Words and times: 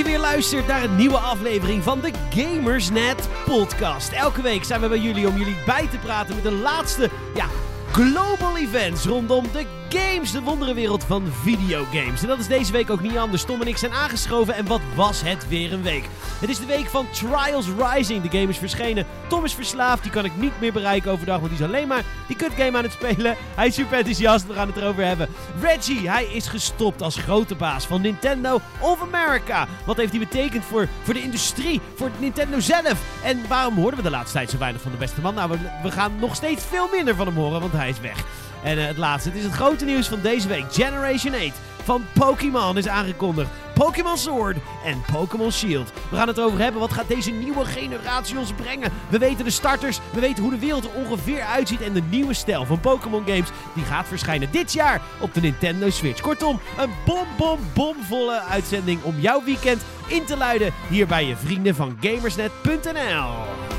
je 0.00 0.06
weer 0.06 0.18
luistert 0.18 0.66
naar 0.66 0.82
een 0.82 0.96
nieuwe 0.96 1.16
aflevering 1.16 1.82
van 1.82 2.00
de 2.00 2.10
Gamersnet 2.30 3.28
podcast. 3.44 4.12
Elke 4.12 4.42
week 4.42 4.64
zijn 4.64 4.80
we 4.80 4.88
bij 4.88 4.98
jullie 4.98 5.28
om 5.28 5.36
jullie 5.36 5.56
bij 5.66 5.88
te 5.88 5.98
praten 5.98 6.34
met 6.34 6.44
de 6.44 6.52
laatste 6.52 7.10
ja, 7.34 7.46
global 7.92 8.56
events 8.56 9.04
rondom 9.04 9.44
de 9.52 9.64
games, 9.98 10.32
de 10.32 10.42
wonderenwereld 10.42 11.04
van 11.04 11.22
videogames. 11.42 12.22
En 12.22 12.28
dat 12.28 12.38
is 12.38 12.46
deze 12.46 12.72
week 12.72 12.90
ook 12.90 13.00
niet 13.00 13.16
anders. 13.16 13.44
Tom 13.44 13.60
en 13.60 13.66
ik 13.66 13.76
zijn 13.76 13.92
aangeschoven 13.92 14.54
en 14.54 14.66
wat 14.66 14.80
was 14.94 15.22
het 15.22 15.48
weer 15.48 15.72
een 15.72 15.82
week. 15.82 16.08
Het 16.40 16.50
is 16.50 16.58
de 16.58 16.66
week 16.66 16.86
van 16.86 17.10
Trials 17.10 17.66
Rising. 17.78 18.22
De 18.22 18.38
game 18.38 18.50
is 18.50 18.58
verschenen. 18.58 19.06
Tom 19.28 19.44
is 19.44 19.54
verslaafd, 19.54 20.02
die 20.02 20.12
kan 20.12 20.24
ik 20.24 20.36
niet 20.36 20.60
meer 20.60 20.72
bereiken 20.72 21.10
overdag, 21.10 21.38
want 21.38 21.50
die 21.50 21.60
is 21.60 21.66
alleen 21.66 21.88
maar 21.88 22.04
die 22.26 22.36
kutgame 22.36 22.76
aan 22.76 22.82
het 22.82 22.92
spelen. 22.92 23.36
Hij 23.56 23.66
is 23.66 23.74
super 23.74 23.96
enthousiast, 23.96 24.46
we 24.46 24.54
gaan 24.54 24.66
het 24.66 24.76
erover 24.76 25.04
hebben. 25.04 25.28
Reggie, 25.60 26.08
hij 26.08 26.24
is 26.24 26.46
gestopt 26.46 27.02
als 27.02 27.16
grote 27.16 27.54
baas 27.54 27.86
van 27.86 28.00
Nintendo 28.00 28.60
of 28.80 29.02
America. 29.02 29.66
Wat 29.86 29.96
heeft 29.96 30.10
die 30.10 30.20
betekend 30.20 30.64
voor, 30.64 30.88
voor 31.02 31.14
de 31.14 31.22
industrie, 31.22 31.80
voor 31.94 32.10
Nintendo 32.18 32.60
zelf? 32.60 33.22
En 33.24 33.48
waarom 33.48 33.74
hoorden 33.74 33.96
we 33.96 34.02
de 34.02 34.10
laatste 34.10 34.36
tijd 34.36 34.50
zo 34.50 34.58
weinig 34.58 34.82
van 34.82 34.90
de 34.90 34.96
beste 34.96 35.20
man? 35.20 35.34
Nou, 35.34 35.50
we, 35.50 35.58
we 35.82 35.90
gaan 35.90 36.12
nog 36.20 36.34
steeds 36.34 36.64
veel 36.64 36.88
minder 36.92 37.14
van 37.14 37.26
hem 37.26 37.36
horen, 37.36 37.60
want 37.60 37.72
hij 37.72 37.88
is 37.88 38.00
weg. 38.00 38.24
En 38.62 38.78
uh, 38.78 38.86
het 38.86 38.96
laatste, 38.96 39.28
het 39.28 39.38
is 39.38 39.44
het 39.44 39.52
grote 39.52 39.84
nieuws 39.84 40.08
van 40.08 40.20
deze 40.20 40.48
week. 40.48 40.64
Generation 40.70 41.34
8 41.34 41.60
van 41.84 42.04
Pokémon 42.12 42.78
is 42.78 42.88
aangekondigd. 42.88 43.48
Pokémon 43.74 44.16
Sword 44.16 44.56
en 44.84 45.02
Pokémon 45.12 45.52
Shield. 45.52 45.92
We 46.10 46.16
gaan 46.16 46.28
het 46.28 46.38
erover 46.38 46.58
hebben. 46.58 46.80
Wat 46.80 46.92
gaat 46.92 47.08
deze 47.08 47.30
nieuwe 47.30 47.64
generatie 47.64 48.38
ons 48.38 48.52
brengen? 48.52 48.92
We 49.08 49.18
weten 49.18 49.44
de 49.44 49.50
starters. 49.50 50.00
We 50.12 50.20
weten 50.20 50.42
hoe 50.42 50.52
de 50.52 50.58
wereld 50.58 50.84
er 50.84 50.90
ongeveer 50.94 51.42
uitziet. 51.42 51.80
En 51.80 51.92
de 51.92 52.02
nieuwe 52.10 52.34
stijl 52.34 52.64
van 52.64 52.80
Pokémon 52.80 53.24
games 53.26 53.48
die 53.74 53.84
gaat 53.84 54.08
verschijnen 54.08 54.50
dit 54.50 54.72
jaar 54.72 55.00
op 55.20 55.34
de 55.34 55.40
Nintendo 55.40 55.90
Switch. 55.90 56.20
Kortom, 56.20 56.60
een 56.78 56.90
bom, 57.06 57.26
bom, 57.36 57.58
bomvolle 57.74 58.40
uitzending 58.40 59.02
om 59.02 59.14
jouw 59.18 59.44
weekend 59.44 59.82
in 60.06 60.24
te 60.24 60.36
luiden. 60.36 60.72
Hier 60.88 61.06
bij 61.06 61.26
je 61.26 61.36
vrienden 61.36 61.74
van 61.74 61.96
Gamersnet.nl. 62.00 63.69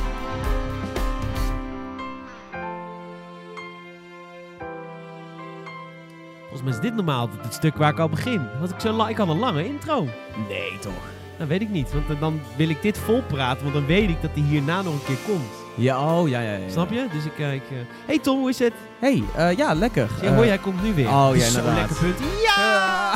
Volgens 6.62 6.82
mij 6.82 6.90
is 6.90 6.96
dit 6.96 7.06
normaal 7.06 7.30
het 7.42 7.54
stuk 7.54 7.76
waar 7.76 7.92
ik 7.92 8.00
al 8.00 8.10
begin. 8.10 8.42
Want 8.60 8.72
ik, 8.72 8.80
zo 8.80 9.06
ik 9.06 9.18
had 9.18 9.28
een 9.28 9.40
lange 9.40 9.66
intro. 9.66 10.08
Nee, 10.50 10.80
toch? 10.80 10.94
Dat 11.38 11.48
weet 11.48 11.62
ik 11.62 11.70
niet, 11.70 11.94
want 11.94 12.20
dan 12.20 12.42
wil 12.56 12.70
ik 12.70 12.82
dit 12.82 12.98
vol 12.98 13.22
praten, 13.28 13.62
want 13.62 13.74
dan 13.74 13.86
weet 13.86 14.10
ik 14.10 14.22
dat 14.22 14.34
die 14.34 14.44
hierna 14.44 14.82
nog 14.82 14.94
een 14.94 15.04
keer 15.06 15.18
komt. 15.26 15.50
Ja, 15.76 16.20
oh, 16.20 16.30
ja, 16.30 16.40
ja, 16.42 16.52
ja. 16.52 16.70
Snap 16.70 16.92
je? 16.92 17.08
Dus 17.12 17.26
ik 17.26 17.32
kijk... 17.36 17.64
Uh... 17.72 17.78
Hey 18.06 18.20
Tom, 18.20 18.40
hoe 18.40 18.50
is 18.50 18.60
het? 18.60 18.74
Hey, 19.00 19.24
uh, 19.38 19.58
ja, 19.58 19.74
lekker. 19.74 20.10
Ja, 20.22 20.38
uh, 20.38 20.46
jij 20.46 20.58
komt 20.58 20.84
nu 20.84 20.94
weer. 20.94 21.08
Oh, 21.08 21.30
ja, 21.34 21.40
Zo'n 21.46 21.60
inderdaad. 21.60 21.76
lekker 21.76 21.96
punt. 21.96 22.20
Ja! 22.46 23.14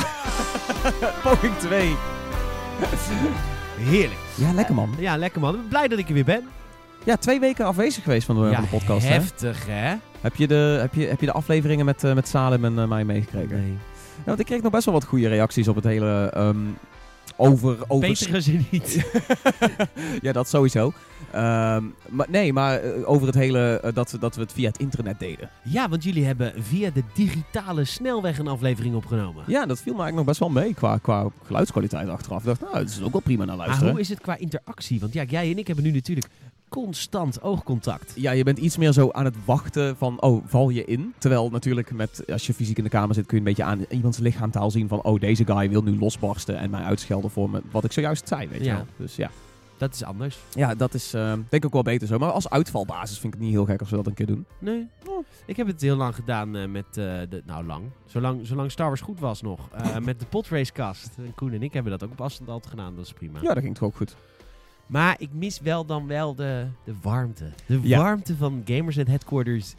Poging 1.23 1.57
2. 1.57 1.95
Heerlijk. 3.77 4.19
Ja, 4.35 4.53
lekker 4.53 4.75
man. 4.75 4.89
Ja, 4.97 5.17
lekker 5.17 5.41
man. 5.41 5.53
Ik 5.53 5.59
ben 5.59 5.69
blij 5.69 5.87
dat 5.87 5.99
ik 5.99 6.07
er 6.07 6.13
weer 6.13 6.23
ben. 6.25 6.47
Ja, 7.05 7.15
twee 7.17 7.39
weken 7.39 7.65
afwezig 7.65 8.03
geweest 8.03 8.25
van 8.25 8.35
de, 8.35 8.49
ja, 8.49 8.53
van 8.53 8.63
de 8.63 8.69
podcast. 8.69 9.07
heftig 9.07 9.65
hè? 9.65 9.73
hè? 9.73 9.95
Heb 10.21 10.35
je 10.35 10.47
de, 10.47 10.77
heb 10.81 10.93
je, 10.93 11.05
heb 11.05 11.19
je 11.19 11.25
de 11.25 11.31
afleveringen 11.31 11.85
met, 11.85 12.03
uh, 12.03 12.13
met 12.13 12.27
Salem 12.27 12.65
en 12.65 12.73
uh, 12.73 12.85
mij 12.85 13.05
meegekregen? 13.05 13.61
Nee. 13.61 13.77
Ja, 14.17 14.23
want 14.25 14.39
ik 14.39 14.45
kreeg 14.45 14.61
nog 14.61 14.71
best 14.71 14.85
wel 14.85 14.93
wat 14.93 15.03
goede 15.03 15.27
reacties 15.27 15.67
op 15.67 15.75
het 15.75 15.83
hele... 15.83 16.33
Um, 16.37 16.77
over, 17.37 17.77
over... 17.87 18.07
Beter 18.07 18.41
ze 18.41 18.59
niet. 18.71 19.11
ja, 20.21 20.31
dat 20.31 20.49
sowieso. 20.49 20.85
Um, 20.85 21.95
maar 22.09 22.27
nee, 22.29 22.53
maar 22.53 22.85
uh, 22.85 23.09
over 23.09 23.27
het 23.27 23.35
hele 23.35 23.81
uh, 23.85 23.93
dat, 23.93 24.17
dat 24.19 24.35
we 24.35 24.41
het 24.41 24.53
via 24.53 24.67
het 24.67 24.77
internet 24.77 25.19
deden. 25.19 25.49
Ja, 25.63 25.89
want 25.89 26.03
jullie 26.03 26.25
hebben 26.25 26.53
via 26.63 26.89
de 26.89 27.03
digitale 27.13 27.83
snelweg 27.83 28.37
een 28.37 28.47
aflevering 28.47 28.95
opgenomen. 28.95 29.43
Ja, 29.47 29.65
dat 29.65 29.81
viel 29.81 29.93
me 29.93 30.01
eigenlijk 30.01 30.15
nog 30.15 30.25
best 30.25 30.39
wel 30.39 30.63
mee 30.63 30.73
qua, 30.73 30.97
qua 30.97 31.27
geluidskwaliteit 31.45 32.09
achteraf. 32.09 32.39
Ik 32.39 32.45
dacht, 32.45 32.61
nou, 32.61 32.77
het 32.77 32.89
is 32.89 33.01
ook 33.01 33.11
wel 33.11 33.21
prima 33.21 33.45
naar 33.45 33.55
luisteren. 33.55 33.83
Maar 33.83 33.93
hoe 33.93 34.01
is 34.01 34.09
het 34.09 34.21
qua 34.21 34.37
interactie? 34.37 34.99
Want 34.99 35.13
ja, 35.13 35.23
jij 35.23 35.51
en 35.51 35.57
ik 35.57 35.67
hebben 35.67 35.85
nu 35.85 35.91
natuurlijk 35.91 36.27
constant 36.69 37.41
oogcontact. 37.41 38.13
Ja, 38.15 38.31
je 38.31 38.43
bent 38.43 38.57
iets 38.57 38.77
meer 38.77 38.91
zo 38.91 39.11
aan 39.11 39.25
het 39.25 39.35
wachten 39.45 39.97
van, 39.97 40.21
oh, 40.21 40.43
val 40.45 40.69
je 40.69 40.85
in? 40.85 41.13
Terwijl 41.17 41.49
natuurlijk 41.49 41.91
met, 41.91 42.23
als 42.31 42.47
je 42.47 42.53
fysiek 42.53 42.77
in 42.77 42.83
de 42.83 42.89
kamer 42.89 43.15
zit, 43.15 43.25
kun 43.25 43.37
je 43.37 43.43
een 43.43 43.49
beetje 43.55 43.63
aan 43.63 43.85
iemands 43.89 44.17
lichaamtaal 44.17 44.71
zien 44.71 44.87
van, 44.87 45.03
oh, 45.03 45.19
deze 45.19 45.45
guy 45.45 45.69
wil 45.69 45.83
nu 45.83 45.97
losbarsten 45.99 46.57
en 46.57 46.69
mij 46.69 46.81
uitschelden 46.83 47.29
voor 47.29 47.49
me, 47.49 47.61
wat 47.71 47.83
ik 47.83 47.91
zojuist 47.91 48.27
zei, 48.27 48.47
weet 48.47 48.59
Ja. 48.59 48.71
je 48.71 48.71
wel. 48.77 48.85
Dus 48.97 49.15
ja. 49.15 49.29
Dat 49.77 49.93
is 49.93 50.03
anders. 50.03 50.37
Ja, 50.53 50.75
dat 50.75 50.93
is 50.93 51.13
uh, 51.13 51.21
denk 51.33 51.49
ik 51.51 51.65
ook 51.65 51.73
wel 51.73 51.81
beter 51.81 52.07
zo. 52.07 52.17
Maar 52.17 52.31
als 52.31 52.49
uitvalbasis 52.49 53.19
vind 53.19 53.33
ik 53.33 53.39
het 53.39 53.47
niet 53.49 53.57
heel 53.57 53.65
gek 53.65 53.79
als 53.79 53.89
we 53.89 53.95
dat 53.95 54.07
een 54.07 54.13
keer 54.13 54.25
doen. 54.25 54.45
Nee. 54.59 54.87
Ik 55.45 55.57
heb 55.57 55.67
het 55.67 55.81
heel 55.81 55.95
lang 55.95 56.15
gedaan 56.15 56.55
uh, 56.55 56.67
met, 56.67 56.85
uh, 56.85 56.95
de, 57.29 57.41
nou 57.45 57.65
lang, 57.65 57.83
zolang, 58.05 58.47
zolang 58.47 58.71
Star 58.71 58.87
Wars 58.87 59.01
goed 59.01 59.19
was 59.19 59.41
nog, 59.41 59.59
met 60.03 60.19
de 60.19 60.25
podracecast. 60.25 61.09
En 61.17 61.33
Koen 61.35 61.51
en 61.53 61.63
ik 61.63 61.73
hebben 61.73 61.91
dat 61.91 62.03
ook 62.03 62.11
op 62.11 62.21
afstand 62.21 62.49
altijd 62.49 62.69
gedaan, 62.69 62.95
dat 62.95 63.05
is 63.05 63.13
prima. 63.13 63.39
Ja, 63.41 63.53
dat 63.53 63.63
ging 63.63 63.75
toch 63.75 63.87
ook 63.87 63.95
goed. 63.95 64.15
Maar 64.87 65.15
ik 65.19 65.29
mis 65.33 65.59
wel 65.59 65.85
dan 65.85 66.07
wel 66.07 66.35
de, 66.35 66.65
de 66.83 66.93
warmte. 67.01 67.45
De 67.65 67.79
Ja. 67.83 67.97
warmte 67.99 68.35
van 68.35 68.61
Gamers 68.65 68.95
Headquarters. 68.95 69.73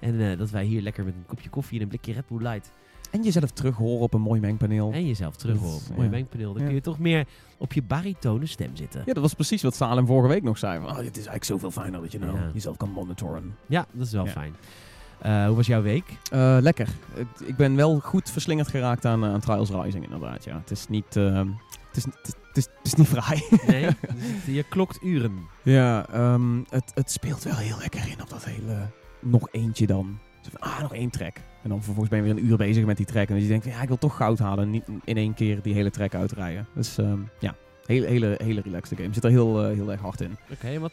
En 0.00 0.30
eh, 0.30 0.38
dat 0.38 0.50
wij 0.50 0.64
hier 0.64 0.82
lekker 0.82 1.04
met 1.04 1.14
een 1.14 1.26
kopje 1.26 1.48
koffie 1.50 1.76
en 1.76 1.82
een 1.82 1.88
blikje 1.88 2.12
Red 2.12 2.26
Bull 2.28 2.42
Light. 2.42 2.70
En 3.10 3.22
jezelf 3.22 3.50
terug 3.50 3.76
horen 3.76 4.00
op 4.00 4.14
een 4.14 4.20
mooi 4.20 4.40
mengpaneel. 4.40 4.92
En 4.92 5.06
jezelf 5.06 5.36
terug 5.36 5.58
horen 5.58 5.74
op 5.76 5.82
een 5.88 5.94
mooi 5.94 6.04
ja. 6.04 6.10
mengpaneel. 6.10 6.52
Dan 6.52 6.64
kun 6.64 6.74
je 6.74 6.80
toch 6.80 6.98
meer 6.98 7.26
op 7.58 7.72
je 7.72 7.82
baritone 7.82 8.46
stem 8.46 8.76
zitten. 8.76 9.02
Ja, 9.06 9.12
dat 9.12 9.22
was 9.22 9.34
precies 9.34 9.62
wat 9.62 9.74
Salem 9.74 10.06
vorige 10.06 10.28
week 10.28 10.42
nog 10.42 10.58
zei. 10.58 10.78
Oh, 10.78 10.96
dit 10.96 11.06
is 11.06 11.14
eigenlijk 11.14 11.44
zoveel 11.44 11.70
fijner 11.70 12.00
dat 12.00 12.12
je 12.12 12.18
nou 12.18 12.36
Ja. 12.36 12.50
jezelf 12.54 12.76
kan 12.76 12.90
monitoren. 12.90 13.56
Ja, 13.66 13.86
dat 13.92 14.06
is 14.06 14.12
wel 14.12 14.26
fijn. 14.26 14.54
Eh, 15.20 15.46
hoe 15.46 15.56
was 15.56 15.66
jouw 15.66 15.82
week? 15.82 16.04
Eh, 16.30 16.56
lekker. 16.60 16.88
Het- 17.14 17.48
ik 17.48 17.56
ben 17.56 17.76
wel 17.76 17.98
goed 18.00 18.30
verslingerd 18.30 18.68
geraakt 18.68 19.04
aan, 19.04 19.24
aan 19.24 19.40
Trials 19.40 19.70
Rising 19.70 20.04
inderdaad. 20.04 20.44
Ja. 20.44 20.58
Het 20.58 20.70
is 20.70 20.88
niet... 20.88 21.14
het, 21.14 21.46
is, 21.96 22.04
het, 22.04 22.14
is, 22.22 22.34
het, 22.54 22.56
is, 22.56 22.64
het 22.64 22.86
is 22.86 22.94
niet 22.94 23.08
vrij. 23.08 23.42
Nee, 23.66 23.86
dus 24.44 24.54
je 24.54 24.62
klokt 24.62 24.98
uren. 25.02 25.48
ja, 25.62 26.06
ehm, 26.08 26.58
het, 26.68 26.92
het 26.94 27.10
speelt 27.10 27.42
wel 27.42 27.56
heel 27.56 27.78
lekker 27.78 28.08
in 28.08 28.22
op 28.22 28.30
dat 28.30 28.44
hele... 28.44 28.90
Nog 29.20 29.48
eentje 29.50 29.86
dan. 29.86 30.18
Van, 30.50 30.60
ah, 30.60 30.80
nog 30.80 30.94
één 30.94 31.10
track. 31.10 31.36
En 31.62 31.68
dan 31.68 31.82
vervolgens 31.82 32.08
ben 32.08 32.18
je 32.18 32.24
weer 32.24 32.42
een 32.42 32.50
uur 32.50 32.56
bezig 32.56 32.84
met 32.84 32.96
die 32.96 33.06
track. 33.06 33.28
En 33.28 33.34
dus 33.34 33.42
je 33.42 33.48
denkt, 33.48 33.64
ja, 33.64 33.82
ik 33.82 33.88
wil 33.88 33.98
toch 33.98 34.16
goud 34.16 34.38
halen. 34.38 34.64
En 34.64 34.70
niet 34.70 34.84
in 35.04 35.16
één 35.16 35.34
keer 35.34 35.62
die 35.62 35.74
hele 35.74 35.90
track 35.90 36.14
uitrijden. 36.14 36.66
Dus 36.74 36.98
ehm, 36.98 37.18
ja, 37.38 37.54
hele, 37.86 38.06
hele, 38.06 38.34
hele 38.44 38.60
relaxed 38.60 38.98
game. 38.98 39.14
Zit 39.14 39.24
er 39.24 39.30
heel, 39.30 39.64
eh, 39.64 39.74
heel 39.74 39.90
erg 39.90 40.00
hard 40.00 40.20
in. 40.20 40.36
Oké, 40.50 40.78
wat 40.78 40.92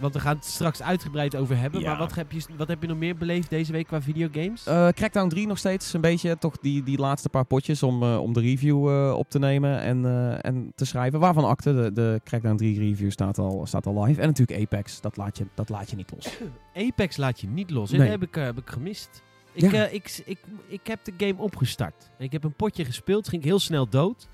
want 0.00 0.14
we 0.14 0.20
gaan 0.20 0.36
het 0.36 0.44
straks 0.44 0.82
uitgebreid 0.82 1.36
over 1.36 1.56
hebben. 1.58 1.80
Ja. 1.80 1.88
Maar 1.88 1.98
wat 1.98 2.14
heb, 2.14 2.32
je, 2.32 2.42
wat 2.56 2.68
heb 2.68 2.82
je 2.82 2.88
nog 2.88 2.98
meer 2.98 3.16
beleefd 3.16 3.50
deze 3.50 3.72
week 3.72 3.86
qua 3.86 4.02
videogames? 4.02 4.66
Eh 4.66 4.88
Crackdown 4.88 5.28
3 5.28 5.46
nog 5.46 5.58
steeds 5.58 5.92
een 5.92 6.00
beetje. 6.00 6.38
Toch 6.38 6.58
die, 6.58 6.82
die 6.82 6.98
laatste 6.98 7.28
paar 7.28 7.44
potjes 7.44 7.82
om, 7.82 8.02
eh, 8.02 8.20
om 8.22 8.32
de 8.32 8.40
review 8.40 8.88
eh, 8.88 9.14
op 9.16 9.30
te 9.30 9.38
nemen 9.38 9.80
en, 9.80 10.04
eh, 10.04 10.44
en 10.44 10.72
te 10.74 10.84
schrijven. 10.84 11.20
Waarvan 11.20 11.44
acte. 11.44 11.74
De, 11.74 11.92
de 11.92 12.20
Crackdown 12.24 12.56
3 12.56 12.78
review 12.78 13.10
staat 13.10 13.38
al, 13.38 13.66
staat 13.66 13.86
al 13.86 14.04
live. 14.04 14.20
En 14.20 14.26
natuurlijk 14.26 14.60
Apex. 14.60 15.00
Dat 15.00 15.16
laat 15.16 15.38
je, 15.38 15.46
dat 15.54 15.68
laat 15.68 15.90
je 15.90 15.96
niet 15.96 16.10
los. 16.14 16.38
Apex 16.88 17.16
laat 17.16 17.40
je 17.40 17.46
niet 17.46 17.70
los. 17.70 17.90
En 17.92 17.98
Nee. 17.98 18.08
dat 18.10 18.20
heb 18.20 18.28
ik, 18.28 18.34
heb 18.34 18.58
ik 18.58 18.70
gemist. 18.70 19.22
Ik, 19.52 19.70
Ja. 19.70 19.86
ik, 19.86 20.22
ik, 20.24 20.38
ik 20.66 20.86
heb 20.86 21.04
de 21.04 21.12
game 21.16 21.42
opgestart. 21.42 22.10
Ik 22.18 22.32
heb 22.32 22.44
een 22.44 22.54
potje 22.54 22.84
gespeeld, 22.84 23.28
ging 23.28 23.42
ik 23.42 23.48
heel 23.48 23.58
snel 23.58 23.88
dood. 23.88 24.28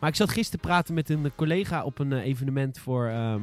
Maar 0.00 0.08
ik 0.12 0.16
zat 0.16 0.30
gisteren 0.30 0.60
te 0.60 0.66
praten 0.66 0.94
met 0.94 1.08
een 1.10 1.32
collega 1.36 1.84
op 1.84 1.98
een 1.98 2.12
evenement 2.12 2.78
voor 2.78 3.06
ehm 3.08 3.42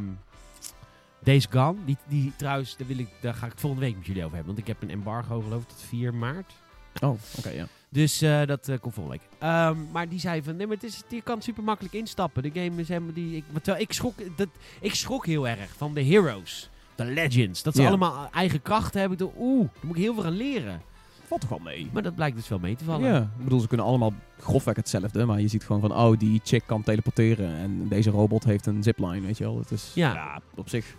Days 1.23 1.47
Gone. 1.49 1.75
Die, 1.85 1.97
die 2.07 2.33
trouwens, 2.35 2.77
daar, 2.77 2.87
wil 2.87 2.97
ik, 2.99 3.07
daar 3.21 3.33
ga 3.33 3.45
ik 3.45 3.51
volgende 3.55 3.85
week 3.85 3.97
met 3.97 4.05
jullie 4.05 4.23
over 4.23 4.35
hebben. 4.35 4.53
Want 4.55 4.67
ik 4.67 4.73
heb 4.73 4.81
een 4.81 4.95
embargo 4.97 5.41
geloof 5.41 5.61
ik 5.61 5.67
tot 5.67 5.81
4 5.87 6.13
maart. 6.13 6.53
Oh, 7.01 7.17
oké, 7.37 7.49
ja. 7.49 7.65
Dus 7.89 8.21
eh, 8.21 8.45
dat 8.45 8.67
eh, 8.67 8.79
komt 8.79 8.93
volgende 8.93 9.19
week. 9.19 9.39
Ehm, 9.39 9.75
maar 9.91 10.09
die 10.09 10.19
zei 10.19 10.43
van, 10.43 10.55
nee, 10.55 10.67
maar 10.67 10.75
het 10.75 10.85
is, 10.85 11.01
je 11.09 11.21
kan 11.21 11.41
super 11.41 11.63
makkelijk 11.63 11.93
instappen. 11.93 12.43
De 12.43 12.51
game 12.53 12.81
is 12.81 12.87
helemaal 12.87 13.13
die... 13.13 13.35
Ik, 13.35 13.43
maar 13.51 13.61
terwijl 13.61 13.83
ik 13.83 13.93
schrok, 13.93 14.13
dat, 14.35 14.47
ik 14.79 14.95
schrok 14.95 15.25
heel 15.25 15.47
erg 15.47 15.69
van 15.77 15.93
de 15.93 16.03
heroes. 16.03 16.69
De 16.95 17.05
legends. 17.05 17.63
Dat 17.63 17.75
ze 17.75 17.81
Ja. 17.81 17.87
allemaal 17.87 18.29
eigen 18.31 18.61
krachten 18.61 18.99
hebben. 18.99 19.31
Oeh, 19.39 19.67
daar 19.73 19.85
moet 19.85 19.95
ik 19.95 20.01
heel 20.01 20.13
veel 20.13 20.25
aan 20.25 20.37
leren. 20.37 20.81
Valt 21.25 21.41
toch 21.41 21.49
wel 21.49 21.59
mee. 21.59 21.89
Maar 21.93 22.03
dat 22.03 22.15
blijkt 22.15 22.35
dus 22.35 22.47
wel 22.47 22.59
mee 22.59 22.75
te 22.75 22.83
vallen. 22.83 23.09
Ja, 23.13 23.19
ik 23.37 23.43
bedoel, 23.43 23.59
ze 23.59 23.67
kunnen 23.67 23.85
allemaal 23.85 24.13
grofweg 24.39 24.75
hetzelfde. 24.75 25.25
Maar 25.25 25.41
je 25.41 25.47
ziet 25.47 25.63
gewoon 25.63 25.81
van, 25.81 25.93
oh, 25.95 26.17
die 26.19 26.41
chick 26.43 26.63
kan 26.65 26.83
teleporteren. 26.83 27.55
En 27.55 27.87
deze 27.87 28.09
robot 28.09 28.43
heeft 28.43 28.65
een 28.65 28.83
zipline, 28.83 29.21
weet 29.21 29.37
je 29.37 29.43
wel. 29.43 29.57
Het 29.57 29.71
is, 29.71 29.91
Ja. 29.95 30.41
op 30.55 30.69
zich. 30.69 30.95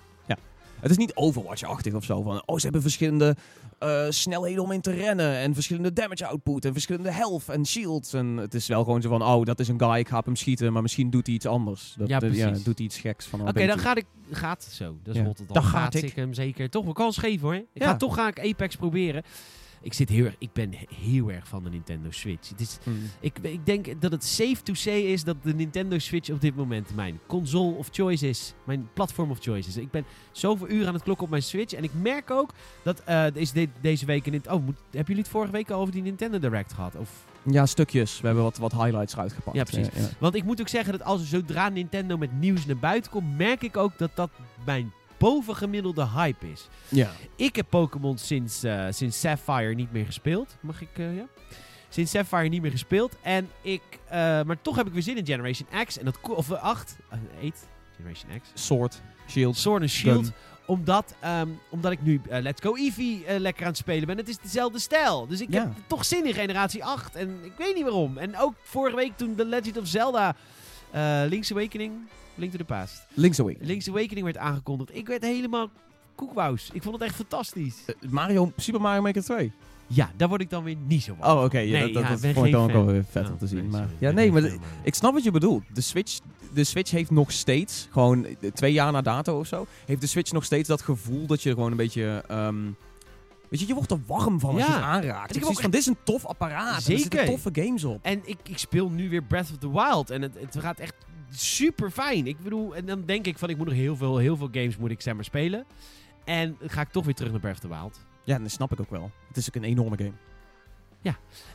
Het 0.82 0.90
is 0.90 0.96
niet 0.96 1.14
Overwatch-achtig 1.14 1.94
of 1.94 2.04
zo. 2.04 2.22
Van, 2.22 2.42
oh, 2.46 2.56
ze 2.56 2.62
hebben 2.62 2.82
verschillende 2.82 3.36
eh, 3.78 4.06
snelheden 4.08 4.62
om 4.62 4.72
in 4.72 4.80
te 4.80 4.90
rennen. 4.92 5.36
En 5.36 5.54
verschillende 5.54 5.92
damage 5.92 6.26
output. 6.26 6.64
En 6.64 6.72
verschillende 6.72 7.10
health 7.10 7.48
en 7.48 7.66
shields. 7.66 8.12
En 8.12 8.26
het 8.36 8.54
is 8.54 8.66
wel 8.66 8.84
gewoon 8.84 9.02
zo 9.02 9.08
van, 9.08 9.22
oh, 9.22 9.44
dat 9.44 9.60
is 9.60 9.68
een 9.68 9.80
guy, 9.80 9.98
ik 9.98 10.08
ga 10.08 10.18
op 10.18 10.24
hem 10.24 10.36
schieten. 10.36 10.72
Maar 10.72 10.82
misschien 10.82 11.10
doet 11.10 11.26
hij 11.26 11.34
iets 11.34 11.46
anders. 11.46 11.94
Dat, 11.98 12.08
Ja, 12.08 12.20
eh, 12.20 12.28
precies. 12.30 12.62
doet 12.62 12.76
hij 12.78 12.86
iets 12.86 12.98
geks. 12.98 13.26
van. 13.26 13.48
Oké, 13.48 13.66
dan 13.66 13.78
gaat 13.78 13.96
ik... 13.96 14.04
Gaat 14.30 14.62
zo. 14.62 14.96
Dat 15.02 15.14
is 15.14 15.20
Ja. 15.20 15.26
Rotterdam. 15.26 15.54
Dan 15.54 15.64
gaat 15.64 15.94
ik. 15.94 16.12
hem 16.14 16.34
zeker. 16.34 16.70
Toch 16.70 16.84
wel 16.84 16.92
kans 16.92 17.16
geven 17.16 17.40
hoor. 17.46 17.54
Ik 17.54 17.66
Ja. 17.72 17.86
ga 17.86 17.96
toch 17.96 18.14
ga 18.14 18.28
ik 18.28 18.40
Apex 18.50 18.76
proberen. 18.76 19.22
Ik, 19.82 19.92
zit 19.92 20.08
heel 20.08 20.24
erg, 20.24 20.34
ik 20.38 20.52
ben 20.52 20.70
heel 20.94 21.30
erg 21.30 21.48
van 21.48 21.64
de 21.64 21.70
Nintendo 21.70 22.10
Switch. 22.10 22.48
Het 22.48 22.60
is, 22.60 22.78
Hmm. 22.82 22.98
Ik, 23.20 23.38
ik 23.38 23.66
denk 23.66 24.00
dat 24.00 24.12
het 24.12 24.24
safe 24.24 24.62
to 24.62 24.74
say 24.74 25.00
is 25.00 25.24
dat 25.24 25.36
de 25.42 25.54
Nintendo 25.54 25.98
Switch 25.98 26.30
op 26.30 26.40
dit 26.40 26.56
moment 26.56 26.94
mijn 26.94 27.18
console 27.26 27.76
of 27.76 27.88
choice 27.90 28.28
is. 28.28 28.54
Mijn 28.64 28.88
platform 28.92 29.30
of 29.30 29.38
choice 29.40 29.68
is. 29.68 29.76
Ik 29.76 29.90
ben 29.90 30.04
zoveel 30.32 30.68
uur 30.68 30.86
aan 30.86 30.94
het 30.94 31.02
klokken 31.02 31.24
op 31.24 31.30
mijn 31.30 31.42
Switch. 31.42 31.72
En 31.74 31.84
ik 31.84 31.90
merk 32.02 32.30
ook 32.30 32.50
dat 32.82 33.02
eh, 33.04 33.26
is 33.34 33.52
de- 33.52 33.68
deze 33.80 34.06
week... 34.06 34.26
In 34.26 34.42
oh, 34.50 34.64
moet, 34.64 34.76
hebben 34.84 35.04
jullie 35.06 35.22
het 35.22 35.28
vorige 35.28 35.52
week 35.52 35.70
al 35.70 35.80
over 35.80 35.92
die 35.92 36.02
Nintendo 36.02 36.38
Direct 36.38 36.72
gehad? 36.72 36.96
Of 36.96 37.10
Ja, 37.42 37.66
stukjes. 37.66 38.20
We 38.20 38.26
hebben 38.26 38.44
wat, 38.44 38.58
wat 38.58 38.72
highlights 38.72 39.12
eruit 39.14 39.32
gepakt. 39.32 39.56
Ja, 39.56 39.64
precies. 39.64 39.88
ja. 39.94 40.08
Want 40.18 40.34
ik 40.34 40.44
moet 40.44 40.60
ook 40.60 40.68
zeggen 40.68 40.92
dat 40.92 41.02
als 41.02 41.28
zodra 41.28 41.68
Nintendo 41.68 42.16
met 42.18 42.32
nieuws 42.40 42.66
naar 42.66 42.76
buiten 42.76 43.10
komt, 43.10 43.36
merk 43.38 43.62
ik 43.62 43.76
ook 43.76 43.98
dat 43.98 44.10
dat 44.14 44.30
mijn 44.64 44.92
bovengemiddelde 45.30 46.08
hype 46.08 46.50
is. 46.50 46.68
Ja. 46.88 47.10
Ik 47.36 47.56
heb 47.56 47.66
Pokémon 47.68 48.18
sinds, 48.18 48.62
eh, 48.62 48.86
sinds 48.90 49.20
Sapphire 49.20 49.74
niet 49.74 49.92
meer 49.92 50.04
gespeeld. 50.06 50.56
Mag 50.60 50.80
ik, 50.80 50.88
eh, 50.92 51.16
ja? 51.16 51.26
Sinds 51.88 52.10
Sapphire 52.10 52.48
niet 52.48 52.62
meer 52.62 52.70
gespeeld. 52.70 53.16
En 53.22 53.48
ik, 53.60 53.82
eh, 54.08 54.18
maar 54.42 54.62
toch 54.62 54.76
heb 54.76 54.86
ik 54.86 54.92
weer 54.92 55.02
zin 55.02 55.16
in 55.16 55.26
Generation 55.26 55.68
X. 55.84 55.98
En 55.98 56.04
dat, 56.04 56.18
of 56.22 56.50
eh, 56.50 56.62
8, 56.62 56.96
eh, 57.08 57.18
8, 57.48 57.66
Generation 57.96 58.30
X. 58.40 58.48
Sword, 58.66 59.02
Shield. 59.28 59.56
Sword 59.56 59.80
and 59.82 59.90
Shield. 59.90 60.24
Gun. 60.24 60.34
Omdat, 60.66 61.14
ehm, 61.20 61.48
omdat 61.68 61.92
ik 61.92 62.02
nu 62.02 62.20
Let's 62.28 62.60
Go 62.62 62.76
Eevee 62.76 63.24
lekker 63.40 63.62
aan 63.62 63.68
het 63.68 63.76
spelen 63.78 64.06
ben. 64.06 64.16
Het 64.16 64.28
is 64.28 64.38
dezelfde 64.38 64.78
stijl. 64.78 65.26
Dus 65.26 65.40
ik 65.40 65.52
Ja. 65.52 65.60
heb 65.60 65.72
toch 65.86 66.04
zin 66.04 66.26
in 66.26 66.34
generatie 66.34 66.84
8. 66.84 67.14
En 67.14 67.38
ik 67.44 67.52
weet 67.58 67.74
niet 67.74 67.82
waarom. 67.84 68.18
En 68.18 68.38
ook 68.38 68.54
vorige 68.62 68.96
week 68.96 69.16
toen 69.16 69.34
The 69.34 69.44
Legend 69.44 69.78
of 69.78 69.86
Zelda 69.86 70.36
Link's 71.28 71.50
Awakening, 71.52 71.92
Link 72.34 72.50
to 72.52 72.58
the 72.58 72.64
Past. 72.64 73.06
Link's 73.14 73.40
Awakening. 73.40 73.68
Link's 73.70 73.88
Awakening 73.88 74.24
werd 74.24 74.36
aangekondigd. 74.36 74.94
Ik 74.94 75.06
werd 75.06 75.22
helemaal 75.22 75.70
koekwous. 76.14 76.70
Ik 76.72 76.82
vond 76.82 76.94
het 76.94 77.04
echt 77.04 77.14
fantastisch. 77.14 77.74
Eh, 77.86 77.94
Mario, 78.10 78.52
Super 78.56 78.80
Mario 78.80 79.02
Maker 79.02 79.22
2. 79.22 79.52
Ja, 79.86 80.10
daar 80.16 80.28
word 80.28 80.40
ik 80.40 80.50
dan 80.50 80.64
weer 80.64 80.76
niet 80.86 81.02
zo 81.02 81.14
van. 81.20 81.30
Oh, 81.36 81.44
oké. 81.44 81.58
ja, 81.58 81.78
Nee, 81.78 81.92
dat 81.92 82.02
ja, 82.02 82.08
dat 82.08 82.20
vond 82.20 82.46
ik 82.46 82.52
dan 82.52 82.62
ook 82.64 82.72
wel 82.72 82.86
weer 82.86 83.04
vet 83.10 83.24
Oh, 83.26 83.32
om 83.32 83.38
te 83.38 83.46
zien. 83.46 83.58
nee, 83.60 83.68
maar, 83.70 83.88
ja, 83.98 84.10
nee, 84.10 84.32
maar 84.32 84.42
ik 84.82 84.94
snap 84.94 85.12
wat 85.12 85.22
je 85.24 85.30
bedoelt. 85.30 85.62
De 85.74 85.80
Switch, 85.80 86.18
de 86.52 86.64
Switch 86.64 86.90
heeft 86.90 87.10
nog 87.10 87.32
steeds, 87.32 87.88
gewoon 87.90 88.26
twee 88.54 88.72
jaar 88.72 88.92
na 88.92 89.00
dato 89.00 89.38
of 89.38 89.46
zo, 89.46 89.66
heeft 89.86 90.00
de 90.00 90.06
Switch 90.06 90.32
nog 90.32 90.44
steeds 90.44 90.68
dat 90.68 90.82
gevoel 90.82 91.26
dat 91.26 91.42
je 91.42 91.50
gewoon 91.50 91.70
een 91.70 91.76
beetje... 91.76 92.24
ehm, 92.28 92.62
weet 93.48 93.60
je, 93.60 93.66
je 93.66 93.74
wordt 93.74 93.90
er 93.90 94.00
warm 94.06 94.40
van 94.40 94.54
als 94.54 94.66
je 94.66 94.72
het 94.72 94.82
aanraakt. 94.82 95.30
En 95.30 95.36
Ik 95.40 95.44
heb 95.46 95.60
van, 95.60 95.70
dit 95.70 95.80
is 95.80 95.86
een 95.86 95.96
tof 96.02 96.26
apparaat. 96.26 96.76
Er 96.76 96.82
Zeker. 96.82 97.00
zitten 97.02 97.24
toffe 97.24 97.50
games 97.52 97.84
op. 97.84 97.98
En 98.02 98.20
ik, 98.24 98.38
ik 98.48 98.58
speel 98.58 98.88
nu 98.90 99.08
weer 99.08 99.22
Breath 99.22 99.50
of 99.50 99.58
the 99.58 99.70
Wild. 99.72 100.10
En 100.10 100.22
het, 100.22 100.32
het 100.38 100.56
gaat 100.58 100.78
echt 100.78 100.94
super 101.34 101.90
fijn. 101.90 102.26
Ik 102.26 102.42
bedoel, 102.42 102.76
en 102.76 102.86
dan 102.86 103.04
denk 103.04 103.26
ik 103.26 103.38
van 103.38 103.48
ik 103.48 103.56
moet 103.56 103.66
nog 103.66 103.74
heel 103.74 103.96
veel, 103.96 104.18
heel 104.18 104.36
veel 104.36 104.48
games 104.52 104.76
moet 104.76 104.90
ik 104.90 105.00
zeg 105.00 105.14
maar 105.14 105.24
spelen. 105.24 105.64
En 106.24 106.56
ga 106.60 106.80
ik 106.80 106.88
toch 106.88 107.04
weer 107.04 107.14
terug 107.14 107.30
naar 107.30 107.40
Breath 107.40 107.54
of 107.54 107.60
the 107.60 107.68
Wild. 107.68 108.00
Ja, 108.24 108.38
dat 108.38 108.50
snap 108.50 108.72
ik 108.72 108.80
ook 108.80 108.90
wel. 108.90 109.10
Het 109.28 109.36
is 109.36 109.48
ook 109.48 109.54
een 109.54 109.64
enorme 109.64 109.96
game. 109.96 110.12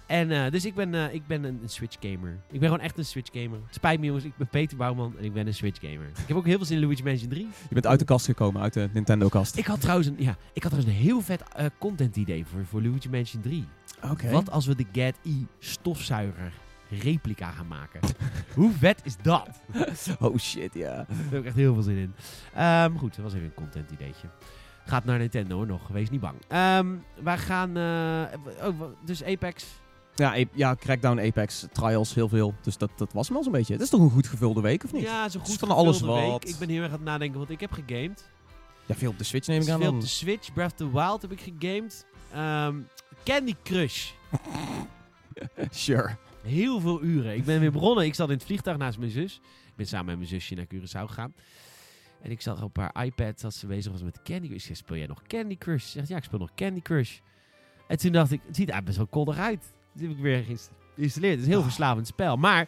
En 0.07 0.31
eh, 0.31 0.51
dus 0.51 0.65
ik 0.65 0.75
ben, 0.75 0.93
eh, 0.93 1.13
ik 1.13 1.27
ben 1.27 1.43
een, 1.43 1.59
een 1.61 1.69
Switch 1.69 1.97
gamer. 1.99 2.39
Ik 2.51 2.59
ben 2.59 2.69
gewoon 2.69 2.83
echt 2.83 2.97
een 2.97 3.05
Switch 3.05 3.29
gamer. 3.33 3.59
Spijt 3.69 3.99
me 3.99 4.05
jongens, 4.05 4.25
ik 4.25 4.37
ben 4.37 4.47
Peter 4.47 4.77
Bouwman 4.77 5.13
en 5.17 5.23
ik 5.23 5.33
ben 5.33 5.47
een 5.47 5.53
Switch 5.53 5.79
gamer. 5.81 6.07
Ik 6.07 6.27
heb 6.27 6.37
ook 6.37 6.45
heel 6.45 6.57
veel 6.57 6.65
zin 6.65 6.77
in 6.77 6.83
Luigi 6.83 7.03
Mansion 7.03 7.29
3. 7.29 7.47
Je 7.67 7.73
bent 7.73 7.87
uit 7.87 7.99
de 7.99 8.05
kast 8.05 8.25
gekomen, 8.25 8.61
uit 8.61 8.73
de 8.73 8.89
Nintendo-kast. 8.93 9.57
Ik 9.57 9.65
had 9.65 9.81
trouwens 9.81 10.07
een, 10.07 10.15
ja, 10.17 10.37
ik 10.53 10.63
had 10.63 10.71
trouwens 10.71 10.97
een 10.97 11.03
heel 11.03 11.21
vet 11.21 11.43
eh, 11.55 11.65
content 11.77 12.15
idee 12.15 12.45
voor, 12.45 12.65
voor 12.65 12.81
Luigi 12.81 13.09
Mansion 13.09 13.41
3. 13.41 13.67
Oké. 14.11 14.29
Wat 14.29 14.51
als 14.51 14.65
we 14.65 14.75
de 14.75 14.85
Get 14.91 15.15
E 15.23 15.33
stofzuiger 15.59 16.53
replica 16.89 17.51
gaan 17.51 17.67
maken? 17.67 17.99
Hoe 18.55 18.71
vet 18.71 19.01
is 19.03 19.15
dat? 19.21 19.49
Oh 20.19 20.37
shit, 20.37 20.73
ja. 20.73 20.95
Daar 20.95 21.05
heb 21.29 21.39
ik 21.39 21.45
echt 21.45 21.55
heel 21.55 21.73
veel 21.73 21.83
zin 21.83 21.95
in. 21.97 22.13
Ehm, 22.53 22.95
goed, 22.95 23.15
dat 23.15 23.23
was 23.23 23.33
even 23.33 23.45
een 23.45 23.53
content 23.53 23.91
ideetje. 23.91 24.27
Gaat 24.85 25.05
naar 25.05 25.17
Nintendo 25.19 25.55
hoor, 25.55 25.65
nog. 25.67 25.87
Wees 25.87 26.09
niet 26.09 26.21
bang. 26.21 26.35
Ehm 26.47 26.87
wij 27.23 27.37
gaan... 27.37 27.77
eh, 27.77 28.67
oh, 28.67 28.81
dus 29.05 29.23
Apex. 29.23 29.65
Ja, 30.15 30.35
ja, 30.53 30.75
Crackdown, 30.75 31.19
Apex, 31.19 31.65
Trials, 31.71 32.13
heel 32.13 32.29
veel. 32.29 32.53
Dus 32.61 32.77
dat, 32.77 32.89
dat 32.95 33.13
was 33.13 33.27
hem 33.27 33.37
al 33.37 33.43
zo'n 33.43 33.51
beetje. 33.51 33.73
Het 33.73 33.81
is 33.81 33.89
toch 33.89 34.01
een 34.01 34.09
goed 34.09 34.27
gevulde 34.27 34.61
week, 34.61 34.83
of 34.83 34.91
niet? 34.93 35.03
Ja, 35.03 35.29
zo 35.29 35.39
goed 35.39 35.59
van 35.59 35.69
alles 35.71 36.01
wat. 36.01 36.19
week. 36.19 36.45
Ik 36.53 36.59
ben 36.59 36.69
heel 36.69 36.81
erg 36.81 36.91
aan 36.91 36.97
het 36.97 37.03
nadenken, 37.07 37.37
want 37.37 37.49
ik 37.49 37.59
heb 37.59 37.71
gegamed. 37.71 38.29
Ja, 38.85 38.95
veel 38.95 39.09
op 39.09 39.17
de 39.17 39.23
Switch 39.23 39.47
neem 39.47 39.61
ik 39.61 39.69
aan 39.69 39.79
Veel 39.81 39.93
op 39.93 40.01
de 40.01 40.07
Switch. 40.07 40.53
Breath 40.53 40.71
of 40.71 40.77
the 40.77 40.91
Wild 40.91 41.21
heb 41.21 41.31
ik 41.31 41.41
gegamed. 41.41 42.05
Ehm, 42.33 42.75
Candy 43.23 43.55
Crush. 43.63 44.09
Sure. 45.69 46.15
Heel 46.47 46.79
veel 46.79 47.03
uren. 47.03 47.35
Ik 47.35 47.45
ben 47.45 47.59
weer 47.59 47.71
begonnen. 47.71 48.05
Ik 48.05 48.13
zat 48.13 48.27
in 48.29 48.35
het 48.35 48.43
vliegtuig 48.45 48.77
naast 48.77 48.97
mijn 48.97 49.11
zus. 49.11 49.35
Ik 49.67 49.75
ben 49.75 49.87
samen 49.87 50.05
met 50.05 50.17
mijn 50.17 50.27
zusje 50.29 50.55
naar 50.55 50.65
Curaçao 50.65 51.07
gegaan. 51.07 51.33
En 52.21 52.31
ik 52.31 52.41
zag 52.41 52.63
op 52.63 52.77
haar 52.77 53.05
iPad 53.05 53.41
dat 53.41 53.53
ze 53.53 53.67
bezig 53.67 53.91
was 53.91 54.03
met 54.03 54.21
Candy 54.23 54.47
Crush. 54.47 54.55
Ik 54.57 54.61
zei, 54.61 54.75
speel 54.75 54.97
jij 54.97 55.07
nog 55.07 55.21
Candy 55.27 55.57
Crush? 55.57 55.83
Ze 55.85 55.89
zegt, 55.91 56.07
ja, 56.07 56.17
ik 56.17 56.23
speel 56.23 56.39
nog 56.39 56.53
Candy 56.55 56.81
Crush. 56.81 57.17
En 57.87 57.97
toen 57.97 58.11
dacht 58.11 58.31
ik, 58.31 58.41
het 58.47 58.55
ziet 58.55 58.69
er 58.71 58.83
best 58.83 58.97
wel 58.97 59.07
koddig 59.07 59.37
uit. 59.37 59.61
Dat 59.93 60.01
heb 60.01 60.11
ik 60.11 60.17
weer 60.17 60.43
geïns- 60.43 60.69
geïnstalleerd. 60.95 61.33
Het 61.33 61.41
is 61.41 61.45
een 61.45 61.51
heel 61.51 61.59
Ah. 61.61 61.65
verslavend 61.67 62.07
spel. 62.07 62.37
Maar, 62.37 62.67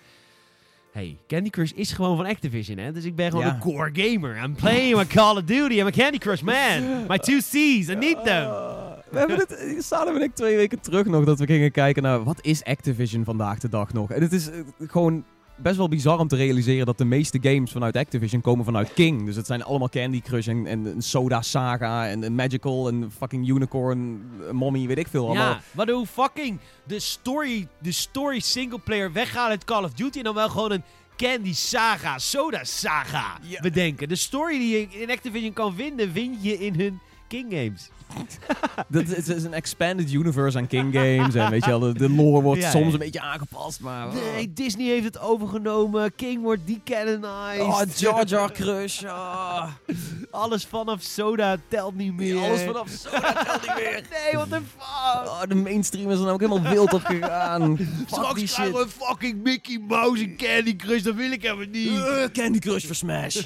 hey, 0.92 1.18
Candy 1.28 1.50
Crush 1.50 1.72
is 1.72 1.92
gewoon 1.92 2.18
van 2.18 2.26
Activision, 2.26 2.78
hè? 2.78 2.92
Dus 2.92 3.04
ik 3.06 3.16
ben 3.16 3.30
gewoon 3.30 3.46
Ja. 3.46 3.54
een 3.54 3.60
core 3.60 3.90
gamer. 3.94 4.44
I'm 4.44 4.56
playing 4.56 4.96
my 4.98 5.06
Call 5.06 5.36
of 5.38 5.44
Duty. 5.44 5.74
I'm 5.80 5.88
a 5.88 5.90
Candy 5.92 6.18
Crush 6.18 6.42
man. 6.42 7.06
My 7.08 7.18
two 7.18 7.38
C's. 7.38 7.54
I 7.90 7.96
need 7.96 8.24
them. 8.24 8.46
Ah, 8.48 8.88
we 9.12 9.18
hebben 9.18 9.38
het, 9.38 9.76
Salem 9.86 10.16
en 10.16 10.22
ik 10.22 10.36
twee 10.36 10.56
weken 10.56 10.80
terug 10.82 11.06
nog, 11.06 11.26
dat 11.26 11.40
we 11.40 11.46
gingen 11.46 11.72
kijken 11.72 12.04
naar 12.04 12.24
wat 12.24 12.40
is 12.46 12.64
Activision 12.64 13.24
vandaag 13.24 13.60
de 13.60 13.70
dag 13.70 13.94
nog. 13.94 14.12
En 14.12 14.22
het 14.22 14.34
is 14.34 14.50
eh, 14.50 14.60
gewoon 14.88 15.24
best 15.62 15.78
wel 15.78 15.88
bizar 15.88 16.20
om 16.20 16.28
te 16.28 16.36
realiseren 16.36 16.86
dat 16.86 16.98
de 16.98 17.06
meeste 17.06 17.40
games 17.42 17.72
vanuit 17.72 17.96
Activision 17.98 18.42
komen 18.42 18.66
vanuit 18.66 18.94
King. 18.94 19.26
Dus 19.26 19.36
het 19.36 19.46
zijn 19.46 19.64
allemaal 19.64 19.90
Candy 19.90 20.22
Crush 20.22 20.48
en, 20.48 20.66
en 20.68 21.02
Soda 21.02 21.42
Saga 21.42 22.08
en 22.08 22.36
Magical 22.36 22.88
en 22.88 23.12
fucking 23.18 23.48
Unicorn, 23.48 24.22
Mommy, 24.52 24.88
weet 24.88 24.98
ik 24.98 25.08
veel. 25.08 25.26
Allemaal. 25.26 25.50
Ja, 25.50 25.62
maar 25.72 25.90
hoe 25.90 26.06
fucking 26.06 26.60
de 26.84 27.00
story, 27.00 27.68
de 27.82 27.92
story 27.92 28.40
singleplayer 28.40 29.12
weghalen 29.12 29.50
uit 29.50 29.64
Call 29.64 29.84
of 29.84 29.94
Duty 29.94 30.18
en 30.18 30.24
dan 30.24 30.34
wel 30.36 30.50
gewoon 30.50 30.72
een 30.72 30.84
Candy 31.18 31.54
Saga, 31.54 32.18
Soda 32.18 32.64
Saga 32.64 33.38
Ja. 33.42 33.62
bedenken. 33.62 34.08
De 34.08 34.16
story 34.16 34.58
die 34.58 34.70
je 34.70 35.00
in 35.00 35.10
Activision 35.12 35.54
kan 35.54 35.76
vinden, 35.76 36.12
vind 36.12 36.44
je 36.44 36.58
in 36.58 36.80
hun 36.80 37.00
King 37.30 37.46
Games. 37.54 37.90
Dat 38.88 39.04
is, 39.04 39.16
het 39.16 39.28
is 39.28 39.44
een 39.44 39.54
expanded 39.54 40.12
universe 40.14 40.58
aan 40.58 40.68
King 40.68 40.94
Games 40.94 41.36
en 41.36 41.50
weet 41.50 41.64
je 41.66 41.70
wel, 41.70 41.80
de, 41.80 41.94
de 41.94 42.10
lore 42.10 42.42
wordt 42.42 42.62
Ja, 42.62 42.70
soms 42.70 42.86
ja. 42.86 42.92
een 42.94 43.00
beetje 43.00 43.22
aangepast, 43.22 43.80
maar... 43.80 44.08
Nee, 44.14 44.54
Disney 44.54 44.86
heeft 44.88 45.04
het 45.04 45.20
overgenomen. 45.20 46.16
King 46.16 46.42
wordt 46.42 46.62
decanonized. 46.68 47.62
Oh, 47.62 47.81
Jar 47.96 48.26
Jar 48.26 48.52
Crush. 48.52 49.04
ah. 49.04 49.68
Alles 50.31 50.66
vanaf 50.66 51.02
Soda 51.02 51.58
telt 51.68 51.96
niet 51.96 52.14
meer. 52.14 52.38
Alles 52.44 52.62
vanaf 52.62 52.90
Soda 52.90 53.34
telt 53.44 53.62
niet 53.62 53.76
meer. 53.76 54.04
Nee, 54.26 54.34
wat 54.34 54.52
een 54.52 54.66
fuck. 54.78 55.28
Oh, 55.28 55.42
de 55.48 55.56
mainstream 55.56 56.12
is 56.12 56.20
er 56.20 56.31
ook 56.31 56.40
helemaal 56.42 56.72
wild 56.72 56.94
op 56.94 57.04
gegaan. 57.04 57.78
Straks 58.06 58.40
shit. 58.40 58.52
krijgen 58.54 58.74
we 58.76 58.88
fucking 58.90 59.44
Mickey 59.44 59.80
Mouse 59.88 60.24
en 60.24 60.38
Candy 60.38 60.76
Crush. 60.76 61.02
Dat 61.02 61.16
wil 61.16 61.31
ik 61.31 61.42
helemaal 61.42 61.66
niet. 61.71 61.88
Uh, 61.88 62.24
Candy 62.33 62.59
Crush 62.59 62.86
voor 62.86 62.95
Smash. 62.95 63.44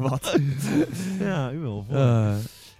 Wat. 0.00 0.38
Ja, 1.18 1.52
u 1.52 1.58
wel. 1.58 1.86
Uh, 1.92 2.34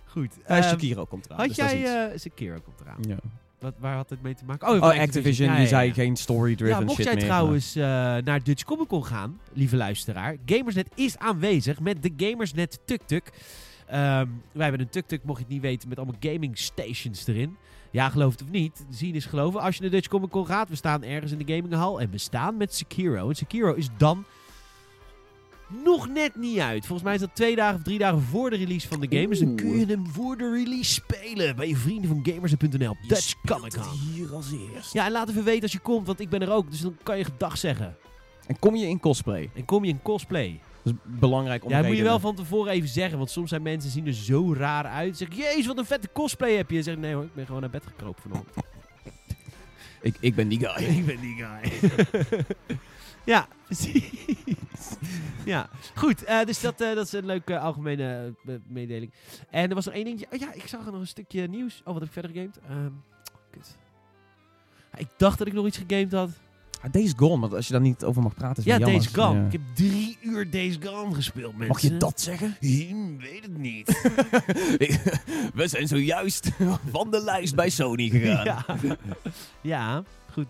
Goed. 0.06 0.38
uh, 0.50 0.56
ehm, 0.58 0.62
Shakiro 0.68 1.04
komt 1.04 1.24
eraan. 1.26 1.38
Had 1.38 1.46
dus 1.48 1.56
jij... 1.56 1.80
iets. 1.80 1.90
eh 1.90 2.04
Sekiro 2.14 2.58
komt 2.64 2.80
eraan. 2.80 2.98
ja. 3.08 3.16
Wat, 3.60 3.74
waar 3.78 3.96
had 3.96 4.10
het 4.10 4.22
mee 4.22 4.34
te 4.34 4.44
maken? 4.44 4.68
Oh, 4.68 4.74
Oh, 4.74 5.00
Activision, 5.00 5.48
Ja, 5.48 5.58
ja, 5.58 5.66
zei 5.66 5.92
geen 5.92 6.16
story-driven 6.16 6.78
Ja, 6.78 6.84
mocht 6.84 6.96
shit 6.96 7.04
jij 7.04 7.14
meer. 7.14 7.24
trouwens 7.24 7.76
eh, 7.76 7.82
naar 8.24 8.42
Dutch 8.42 8.64
Comic 8.64 8.88
Con 8.88 9.04
gaan, 9.04 9.40
lieve 9.52 9.76
luisteraar. 9.76 10.36
Gamersnet 10.46 10.88
is 10.94 11.18
aanwezig 11.18 11.80
met 11.80 12.02
de 12.02 12.12
Gamersnet 12.16 12.78
Tuk-Tuk. 12.84 13.30
Ehm, 13.86 14.26
wij 14.52 14.62
hebben 14.62 14.80
een 14.80 14.88
Tuk-Tuk, 14.88 15.24
mocht 15.24 15.38
je 15.38 15.44
het 15.44 15.52
niet 15.52 15.62
weten, 15.62 15.88
met 15.88 15.98
allemaal 15.98 16.16
gaming 16.20 16.58
stations 16.58 17.26
erin. 17.26 17.56
Ja, 17.90 18.08
geloof 18.08 18.32
het 18.32 18.42
of 18.42 18.50
niet. 18.50 18.84
Zien 18.90 19.14
is 19.14 19.24
geloven. 19.26 19.60
Als 19.60 19.76
je 19.76 19.82
naar 19.82 19.90
Dutch 19.90 20.08
Comic 20.08 20.30
Con 20.30 20.46
gaat, 20.46 20.68
we 20.68 20.76
staan 20.76 21.02
ergens 21.02 21.32
in 21.32 21.38
de 21.38 21.54
gaminghal 21.54 22.00
en 22.00 22.10
we 22.10 22.18
staan 22.18 22.56
met 22.56 22.74
Sekiro. 22.74 23.28
En 23.28 23.34
Sekiro 23.34 23.72
is 23.74 23.88
dan 23.96 24.24
nog 25.84 26.08
net 26.08 26.36
niet 26.36 26.58
uit. 26.58 26.86
Volgens 26.86 27.02
mij 27.02 27.14
is 27.14 27.20
dat 27.20 27.34
twee 27.34 27.56
dagen 27.56 27.76
of 27.76 27.82
drie 27.82 27.98
dagen 27.98 28.22
voor 28.22 28.50
de 28.50 28.56
release 28.56 28.88
van 28.88 29.00
de 29.00 29.06
game. 29.10 29.28
Dus 29.28 29.38
dan 29.38 29.54
kun 29.54 29.78
je 29.78 29.86
hem 29.86 30.06
voor 30.06 30.36
de 30.36 30.50
release 30.50 30.92
spelen 30.92 31.56
bij 31.56 31.68
je 31.68 31.76
vrienden 31.76 32.08
van 32.08 32.20
Gamers.nl. 32.22 32.96
Dutch 33.06 33.34
Comic 33.46 33.72
Con. 33.72 33.98
hier 34.14 34.34
als 34.34 34.52
eerst. 34.74 34.92
Ja, 34.92 35.06
en 35.06 35.12
laat 35.12 35.28
even 35.28 35.44
weten 35.44 35.62
als 35.62 35.72
je 35.72 35.78
komt, 35.78 36.06
want 36.06 36.20
ik 36.20 36.28
ben 36.28 36.42
er 36.42 36.50
ook. 36.52 36.70
Dus 36.70 36.80
dan 36.80 36.96
kan 37.02 37.18
je 37.18 37.24
gedag 37.24 37.58
zeggen. 37.58 37.96
En 38.46 38.58
kom 38.58 38.76
je 38.76 38.86
in 38.88 39.00
cosplay? 39.00 39.50
En 39.54 39.64
kom 39.64 39.84
je 39.84 39.90
in 39.90 40.02
cosplay. 40.02 40.60
Dat 40.82 40.92
is 40.92 40.98
belangrijk 41.20 41.64
om 41.64 41.70
Ja, 41.70 41.78
dat 41.78 41.86
moet 41.86 41.96
je 41.96 42.02
wel 42.02 42.20
van 42.20 42.34
tevoren 42.34 42.72
even 42.72 42.88
zeggen. 42.88 43.18
Want 43.18 43.30
soms 43.30 43.48
zijn 43.48 43.62
mensen 43.62 43.90
zien 43.90 44.06
er 44.06 44.14
zo 44.14 44.54
raar 44.54 44.84
uit. 44.84 45.16
Zeg, 45.16 45.28
jezus, 45.34 45.66
wat 45.66 45.78
een 45.78 45.84
vette 45.84 46.08
cosplay 46.12 46.56
heb 46.56 46.70
je. 46.70 46.76
En 46.76 46.82
zeg, 46.82 46.96
nee 46.96 47.14
hoor, 47.14 47.24
ik 47.24 47.34
ben 47.34 47.46
gewoon 47.46 47.60
naar 47.60 47.70
bed 47.70 47.86
gekropen 47.86 48.22
vanochtend. 48.22 48.56
Ik, 50.02 50.16
ik 50.20 50.34
ben 50.34 50.48
die 50.48 50.58
guy. 50.58 50.84
ik 50.98 51.06
ben 51.06 51.20
die 51.20 51.36
guy. 51.36 51.72
ja, 53.24 53.48
precies. 53.66 54.10
ja, 55.44 55.68
goed. 55.94 56.24
eh, 56.24 56.44
dus 56.44 56.60
dat, 56.60 56.80
eh, 56.80 56.94
dat 56.94 57.06
is 57.06 57.12
een 57.12 57.26
leuke 57.26 57.58
algemene 57.58 58.34
eh, 58.46 58.54
mededeling. 58.66 59.12
En 59.50 59.68
er 59.68 59.74
was 59.74 59.84
nog 59.84 59.94
één 59.94 60.04
dingetje. 60.04 60.26
Oh 60.32 60.38
ja, 60.38 60.52
ik 60.52 60.66
zag 60.66 60.86
er 60.86 60.92
nog 60.92 61.00
een 61.00 61.06
stukje 61.06 61.46
nieuws. 61.48 61.78
Oh, 61.84 61.84
wat 61.84 61.94
heb 61.94 62.04
ik 62.04 62.12
verder 62.12 62.30
gegamed? 62.30 62.58
Ehm, 62.68 62.90
kut. 63.50 63.76
Ik 64.96 65.08
dacht 65.16 65.38
dat 65.38 65.46
ik 65.46 65.52
nog 65.52 65.66
iets 65.66 65.78
gegamed 65.86 66.12
had. 66.12 66.30
Ah, 66.82 66.92
Days 66.92 67.12
Gone, 67.16 67.40
want 67.40 67.54
als 67.54 67.66
je 67.66 67.72
daar 67.72 67.82
niet 67.82 68.04
over 68.04 68.22
mag 68.22 68.34
praten 68.34 68.56
is 68.56 68.64
Ja. 68.64 68.78
Days 68.78 69.06
Gone. 69.06 69.40
Ja. 69.40 69.46
Ik 69.46 69.52
heb 69.52 69.60
drie 69.74 70.18
uur 70.22 70.50
Days 70.50 70.76
Gone 70.84 71.14
gespeeld, 71.14 71.52
mensen. 71.52 71.68
Mag 71.68 71.80
je 71.80 71.96
dat 71.96 72.20
zeggen? 72.20 72.56
Ik 72.60 72.94
weet 73.20 73.42
het 73.42 73.58
niet. 73.58 73.86
We 75.54 75.68
zijn 75.68 75.88
zojuist 75.88 76.50
van 76.92 77.10
de 77.10 77.20
lijst 77.24 77.54
bij 77.54 77.70
Sony 77.70 78.08
gegaan. 78.08 78.44
ja. 78.44 78.64
ja, 79.60 80.02
Goed. 80.32 80.46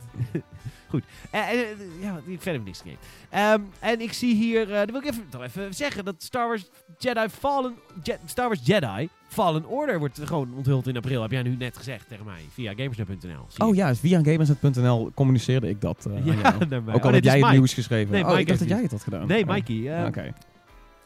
Goed. 0.92 1.04
En, 1.30 1.42
en, 1.48 1.56
eh, 1.58 2.02
ja, 2.02 2.20
verder 2.38 2.62
niks 2.62 2.80
gegeven. 2.80 3.00
Ehm, 3.30 3.60
en 3.80 4.00
ik 4.00 4.12
zie 4.12 4.34
hier, 4.34 4.70
eh 4.72 4.78
dat 4.78 4.90
wil 4.90 5.00
ik 5.00 5.06
even, 5.06 5.28
toch 5.28 5.42
even 5.42 5.74
zeggen, 5.74 6.04
dat 6.04 6.14
Star 6.18 6.46
Wars 6.48 6.64
Jedi 6.98 7.28
Fallen, 7.28 7.74
Je- 8.02 8.18
Star 8.24 8.46
Wars 8.46 8.60
Jedi 8.64 9.08
Fallen 9.28 9.66
Order 9.66 9.98
wordt 9.98 10.20
gewoon 10.24 10.54
onthuld 10.56 10.86
in 10.86 10.96
april. 10.96 11.22
Heb 11.22 11.30
jij 11.30 11.42
nu 11.42 11.56
net 11.56 11.76
gezegd 11.76 12.08
tegen 12.08 12.24
mij, 12.24 12.40
via 12.52 12.72
gamersnet.nl. 12.76 13.66
Oh 13.66 13.74
ja, 13.74 13.94
via 13.94 14.20
gamersnet.nl 14.22 15.10
communiceerde 15.14 15.68
ik 15.68 15.80
dat 15.80 16.06
aan 16.10 16.24
Ja, 16.24 16.34
jou. 16.34 16.82
Ook 16.88 17.02
al 17.02 17.08
Oh, 17.08 17.14
heb 17.14 17.24
jij 17.24 17.32
het 17.32 17.42
Mike. 17.42 17.52
nieuws 17.56 17.74
geschreven. 17.74 18.12
Nee, 18.12 18.26
oh, 18.26 18.38
ik 18.38 18.46
dacht 18.46 18.58
dat 18.58 18.68
jij 18.68 18.82
het 18.82 18.90
had 18.90 19.02
gedaan. 19.02 19.26
Nee, 19.26 19.42
Oh. 19.42 19.48
Mikey. 19.50 20.06
Oké. 20.06 20.32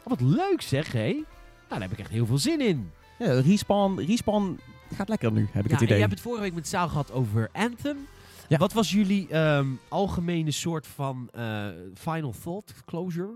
Wat 0.05 0.21
leuk 0.21 0.63
zeg, 0.63 0.93
hé. 0.93 1.13
Nou, 1.13 1.25
daar 1.69 1.81
heb 1.81 1.93
ik 1.93 1.99
echt 1.99 2.11
heel 2.11 2.27
veel 2.27 2.39
zin 2.39 2.61
in. 2.61 2.91
Ja, 3.19 3.41
respawn, 3.41 4.01
respawn 4.07 4.59
gaat 4.95 5.09
lekker 5.09 5.33
nu, 5.33 5.49
heb 5.53 5.65
ik 5.65 5.71
Ja, 5.71 5.75
het 5.75 5.83
idee. 5.85 5.95
je 5.95 6.01
hebt 6.03 6.13
het 6.15 6.23
vorige 6.23 6.43
week 6.43 6.55
met 6.55 6.69
Saal 6.69 6.89
gehad 6.89 7.13
over 7.13 7.49
Anthem. 7.53 7.97
Ja. 8.49 8.57
Wat 8.59 8.73
was 8.73 8.91
jullie 8.91 9.29
ehm, 9.29 9.67
algemene 9.89 10.51
soort 10.51 10.87
van 10.87 11.29
eh, 11.33 11.67
final 11.95 12.35
thought, 12.43 12.75
closure? 12.85 13.31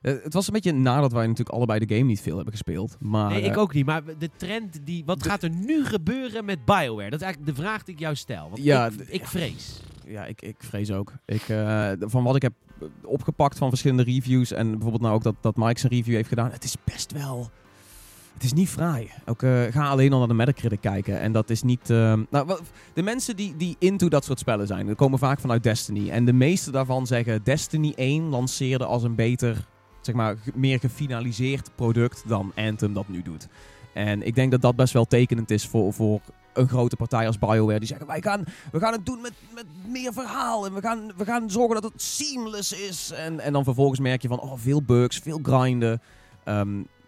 Eh, 0.00 0.14
het 0.22 0.32
was 0.34 0.46
een 0.46 0.52
beetje 0.52 0.72
nadat 0.72 1.12
wij 1.12 1.26
natuurlijk 1.26 1.56
allebei 1.56 1.86
de 1.86 1.94
game 1.94 2.06
niet 2.06 2.20
veel 2.20 2.34
hebben 2.34 2.52
gespeeld. 2.52 2.96
Maar, 3.00 3.30
nee, 3.30 3.42
ik 3.42 3.52
eh, 3.54 3.58
ook 3.58 3.74
niet. 3.74 3.86
Maar 3.86 4.02
de 4.18 4.30
trend, 4.36 4.78
die, 4.84 5.04
wat 5.04 5.22
de- 5.22 5.28
gaat 5.28 5.42
er 5.42 5.50
nu 5.50 5.84
gebeuren 5.84 6.44
met 6.44 6.64
BioWare? 6.64 7.10
Dat 7.10 7.20
is 7.20 7.26
eigenlijk 7.26 7.56
de 7.56 7.62
vraag 7.62 7.84
die 7.84 7.94
ik 7.94 8.00
jou 8.00 8.14
stel. 8.14 8.50
Want 8.50 8.62
Ja, 8.62 8.86
ik, 8.86 9.08
ik 9.08 9.26
vrees. 9.26 9.80
Ja, 10.06 10.24
ik, 10.26 10.42
ik 10.42 10.56
vrees 10.58 10.90
ook. 10.90 11.12
Ik, 11.24 11.42
van 12.00 12.22
wat 12.24 12.36
ik 12.36 12.42
heb 12.42 12.52
opgepakt 13.04 13.58
van 13.58 13.68
verschillende 13.68 14.02
reviews 14.02 14.52
en 14.52 14.70
bijvoorbeeld 14.70 15.02
nou 15.02 15.14
ook 15.14 15.22
dat, 15.22 15.34
dat 15.40 15.56
Mike 15.56 15.80
zijn 15.80 15.92
review 15.92 16.14
heeft 16.14 16.28
gedaan. 16.28 16.50
Het 16.50 16.64
is 16.64 16.76
best 16.84 17.12
wel... 17.12 17.50
Het 18.40 18.48
is 18.48 18.54
niet 18.58 18.68
fraai. 18.68 19.10
Ook, 19.26 19.42
eh, 19.42 19.62
ga 19.70 19.88
alleen 19.88 20.12
al 20.12 20.18
naar 20.18 20.28
de 20.28 20.34
Metacritic 20.34 20.80
kijken. 20.80 21.20
En 21.20 21.32
dat 21.32 21.50
is 21.50 21.62
niet... 21.62 21.90
eh, 21.90 22.14
nou, 22.30 22.58
de 22.94 23.02
mensen 23.02 23.36
die, 23.36 23.56
die 23.56 23.76
into 23.78 24.08
dat 24.08 24.24
soort 24.24 24.38
spellen 24.38 24.66
zijn, 24.66 24.86
die 24.86 24.94
komen 24.94 25.18
vaak 25.18 25.40
vanuit 25.40 25.62
Destiny. 25.62 26.10
En 26.10 26.24
de 26.24 26.32
meeste 26.32 26.70
daarvan 26.70 27.06
zeggen 27.06 27.42
Destiny 27.44 27.92
1 27.96 28.22
lanceerde 28.28 28.84
als 28.84 29.02
een 29.02 29.14
beter, 29.14 29.66
zeg 30.00 30.14
maar, 30.14 30.36
meer 30.54 30.78
gefinaliseerd 30.78 31.70
product 31.74 32.22
dan 32.26 32.52
Anthem 32.56 32.92
dat 32.92 33.08
nu 33.08 33.22
doet. 33.22 33.48
En 33.94 34.26
ik 34.26 34.34
denk 34.34 34.50
dat 34.50 34.60
dat 34.62 34.76
best 34.76 34.92
wel 34.92 35.04
tekenend 35.04 35.50
is 35.50 35.66
voor, 35.66 35.92
voor 35.92 36.20
een 36.52 36.68
grote 36.68 36.96
partij 36.96 37.26
als 37.26 37.38
BioWare. 37.38 37.78
Die 37.78 37.88
zeggen, 37.88 38.06
wij 38.06 38.22
gaan, 38.22 38.44
we 38.72 38.78
gaan 38.78 38.92
het 38.92 39.06
doen 39.06 39.20
met, 39.20 39.32
met 39.54 39.66
meer 39.88 40.12
verhaal. 40.12 40.66
En 40.66 40.74
we 40.74 40.80
gaan, 40.80 41.12
we 41.16 41.24
gaan 41.24 41.50
zorgen 41.50 41.82
dat 41.82 41.92
het 41.92 42.02
seamless 42.02 42.72
is. 42.72 43.10
En, 43.10 43.40
en 43.40 43.52
dan 43.52 43.64
vervolgens 43.64 44.00
merk 44.00 44.22
je 44.22 44.28
van, 44.28 44.40
oh, 44.40 44.52
veel 44.56 44.82
bugs, 44.82 45.18
veel 45.18 45.38
grinden. 45.42 46.00
D- 46.44 46.98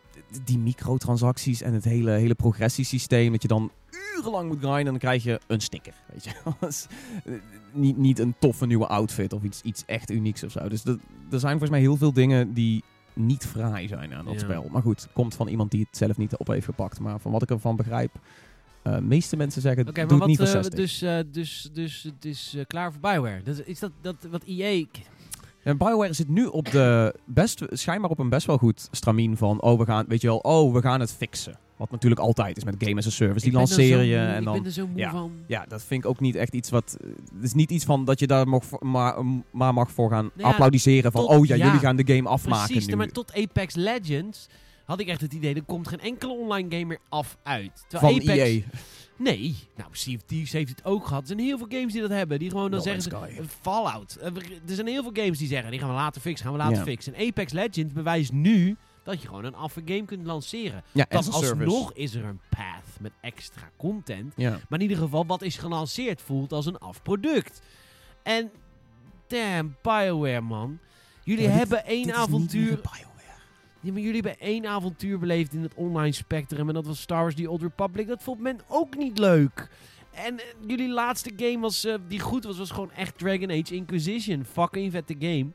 die 0.44 0.58
microtransacties 0.58 1.62
en 1.62 1.72
het 1.74 1.84
hele, 1.84 2.10
hele 2.10 2.34
progressiesysteem. 2.34 3.32
Dat 3.32 3.42
je 3.42 3.48
dan 3.48 3.70
urenlang 4.18 4.48
moet 4.48 4.58
grinden 4.58 4.78
en 4.78 4.84
dan 4.84 4.98
krijg 4.98 5.22
je 5.22 5.40
een 5.46 5.60
sticker. 5.60 5.94
Weet 6.12 6.24
je? 6.24 6.32
Is, 6.66 6.86
eh, 7.24 7.32
niet, 7.72 7.96
niet 7.96 8.18
een 8.18 8.34
toffe 8.38 8.66
nieuwe 8.66 8.86
outfit 8.86 9.32
of 9.32 9.42
iets, 9.42 9.62
iets 9.62 9.82
echt 9.86 10.10
unieks 10.10 10.42
of 10.44 10.52
zo. 10.52 10.68
Dus 10.68 10.82
dat- 10.82 10.98
er 11.30 11.38
zijn 11.40 11.50
volgens 11.50 11.70
mij 11.70 11.80
heel 11.80 11.96
veel 11.96 12.12
dingen 12.12 12.52
die 12.54 12.82
niet 13.12 13.46
fraai 13.46 13.88
zijn 13.88 14.14
aan 14.14 14.24
dat 14.24 14.34
Ja. 14.34 14.40
spel. 14.40 14.68
Maar 14.70 14.82
goed, 14.82 15.08
komt 15.12 15.34
van 15.34 15.48
iemand 15.48 15.70
die 15.70 15.80
het 15.88 15.96
zelf 15.96 16.16
niet 16.16 16.36
op 16.36 16.46
heeft 16.46 16.64
gepakt. 16.64 17.00
Maar 17.00 17.20
van 17.20 17.32
wat 17.32 17.42
ik 17.42 17.50
ervan 17.50 17.76
begrijp, 17.76 18.10
eh 18.82 18.98
meeste 18.98 19.36
mensen 19.36 19.62
zeggen, 19.62 19.88
Oké, 19.88 20.06
doe 20.06 20.18
maar 20.18 20.26
niet 20.28 20.40
eh, 20.40 20.46
60. 20.46 20.74
dus, 20.74 20.98
dus, 21.32 21.70
dus 21.72 22.02
het 22.02 22.24
is 22.24 22.56
klaar 22.66 22.92
voor 22.92 23.00
BioWare. 23.00 23.42
Dat, 23.42 23.62
is 23.66 23.78
dat, 23.78 23.90
dat 24.00 24.16
wat 24.30 24.42
EA... 24.44 24.84
En 25.62 25.76
BioWare 25.76 26.12
zit 26.12 26.28
nu 26.28 26.46
op 26.46 26.70
de 26.70 27.14
best, 27.26 27.62
schijnbaar 27.68 28.10
op 28.10 28.18
een 28.18 28.28
best 28.28 28.46
wel 28.46 28.58
goed 28.58 28.88
stramien 28.90 29.36
van, 29.36 29.60
oh 29.60 29.78
we 29.78 29.84
gaan, 29.84 30.04
weet 30.08 30.20
je 30.20 30.26
wel, 30.26 30.36
oh 30.38 30.72
we 30.74 30.80
gaan 30.80 31.00
het 31.00 31.12
fixen. 31.12 31.58
Wat 31.76 31.90
natuurlijk 31.90 32.20
altijd 32.20 32.56
is 32.56 32.64
met 32.64 32.74
Game 32.78 32.96
as 32.96 33.06
a 33.06 33.10
Service. 33.10 33.38
Die 33.38 33.48
Ik 33.48 33.52
er 33.52 33.58
lanceren 33.58 34.04
je 34.04 34.16
en 34.16 34.38
Ik 34.38 34.44
dan... 34.44 34.54
ben 34.54 34.64
er 34.64 34.70
zo 34.70 34.86
moe 34.86 34.98
ja. 34.98 35.10
van. 35.10 35.32
Ja, 35.46 35.64
dat 35.68 35.82
vind 35.82 36.04
ik 36.04 36.10
ook 36.10 36.20
niet 36.20 36.34
echt 36.34 36.54
iets 36.54 36.70
wat... 36.70 36.96
Het 37.34 37.42
is 37.42 37.52
niet 37.52 37.70
iets 37.70 37.84
van 37.84 38.04
dat 38.04 38.18
je 38.18 38.26
daar 38.26 38.48
mag, 38.48 38.64
maar, 38.80 39.24
maar 39.50 39.74
mag 39.74 39.90
voor 39.90 40.10
gaan 40.10 40.24
Nou 40.24 40.32
ja, 40.36 40.48
applaudisseren. 40.48 41.12
Van, 41.12 41.20
tot- 41.20 41.30
oh 41.30 41.46
ja, 41.46 41.54
ja, 41.54 41.64
jullie 41.64 41.80
gaan 41.80 41.96
de 41.96 42.14
game 42.14 42.28
afmaken 42.28 42.66
Precies, 42.66 42.86
nu. 42.86 42.96
maar 42.96 43.08
tot 43.08 43.34
Apex 43.34 43.74
Legends 43.74 44.48
had 44.84 45.00
ik 45.00 45.08
echt 45.08 45.20
het 45.20 45.32
idee, 45.32 45.54
er 45.54 45.62
komt 45.62 45.88
geen 45.88 46.00
enkele 46.00 46.32
online 46.32 46.70
game 46.70 46.84
meer 46.84 47.00
af 47.08 47.36
uit. 47.42 47.84
Terwijl 47.88 48.12
van 48.12 48.30
Apex, 48.30 48.48
EA. 48.48 48.60
Nee, 49.22 49.54
nou, 49.76 49.88
Sea 49.92 50.14
of 50.16 50.22
Thieves 50.22 50.52
heeft 50.52 50.68
het 50.68 50.84
ook 50.84 51.06
gehad. 51.06 51.20
Er 51.22 51.26
zijn 51.26 51.38
heel 51.38 51.58
veel 51.58 51.66
games 51.70 51.92
die 51.92 52.00
dat 52.00 52.10
hebben. 52.10 52.38
Die 52.38 52.50
gewoon 52.50 52.70
dan 52.70 52.78
No 52.78 52.84
zeggen 52.84 53.02
ze... 53.02 53.10
Eh, 53.16 53.44
Fallout. 53.60 54.16
Eh, 54.16 54.26
Er 54.68 54.74
zijn 54.74 54.86
heel 54.86 55.02
veel 55.02 55.22
games 55.24 55.38
die 55.38 55.48
zeggen, 55.48 55.70
die 55.70 55.80
gaan 55.80 55.88
we 55.88 55.94
later 55.94 56.20
fixen, 56.20 56.46
gaan 56.46 56.54
we 56.56 56.62
later 56.62 56.82
fixen. 56.82 57.14
En 57.14 57.26
Apex 57.28 57.52
Legends 57.52 57.92
bewijst 57.92 58.32
nu 58.32 58.76
dat 59.04 59.22
je 59.22 59.28
gewoon 59.28 59.44
een 59.44 59.54
affe 59.54 59.82
game 59.84 60.04
kunt 60.04 60.26
lanceren. 60.26 60.82
Ja, 60.92 61.06
Dan 61.08 61.24
alsnog 61.30 61.92
is 61.92 62.14
er 62.14 62.24
een 62.24 62.40
path 62.48 63.00
met 63.00 63.12
extra 63.20 63.70
content. 63.76 64.32
Ja. 64.36 64.50
Maar 64.50 64.78
in 64.78 64.80
ieder 64.80 64.96
geval, 65.04 65.26
wat 65.26 65.42
is 65.42 65.56
gelanceerd 65.56 66.22
voelt 66.22 66.52
als 66.52 66.66
een 66.66 66.78
afproduct. 66.78 67.60
En, 68.22 68.50
damn, 69.26 69.76
Bioware, 69.82 70.40
man. 70.40 70.78
Jullie 71.24 71.42
Ja, 71.44 71.48
dit- 71.48 71.58
hebben 71.58 71.84
één 71.84 72.14
avontuur... 72.14 72.80
Ja, 73.82 73.92
jullie 73.92 74.12
hebben 74.12 74.38
één 74.38 74.66
avontuur 74.66 75.18
beleefd 75.18 75.54
in 75.54 75.62
het 75.62 75.74
online 75.74 76.12
spectrum. 76.12 76.68
En 76.68 76.74
dat 76.74 76.86
was 76.86 77.00
Star 77.00 77.20
Wars 77.20 77.34
The 77.34 77.50
Old 77.50 77.62
Republic. 77.62 78.06
Dat 78.06 78.22
vond 78.22 78.40
men 78.40 78.60
ook 78.68 78.96
niet 78.96 79.18
leuk. 79.18 79.68
En 80.10 80.38
eh, 80.38 80.44
jullie 80.66 80.88
laatste 80.88 81.32
game 81.36 81.58
was, 81.58 81.84
eh, 81.84 81.94
die 82.08 82.20
goed 82.20 82.44
was, 82.44 82.58
was 82.58 82.70
gewoon 82.70 82.90
echt 82.90 83.18
Dragon 83.18 83.50
Age 83.50 83.74
Inquisition. 83.74 84.44
Fucking 84.44 84.92
vette 84.92 85.16
game. 85.18 85.50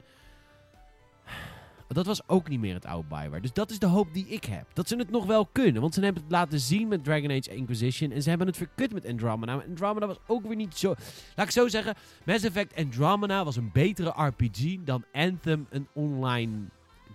Dat 1.88 2.06
was 2.06 2.28
ook 2.28 2.50
niet 2.50 2.60
meer 2.60 2.74
het 2.74 2.86
oude 2.86 3.08
Bioware. 3.08 3.42
Dus 3.42 3.54
dat 3.54 3.72
is 3.72 3.80
de 3.80 3.86
hoop 3.86 4.14
die 4.14 4.28
ik 4.28 4.46
heb. 4.46 4.66
Dat 4.74 4.88
ze 4.88 4.96
het 4.96 5.12
nog 5.12 5.26
wel 5.26 5.46
kunnen. 5.46 5.82
Want 5.82 5.94
ze 5.94 6.04
hebben 6.04 6.22
het 6.22 6.32
laten 6.32 6.60
zien 6.60 6.88
met 6.88 7.04
Dragon 7.04 7.32
Age 7.32 7.56
Inquisition. 7.56 8.12
En 8.12 8.22
ze 8.22 8.30
hebben 8.30 8.48
het 8.48 8.58
verkut 8.58 8.94
met 8.94 9.06
Andromeda. 9.06 9.64
Andromeda 9.68 10.08
was 10.08 10.20
ook 10.28 10.48
weer 10.48 10.56
niet 10.56 10.78
zo... 10.78 10.96
Laat 11.36 11.46
ik 11.46 11.52
zo 11.52 11.68
zeggen. 11.68 11.96
Mass 12.26 12.44
Effect 12.44 12.76
Andromeda 12.76 13.44
was 13.44 13.56
een 13.56 13.70
betere 13.74 14.14
RPG 14.16 14.78
dan 14.84 15.04
Anthem 15.12 15.68
een 15.70 15.88
online 15.94 16.70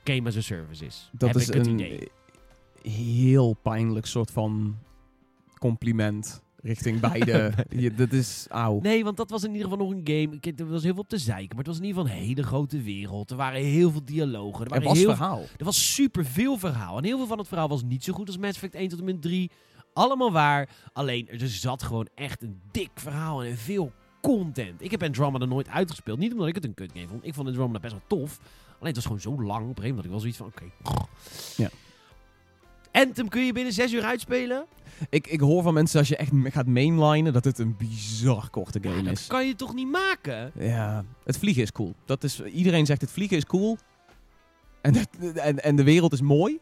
game 0.04 0.28
as 0.28 0.37
a 0.37 0.40
service 0.40 0.85
is. 0.87 1.09
Dat 1.12 1.28
heb 1.28 1.38
is 1.38 1.49
ik 1.49 1.54
het 1.54 1.66
een 1.66 1.73
idee. 1.78 2.09
heel 2.82 3.56
pijnlijk 3.62 4.06
soort 4.06 4.30
van 4.30 4.76
compliment 5.59 6.42
richting 6.56 7.00
beide. 7.00 7.52
Je, 7.71 7.94
dat 7.94 8.12
is 8.12 8.47
auw. 8.50 8.80
Nee, 8.80 9.04
want 9.04 9.16
dat 9.16 9.30
was 9.30 9.42
in 9.44 9.52
ieder 9.54 9.68
geval 9.71 9.87
nog 9.87 9.94
een 9.94 10.00
game. 10.04 10.37
Ik, 10.40 10.61
er 10.61 10.66
was 10.68 10.82
heel 10.82 10.92
veel 10.92 11.02
op 11.02 11.09
te 11.09 11.18
zeiken, 11.18 11.49
maar 11.49 11.64
het 11.64 11.66
was 11.66 11.76
in 11.78 11.85
ieder 11.85 12.02
geval 12.02 12.16
een 12.18 12.25
hele 12.25 12.42
grote 12.42 12.82
wereld. 12.82 13.30
Er 13.30 13.37
waren 13.37 13.61
heel 13.62 13.90
veel 13.90 14.04
dialogen. 14.04 14.66
Er, 14.66 14.73
Er 14.73 14.82
was 14.82 14.99
heel, 14.99 15.14
verhaal. 15.14 15.44
er 15.56 15.64
was 15.64 15.94
super 15.94 16.25
veel 16.25 16.59
verhaal. 16.59 16.99
En 16.99 17.04
heel 17.04 17.16
veel 17.18 17.26
van 17.26 17.38
het 17.38 17.49
verhaal 17.49 17.68
was 17.68 17.82
niet 17.82 18.04
zo 18.04 18.12
goed 18.12 18.26
als 18.26 18.38
Mass 18.38 18.54
Effect 18.54 18.75
1 18.75 18.88
tot 18.88 18.99
en 18.99 19.04
met 19.04 19.23
3. 19.23 19.50
Allemaal 19.92 20.32
waar. 20.32 20.68
Alleen, 20.92 21.28
er 21.28 21.49
zat 21.49 21.82
gewoon 21.82 22.09
echt 22.14 22.42
een 22.42 22.61
dik 22.71 22.90
verhaal 22.94 23.44
en 23.44 23.56
veel 23.56 23.92
content. 24.23 24.83
Ik 24.83 24.91
heb 24.91 25.02
Andromeda 25.02 25.45
nooit 25.45 25.69
uitgespeeld. 25.69 26.19
Niet 26.19 26.33
omdat 26.33 26.49
ik 26.49 26.55
het 26.55 26.64
een 26.64 26.75
kut 26.75 26.91
game 26.95 27.09
vond. 27.09 27.26
Ik 27.26 27.35
vond 27.35 27.47
Andromeda 27.49 27.79
best 27.79 27.93
wel 27.93 28.02
tof. 28.07 28.38
Alleen, 28.69 28.95
het 28.95 28.95
was 28.95 29.05
gewoon 29.05 29.21
zo 29.21 29.31
lang 29.43 29.69
op 29.71 29.76
een 29.79 29.83
gegeven 29.83 29.88
moment 29.88 29.97
dat 29.97 30.05
ik 30.05 30.11
wel 30.11 30.21
zoiets 30.21 30.37
van, 30.38 30.47
oké. 30.47 30.64
Ja. 31.57 31.71
Anthem 32.93 33.29
kun 33.29 33.45
je 33.45 33.52
binnen 33.52 33.73
6 33.73 33.93
uur 33.93 34.02
uitspelen? 34.02 34.67
Ik, 35.11 35.26
ik 35.26 35.41
hoor 35.41 35.62
van 35.62 35.75
mensen 35.75 35.99
als 35.99 36.09
je 36.09 36.17
echt 36.17 36.31
gaat 36.45 36.67
mainlinen 36.67 37.33
dat 37.33 37.45
het 37.45 37.59
een 37.59 37.76
bizar 37.76 38.50
korte 38.50 38.79
Ja, 38.83 38.91
game 38.91 39.02
dat 39.02 39.12
is. 39.12 39.26
kan 39.26 39.47
je 39.47 39.57
toch 39.57 39.75
niet 39.75 39.91
maken? 39.91 40.52
Ja, 40.55 41.05
het 41.25 41.38
vliegen 41.38 41.62
is 41.62 41.73
cool. 41.73 41.95
Dat 42.05 42.25
is, 42.25 42.41
iedereen 42.45 42.87
zegt 42.87 43.00
het 43.00 43.11
vliegen 43.11 43.37
is 43.37 43.45
cool. 43.47 43.76
En, 44.81 44.95
het- 44.95 45.37
en, 45.38 45.62
en 45.62 45.76
de 45.76 45.85
wereld 45.85 46.12
is 46.12 46.21
mooi. 46.21 46.59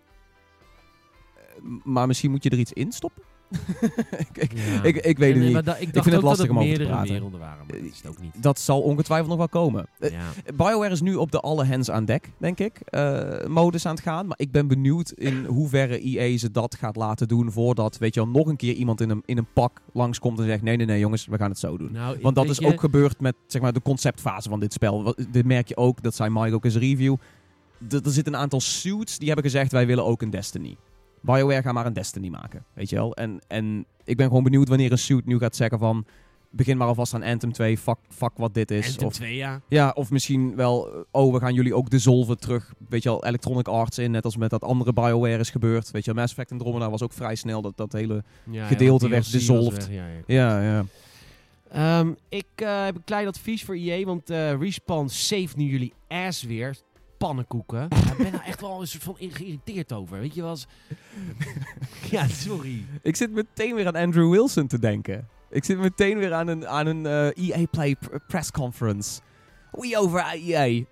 Eh, 1.37 1.63
Maar 1.85 2.07
misschien 2.07 2.31
moet 2.31 2.43
je 2.43 2.51
er 2.51 2.59
iets 2.59 2.73
in 2.73 2.93
stoppen. 2.93 3.23
ik, 4.25 4.29
ik, 4.39 4.53
Ja. 4.53 4.83
ik, 4.83 4.97
ik 4.97 5.19
weet 5.19 5.35
het 5.35 5.43
Nee, 5.45 5.55
niet. 5.55 5.65
da- 5.65 5.77
ik 5.77 5.89
vind 5.93 6.05
het 6.05 6.23
lastig 6.23 6.49
om 6.51 6.59
over 6.59 6.75
te 6.79 6.85
praten. 6.85 7.13
werelden 7.13 7.41
waren, 7.41 7.67
maar 7.67 7.77
dat 7.81 7.91
is 7.93 8.03
ook 8.09 8.21
niet. 8.21 8.43
Dat 8.43 8.59
zal 8.61 8.81
ongetwijfeld 8.81 9.29
nog 9.29 9.39
wel 9.39 9.49
komen. 9.49 9.87
Eh, 9.99 10.11
Ja. 10.11 10.53
BioWare 10.57 10.93
is 10.93 11.01
nu 11.01 11.15
op 11.15 11.31
de 11.33 11.41
alle 11.41 11.65
hands 11.65 11.91
aan 11.91 12.05
dek, 12.05 12.31
denk 12.39 12.59
ik, 12.59 12.81
eh, 12.81 13.47
modus 13.47 13.87
aan 13.87 13.95
het 13.95 14.03
gaan. 14.03 14.27
Maar 14.27 14.39
ik 14.39 14.51
ben 14.51 14.69
benieuwd 14.69 15.11
in 15.11 15.45
hoeverre 15.45 16.01
EA 16.01 16.37
ze 16.39 16.51
dat 16.51 16.75
gaat 16.75 16.97
laten 16.97 17.29
doen 17.29 17.53
voordat, 17.53 17.99
weet 17.99 18.15
je 18.15 18.21
wel, 18.21 18.29
nog 18.31 18.47
een 18.47 18.57
keer 18.57 18.75
iemand 18.75 19.01
in 19.01 19.11
een, 19.11 19.23
in 19.25 19.39
een 19.39 19.53
pak 19.53 19.81
langskomt 19.93 20.39
en 20.39 20.45
zegt, 20.45 20.63
nee, 20.63 20.77
nee, 20.77 20.87
nee 20.87 20.99
jongens, 20.99 21.27
we 21.27 21.37
gaan 21.37 21.51
het 21.51 21.59
zo 21.59 21.77
doen. 21.77 21.93
Nou, 21.93 22.19
Want 22.23 22.35
dat 22.35 22.49
is 22.49 22.59
je, 22.59 22.67
ook 22.67 22.81
gebeurd 22.81 23.21
met 23.21 23.35
zeg 23.47 23.63
maar, 23.63 23.73
de 23.73 23.83
conceptfase 23.83 24.49
van 24.49 24.61
dit 24.61 24.73
spel. 24.73 25.15
Dit 25.31 25.45
merk 25.45 25.69
je 25.69 25.77
ook, 25.77 26.03
dat 26.03 26.15
zei 26.15 26.31
Mike 26.31 26.55
ook 26.55 26.65
in 26.65 26.71
zijn 26.71 26.85
review. 26.85 27.17
D- 27.89 27.93
er 28.07 28.13
zitten 28.13 28.35
een 28.35 28.41
aantal 28.41 28.61
suits 28.61 29.19
die 29.19 29.27
hebben 29.27 29.45
gezegd, 29.45 29.73
wij 29.73 29.87
willen 29.87 30.05
ook 30.05 30.23
een 30.23 30.31
Destiny. 30.31 30.77
BioWare 31.21 31.63
gaat 31.63 31.75
maar 31.75 31.87
een 31.87 31.93
Destiny 31.93 32.29
maken, 32.29 32.65
weet 32.73 32.91
je 32.91 32.97
wel. 32.97 33.15
En, 33.15 33.41
en 33.47 33.85
ik 34.05 34.17
ben 34.17 34.27
gewoon 34.27 34.43
benieuwd 34.43 34.69
wanneer 34.69 34.93
een 34.93 34.99
suit 34.99 35.27
nu 35.27 35.39
gaat 35.39 35.57
zeggen 35.57 35.79
van... 35.79 36.05
Begin 36.53 36.77
maar 36.77 36.87
alvast 36.87 37.15
aan 37.15 37.23
Anthem 37.23 37.53
2, 37.53 37.79
fuck, 37.79 37.97
fuck 38.09 38.31
wat 38.37 38.55
dit 38.55 38.71
is. 38.71 38.87
Anthem 38.87 39.07
Of, 39.07 39.13
2, 39.13 39.37
ja. 39.37 39.61
ja, 39.69 39.91
of 39.95 40.11
misschien 40.11 40.57
wel, 40.57 41.07
oh, 41.11 41.33
we 41.33 41.41
gaan 41.41 41.55
jullie 41.55 41.75
ook 41.75 41.91
dissolven 41.91 42.39
terug. 42.39 42.73
Weet 42.89 43.03
je 43.03 43.09
wel, 43.09 43.25
Electronic 43.25 43.69
Arts 43.69 43.99
in, 43.99 44.11
net 44.11 44.25
als 44.25 44.37
met 44.37 44.51
dat 44.51 44.63
andere 44.63 44.93
BioWare 44.93 45.39
is 45.39 45.51
gebeurd. 45.51 45.91
Weet 45.91 46.05
je 46.05 46.13
wel, 46.13 46.21
Mass 46.21 46.33
Effect 46.33 46.53
Andromeda 46.53 46.91
was 46.91 47.03
ook 47.03 47.13
vrij 47.13 47.35
snel 47.35 47.63
dat, 47.63 47.77
dat 47.77 47.93
hele... 47.93 48.25
ja 48.51 48.67
Gedeelte 48.67 49.05
ja, 49.05 49.11
werd 49.11 49.33
dissolved. 49.33 49.89
ja, 49.91 50.07
ja. 50.07 50.23
Ja, 50.27 50.63
ja. 50.63 50.85
Ehm, 51.71 52.13
ik 52.29 52.47
eh, 52.55 52.85
heb 52.85 52.95
een 52.95 53.05
klein 53.05 53.27
advies 53.27 53.65
voor 53.65 53.75
EA, 53.75 54.05
want 54.05 54.31
eh, 54.31 54.61
Respawn 54.61 55.09
saved 55.09 55.57
nu 55.57 55.65
jullie 55.65 55.93
ass 56.09 56.43
weer. 56.43 56.77
Pannenkoeken. 57.21 57.83
Ik 57.85 58.17
ben 58.17 58.33
daar 58.33 58.45
echt 58.47 58.61
wel 58.61 58.81
een 58.81 58.87
soort 58.87 59.03
van 59.03 59.17
geïrriteerd 59.19 59.93
over. 59.93 60.21
Weet 60.21 60.35
je 60.35 60.41
wel 60.43 60.51
eens... 60.51 60.67
ja, 62.11 62.29
sorry. 62.29 62.85
Ik 63.03 63.17
zit 63.17 63.31
meteen 63.31 63.75
weer 63.75 63.87
aan 63.87 63.97
Andrew 63.97 64.31
Wilson 64.31 64.67
te 64.67 64.79
denken. 64.79 65.29
Ik 65.51 65.65
zit 65.65 65.79
meteen 65.79 66.19
weer 66.19 66.35
aan 66.35 66.49
een, 66.49 66.69
aan 66.69 66.87
een 66.87 67.07
eh, 67.07 67.49
EA 67.49 67.67
Play 67.71 67.97
pr- 67.97 68.17
press 68.27 68.51
conference. 68.51 69.21
We 69.71 69.99
over 69.99 70.23
at 70.23 70.35
EA. 70.35 70.65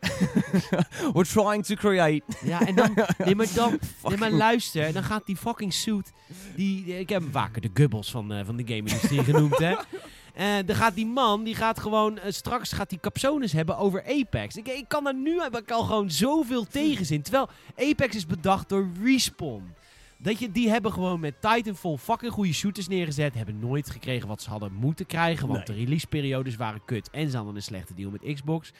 We're 1.15 1.25
trying 1.25 1.65
to 1.65 1.75
create. 1.75 2.23
Ja, 2.45 2.67
en 2.67 2.75
dan... 2.75 2.95
Nee, 3.25 3.35
maar 3.35 3.47
dan... 3.55 3.79
Nee, 4.03 4.19
maar 4.19 4.31
luister, 4.31 4.93
dan 4.93 5.03
gaat 5.05 5.27
die 5.27 5.37
fucking 5.37 5.73
suit... 5.73 6.13
Die, 6.57 6.99
ik 6.99 7.09
heb 7.09 7.23
hem 7.23 7.33
vaker 7.33 7.61
de 7.61 7.71
gubbels 7.75 8.11
van, 8.11 8.33
eh, 8.33 8.45
van 8.45 8.57
de 8.57 8.63
game-industrie 8.63 9.25
genoemd, 9.25 9.59
hè. 9.59 9.75
En 10.38 10.66
dan 10.66 10.76
gaat 10.76 10.95
die 10.95 11.07
man, 11.07 11.45
die 11.45 11.54
gaat 11.54 11.80
gewoon... 11.80 12.18
eh, 12.18 12.33
straks 12.33 12.73
gaat 12.73 12.90
die 12.90 13.00
capsones 13.00 13.52
hebben 13.52 13.76
over 13.78 14.04
Apex. 14.07 14.57
Ik, 14.57 14.68
ik 14.68 14.85
kan 14.88 15.07
er 15.07 15.14
nu 15.14 15.40
heb 15.40 15.57
ik 15.59 15.71
al 15.71 15.83
gewoon 15.85 16.11
zoveel 16.11 16.64
tegenzin. 16.64 17.23
Terwijl 17.23 17.49
Apex 17.76 18.16
is 18.16 18.26
bedacht 18.26 18.68
door 18.68 18.88
Respawn. 19.02 19.75
Dat 20.18 20.38
je, 20.38 20.52
die 20.52 20.68
hebben 20.71 20.92
gewoon 20.92 21.21
met 21.21 21.35
Titanfall 21.40 21.97
fucking 21.97 22.33
goede 22.33 22.52
shooters 22.52 22.88
neergezet. 22.88 23.35
Hebben 23.35 23.59
nooit 23.59 23.90
gekregen 23.90 24.28
wat 24.28 24.42
ze 24.42 24.50
hadden 24.50 24.73
moeten 24.73 25.07
krijgen. 25.07 25.49
Want 25.49 25.66
Nee. 25.68 25.76
de 25.76 25.85
releaseperiodes 25.85 26.57
waren 26.57 26.85
kut. 26.85 27.11
En 27.11 27.30
ze 27.30 27.37
hadden 27.37 27.54
een 27.57 27.62
slechte 27.62 27.95
deal 27.95 28.11
met 28.11 28.35
Xbox. 28.35 28.73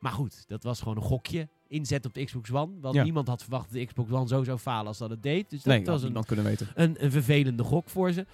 Maar 0.00 0.12
goed, 0.12 0.44
dat 0.48 0.62
was 0.62 0.78
gewoon 0.78 0.96
een 0.96 1.02
gokje. 1.02 1.48
Inzet 1.68 2.06
op 2.06 2.14
de 2.14 2.24
Xbox 2.24 2.52
One. 2.52 2.72
Want 2.80 2.94
Ja. 2.94 3.02
niemand 3.02 3.28
had 3.28 3.42
verwacht 3.42 3.64
dat 3.64 3.72
de 3.72 3.84
Xbox 3.86 4.10
One 4.10 4.28
zo 4.28 4.44
zou 4.44 4.58
falen 4.58 4.86
als 4.86 4.98
dat 4.98 5.10
het 5.10 5.22
deed. 5.22 5.50
Dus 5.50 5.62
dat 5.62 5.74
Nee, 5.74 5.84
was 5.84 6.02
een, 6.02 6.24
kunnen 6.24 6.44
weten. 6.44 6.68
een, 6.74 7.04
een 7.04 7.10
vervelende 7.10 7.62
gok 7.62 7.88
voor 7.88 8.12
ze. 8.12 8.26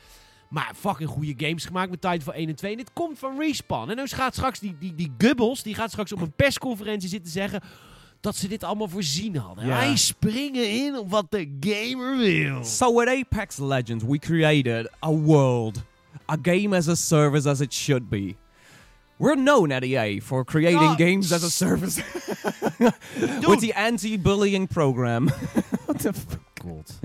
Maar 0.52 0.72
fucking 0.76 1.08
goede 1.08 1.34
games 1.36 1.64
gemaakt 1.64 1.90
met 1.90 2.00
Titanfall 2.00 2.34
1 2.34 2.48
en 2.48 2.54
2. 2.54 2.70
En 2.70 2.76
dit 2.76 2.90
komt 2.92 3.18
van 3.18 3.38
Respawn. 3.38 3.90
En 3.90 3.96
dan 3.96 4.08
gaat 4.08 4.34
straks 4.34 4.58
die, 4.58 4.76
die, 4.78 4.94
die 4.94 5.12
Gubbels, 5.18 5.62
die 5.62 5.74
gaat 5.74 5.90
straks 5.90 6.12
op 6.12 6.20
een 6.20 6.32
persconferentie 6.32 7.08
zitten 7.08 7.32
zeggen 7.32 7.60
dat 8.20 8.36
ze 8.36 8.48
dit 8.48 8.64
allemaal 8.64 8.88
voorzien 8.88 9.36
hadden. 9.36 9.66
Ja. 9.66 9.76
Wij 9.76 9.96
springen 9.96 10.70
in 10.70 10.98
op 10.98 11.10
wat 11.10 11.30
de 11.30 11.56
gamer 11.60 12.16
wil. 12.16 12.64
So 12.64 13.00
at 13.00 13.08
Apex 13.08 13.56
Legends, 13.56 14.04
we 14.04 14.18
created 14.18 14.90
a 15.04 15.10
world, 15.10 15.82
a 16.30 16.36
game 16.42 16.76
as 16.76 16.88
a 16.88 16.94
service 16.94 17.48
as 17.48 17.60
it 17.60 17.74
should 17.74 18.08
be. 18.08 18.36
We're 19.16 19.36
known 19.36 19.72
at 19.72 19.82
EA 19.82 20.20
for 20.20 20.44
creating 20.44 20.96
games 20.96 21.32
as 21.32 21.44
a 21.44 21.50
service 21.50 22.02
with 23.48 23.60
the 23.60 23.72
anti-bullying 23.74 24.66
program. 24.68 25.28
What 25.86 25.98
the 25.98 26.12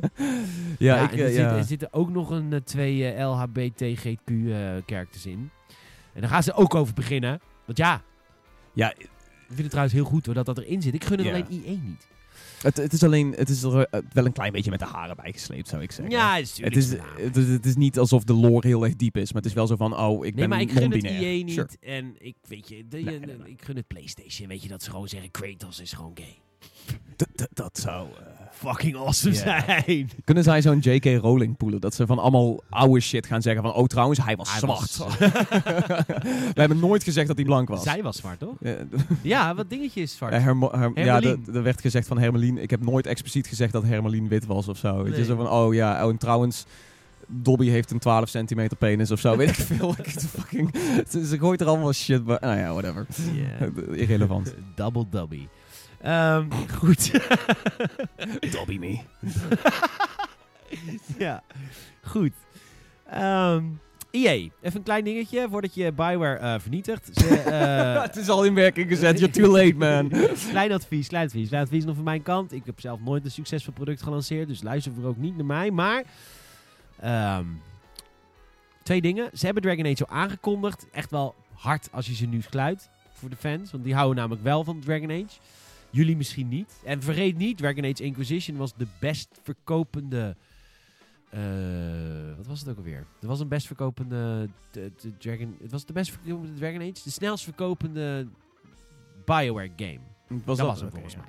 Ja, 0.78 0.96
Ja, 0.96 1.04
ik, 1.04 1.12
en 1.12 1.18
eh, 1.18 1.24
er, 1.24 1.32
ja. 1.32 1.50
zit- 1.50 1.58
er 1.60 1.64
zitten 1.64 1.94
ook 1.94 2.10
nog 2.10 2.30
een 2.30 2.54
eh, 2.54 2.60
twee 2.60 3.12
eh, 3.12 3.30
LHBTGQ-characters 3.32 5.26
in. 5.26 5.50
En 6.14 6.22
daar 6.22 6.30
gaan 6.30 6.44
ze 6.44 6.54
ook 6.54 6.76
over 6.76 6.94
beginnen. 6.94 7.40
Want 7.66 7.78
ja, 7.78 8.02
ja, 8.74 8.92
ik 8.94 9.08
vind 9.48 9.58
het 9.60 9.70
trouwens 9.70 9.96
heel 9.96 10.06
goed 10.06 10.26
hoor, 10.26 10.36
dat 10.36 10.46
dat 10.46 10.58
erin 10.58 10.82
zit. 10.82 10.94
Ik 10.94 11.04
gun 11.06 11.18
het 11.18 11.26
Ja. 11.28 11.34
alleen 11.34 11.52
IE 11.52 11.80
niet. 11.84 12.08
het, 12.62 12.78
het 12.78 12.94
is 12.94 13.04
alleen, 13.04 13.34
het 13.38 13.50
is 13.50 13.64
er 13.64 13.86
eh, 13.86 14.00
wel 14.14 14.26
een 14.26 14.32
klein 14.34 14.52
beetje 14.52 14.70
met 14.70 14.80
de 14.80 14.86
haren 14.86 15.16
bijgesleept, 15.16 15.68
zou 15.68 15.82
ik 15.82 15.92
zeggen. 15.92 16.16
Ja, 16.16 16.36
het 16.36 16.44
is, 16.44 16.58
Het 16.62 16.76
is, 16.76 16.90
het, 17.18 17.38
is, 17.38 17.48
het 17.48 17.66
is 17.66 17.76
niet 17.76 18.00
alsof 18.00 18.24
de 18.24 18.34
lore 18.34 18.68
heel 18.68 18.84
erg 18.84 18.96
diep 18.96 19.18
is, 19.18 19.34
maar 19.34 19.42
het 19.42 19.50
is 19.52 19.58
wel 19.58 19.68
zo 19.68 19.76
van, 19.76 19.98
oh, 19.98 20.16
ik 20.26 20.36
Nee, 20.36 20.48
ben 20.48 20.50
maar 20.50 20.62
ik 20.62 20.72
gun 20.72 20.82
het 20.82 20.90
non-binair. 20.92 21.34
IE 21.36 21.44
niet. 21.44 21.54
Sure. 21.54 21.68
En 21.80 22.16
ik 22.18 22.36
weet 22.48 22.70
je, 22.70 22.88
de- 22.88 22.98
Nee, 22.98 23.20
nee, 23.20 23.38
nee. 23.38 23.50
ik 23.52 23.62
gun 23.64 23.76
het 23.76 23.88
PlayStation. 23.88 24.48
Weet 24.48 24.62
je 24.64 24.70
dat 24.70 24.84
ze 24.84 24.90
gewoon 24.90 25.08
zeggen: 25.08 25.32
Kratos 25.32 25.80
is 25.80 25.94
gewoon 25.94 26.14
gay. 26.16 26.38
Dat 27.54 27.78
zou... 27.80 28.08
eh, 28.10 28.37
Fucking 28.58 28.96
awesome 28.96 29.34
zijn. 29.36 30.10
Kunnen 30.24 30.44
zij 30.44 30.62
zo'n 30.62 30.80
J.K. 30.80 31.06
Rowling 31.06 31.58
poelen? 31.58 31.82
Dat 31.82 31.94
ze 31.94 32.06
van 32.06 32.20
allemaal 32.20 32.64
oude 32.70 33.00
shit 33.00 33.26
gaan 33.26 33.42
zeggen 33.42 33.64
van... 33.64 33.74
Oh, 33.74 33.86
trouwens, 33.86 34.20
hij 34.24 34.36
was 34.36 34.50
Hij 34.52 34.60
zwart. 34.60 34.98
was- 34.98 35.18
We 36.54 36.60
hebben 36.60 36.80
nooit 36.80 37.04
gezegd 37.04 37.28
dat 37.28 37.36
hij 37.36 37.46
blank 37.46 37.68
was. 37.70 37.84
Zij 37.84 38.04
was 38.04 38.18
zwart, 38.18 38.40
toch? 38.40 38.56
Ja, 39.22 39.56
wat 39.56 39.70
dingetje 39.70 40.02
is 40.02 40.16
zwart. 40.16 40.34
Hermo- 40.34 40.92
ja, 40.96 41.22
er 41.22 41.64
werd 41.64 41.82
gezegd 41.82 42.08
van 42.08 42.20
Hermelien. 42.20 42.58
Ik 42.58 42.70
heb 42.70 42.84
nooit 42.84 43.06
expliciet 43.08 43.48
gezegd 43.48 43.72
dat 43.72 43.84
Hermelien 43.84 44.28
wit 44.28 44.46
was 44.46 44.68
of 44.68 44.78
zo. 44.78 45.04
Weet 45.04 45.16
je, 45.18 45.26
zo 45.26 45.36
van, 45.36 45.50
oh 45.50 45.74
ja, 45.74 46.04
oh, 46.06 46.10
en 46.12 46.18
trouwens... 46.18 46.66
Dobby 47.30 47.70
heeft 47.70 47.92
een 47.92 48.00
12 48.00 48.30
centimeter 48.30 48.78
penis 48.78 49.12
of 49.12 49.20
zo. 49.20 49.38
Weet 49.38 49.50
ik 49.50 49.56
veel. 49.56 49.94
Fucking, 50.38 50.76
ze, 51.10 51.38
gooit 51.40 51.62
er 51.62 51.68
allemaal 51.68 51.94
shit 51.94 52.24
bij. 52.26 52.38
Nou 52.42 52.58
ja, 52.58 52.72
whatever. 52.72 53.06
Irrelevant. 54.02 54.54
Double 54.76 55.06
dubby. 55.10 55.48
Ehm, 56.02 56.52
goed. 56.80 57.12
Dobby 58.52 58.78
me. 58.78 59.00
ja, 61.26 61.44
goed. 62.02 62.34
EA, 64.12 64.32
even 64.62 64.78
een 64.78 64.84
klein 64.84 65.04
dingetje 65.04 65.48
voordat 65.50 65.76
je 65.76 65.92
Bioware 65.92 66.38
eh, 66.38 66.60
vernietigt. 66.60 67.10
Ze, 67.14 67.40
eh, 67.40 68.02
het 68.02 68.16
is 68.16 68.30
al 68.30 68.44
in 68.44 68.54
werking 68.54 68.90
gezet. 68.90 69.20
You're 69.20 69.34
too 69.34 69.52
late, 69.52 69.76
man. 69.76 70.10
klein 70.50 70.72
advies, 70.72 71.08
klein 71.08 71.26
advies. 71.26 71.48
Klein 71.48 71.64
advies 71.64 71.86
nog 71.86 71.96
van 71.96 72.04
mijn 72.04 72.24
kant. 72.24 72.54
Ik 72.54 72.66
heb 72.66 72.80
zelf 72.80 73.00
nooit 73.00 73.26
een 73.26 73.32
succesvol 73.32 73.74
product 73.74 74.02
gelanceerd, 74.02 74.48
dus 74.48 74.64
luister 74.64 74.94
voor 74.94 75.06
ook 75.06 75.18
niet 75.18 75.36
naar 75.36 75.46
mij. 75.46 75.72
Maar 75.72 76.04
ehm, 77.00 77.46
twee 78.84 79.02
dingen. 79.02 79.30
Ze 79.34 79.46
hebben 79.46 79.64
Dragon 79.64 79.86
Age 79.86 80.06
al 80.06 80.16
aangekondigd. 80.16 80.88
Echt 80.92 81.12
wel 81.12 81.36
hard 81.54 81.90
als 81.92 82.06
je 82.06 82.16
ze 82.16 82.26
nu 82.26 82.42
sluit 82.42 82.90
voor 83.14 83.30
de 83.30 83.36
fans, 83.36 83.72
want 83.72 83.84
die 83.84 83.94
houden 83.94 84.16
namelijk 84.16 84.44
wel 84.44 84.64
van 84.64 84.80
Dragon 84.80 85.12
Age. 85.12 85.40
Jullie 85.90 86.18
misschien 86.18 86.48
niet. 86.48 86.80
En 86.86 87.02
vergeet 87.02 87.38
niet, 87.38 87.58
Dragon 87.58 87.84
Age 87.84 88.04
Inquisition 88.04 88.58
was 88.58 88.76
de 88.76 88.88
best 89.00 89.40
verkopende... 89.44 90.36
eh, 91.30 91.40
wat 92.38 92.48
was 92.48 92.60
het 92.60 92.70
ook 92.70 92.78
alweer? 92.78 93.06
Er 93.22 93.28
was 93.28 93.40
een 93.40 93.48
best 93.48 93.68
verkopende 93.68 94.50
de- 94.72 94.92
de 95.02 95.18
Dragon... 95.18 95.56
Het 95.62 95.72
was 95.72 95.86
de 95.86 95.94
best 95.94 96.12
verkopende 96.12 96.54
Dragon 96.54 96.82
Age. 96.82 97.04
De 97.04 97.10
snelst 97.12 97.44
verkopende 97.44 98.28
Bioware 99.26 99.72
game. 99.76 100.00
Was 100.46 100.58
dat 100.58 100.68
was 100.68 100.80
hem 100.82 100.90
volgens 100.92 101.16
mij. 101.16 101.26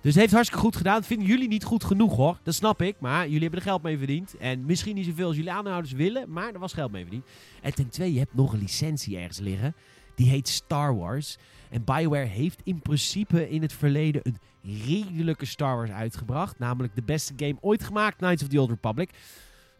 Dus 0.00 0.12
het 0.12 0.14
heeft 0.22 0.32
hartstikke 0.32 0.64
goed 0.64 0.76
gedaan. 0.76 1.04
Vinden 1.04 1.26
jullie 1.26 1.48
niet 1.48 1.64
goed 1.64 1.84
genoeg 1.84 2.16
hoor. 2.16 2.38
Dat 2.42 2.54
snap 2.54 2.82
ik. 2.82 2.96
Maar 3.00 3.24
jullie 3.24 3.40
hebben 3.42 3.58
er 3.58 3.64
geld 3.66 3.82
mee 3.82 3.98
verdiend. 3.98 4.36
En 4.36 4.64
misschien 4.66 4.94
niet 4.94 5.04
zoveel 5.06 5.26
als 5.26 5.36
jullie 5.36 5.50
aanhouders 5.52 5.92
willen. 5.92 6.30
Maar 6.32 6.52
er 6.52 6.58
was 6.58 6.72
geld 6.72 6.92
mee 6.92 7.02
verdiend. 7.02 7.24
En 7.62 7.74
ten 7.74 7.88
tweede, 7.88 8.12
je 8.12 8.18
hebt 8.20 8.34
nog 8.34 8.52
een 8.52 8.58
licentie 8.58 9.18
ergens 9.18 9.38
liggen. 9.38 9.74
Die 10.18 10.28
heet 10.30 10.48
Star 10.48 10.96
Wars. 10.96 11.36
En 11.70 11.84
Bioware 11.84 12.24
heeft 12.26 12.60
in 12.64 12.80
principe 12.80 13.50
in 13.50 13.62
het 13.62 13.72
verleden 13.72 14.20
een 14.24 14.38
redelijke 14.86 15.44
Star 15.46 15.76
Wars 15.76 15.90
uitgebracht. 15.90 16.58
Namelijk 16.58 16.94
de 16.94 17.02
beste 17.02 17.32
game 17.36 17.56
ooit 17.60 17.84
gemaakt, 17.84 18.16
Knights 18.16 18.42
of 18.42 18.48
the 18.48 18.60
Old 18.60 18.68
Republic. 18.70 19.10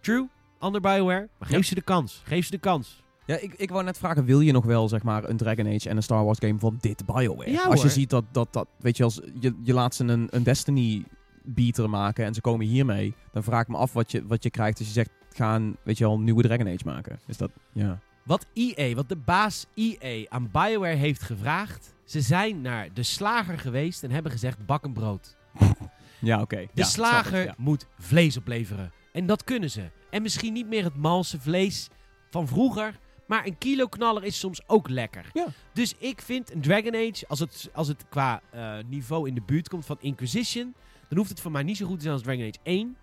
True, 0.00 0.28
ander 0.58 0.80
Bioware. 0.80 1.28
Maar 1.38 1.48
geef 1.48 1.58
Ja. 1.58 1.64
ze 1.64 1.74
de 1.74 1.80
kans. 1.82 2.22
Geef 2.24 2.44
ze 2.44 2.50
de 2.50 2.58
kans. 2.58 3.02
Ja, 3.26 3.36
ik, 3.36 3.54
ik 3.54 3.70
wou 3.70 3.84
net 3.84 3.98
vragen, 3.98 4.24
wil 4.24 4.40
je 4.40 4.52
nog 4.52 4.64
wel 4.64 4.88
zeg 4.88 5.02
maar 5.02 5.28
een 5.28 5.36
Dragon 5.36 5.66
Age 5.66 5.88
en 5.88 5.96
een 5.96 6.02
Star 6.02 6.24
Wars 6.24 6.38
game 6.38 6.58
van 6.58 6.76
dit 6.80 7.06
BioWare? 7.06 7.50
Ja, 7.50 7.62
als 7.64 7.82
je 7.82 7.88
ziet 7.88 8.10
dat, 8.10 8.24
dat, 8.32 8.52
dat 8.52 8.68
weet 8.78 8.96
je, 8.96 9.04
als 9.04 9.20
je, 9.40 9.54
je 9.62 9.72
laat 9.72 9.94
ze 9.94 10.04
een, 10.04 10.28
een 10.30 10.42
Destiny 10.42 11.04
beater 11.42 11.90
maken 11.90 12.24
en 12.24 12.34
ze 12.34 12.40
komen 12.40 12.66
hiermee, 12.66 13.14
dan 13.32 13.42
vraag 13.42 13.62
ik 13.62 13.68
me 13.68 13.76
af 13.76 13.92
wat 13.92 14.10
je, 14.10 14.26
wat 14.26 14.42
je 14.42 14.50
krijgt 14.50 14.78
als 14.78 14.86
je 14.86 14.92
zegt, 14.92 15.10
gaan, 15.32 15.76
weet 15.82 15.98
je 15.98 16.04
wel, 16.04 16.14
een 16.14 16.24
nieuwe 16.24 16.42
Dragon 16.42 16.66
Age 16.68 16.84
maken. 16.84 17.18
Is 17.26 17.36
dat, 17.36 17.50
ja. 17.72 17.98
Wat 18.28 18.46
EA, 18.52 18.94
wat 18.94 19.08
de 19.08 19.16
baas 19.16 19.66
EA 19.74 20.26
aan 20.28 20.50
BioWare 20.50 20.94
heeft 20.96 21.22
gevraagd. 21.22 21.94
Ze 22.04 22.20
zijn 22.20 22.60
naar 22.60 22.88
de 22.94 23.02
slager 23.02 23.58
geweest 23.58 24.02
en 24.02 24.10
hebben 24.10 24.32
gezegd: 24.32 24.66
bak 24.66 24.84
een 24.84 24.92
brood. 24.92 25.36
Ja, 26.20 26.40
oké. 26.40 26.56
De 26.56 26.68
Ja, 26.74 26.84
slager 26.84 27.44
ja. 27.44 27.54
moet 27.58 27.86
vlees 27.98 28.36
opleveren. 28.36 28.92
En 29.12 29.26
dat 29.26 29.44
kunnen 29.44 29.70
ze. 29.70 29.90
En 30.10 30.22
misschien 30.22 30.52
niet 30.52 30.66
meer 30.66 30.84
het 30.84 30.96
malse 30.96 31.40
vlees 31.40 31.88
van 32.30 32.48
vroeger. 32.48 32.98
Maar 33.26 33.46
een 33.46 33.58
kilo 33.58 33.86
knaller 33.86 34.24
is 34.24 34.38
soms 34.38 34.60
ook 34.66 34.88
lekker. 34.88 35.30
Ja. 35.32 35.46
Dus 35.72 35.94
ik 35.98 36.20
vind 36.22 36.52
een 36.52 36.60
Dragon 36.60 36.94
Age, 36.94 37.24
als 37.28 37.38
het, 37.38 37.70
als 37.72 37.88
het 37.88 38.04
qua 38.08 38.40
eh, 38.50 38.78
niveau 38.86 39.28
in 39.28 39.34
de 39.34 39.42
buurt 39.46 39.68
komt 39.68 39.86
van 39.86 39.96
Inquisition, 40.00 40.74
dan 41.08 41.18
hoeft 41.18 41.30
het 41.30 41.40
voor 41.40 41.50
mij 41.50 41.62
niet 41.62 41.76
zo 41.76 41.86
goed 41.86 41.96
te 41.96 42.02
zijn 42.02 42.14
als 42.14 42.22
Dragon 42.22 42.42
Age 42.42 42.58
1. 42.62 42.96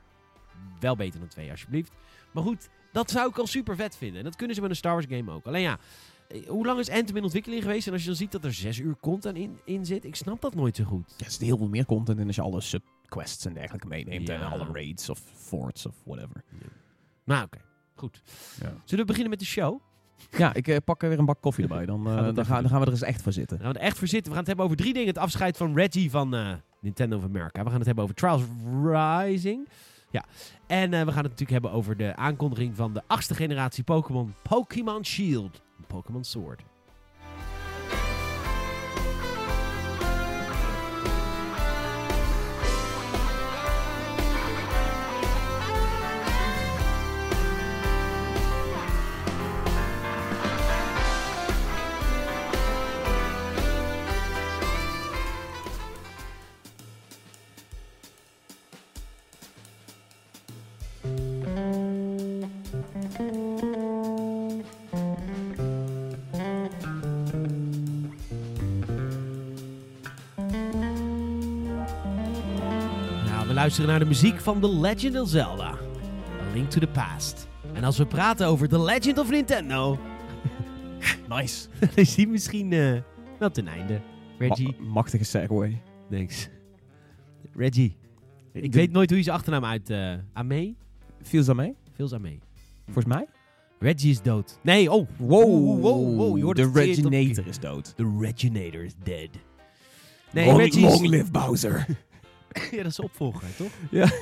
Wel 0.80 0.96
beter 0.96 1.20
dan 1.20 1.30
2, 1.30 1.52
alsjeblieft. 1.52 1.92
Maar 2.32 2.44
goed, 2.44 2.70
dat 2.96 3.12
zou 3.12 3.30
ik 3.30 3.38
al 3.38 3.48
super 3.48 3.76
vet 3.76 3.98
vinden. 3.98 4.18
En 4.18 4.24
dat 4.24 4.36
kunnen 4.36 4.56
ze 4.56 4.62
met 4.62 4.70
een 4.70 4.76
Star 4.76 4.94
Wars 4.94 5.06
game 5.10 5.32
ook. 5.32 5.46
Alleen 5.46 5.62
ja, 5.62 5.78
eh, 6.28 6.48
hoe 6.48 6.66
lang 6.66 6.80
is 6.80 6.90
Anthem 6.90 7.16
in 7.18 7.24
ontwikkeling 7.24 7.62
geweest? 7.62 7.88
En 7.88 7.94
als 7.94 8.02
je 8.02 8.08
dan 8.08 8.18
ziet 8.18 8.32
dat 8.32 8.44
er 8.44 8.54
6 8.54 8.78
uur 8.78 8.96
content 9.02 9.38
in, 9.38 9.60
in 9.66 9.86
zit, 9.86 10.06
ik 10.06 10.16
snap 10.16 10.42
dat 10.42 10.56
nooit 10.56 10.76
zo 10.76 10.84
goed. 10.84 11.14
Ja, 11.18 11.26
er 11.26 11.32
zit 11.32 11.42
heel 11.42 11.58
veel 11.58 11.68
meer 11.68 11.86
content 11.86 12.20
in 12.20 12.28
als 12.28 12.36
je 12.36 12.42
alle 12.42 12.62
subquests 12.62 13.46
en 13.46 13.54
dergelijke 13.54 13.88
meeneemt 13.88 14.28
Ja. 14.28 14.36
en 14.36 14.42
alle 14.52 14.68
raids 14.74 15.10
of 15.10 15.20
forts 15.36 15.86
of 15.86 15.96
whatever. 16.06 16.44
Maar 17.24 17.44
oké, 17.44 17.58
goed. 17.96 18.22
Zullen 18.60 19.06
we 19.06 19.06
beginnen 19.06 19.30
met 19.30 19.40
de 19.40 19.46
show? 19.46 19.80
Ja, 20.38 20.54
ik 20.54 20.68
eh, 20.68 20.78
pak 20.86 21.04
er 21.04 21.10
weer 21.10 21.20
een 21.20 21.26
bak 21.26 21.42
koffie 21.42 21.64
erbij. 21.64 21.86
Dan, 21.86 22.06
eh, 22.08 22.14
Gaan 22.14 22.26
we 22.26 22.34
dat 22.34 22.46
dan, 22.48 22.62
dan 22.62 22.70
gaan 22.70 22.80
we 22.80 22.86
er 22.86 22.92
eens 22.92 23.02
echt 23.02 23.22
voor 23.22 23.34
zitten. 23.34 23.58
Dan 23.58 23.66
gaan 23.66 23.76
we 23.76 23.80
er 23.82 23.86
echt 23.86 23.98
voor 23.98 24.08
zitten. 24.08 24.32
We 24.32 24.38
gaan 24.38 24.40
het 24.40 24.48
hebben 24.48 24.66
over 24.66 24.78
drie 24.78 24.94
dingen. 24.94 25.08
Het 25.08 25.18
afscheid 25.18 25.58
van 25.58 25.76
Reggie 25.76 26.10
van 26.10 26.60
Nintendo 26.82 27.18
of 27.18 27.24
America. 27.24 27.64
We 27.64 27.68
gaan 27.70 27.78
het 27.78 27.86
hebben 27.86 28.04
over 28.04 28.16
Trials 28.16 28.42
Rising. 28.84 29.68
Ja. 30.10 30.26
En 30.68 30.94
eh, 30.94 31.00
we 31.00 31.12
gaan 31.12 31.24
het 31.24 31.32
natuurlijk 31.32 31.52
hebben 31.52 31.72
over 31.72 31.98
de 31.98 32.16
aankondiging 32.16 32.76
van 32.76 32.94
de 32.94 33.02
achtste 33.08 33.36
generatie 33.36 33.84
Pokémon. 33.84 34.34
Pokémon 34.44 35.06
Shield. 35.06 35.62
Pokémon 35.88 36.24
Sword. 36.24 36.64
Luisteren 73.78 74.00
naar 74.00 74.16
de 74.16 74.22
muziek 74.22 74.42
van 74.42 74.60
The 74.62 74.80
Legend 74.80 75.20
of 75.20 75.30
Zelda. 75.30 75.70
A 76.42 76.54
Link 76.54 76.70
to 76.70 76.80
the 76.80 76.88
Past. 76.88 77.48
En 77.74 77.84
als 77.84 77.98
we 77.98 78.06
praten 78.06 78.48
over 78.48 78.68
The 78.70 78.80
Legend 78.82 79.18
of 79.18 79.30
Nintendo, 79.30 80.00
Nice. 81.30 81.68
dan 81.80 81.90
is 82.06 82.16
die 82.16 82.28
misschien 82.28 82.74
eh, 82.74 83.02
wel 83.40 83.50
ten 83.52 83.68
einde. 83.68 84.02
Reggie, 84.40 84.76
Ma- 84.80 84.88
machtige 84.92 85.24
segway. 85.24 85.82
thanks. 86.12 86.50
Reggie. 87.56 87.98
Ik 88.54 88.72
De- 88.72 88.78
weet 88.78 88.92
nooit 88.92 89.10
hoe 89.10 89.18
je 89.18 89.24
zijn 89.24 89.36
achternaam 89.36 89.66
uit... 89.66 89.90
eh 89.90 90.14
Ame? 90.34 90.76
Viel 91.22 91.44
ze 91.44 91.56
mee? 91.56 91.76
Veel 91.96 92.12
Ame. 92.14 92.38
Volgens 92.86 93.06
mij? 93.06 93.28
Reggie 93.80 94.12
is 94.12 94.22
dood. 94.22 94.60
Nee, 94.64 94.92
oh. 94.92 95.08
Wow, 95.18 95.82
wow, 95.82 96.16
wow. 96.18 96.38
Je 96.38 96.44
hoort 96.44 96.58
de 96.58 96.72
Reginator 96.74 97.48
is 97.48 97.60
dood. 97.60 97.94
The 97.96 98.16
Reginator 98.20 98.84
is 98.84 98.94
dead. 99.04 99.30
Nee, 100.32 100.46
long, 100.46 100.58
Reggie 100.60 100.82
long 100.82 101.08
live 101.08 101.32
Bowser. 101.32 101.86
ja, 102.72 102.78
dat 102.78 102.92
is 102.92 103.00
opvolger, 103.00 103.56
toch? 103.58 103.72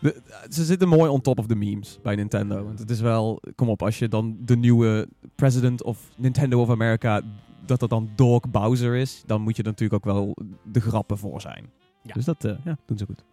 De- 0.00 0.22
ze 0.50 0.64
zitten 0.64 0.88
mooi 0.88 1.10
on 1.10 1.20
top 1.20 1.38
of 1.38 1.46
the 1.46 1.54
memes 1.54 1.98
bij 2.02 2.14
Nintendo. 2.14 2.64
Want 2.64 2.78
het 2.78 2.90
is 2.90 3.00
wel, 3.00 3.40
kom 3.54 3.68
op, 3.68 3.82
als 3.82 3.98
je 3.98 4.08
dan 4.08 4.36
de 4.40 4.56
nieuwe 4.56 5.08
president 5.34 5.82
of 5.82 6.08
Nintendo 6.16 6.60
of 6.60 6.70
America, 6.70 7.20
dat 7.66 7.80
dat 7.80 7.90
dan 7.90 8.10
Dog 8.16 8.50
Bowser 8.50 8.94
is, 8.94 9.22
dan 9.26 9.40
moet 9.40 9.56
je 9.56 9.62
er 9.62 9.68
natuurlijk 9.68 10.06
ook 10.06 10.14
wel 10.14 10.36
de 10.64 10.80
grappen 10.80 11.18
voor 11.18 11.40
zijn. 11.40 11.70
Ja. 12.02 12.12
Dus 12.14 12.24
dat 12.24 12.44
eh, 12.44 12.52
ja, 12.64 12.78
doen 12.86 12.98
ze 12.98 13.06
goed. 13.06 13.24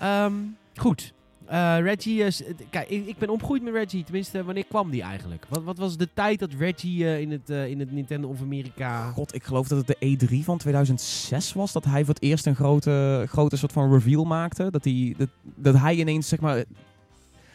Ehm, 0.00 0.32
goed. 0.74 1.14
Eh, 1.52 1.76
Reggie, 1.80 2.22
is, 2.24 2.42
kijk, 2.70 2.88
ik, 2.88 3.06
ik 3.06 3.18
ben 3.18 3.28
opgegroeid 3.28 3.62
met 3.62 3.74
Reggie. 3.74 4.04
Tenminste, 4.04 4.44
wanneer 4.44 4.64
kwam 4.68 4.90
die 4.90 5.02
eigenlijk? 5.02 5.46
Wat, 5.48 5.62
wat 5.62 5.78
was 5.78 5.96
de 5.96 6.08
tijd 6.14 6.38
dat 6.38 6.52
Reggie 6.58 7.04
eh, 7.04 7.20
in, 7.20 7.30
het, 7.30 7.50
eh, 7.50 7.66
in 7.66 7.80
het 7.80 7.92
Nintendo 7.92 8.28
of 8.28 8.40
Amerika... 8.40 9.10
God, 9.10 9.34
ik 9.34 9.44
geloof 9.44 9.68
dat 9.68 9.86
het 9.86 9.96
de 10.00 10.26
E3 10.28 10.44
van 10.44 10.58
2006 10.58 11.52
was, 11.52 11.72
dat 11.72 11.84
hij 11.84 12.04
voor 12.04 12.14
het 12.14 12.22
eerst 12.22 12.46
een 12.46 12.54
grote, 12.54 13.24
grote 13.28 13.56
soort 13.56 13.72
van 13.72 13.92
reveal 13.92 14.24
maakte. 14.24 14.70
Dat 14.70 14.84
hij, 14.84 15.14
dat, 15.18 15.28
dat 15.42 15.74
hij 15.78 15.94
ineens, 15.94 16.28
zeg 16.28 16.40
maar... 16.40 16.64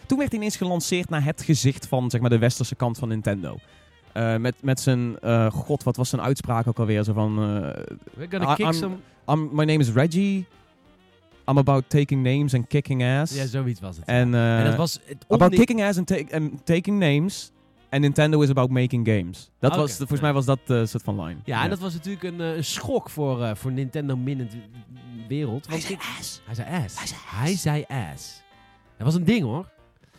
Toen 0.06 0.18
werd 0.18 0.30
hij 0.30 0.40
ineens 0.40 0.58
gelanceerd 0.58 1.10
naar 1.10 1.24
het 1.24 1.42
gezicht 1.42 1.88
van, 1.88 2.10
zeg 2.10 2.22
maar, 2.22 2.30
de 2.30 2.38
westerse 2.38 2.76
kant 2.76 2.98
van 2.98 3.08
Nintendo. 3.08 3.58
Eh, 4.14 4.36
met, 4.36 4.56
met 4.62 4.80
zijn, 4.80 5.20
eh, 5.20 5.52
god, 5.52 5.84
wat 5.84 5.96
was 5.96 6.10
zijn 6.10 6.22
uitspraak 6.22 6.68
ook 6.68 6.80
alweer? 6.80 7.04
Zo 7.04 7.14
van, 7.14 7.38
eh, 7.38 7.84
We're 8.16 8.30
gonna 8.30 8.54
kick 8.54 8.66
I'm- 8.66 8.74
some... 8.74 8.96
I'm, 9.28 9.50
my 9.52 9.64
name 9.64 9.80
is 9.80 9.92
Reggie. 9.92 10.46
I'm 11.50 11.58
about 11.58 11.90
taking 11.90 12.24
names 12.24 12.54
and 12.54 12.68
kicking 12.68 13.04
ass. 13.04 13.36
Ja, 13.36 13.46
zoiets 13.46 13.80
was 13.80 13.96
het. 13.98 14.06
En, 14.06 14.34
eh, 14.34 14.60
en 14.60 14.66
dat 14.66 14.76
was 14.76 15.00
het 15.06 15.26
about 15.28 15.56
kicking 15.56 15.84
ass 15.84 15.98
and, 15.98 16.08
ta- 16.08 16.24
and 16.38 16.66
taking 16.66 17.00
names. 17.00 17.52
En 17.90 18.02
Nintendo 18.02 18.42
is 18.42 18.50
about 18.50 18.70
making 18.70 19.08
games. 19.08 19.50
Dat 19.60 19.72
Oké, 19.72 19.80
was, 19.80 19.96
volgens 19.98 20.22
mij 20.22 20.34
was 20.34 20.46
dat 20.46 20.60
eh 20.68 20.86
soort 20.86 21.04
van 21.04 21.22
line. 21.24 21.40
Ja, 21.44 21.64
en 21.64 21.70
dat 21.70 21.80
was 21.80 21.94
natuurlijk 21.94 22.24
een, 22.24 22.42
eh, 22.42 22.56
een 22.56 22.64
schok 22.64 23.10
voor, 23.10 23.44
eh, 23.44 23.56
voor 23.56 23.72
Nintendo 23.72 24.16
minnend 24.18 24.54
wereld. 25.28 25.68
Want 25.68 25.90
ik- 25.90 26.00
ass. 26.20 26.42
hij 26.46 26.56
zei 26.56 26.68
ass. 26.84 26.98
Hij 26.98 27.06
zei 27.08 27.20
Hij 27.26 27.56
zei 27.56 27.86
ass. 28.14 28.42
Dat 28.98 29.06
was 29.06 29.16
een 29.16 29.24
ding 29.26 29.44
hoor. 29.44 29.70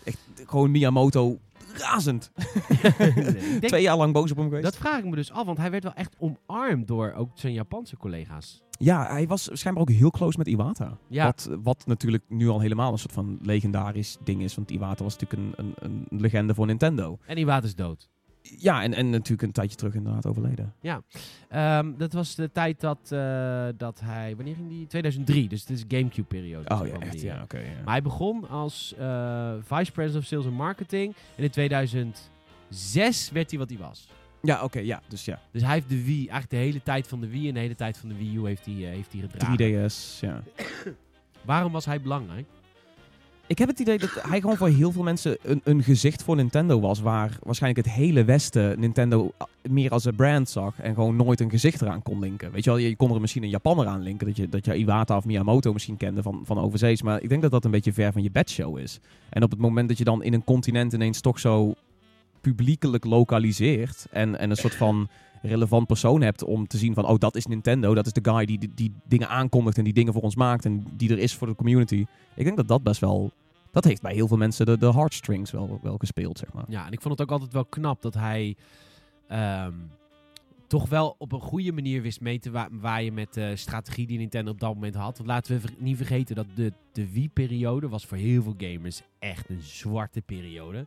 Echt, 0.04 0.18
gewoon 0.46 0.70
Miyamoto 0.70 1.38
razend. 1.74 2.30
Nee, 2.98 3.60
Twee 3.60 3.82
jaar 3.82 3.96
lang 3.96 4.12
boos 4.12 4.30
op 4.30 4.36
hem 4.36 4.46
geweest. 4.46 4.64
dat 4.64 4.76
vraag 4.76 4.98
ik 4.98 5.04
me 5.04 5.14
dus 5.16 5.30
af, 5.32 5.44
want 5.46 5.58
hij 5.58 5.70
werd 5.70 5.82
wel 5.82 5.94
echt 5.94 6.16
omarmd 6.18 6.88
door 6.88 7.12
ook 7.16 7.30
zijn 7.34 7.52
Japanse 7.52 7.96
collega's. 7.96 8.62
Ja, 8.78 9.06
hij 9.06 9.26
was 9.26 9.48
schijnbaar 9.52 9.82
ook 9.82 9.90
heel 9.90 10.10
close 10.10 10.38
met 10.38 10.46
Iwata. 10.46 10.98
Ja. 11.08 11.24
Wat, 11.24 11.48
wat 11.62 11.86
natuurlijk 11.86 12.24
nu 12.28 12.48
al 12.48 12.60
helemaal 12.60 12.92
een 12.92 12.98
soort 12.98 13.12
van 13.12 13.38
legendarisch 13.42 14.16
ding 14.24 14.42
is. 14.42 14.54
Want 14.54 14.70
Iwata 14.70 15.04
was 15.04 15.16
natuurlijk 15.18 15.58
een, 15.58 15.74
een, 15.78 16.06
een 16.10 16.20
legende 16.20 16.54
voor 16.54 16.66
Nintendo. 16.66 17.18
En 17.26 17.36
Iwata 17.38 17.66
is 17.66 17.74
dood. 17.74 18.08
Ja, 18.56 18.82
en, 18.82 18.94
en 18.94 19.10
natuurlijk 19.10 19.42
een 19.42 19.52
tijdje 19.52 19.76
terug 19.76 19.94
inderdaad 19.94 20.26
overleden. 20.26 20.74
Ehm, 21.48 21.92
dat 21.96 22.12
was 22.12 22.34
de 22.34 22.52
tijd 22.52 22.80
dat, 22.80 23.12
eh, 23.12 23.68
dat 23.76 24.00
hij... 24.00 24.36
Wanneer 24.36 24.54
ging 24.54 24.68
die? 24.68 24.86
2003, 24.86 25.48
dus 25.48 25.60
het 25.60 25.70
is 25.70 25.84
Gamecube-periode. 25.88 26.74
Oh 26.74 26.86
ja, 26.86 26.98
echt 26.98 27.12
die, 27.12 27.24
ja, 27.24 27.36
eh. 27.36 27.42
oké. 27.42 27.58
ja. 27.58 27.64
Maar 27.84 27.92
hij 27.92 28.02
begon 28.02 28.48
als 28.48 28.94
eh, 28.98 29.52
Vice 29.62 29.92
President 29.92 30.22
of 30.22 30.28
Sales 30.28 30.46
and 30.46 30.56
Marketing. 30.56 31.14
En 31.36 31.44
in 31.44 31.50
2006 31.50 33.30
werd 33.30 33.50
hij 33.50 33.58
wat 33.58 33.68
hij 33.68 33.78
was. 33.78 34.08
Ja, 34.42 34.62
oké, 34.62 34.78
ja. 34.78 35.02
Dus 35.08 35.24
ja, 35.24 35.40
Dus 35.50 35.62
hij 35.62 35.72
heeft 35.72 35.88
de 35.88 36.04
Wii, 36.04 36.18
eigenlijk 36.18 36.50
de 36.50 36.56
hele 36.56 36.82
tijd 36.82 37.08
van 37.08 37.20
de 37.20 37.28
Wii 37.28 37.48
en 37.48 37.54
de 37.54 37.60
hele 37.60 37.74
tijd 37.74 37.98
van 37.98 38.08
de 38.08 38.14
Wii 38.14 38.36
U 38.36 38.46
heeft 38.46 38.64
hij, 38.64 38.74
eh, 38.74 38.88
heeft 38.88 39.12
hij 39.12 39.20
gedragen. 39.20 39.56
3DS, 39.56 40.20
ja. 40.20 40.42
Waarom 41.44 41.72
was 41.72 41.84
hij 41.84 42.00
belangrijk? 42.00 42.46
Ik 43.48 43.58
heb 43.58 43.68
het 43.68 43.78
idee 43.78 43.98
dat 43.98 44.10
hij 44.22 44.40
gewoon 44.40 44.56
voor 44.56 44.68
heel 44.68 44.92
veel 44.92 45.02
mensen 45.02 45.36
een, 45.42 45.60
een 45.64 45.82
gezicht 45.82 46.22
voor 46.22 46.36
Nintendo 46.36 46.80
was. 46.80 47.00
Waar 47.00 47.38
waarschijnlijk 47.42 47.86
het 47.86 47.96
hele 47.96 48.24
Westen 48.24 48.80
Nintendo 48.80 49.32
meer 49.62 49.90
als 49.90 50.04
een 50.04 50.14
brand 50.14 50.48
zag. 50.48 50.80
En 50.80 50.94
gewoon 50.94 51.16
nooit 51.16 51.40
een 51.40 51.50
gezicht 51.50 51.82
eraan 51.82 52.02
kon 52.02 52.18
linken. 52.18 52.52
Weet 52.52 52.64
je 52.64 52.70
wel, 52.70 52.78
je 52.78 52.96
kon 52.96 53.14
er 53.14 53.20
misschien 53.20 53.42
een 53.42 53.48
Japanner 53.48 53.86
aan 53.86 54.02
linken. 54.02 54.26
Dat 54.26 54.36
je, 54.36 54.48
dat 54.48 54.64
je 54.64 54.76
Iwata 54.76 55.16
of 55.16 55.24
Miyamoto 55.24 55.72
misschien 55.72 55.96
kende 55.96 56.22
van, 56.22 56.40
van 56.44 56.58
overzees. 56.58 57.02
Maar 57.02 57.22
ik 57.22 57.28
denk 57.28 57.42
dat 57.42 57.50
dat 57.50 57.64
een 57.64 57.70
beetje 57.70 57.92
ver 57.92 58.12
van 58.12 58.22
je 58.22 58.30
bedshow 58.30 58.78
is. 58.78 59.00
En 59.28 59.42
op 59.42 59.50
het 59.50 59.60
moment 59.60 59.88
dat 59.88 59.98
je 59.98 60.04
dan 60.04 60.22
in 60.22 60.32
een 60.32 60.44
continent 60.44 60.92
ineens 60.92 61.20
toch 61.20 61.38
zo 61.38 61.74
publiekelijk 62.40 63.04
lokaliseert. 63.04 64.06
En, 64.10 64.38
en 64.38 64.50
een 64.50 64.56
soort 64.56 64.74
van 64.74 65.08
relevant 65.42 65.86
persoon 65.86 66.20
hebt 66.20 66.44
om 66.44 66.66
te 66.66 66.78
zien 66.78 66.94
van... 66.94 67.06
Oh, 67.06 67.18
dat 67.18 67.36
is 67.36 67.46
Nintendo. 67.46 67.94
Dat 67.94 68.06
is 68.06 68.12
de 68.12 68.30
guy 68.30 68.44
die, 68.44 68.70
die, 68.74 68.92
dingen 69.04 69.28
aankondigt 69.28 69.78
en 69.78 69.84
die 69.84 69.92
dingen 69.92 70.12
voor 70.12 70.22
ons 70.22 70.36
maakt. 70.36 70.64
En 70.64 70.86
die 70.96 71.10
er 71.10 71.18
is 71.18 71.34
voor 71.34 71.46
de 71.46 71.54
community. 71.54 72.06
Ik 72.34 72.44
denk 72.44 72.56
dat 72.56 72.68
dat 72.68 72.82
best 72.82 73.00
wel... 73.00 73.32
Dat 73.70 73.84
heeft 73.84 74.02
bij 74.02 74.14
heel 74.14 74.28
veel 74.28 74.36
mensen 74.36 74.66
de, 74.66 74.78
de 74.78 74.92
heartstrings 74.92 75.50
wel, 75.50 75.78
wel 75.82 75.96
gespeeld, 75.96 76.38
zeg 76.38 76.52
maar. 76.52 76.64
Ja, 76.68 76.86
en 76.86 76.92
ik 76.92 77.00
vond 77.00 77.18
het 77.18 77.28
ook 77.28 77.32
altijd 77.32 77.52
wel 77.52 77.64
knap 77.64 78.02
dat 78.02 78.14
hij 78.14 78.56
ehm, 79.28 79.72
toch 80.66 80.88
wel 80.88 81.14
op 81.18 81.32
een 81.32 81.40
goede 81.40 81.72
manier 81.72 82.02
wist 82.02 82.20
mee 82.20 82.38
te 82.38 82.50
wa- 82.50 82.68
waaien 82.70 83.14
met 83.14 83.34
de 83.34 83.56
strategie 83.56 84.06
die 84.06 84.18
Nintendo 84.18 84.50
op 84.50 84.60
dat 84.60 84.74
moment 84.74 84.94
had. 84.94 85.16
Want 85.16 85.28
laten 85.28 85.60
we 85.60 85.68
niet 85.78 85.96
vergeten 85.96 86.34
dat 86.34 86.46
de, 86.54 86.72
de 86.92 87.10
Wii-periode 87.12 87.88
was 87.88 88.06
voor 88.06 88.16
heel 88.16 88.42
veel 88.42 88.54
gamers 88.58 89.02
echt 89.18 89.48
een 89.48 89.62
zwarte 89.62 90.20
periode. 90.20 90.86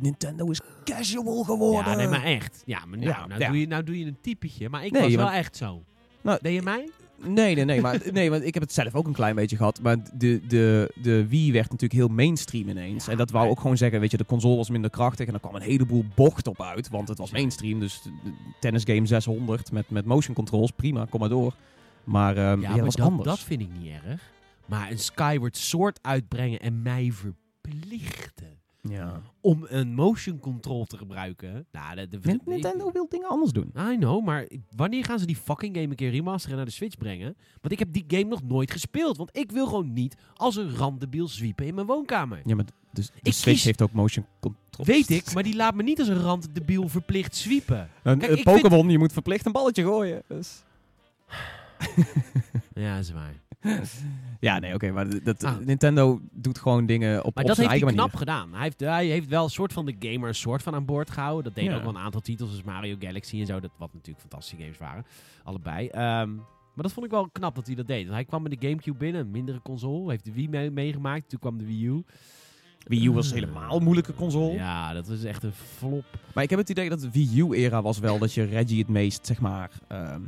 Nintendo 0.00 0.50
is 0.50 0.60
casual 0.84 1.42
geworden. 1.42 1.90
Ja, 1.92 1.96
nee, 1.96 2.08
maar 2.08 2.24
echt. 2.24 2.62
Ja, 2.64 2.84
maar 2.86 2.98
nou, 2.98 3.10
Ja, 3.10 3.26
nou, 3.26 3.40
ja. 3.40 3.48
Doe 3.48 3.60
je, 3.60 3.66
nou 3.66 3.82
doe 3.84 3.98
je 3.98 4.04
een 4.06 4.18
typetje. 4.20 4.68
Maar 4.68 4.84
ik 4.84 4.92
Nee, 4.92 5.02
was 5.02 5.14
wel 5.14 5.30
echt 5.30 5.56
zo. 5.56 5.84
Nou, 6.20 6.38
Deed 6.42 6.54
je 6.54 6.62
mij? 6.62 6.90
Nee, 7.24 7.54
nee, 7.54 7.64
nee. 7.64 7.80
Maar, 7.80 8.00
nee, 8.12 8.30
want 8.30 8.44
ik 8.44 8.54
heb 8.54 8.62
het 8.62 8.72
zelf 8.72 8.94
ook 8.94 9.06
een 9.06 9.12
klein 9.12 9.34
beetje 9.34 9.56
gehad. 9.56 9.80
Maar 9.82 9.96
de, 10.14 10.40
de, 10.48 10.92
de 11.02 11.28
Wii 11.28 11.52
werd 11.52 11.64
natuurlijk 11.70 12.00
heel 12.00 12.08
mainstream 12.08 12.68
ineens. 12.68 13.04
Ja, 13.04 13.12
en 13.12 13.18
dat 13.18 13.30
wou 13.30 13.48
ook 13.48 13.60
gewoon 13.60 13.76
zeggen, 13.76 14.00
weet 14.00 14.10
je, 14.10 14.16
de 14.16 14.24
console 14.26 14.56
was 14.56 14.70
minder 14.70 14.90
krachtig. 14.90 15.26
En 15.26 15.34
er 15.34 15.40
kwam 15.40 15.54
een 15.54 15.60
heleboel 15.62 16.04
bocht 16.14 16.46
op 16.46 16.62
uit. 16.62 16.88
Want 16.88 17.08
het 17.08 17.18
was 17.18 17.30
mainstream. 17.30 17.80
Dus 17.80 18.02
tennis 18.60 18.84
game 18.84 19.06
600 19.06 19.72
met, 19.72 19.90
met 19.90 20.04
motion 20.04 20.34
controls. 20.34 20.70
Prima, 20.70 21.06
kom 21.10 21.20
maar 21.20 21.28
door. 21.28 21.54
Maar 22.04 22.36
ehm 22.36 22.44
ja, 22.44 22.52
Ja, 22.54 22.60
dat 22.60 22.76
maar 22.76 22.84
was 22.84 22.94
dat, 22.94 23.06
anders. 23.06 23.28
dat 23.28 23.38
vind 23.38 23.60
ik 23.60 23.68
niet 23.78 23.92
erg. 24.04 24.30
Maar 24.66 24.90
een 24.90 24.98
Skyward 24.98 25.56
Sword 25.56 25.98
uitbrengen 26.02 26.60
en 26.60 26.82
mij 26.82 27.12
verplichten 27.12 28.59
ja. 28.82 29.22
om 29.40 29.66
een 29.68 29.94
motion 29.94 30.38
control 30.38 30.84
te 30.84 30.96
gebruiken. 30.96 31.66
Nou, 31.72 31.96
de, 31.96 32.08
de, 32.08 32.18
Nin- 32.22 32.40
Nintendo 32.44 32.92
wil 32.92 33.06
dingen 33.08 33.28
anders 33.28 33.52
doen. 33.52 33.72
I 33.92 33.96
know, 33.96 34.24
maar 34.24 34.48
wanneer 34.76 35.04
gaan 35.04 35.18
ze 35.18 35.26
die 35.26 35.36
fucking 35.36 35.74
game 35.76 35.88
een 35.88 35.94
keer 35.96 36.10
remasteren 36.10 36.50
en 36.50 36.56
naar 36.56 36.66
de 36.66 36.72
Switch 36.72 36.96
brengen? 36.98 37.36
Want 37.60 37.72
ik 37.72 37.78
heb 37.78 37.92
die 37.92 38.04
game 38.08 38.24
nog 38.24 38.42
nooit 38.42 38.70
gespeeld. 38.70 39.16
Want 39.16 39.36
ik 39.36 39.52
wil 39.52 39.66
gewoon 39.66 39.92
niet 39.92 40.16
als 40.34 40.56
een 40.56 40.76
randebiel 40.76 41.28
zwiepen 41.28 41.66
in 41.66 41.74
mijn 41.74 41.86
woonkamer. 41.86 42.40
Ja, 42.44 42.54
maar 42.54 42.64
dus 42.92 43.06
de 43.06 43.12
Switch 43.22 43.42
kies- 43.42 43.64
heeft 43.64 43.82
ook 43.82 43.92
motion 43.92 44.26
controls. 44.40 44.88
Weet 44.88 45.10
ik, 45.10 45.34
maar 45.34 45.42
die 45.42 45.56
laat 45.56 45.74
me 45.74 45.82
niet 45.82 45.98
als 45.98 46.08
een 46.08 46.20
randebiel 46.20 46.88
verplicht 46.88 47.36
zwiepen. 47.36 47.88
Een, 48.02 48.18
Kijk, 48.18 48.30
een 48.32 48.38
ik 48.38 48.44
Pokémon, 48.44 48.90
je 48.90 48.98
moet 48.98 49.12
verplicht 49.12 49.46
een 49.46 49.52
balletje 49.52 49.82
gooien. 49.82 50.22
Dus. 50.28 50.62
Ja, 52.74 52.94
dat 52.94 53.04
is 53.04 53.12
waar. 53.12 53.34
Ja, 54.40 54.58
nee, 54.58 54.74
oké. 54.74 54.90
maar 54.90 55.22
dat, 55.24 55.44
Ah. 55.44 55.58
Nintendo 55.58 56.20
doet 56.32 56.58
gewoon 56.58 56.86
dingen 56.86 57.24
op, 57.24 57.34
Maar 57.34 57.44
op 57.44 57.48
dat 57.48 57.56
zijn 57.56 57.68
heeft 57.70 57.80
hij 57.80 57.88
eigen 57.94 58.10
knap 58.10 58.12
manier. 58.12 58.18
gedaan. 58.18 58.52
Hij 58.54 58.62
heeft, 58.62 58.80
hij 58.80 59.06
heeft 59.06 59.28
wel 59.28 59.44
een 59.44 59.50
soort 59.50 59.72
van 59.72 59.86
de 59.86 59.94
gamer 59.98 60.28
een 60.28 60.34
soort 60.34 60.62
van 60.62 60.74
aan 60.74 60.84
boord 60.84 61.10
gehouden. 61.10 61.44
Dat 61.44 61.54
deden 61.54 61.70
Ja. 61.70 61.76
ook 61.76 61.82
wel 61.84 61.94
een 61.94 62.00
aantal 62.00 62.20
titels, 62.20 62.48
zoals 62.50 62.64
Mario 62.64 62.96
Galaxy 62.98 63.40
en 63.40 63.46
zo. 63.46 63.60
Dat, 63.60 63.70
wat 63.76 63.92
natuurlijk 63.92 64.20
fantastische 64.20 64.56
games 64.64 64.78
waren. 64.78 65.04
Allebei. 65.44 65.88
Ehm, 65.88 66.34
maar 66.74 66.84
dat 66.84 66.92
vond 66.92 67.06
ik 67.06 67.12
wel 67.12 67.28
knap 67.30 67.54
dat 67.54 67.66
hij 67.66 67.74
dat 67.74 67.86
deed. 67.86 68.08
Hij 68.08 68.24
kwam 68.24 68.42
met 68.42 68.60
de 68.60 68.66
Gamecube 68.68 68.98
binnen, 68.98 69.20
een 69.20 69.30
mindere 69.30 69.60
console. 69.62 70.10
Heeft 70.10 70.24
de 70.24 70.32
Wii 70.32 70.48
mee- 70.48 70.70
meegemaakt. 70.70 71.28
Toen 71.28 71.38
kwam 71.38 71.58
de 71.58 71.64
Wii 71.66 71.86
U. 71.86 72.04
Wii 72.86 73.06
U 73.06 73.10
was 73.12 73.32
helemaal 73.32 73.76
een 73.76 73.82
moeilijke 73.82 74.14
console. 74.14 74.52
Ja, 74.52 74.92
dat 74.92 75.08
was 75.08 75.24
echt 75.24 75.42
een 75.42 75.52
flop. 75.52 76.04
Maar 76.34 76.44
ik 76.44 76.50
heb 76.50 76.58
het 76.58 76.68
idee 76.70 76.88
dat 76.88 77.00
de 77.00 77.10
Wii 77.10 77.38
U-era 77.40 77.82
was 77.82 77.98
wel 77.98 78.18
dat 78.18 78.32
je 78.34 78.42
Reggie 78.44 78.78
het 78.78 78.88
meest, 78.88 79.26
zeg 79.26 79.40
maar, 79.40 79.70
ehm, 79.88 80.20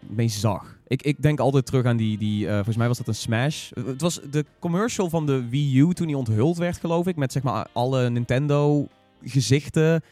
meest 0.00 0.40
zag. 0.40 0.78
Ik, 0.86 1.02
ik 1.02 1.22
denk 1.22 1.40
altijd 1.40 1.66
terug 1.66 1.84
aan 1.84 1.96
die, 1.96 2.18
die 2.18 2.46
eh, 2.46 2.54
volgens 2.54 2.76
mij 2.76 2.88
was 2.88 2.98
dat 2.98 3.08
een 3.08 3.14
Smash. 3.14 3.70
Eh, 3.72 3.84
Het 3.84 4.00
was 4.00 4.20
de 4.30 4.44
commercial 4.58 5.10
van 5.10 5.26
de 5.26 5.48
Wii 5.48 5.78
U 5.78 5.94
toen 5.94 6.06
die 6.06 6.16
onthuld 6.16 6.56
werd, 6.56 6.78
geloof 6.78 7.06
ik. 7.06 7.16
Met 7.16 7.32
zeg 7.32 7.42
maar 7.42 7.66
alle 7.72 8.10
Nintendo 8.10 8.88
gezichten. 9.24 10.02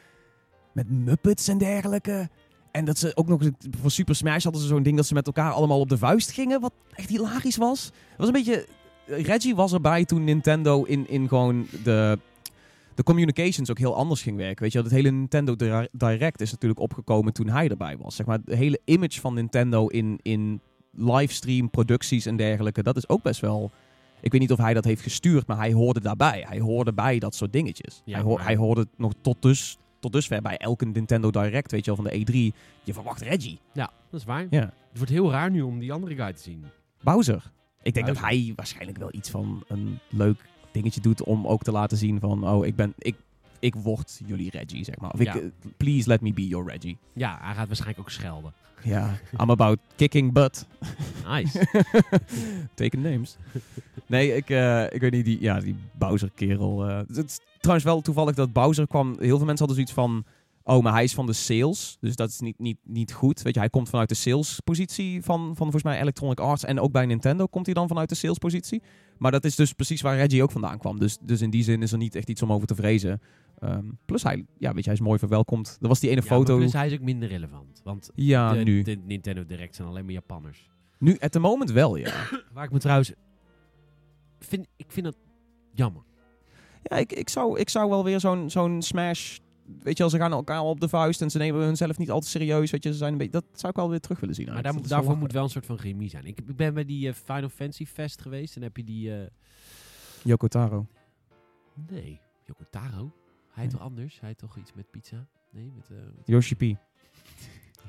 Met 0.73 0.91
Muppets 0.91 1.49
en 1.49 1.59
dergelijke. 1.59 2.29
En 2.71 2.85
dat 2.85 2.99
ze 2.99 3.13
ook 3.15 3.29
nog 3.29 3.43
voor 3.81 3.91
Super 3.91 4.15
Smash 4.15 4.45
hadden 4.45 4.63
ze 4.63 4.69
zo'n 4.69 4.83
ding 4.83 4.97
dat 4.97 5.07
ze 5.07 5.15
met 5.15 5.27
elkaar 5.27 5.53
allemaal 5.53 5.81
op 5.81 5.89
de 5.89 5.99
vuist 5.99 6.31
gingen. 6.31 6.61
Wat 6.61 6.73
echt 6.95 7.09
hilarisch 7.09 7.57
was. 7.57 7.85
Het 7.85 8.17
was 8.17 8.27
een 8.27 8.33
beetje... 8.33 8.67
Reggie 9.07 9.55
was 9.55 9.73
erbij 9.73 10.05
toen 10.05 10.25
Nintendo 10.25 10.83
in, 10.83 11.09
in 11.09 11.29
gewoon 11.29 11.67
de, 11.85 12.19
de 12.99 13.05
communications 13.05 13.71
ook 13.71 13.79
heel 13.79 13.95
anders 13.97 14.23
ging 14.23 14.37
werken. 14.37 14.63
Weet 14.63 14.73
je, 14.73 14.79
wel, 14.79 14.87
het 14.87 14.97
hele 14.97 15.11
Nintendo 15.11 15.57
Dir- 15.57 15.89
Direct 15.93 16.41
is 16.41 16.51
natuurlijk 16.51 16.81
opgekomen 16.81 17.33
toen 17.33 17.49
hij 17.49 17.69
erbij 17.69 17.97
was. 17.97 18.17
Zeg 18.17 18.27
maar, 18.27 18.39
de 18.45 18.57
hele 18.57 18.81
image 18.85 19.21
van 19.21 19.35
Nintendo 19.35 19.87
in, 19.87 20.19
in 20.23 20.61
livestream 20.93 21.71
producties 21.71 22.27
en 22.27 22.37
dergelijke, 22.37 22.83
dat 22.83 22.97
is 22.97 23.09
ook 23.09 23.23
best 23.23 23.41
wel... 23.41 23.71
Ik 24.21 24.33
weet 24.33 24.41
niet 24.41 24.53
of 24.53 24.59
hij 24.59 24.75
dat 24.75 24.85
heeft 24.85 25.03
gestuurd, 25.03 25.47
maar 25.47 25.57
hij 25.57 25.73
hoorde 25.73 26.01
daarbij. 26.01 26.45
Hij 26.49 26.59
hoorde 26.61 26.93
bij 26.93 27.19
dat 27.19 27.35
soort 27.35 27.53
dingetjes. 27.53 28.03
Ja, 28.05 28.15
hij, 28.15 28.23
hoor- 28.23 28.41
hij 28.41 28.57
hoorde 28.57 28.87
nog 28.97 29.13
tot, 29.21 29.43
dus, 29.43 29.79
tot 30.01 30.13
dusver 30.13 30.43
bij 30.43 30.57
elke 30.57 30.85
Nintendo 30.87 31.31
Direct, 31.31 31.71
weet 31.71 31.85
je 31.85 31.95
wel, 31.95 32.05
van 32.05 32.13
de 32.13 32.19
E3. 32.53 32.57
Je 32.83 32.93
verwacht 32.93 33.21
Reggie. 33.21 33.59
Ja, 33.73 33.91
dat 34.11 34.21
is 34.21 34.27
waar. 34.27 34.47
Ja. 34.51 34.61
Het 34.89 34.97
wordt 34.97 35.11
heel 35.13 35.31
raar 35.31 35.51
nu 35.51 35.63
om 35.63 35.79
die 35.79 35.93
andere 35.93 36.15
guy 36.15 36.33
te 36.33 36.43
zien. 36.43 36.65
Bowser. 37.03 37.53
Ik 37.83 37.95
denk 37.95 38.07
dat 38.07 38.21
hij 38.21 38.53
waarschijnlijk 38.57 38.99
wel 38.99 39.09
iets 39.15 39.31
van 39.31 39.65
een 39.69 39.99
leuk 40.09 40.45
dingetje 40.79 41.01
doet 41.01 41.23
om 41.23 41.47
ook 41.47 41.63
te 41.63 41.73
laten 41.73 41.97
zien 41.97 42.21
van, 42.21 42.49
oh, 42.49 42.67
ik 42.67 42.77
ben, 42.77 42.95
ik, 42.99 43.15
ik 43.59 43.75
word 43.75 44.21
jullie 44.27 44.51
Reggie, 44.51 44.85
zeg 44.85 44.99
maar. 44.99 45.11
Of 45.11 45.23
Ja. 45.23 45.35
ik, 45.35 45.53
please 45.77 46.09
let 46.09 46.21
me 46.21 46.33
be 46.33 46.47
your 46.49 46.71
Reggie. 46.71 46.97
Ja, 47.13 47.39
hij 47.43 47.55
gaat 47.55 47.67
waarschijnlijk 47.67 48.01
ook 48.01 48.11
schelden. 48.11 48.53
Ja, 48.85 49.19
I'm 49.41 49.51
about 49.51 49.79
kicking 49.97 50.33
butt. 50.33 50.67
Nice. 51.27 51.67
Taking 52.75 53.03
names. 53.03 53.37
Nee, 54.07 54.35
ik, 54.37 54.51
eh, 54.51 54.85
ik 54.85 55.01
weet 55.01 55.13
niet, 55.13 55.25
die, 55.25 55.41
ja, 55.41 55.61
die 55.61 55.77
Bowser-kerel. 55.99 56.89
eh, 56.89 56.97
het 56.99 57.17
is 57.27 57.39
trouwens 57.61 57.87
wel 57.87 58.01
toevallig 58.01 58.35
dat 58.35 58.53
Bowser 58.53 58.87
kwam... 58.87 59.09
Heel 59.19 59.37
veel 59.37 59.47
mensen 59.47 59.67
hadden 59.67 59.75
zoiets 59.75 59.93
van... 59.93 60.25
Oh, 60.63 60.83
maar 60.83 60.93
hij 60.93 61.05
is 61.05 61.15
van 61.15 61.27
de 61.27 61.33
sales. 61.33 61.97
Dus 62.01 62.17
dat 62.17 62.29
is 62.29 62.41
niet, 62.41 62.59
niet, 62.59 62.79
niet 62.85 63.13
goed. 63.13 63.43
Weet 63.43 63.55
je, 63.55 63.61
hij 63.61 63.71
komt 63.71 63.89
vanuit 63.89 64.09
de 64.09 64.15
salespositie 64.15 65.23
van, 65.23 65.45
van 65.47 65.57
volgens 65.57 65.83
mij 65.83 66.01
Electronic 66.01 66.41
Arts. 66.41 66.65
En 66.65 66.81
ook 66.81 66.93
bij 66.93 67.07
Nintendo 67.07 67.47
komt 67.47 67.67
hij 67.67 67.75
dan 67.75 67.89
vanuit 67.89 68.09
de 68.09 68.15
salespositie. 68.15 68.83
Maar 69.19 69.31
dat 69.31 69.45
is 69.45 69.57
dus 69.57 69.73
precies 69.73 70.01
waar 70.01 70.17
Reggie 70.17 70.43
ook 70.43 70.51
vandaan 70.51 70.79
kwam. 70.79 70.99
Dus, 70.99 71.19
dus 71.21 71.41
in 71.41 71.51
die 71.51 71.63
zin 71.63 71.83
is 71.83 71.93
er 71.93 71.99
niet 71.99 72.15
echt 72.15 72.29
iets 72.29 72.43
om 72.43 72.53
over 72.53 72.67
te 72.67 72.75
vrezen. 72.75 73.21
Ehm, 73.59 73.85
plus 74.05 74.23
hij, 74.23 74.45
ja, 74.59 74.69
weet 74.75 74.85
je, 74.85 74.91
hij 74.91 74.99
is 74.99 75.05
mooi 75.07 75.19
verwelkomd. 75.19 75.79
Er 75.81 75.89
was 75.89 76.01
die 76.01 76.11
ene 76.11 76.21
Ja, 76.21 76.27
foto. 76.27 76.57
plus 76.57 76.73
hij 76.73 76.87
is 76.87 76.93
ook 76.93 77.01
minder 77.01 77.29
relevant. 77.29 77.81
Want 77.85 78.11
Ja, 78.15 78.53
de, 78.53 78.63
nu. 78.63 78.83
de 78.83 78.97
Nintendo 79.05 79.45
Direct 79.47 79.75
zijn 79.75 79.89
alleen 79.89 80.05
maar 80.05 80.13
Japanners. 80.15 80.69
Nu, 80.99 81.17
at 81.19 81.33
the 81.33 81.39
moment 81.39 81.71
wel, 81.71 81.97
ja. 81.97 82.13
Waar 82.55 82.65
ik 82.65 82.71
me 82.73 82.79
trouwens... 82.79 83.13
Vind, 84.41 84.67
ik 84.77 84.87
vind 84.89 85.07
dat 85.07 85.17
jammer. 85.75 86.03
Ja, 86.83 86.97
ik, 86.97 87.13
ik, 87.13 87.29
zou, 87.29 87.59
ik 87.59 87.69
zou 87.69 87.89
wel 87.91 88.05
weer 88.05 88.21
zo'n 88.21 88.51
zo'n 88.51 88.83
Smash... 88.83 89.39
Weet 89.83 89.97
je 89.97 90.03
wel, 90.03 90.11
ze 90.11 90.17
gaan 90.19 90.33
elkaar 90.33 90.61
op 90.61 90.81
de 90.81 90.89
vuist 90.89 91.23
en 91.23 91.31
ze 91.31 91.39
nemen 91.39 91.61
hunzelf 91.61 91.99
niet 91.99 92.11
al 92.11 92.21
te 92.21 92.29
serieus. 92.29 92.71
Weet 92.71 92.83
je, 92.83 92.91
ze 92.93 92.97
zijn 92.99 93.13
een 93.13 93.19
beetje, 93.19 93.33
dat 93.33 93.45
zou 93.53 93.69
ik 93.73 93.77
wel 93.79 93.91
weer 93.91 94.01
terug 94.01 94.21
willen 94.21 94.35
zien. 94.35 94.47
Maar 94.47 94.63
daar, 94.63 94.75
is 94.75 94.89
daarvoor 94.89 95.11
wel 95.11 95.19
moet 95.21 95.33
wel 95.33 95.43
een 95.43 95.51
soort 95.51 95.67
van 95.67 95.79
chemie 95.79 96.09
zijn. 96.09 96.25
Ik, 96.25 96.39
ik 96.41 96.57
ben 96.57 96.75
bij 96.75 96.85
die 96.85 97.09
eh, 97.09 97.15
Final 97.15 97.49
Fantasy 97.49 97.87
Fest 97.87 98.21
geweest. 98.23 98.57
En 98.57 98.63
heb 98.63 98.77
je 98.77 98.85
die... 98.85 99.11
eh, 99.13 99.17
lachen. 99.19 99.33
Yoko 100.23 100.47
Taro. 100.49 100.87
nee, 101.91 102.21
Yoko 102.45 102.65
Taro. 102.71 103.13
Hij 103.51 103.63
Nee. 103.65 103.73
toch 103.73 103.81
anders? 103.83 104.21
Hij 104.21 104.35
toch 104.35 104.57
iets 104.57 104.73
met 104.73 104.91
pizza? 104.91 105.27
Nee, 105.51 105.73
met... 105.77 105.91
eh, 105.91 105.97
met 106.17 106.27
Yoshi 106.27 106.55
P. 106.55 106.63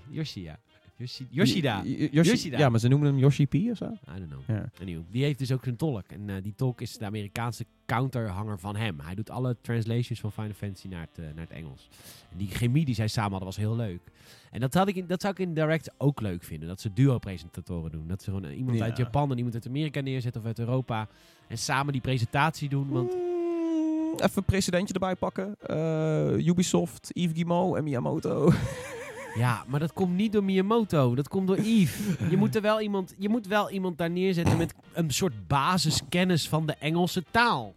Yoshi, 0.10 0.42
ja. 0.44 0.60
Yoshi, 1.00 1.28
Yoshida. 1.30 1.82
Yoshi- 1.86 2.10
Yoshida. 2.12 2.58
Ja, 2.58 2.70
maar 2.70 2.80
ze 2.80 2.88
noemen 2.88 3.08
hem 3.08 3.18
Yoshi 3.18 3.46
P 3.46 3.54
of 3.54 3.78
zo. 3.78 3.86
I 3.86 4.18
don't 4.18 4.28
know. 4.28 4.42
Ja. 4.48 4.70
Anyway, 4.82 5.04
die 5.12 5.24
heeft 5.24 5.40
dus 5.40 5.52
ook 5.52 5.64
zijn 5.64 5.76
tolk. 5.76 6.04
En 6.08 6.30
eh, 6.30 6.36
die 6.44 6.54
tolk 6.56 6.82
is 6.82 6.98
de 6.98 7.06
Amerikaanse 7.06 7.66
counterhanger 7.86 8.60
van 8.60 8.76
hem. 8.76 9.00
Hij 9.00 9.16
doet 9.16 9.30
alle 9.30 9.56
translations 9.62 10.20
van 10.20 10.32
Final 10.32 10.54
Fantasy 10.54 10.88
naar 10.88 11.02
het, 11.02 11.18
eh, 11.20 11.26
naar 11.36 11.44
het 11.50 11.52
Engels. 11.58 11.90
En 12.32 12.38
die 12.38 12.48
chemie 12.48 12.86
die 12.86 12.96
zij 12.96 13.08
samen 13.08 13.30
hadden 13.32 13.48
was 13.48 13.58
heel 13.58 13.76
leuk. 13.76 14.00
En 14.52 14.60
dat, 14.60 14.74
had 14.74 14.88
ik 14.88 14.96
in, 14.96 15.08
dat 15.08 15.22
zou 15.22 15.34
ik 15.34 15.40
in 15.40 15.54
Direct 15.54 15.92
ook 15.98 16.22
leuk 16.22 16.44
vinden. 16.44 16.68
Dat 16.68 16.82
ze 16.82 16.94
duo-presentatoren 16.94 17.92
doen. 17.92 18.08
Dat 18.08 18.22
ze 18.24 18.30
gewoon 18.32 18.46
eh, 18.50 18.58
iemand 18.58 18.78
Ja. 18.78 18.84
uit 18.84 18.98
Japan 18.98 19.32
en 19.32 19.36
iemand 19.38 19.56
uit 19.56 19.68
Amerika 19.68 20.02
neerzetten 20.02 20.42
of 20.42 20.48
uit 20.48 20.60
Europa. 20.60 21.08
En 21.48 21.58
samen 21.58 21.92
die 21.94 22.02
presentatie 22.02 22.70
doen. 22.70 22.90
Want 22.90 23.14
Mm, 23.14 24.16
even 24.16 24.32
een 24.38 24.44
precedentje 24.44 24.94
erbij 24.94 25.16
pakken. 25.16 25.56
Ubisoft, 26.48 27.10
Yves 27.14 27.32
Guillemot 27.34 27.76
en 27.76 27.84
Miyamoto. 27.84 28.52
ja, 29.36 29.64
maar 29.68 29.80
dat 29.80 29.94
komt 29.94 30.16
niet 30.16 30.32
door 30.32 30.44
Miyamoto. 30.44 31.16
Dat 31.16 31.28
komt 31.28 31.48
door 31.48 31.60
Yves. 31.60 32.00
Je 32.30 32.38
moet, 32.38 32.56
er 32.56 32.62
wel 32.62 32.82
iemand, 32.82 33.16
je 33.18 33.30
moet 33.30 33.48
wel 33.48 33.70
iemand 33.70 33.98
daar 33.98 34.10
neerzetten 34.10 34.58
met 34.58 34.74
een 34.94 35.12
soort 35.12 35.48
basiskennis 35.48 36.50
van 36.50 36.66
de 36.66 36.74
Engelse 36.74 37.24
taal. 37.32 37.74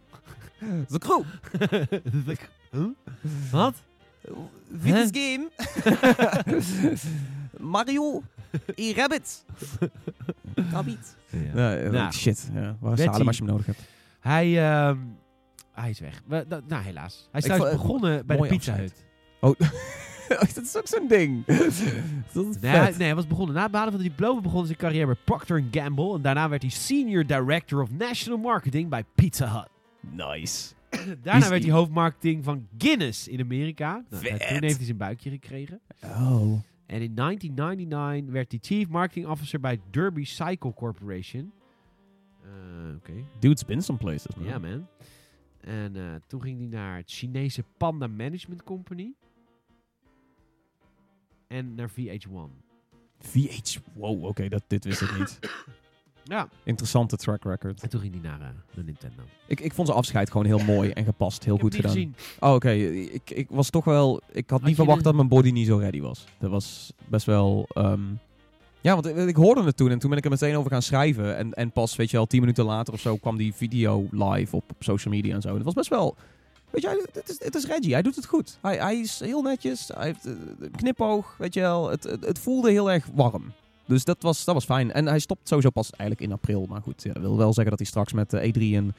De 0.87 0.99
crew. 0.99 1.21
Huh? 2.73 2.87
Wat? 3.51 3.73
This 4.83 5.09
game. 5.11 5.49
Mario. 7.73 8.23
E 8.75 8.93
Rabbit. 8.93 9.45
Rabbit. 10.71 11.15
Ja. 11.29 11.53
Nee, 11.53 11.89
Nou, 11.89 12.11
shit. 12.13 12.49
Ja. 12.53 12.77
Waar 12.79 12.93
is 12.93 13.03
Salem 13.03 13.27
als 13.27 13.37
je 13.37 13.43
hem 13.43 13.51
nodig 13.51 13.65
hebt? 13.65 13.79
Hij, 14.19 14.71
ehm, 14.71 14.97
hij 15.71 15.89
is 15.89 15.99
weg. 15.99 16.21
We, 16.25 16.45
nou, 16.67 16.83
helaas. 16.83 17.29
Hij 17.31 17.41
is 17.41 17.57
begonnen 17.57 18.25
bij 18.25 18.37
de 18.37 18.47
Pizza. 18.47 18.75
Hut. 18.75 18.93
dat 20.55 20.63
is 20.63 20.77
ook 20.77 20.87
zo'n 20.87 21.07
ding. 21.07 21.45
dat 22.33 22.45
is 22.45 22.59
Nee, 22.59 22.71
hij, 22.71 22.85
vet. 22.85 22.97
nee, 22.97 23.07
hij 23.07 23.15
was 23.15 23.27
begonnen. 23.27 23.55
Na 23.55 23.61
het 23.61 23.71
behalen 23.71 23.93
van 23.93 24.01
de 24.01 24.07
diploma 24.09 24.41
begon 24.41 24.65
zijn 24.65 24.77
carrière 24.77 25.05
bij 25.05 25.15
Procter 25.23 25.63
Gamble. 25.71 26.15
En 26.15 26.21
daarna 26.21 26.49
werd 26.49 26.61
hij 26.61 26.71
Senior 26.71 27.25
Director 27.25 27.81
of 27.81 27.91
National 27.91 28.39
Marketing 28.39 28.89
bij 28.89 29.03
Pizza 29.15 29.47
Hut. 29.53 29.69
Nice. 30.11 30.73
Daarna 31.23 31.49
werd 31.49 31.63
hij 31.63 31.71
hoofdmarketing 31.71 32.43
van 32.43 32.67
Guinness 32.77 33.27
in 33.27 33.39
Amerika. 33.39 34.03
Nou, 34.09 34.23
toen 34.23 34.37
heeft 34.39 34.77
hij 34.77 34.85
zijn 34.85 34.97
buikje 34.97 35.29
gekregen. 35.29 35.79
Oh. 36.03 36.59
En 36.85 37.01
in 37.01 37.15
1999 37.15 38.33
werd 38.33 38.51
hij 38.51 38.59
Chief 38.63 38.87
Marketing 38.89 39.27
Officer 39.27 39.59
bij 39.59 39.79
Derby 39.89 40.23
Cycle 40.23 40.73
Corporation. 40.73 41.51
Eh. 42.43 43.13
Dude's 43.39 43.65
been 43.65 43.81
some 43.81 43.97
places, 43.97 44.35
man. 44.35 44.47
Ja, 44.47 44.59
man. 44.59 44.87
En 45.59 45.95
eh, 45.95 46.03
toen 46.27 46.41
ging 46.41 46.57
hij 46.57 46.67
naar 46.67 46.97
het 46.97 47.11
Chinese 47.11 47.63
Panda 47.77 48.07
Management 48.07 48.63
Company. 48.63 49.13
En 51.53 51.75
naar 51.75 51.89
VH1. 51.89 52.51
VH. 53.19 53.77
Wow, 53.93 54.23
oké, 54.23 54.49
dat 54.49 54.63
dit 54.67 54.83
wist 54.83 55.01
ik 55.01 55.17
niet. 55.17 55.39
Ja. 56.25 56.49
Interessante 56.63 57.15
track 57.15 57.43
record. 57.43 57.81
En 57.81 57.89
toen 57.89 57.99
ging 58.01 58.13
hij 58.13 58.21
naar 58.21 58.41
eh, 58.41 58.47
de 58.73 58.83
Nintendo. 58.83 59.21
Ik, 59.47 59.59
ik 59.59 59.73
vond 59.73 59.87
zijn 59.87 59.99
afscheid 59.99 60.31
gewoon 60.31 60.45
heel 60.45 60.63
mooi 60.65 60.89
en 60.89 61.05
gepast. 61.05 61.43
Heel 61.43 61.55
Ik 61.55 61.61
goed 61.61 61.75
gedaan. 61.75 61.91
gezien. 61.91 62.15
Oh, 62.39 62.53
oké. 62.53 62.69
Ik, 62.71 63.29
ik 63.29 63.47
was 63.49 63.69
toch 63.69 63.85
wel... 63.85 64.21
Ik 64.31 64.49
had 64.49 64.59
Had 64.59 64.67
niet 64.67 64.75
verwacht 64.75 65.03
dat 65.03 65.15
mijn 65.15 65.27
body 65.27 65.49
niet 65.51 65.67
zo 65.67 65.77
ready 65.77 66.01
was. 66.01 66.25
Dat 66.39 66.49
was 66.49 66.93
best 67.07 67.25
wel... 67.25 67.65
ehm, 67.73 68.01
ja, 68.81 68.93
want 68.93 69.05
ik, 69.05 69.15
ik 69.15 69.35
hoorde 69.35 69.63
het 69.63 69.77
toen 69.77 69.91
en 69.91 69.99
toen 69.99 70.09
ben 70.09 70.17
ik 70.17 70.25
er 70.25 70.31
meteen 70.31 70.55
over 70.55 70.71
gaan 70.71 70.81
schrijven. 70.81 71.37
En, 71.37 71.53
en 71.53 71.71
pas, 71.71 71.95
weet 71.95 72.09
je 72.11 72.17
wel, 72.17 72.25
tien 72.25 72.39
minuten 72.39 72.65
later 72.65 72.93
of 72.93 72.99
zo 72.99 73.17
kwam 73.17 73.37
die 73.37 73.53
video 73.53 74.07
live 74.11 74.55
op, 74.55 74.63
op 74.69 74.83
social 74.83 75.13
media 75.13 75.35
en 75.35 75.41
zo. 75.41 75.55
Dat 75.55 75.63
was 75.65 75.73
best 75.73 75.89
wel... 75.89 76.15
Weet 76.73 76.81
je, 76.81 77.07
het 77.13 77.29
is, 77.29 77.39
het 77.43 77.55
is 77.55 77.65
Reggie. 77.65 77.93
Hij 77.93 78.01
doet 78.01 78.15
het 78.15 78.25
goed. 78.25 78.57
Hij, 78.61 78.77
hij 78.77 78.99
is 78.99 79.19
heel 79.19 79.41
netjes. 79.41 79.89
Hij 79.93 80.05
heeft 80.05 80.25
eh, 80.25 80.31
een 80.59 80.71
knipoog, 80.71 81.35
weet 81.37 81.53
je 81.53 81.59
wel. 81.59 81.89
Het, 81.89 82.03
het, 82.03 82.25
het 82.25 82.39
voelde 82.39 82.71
heel 82.71 82.91
erg 82.91 83.05
warm. 83.13 83.53
Dus 83.85 84.03
dat 84.03 84.21
was, 84.21 84.43
dat 84.43 84.53
was 84.55 84.65
fijn. 84.65 84.91
En 84.91 85.05
hij 85.05 85.19
stopt 85.19 85.47
sowieso 85.47 85.69
pas 85.69 85.89
eigenlijk 85.91 86.21
in 86.29 86.35
april. 86.35 86.65
Maar 86.69 86.81
goed, 86.81 87.03
ja, 87.03 87.13
dat 87.13 87.21
wil 87.21 87.37
wel 87.37 87.53
zeggen 87.53 87.69
dat 87.69 87.79
hij 87.79 87.87
straks 87.87 88.13
met 88.13 88.29
de 88.29 88.53
E3 88.53 88.75
en 88.75 88.95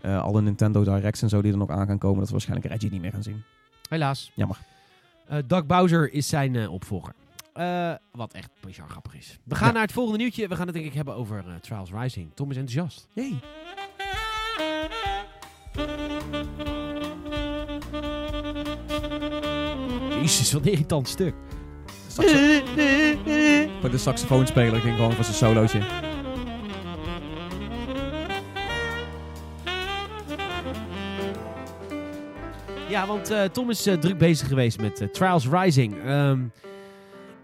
eh, 0.00 0.22
alle 0.22 0.40
Nintendo 0.40 0.84
Directs 0.84 1.22
en 1.22 1.28
zo 1.28 1.42
die 1.42 1.52
er 1.52 1.58
nog 1.58 1.70
aan 1.70 1.86
gaan 1.86 1.98
komen, 1.98 2.16
dat 2.18 2.26
we 2.26 2.32
waarschijnlijk 2.32 2.68
Reggie 2.72 2.90
niet 2.90 3.00
meer 3.00 3.12
gaan 3.12 3.22
zien. 3.22 3.42
Helaas. 3.88 4.32
Jammer. 4.34 4.58
Eh 5.26 5.38
Doug 5.46 5.66
Bowser 5.66 6.12
is 6.12 6.28
zijn 6.28 6.56
eh, 6.56 6.72
opvolger. 6.72 7.12
Eh, 7.52 7.92
wat 8.12 8.32
echt 8.32 8.50
bizar 8.60 8.88
grappig 8.88 9.14
is. 9.16 9.38
We 9.44 9.54
gaan 9.54 9.66
Ja. 9.66 9.72
naar 9.72 9.82
het 9.82 9.92
volgende 9.92 10.18
nieuwtje. 10.18 10.48
We 10.48 10.56
gaan 10.56 10.66
het 10.66 10.74
denk 10.74 10.86
ik 10.86 10.94
hebben 10.94 11.14
over 11.14 11.44
eh, 11.46 11.54
Trials 11.60 11.90
Rising. 11.92 12.30
Tom 12.34 12.50
is 12.50 12.56
enthousiast. 12.56 13.06
Yay. 13.12 13.40
Jezus, 20.28 20.52
wat 20.52 20.62
een 20.62 20.70
irritant 20.70 21.08
stuk. 21.08 21.34
Voor 23.80 23.90
de 23.90 23.98
saxofoonspeler 23.98 24.80
ging 24.80 24.96
gewoon 24.96 25.12
voor 25.12 25.24
zijn 25.24 25.36
solootje. 25.36 25.80
Ja, 32.88 33.06
want 33.06 33.30
eh, 33.30 33.44
Tom 33.44 33.70
is 33.70 33.86
eh, 33.86 33.94
druk 33.94 34.18
bezig 34.18 34.48
geweest 34.48 34.80
met 34.80 35.00
eh, 35.00 35.08
Trials 35.08 35.48
Rising. 35.48 36.02
Ehm, 36.04 36.40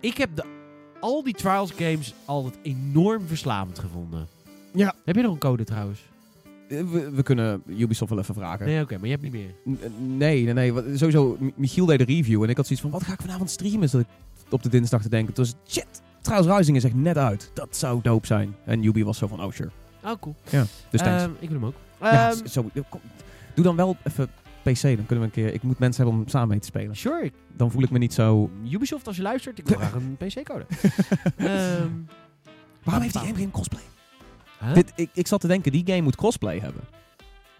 ik 0.00 0.16
heb 0.16 0.36
de, 0.36 0.44
al 1.00 1.22
die 1.22 1.34
Trials 1.34 1.70
games 1.70 2.14
altijd 2.24 2.58
enorm 2.62 3.26
verslavend 3.26 3.78
gevonden. 3.78 4.28
Ja. 4.72 4.94
Heb 5.04 5.16
je 5.16 5.22
nog 5.22 5.32
een 5.32 5.38
code 5.38 5.64
trouwens? 5.64 6.00
We, 6.68 7.10
we 7.14 7.22
kunnen 7.22 7.62
Ubisoft 7.66 8.10
wel 8.10 8.18
even 8.20 8.34
vragen. 8.34 8.66
Nee, 8.66 8.82
oké, 8.82 8.94
maar 8.94 9.04
je 9.04 9.10
hebt 9.10 9.22
niet 9.22 9.32
meer. 9.32 9.54
N- 9.68 9.78
eh, 9.82 9.88
Nee, 9.98 10.44
nee, 10.44 10.54
nee. 10.72 10.96
Sowieso, 10.96 11.38
Michiel 11.56 11.86
deed 11.86 11.98
de 11.98 12.04
review 12.04 12.42
en 12.42 12.48
ik 12.48 12.56
had 12.56 12.66
zoiets 12.66 12.84
van, 12.84 12.90
wat 12.94 13.02
ga 13.02 13.12
ik 13.12 13.20
vanavond 13.20 13.50
streamen? 13.50 13.88
Zat 13.88 14.00
ik 14.00 14.06
op 14.50 14.62
de 14.62 14.68
dinsdag 14.68 15.02
te 15.02 15.08
denken. 15.08 15.34
Dus 15.34 15.54
shit, 15.68 15.86
trouwens 16.20 16.56
Rising 16.56 16.76
is 16.76 16.84
echt 16.84 16.94
net 16.94 17.18
uit. 17.18 17.50
Dat 17.54 17.76
zou 17.76 18.00
dope 18.02 18.26
zijn. 18.26 18.54
En 18.64 18.82
Ubi 18.84 19.04
was 19.04 19.18
zo 19.18 19.26
van, 19.26 19.42
oh 19.44 19.52
sure. 19.52 19.70
Oh, 20.04 20.12
cool. 20.20 20.34
Dus 20.90 21.00
thanks. 21.00 21.22
Ehm, 21.22 21.30
ik 21.38 21.48
wil 21.50 21.58
hem 21.58 21.64
ook. 21.68 21.74
ja, 22.00 22.30
Ehm, 22.30 22.46
zo, 22.46 22.70
eh, 22.74 22.82
kom. 22.88 23.00
Doe 23.54 23.64
dan 23.64 23.76
wel 23.76 23.96
even 24.04 24.28
PC, 24.62 24.82
dan 24.82 25.06
kunnen 25.06 25.06
we 25.18 25.24
een 25.24 25.30
keer... 25.30 25.54
Ik 25.54 25.62
moet 25.62 25.78
mensen 25.78 26.02
hebben 26.04 26.22
om 26.22 26.28
samen 26.28 26.48
mee 26.48 26.58
te 26.58 26.66
spelen. 26.66 26.96
sure. 26.96 27.32
Dan 27.56 27.70
voel 27.70 27.82
ik 27.82 27.90
me 27.90 27.98
niet 27.98 28.14
zo... 28.14 28.50
Ubisoft, 28.70 29.06
als 29.06 29.16
je 29.16 29.22
luistert, 29.22 29.58
ik 29.58 29.68
wil 29.68 29.76
graag 29.78 29.94
een 29.94 30.16
PC-code. 30.16 30.64
Ehm 31.36 31.88
Waarom 32.82 33.02
heeft 33.02 33.14
die 33.14 33.22
game 33.22 33.34
geen 33.38 33.50
crossplay? 33.50 33.82
Huh? 34.60 34.74
Dit, 34.74 34.92
ik, 34.94 35.10
ik 35.12 35.26
zat 35.26 35.40
te 35.40 35.46
denken, 35.46 35.72
die 35.72 35.82
game 35.86 36.00
moet 36.02 36.16
crossplay 36.16 36.58
hebben. 36.58 36.82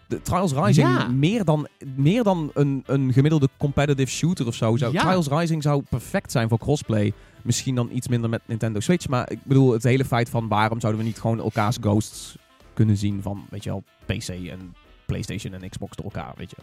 de 0.07 0.21
Trials 0.21 0.53
Rising 0.53 0.87
Ja. 0.87 1.07
meer 1.07 1.43
dan, 1.45 1.67
meer 1.95 2.23
dan 2.23 2.51
een, 2.53 2.83
een 2.85 3.13
gemiddelde 3.13 3.49
competitive 3.57 4.11
shooter 4.11 4.47
of 4.47 4.55
zo. 4.55 4.75
Zou, 4.77 4.93
Ja. 4.93 5.01
Trials 5.01 5.27
Rising 5.27 5.63
zou 5.63 5.83
perfect 5.89 6.31
zijn 6.31 6.49
voor 6.49 6.57
crossplay. 6.57 7.13
Misschien 7.41 7.75
dan 7.75 7.89
iets 7.93 8.07
minder 8.07 8.29
met 8.29 8.41
Nintendo 8.45 8.79
Switch. 8.79 9.07
Maar 9.07 9.31
ik 9.31 9.39
bedoel, 9.43 9.71
het 9.71 9.83
hele 9.83 10.05
feit 10.05 10.29
van 10.29 10.47
waarom 10.47 10.79
zouden 10.79 11.01
we 11.01 11.07
niet 11.07 11.19
gewoon 11.19 11.39
elkaars 11.39 11.77
ghosts 11.81 12.37
kunnen 12.73 12.97
zien 12.97 13.21
van, 13.21 13.45
weet 13.49 13.63
je 13.63 13.69
wel, 13.69 13.83
PC 14.05 14.27
en 14.29 14.73
PlayStation 15.05 15.53
en 15.53 15.69
Xbox 15.69 15.95
door 15.95 16.05
elkaar, 16.05 16.33
weet 16.37 16.49
je. 16.49 16.57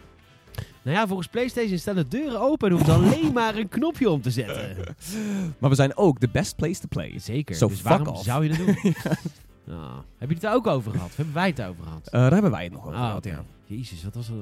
Nou 0.82 0.96
ja, 0.96 1.06
volgens 1.06 1.28
PlayStation 1.28 1.78
staan 1.78 1.94
de 1.94 2.08
deuren 2.08 2.40
open 2.40 2.68
en 2.70 2.76
hoeft 2.76 2.88
alleen 2.88 3.32
maar 3.38 3.56
een 3.56 3.68
knopje 3.68 4.10
om 4.10 4.20
te 4.22 4.30
zetten. 4.30 4.76
Maar 5.58 5.70
we 5.70 5.76
zijn 5.76 5.96
ook 5.96 6.18
the 6.18 6.28
best 6.32 6.56
place 6.56 6.80
to 6.80 6.86
play. 6.88 7.18
Zeker. 7.18 7.54
So 7.54 7.68
dus 7.68 7.76
fuck 7.76 7.86
waarom 7.88 8.06
off. 8.06 8.24
zou 8.24 8.42
je 8.42 8.48
dat 8.48 8.58
doen? 8.58 8.94
Nou, 9.64 10.02
heb 10.18 10.28
je 10.28 10.34
het 10.34 10.42
daar 10.42 10.54
ook 10.54 10.66
over 10.66 10.92
gehad? 10.92 11.06
Of 11.06 11.16
hebben 11.16 11.34
wij 11.34 11.46
het 11.48 11.62
over 11.62 11.84
gehad? 11.84 12.06
Eh, 12.06 12.20
daar 12.20 12.32
hebben 12.32 12.50
wij 12.50 12.64
het 12.64 12.72
nog 12.72 12.82
over 12.86 12.98
Ah, 12.98 13.06
gehad, 13.06 13.24
ja. 13.24 13.44
Jezus, 13.66 14.04
wat 14.04 14.14
was 14.14 14.26
dat? 14.28 14.36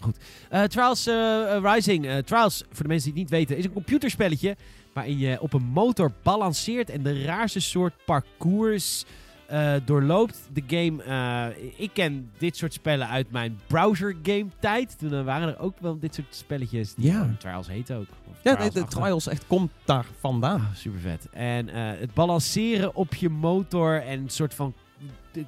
Goed. 0.00 0.16
Eh, 0.50 0.62
Trials 0.62 1.06
eh, 1.06 1.58
Rising. 1.62 2.06
Eh, 2.06 2.16
Trials, 2.16 2.64
voor 2.70 2.82
de 2.82 2.88
mensen 2.88 3.12
die 3.14 3.22
het 3.22 3.30
niet 3.30 3.38
weten, 3.40 3.56
is 3.56 3.64
een 3.64 3.72
computerspelletje 3.72 4.56
waarin 4.92 5.18
je 5.18 5.40
op 5.40 5.52
een 5.52 5.62
motor 5.64 6.12
balanceert 6.22 6.90
en 6.90 7.02
de 7.02 7.22
raarste 7.24 7.60
soort 7.60 7.92
parcours 8.04 9.04
eh, 9.46 9.74
doorloopt. 9.84 10.48
De 10.52 10.62
game, 10.66 11.02
eh, 11.02 11.64
ik 11.76 11.90
ken 11.92 12.30
dit 12.38 12.56
soort 12.56 12.72
spellen 12.72 13.08
uit 13.08 13.30
mijn 13.30 13.60
browser 13.66 14.16
game 14.22 14.46
tijd. 14.60 14.98
Toen 14.98 15.24
waren 15.24 15.48
er 15.48 15.58
ook 15.58 15.78
wel 15.80 15.98
dit 15.98 16.14
soort 16.14 16.34
spelletjes 16.34 16.94
die 16.94 17.04
Ja. 17.12 17.34
Trials 17.38 17.68
heet 17.68 17.92
ook. 17.92 18.06
Ja, 18.44 18.50
de, 18.50 18.56
Trials 18.56 18.74
de 18.74 18.80
achter. 18.82 19.00
Trials 19.00 19.26
echt 19.26 19.46
komt 19.46 19.70
daar 19.84 20.04
vandaan. 20.20 20.60
Ah, 20.60 20.76
super 20.76 21.00
vet. 21.00 21.28
En 21.32 21.68
eh, 21.68 22.00
het 22.00 22.14
balanceren 22.14 22.94
op 22.94 23.14
je 23.14 23.28
motor 23.28 24.02
en 24.02 24.20
een 24.22 24.28
soort 24.30 24.54
van 24.54 24.74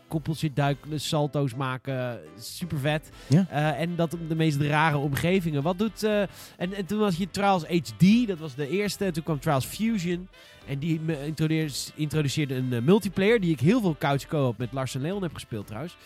koppeltje 0.09 0.53
duiken, 0.53 1.01
salto's 1.01 1.55
maken, 1.55 2.21
super 2.39 2.79
vet. 2.79 3.11
Ja. 3.27 3.47
Eh, 3.51 3.81
en 3.81 3.97
dat 3.97 4.15
op 4.15 4.29
de 4.29 4.35
meest 4.35 4.61
rare 4.61 4.97
omgevingen. 4.97 5.63
Wat 5.63 5.79
doet. 5.79 6.03
eh, 6.03 6.21
en, 6.57 6.75
en 6.75 6.87
toen 6.87 6.99
was 6.99 7.17
je 7.17 7.31
Trials 7.31 7.65
HD, 7.65 8.27
dat 8.27 8.39
was 8.39 8.55
de 8.55 8.69
eerste. 8.69 9.11
Toen 9.11 9.23
kwam 9.23 9.39
Trials 9.41 9.65
Fusion. 9.65 10.29
En 10.67 10.79
die 10.79 11.01
introduceerde, 11.95 12.55
een 12.55 12.85
multiplayer 12.85 13.41
die 13.41 13.53
ik 13.53 13.61
heel 13.61 13.81
veel 13.81 13.97
couch 13.99 14.27
co-op 14.27 14.59
met 14.59 14.73
Lars 14.73 14.95
en 14.95 15.01
Leon 15.01 15.23
heb 15.23 15.35
gespeeld 15.35 15.67
trouwens. 15.67 15.97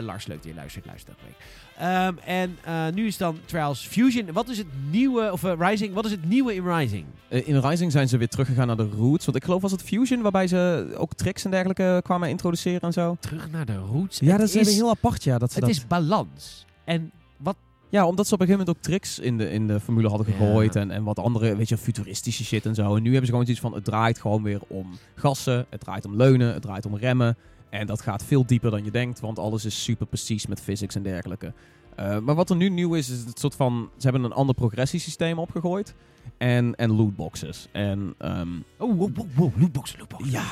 Lars, 0.00 0.26
leuk 0.26 0.36
dat 0.36 0.46
je 0.46 0.54
luistert, 0.54 0.86
luister 0.86 1.14
dat 1.14 1.24
week. 1.24 1.36
Ehm, 1.78 2.14
en 2.24 2.56
eh, 2.64 2.86
nu 2.94 3.06
is 3.06 3.16
dan 3.16 3.38
Trials 3.44 3.86
Fusion. 3.86 4.32
Wat 4.32 4.48
is 4.48 4.58
het 4.58 4.66
nieuwe, 4.90 5.32
of 5.32 5.44
eh, 5.44 5.52
Rising, 5.58 5.94
wat 5.94 6.04
is 6.04 6.10
het 6.10 6.28
nieuwe 6.28 6.54
in 6.54 6.64
Rising? 6.68 7.04
Eh, 7.28 7.48
in 7.48 7.58
Rising 7.60 7.92
zijn 7.92 8.08
ze 8.08 8.16
weer 8.16 8.28
teruggegaan 8.28 8.66
naar 8.66 8.76
de 8.76 8.88
roots. 8.96 9.24
Want 9.24 9.36
ik 9.36 9.44
geloof 9.44 9.62
was 9.62 9.72
het 9.72 9.82
Fusion, 9.82 10.22
waarbij 10.22 10.46
ze 10.46 10.94
ook 10.96 11.14
tricks 11.14 11.44
en 11.44 11.50
dergelijke 11.50 12.00
kwamen 12.04 12.28
introduceren 12.28 12.80
en 12.80 12.92
zo. 12.92 13.16
Terug 13.20 13.50
naar 13.50 13.66
de 13.66 13.76
roots. 13.76 14.18
Ja, 14.18 14.30
Het 14.30 14.40
dat 14.40 14.54
is, 14.54 14.74
heel 14.74 14.88
apart, 14.90 15.24
ja. 15.24 15.38
Dat 15.38 15.52
ze 15.52 15.58
Het 15.58 15.66
dat... 15.66 15.76
is 15.76 15.86
balans. 15.86 16.66
En 16.84 17.10
wat 17.36 17.56
Ja, 17.88 18.06
omdat 18.06 18.26
ze 18.26 18.34
op 18.34 18.40
een 18.40 18.46
gegeven 18.46 18.66
moment 18.66 18.86
ook 18.86 18.92
tricks 18.92 19.18
in 19.18 19.38
de, 19.38 19.50
in 19.50 19.66
de 19.66 19.80
formule 19.80 20.08
hadden 20.08 20.26
Ja. 20.26 20.32
gegooid. 20.36 20.76
En, 20.76 20.90
en 20.90 21.04
wat 21.04 21.18
andere, 21.18 21.56
weet 21.56 21.68
je, 21.68 21.76
futuristische 21.78 22.44
shit 22.44 22.66
en 22.66 22.74
zo. 22.74 22.96
En 22.96 23.02
nu 23.02 23.08
hebben 23.08 23.20
ze 23.26 23.30
gewoon 23.30 23.44
zoiets 23.44 23.62
van, 23.62 23.74
het 23.74 23.84
draait 23.84 24.18
gewoon 24.20 24.42
weer 24.42 24.60
om 24.68 24.86
gassen. 25.14 25.66
Het 25.70 25.80
draait 25.80 26.04
om 26.04 26.16
leunen, 26.16 26.52
het 26.52 26.62
draait 26.62 26.86
om 26.86 26.96
remmen. 26.96 27.36
En 27.70 27.86
dat 27.86 28.00
gaat 28.00 28.24
veel 28.24 28.46
dieper 28.46 28.70
dan 28.70 28.84
je 28.84 28.90
denkt, 28.90 29.20
want 29.20 29.38
alles 29.38 29.64
is 29.64 29.82
super 29.82 30.06
precies 30.06 30.46
met 30.46 30.60
physics 30.60 30.94
en 30.94 31.02
dergelijke. 31.02 31.52
Eh, 31.98 32.18
maar 32.18 32.34
wat 32.34 32.50
er 32.50 32.56
nu 32.56 32.68
nieuw 32.68 32.94
is, 32.94 33.08
is 33.10 33.24
het 33.24 33.38
soort 33.38 33.54
van, 33.54 33.90
ze 33.96 34.02
hebben 34.08 34.24
een 34.24 34.32
ander 34.36 34.54
progressiesysteem 34.54 35.38
opgegooid. 35.38 35.94
En, 36.38 36.74
en 36.74 36.92
lootboxes. 36.92 37.68
En 37.72 38.14
ehm, 38.18 38.48
Oh, 38.78 38.96
wow, 38.98 39.16
wow, 39.16 39.26
wow, 39.34 39.60
lootbox, 39.60 39.94
lootbox. 39.98 40.30
ja, 40.30 40.42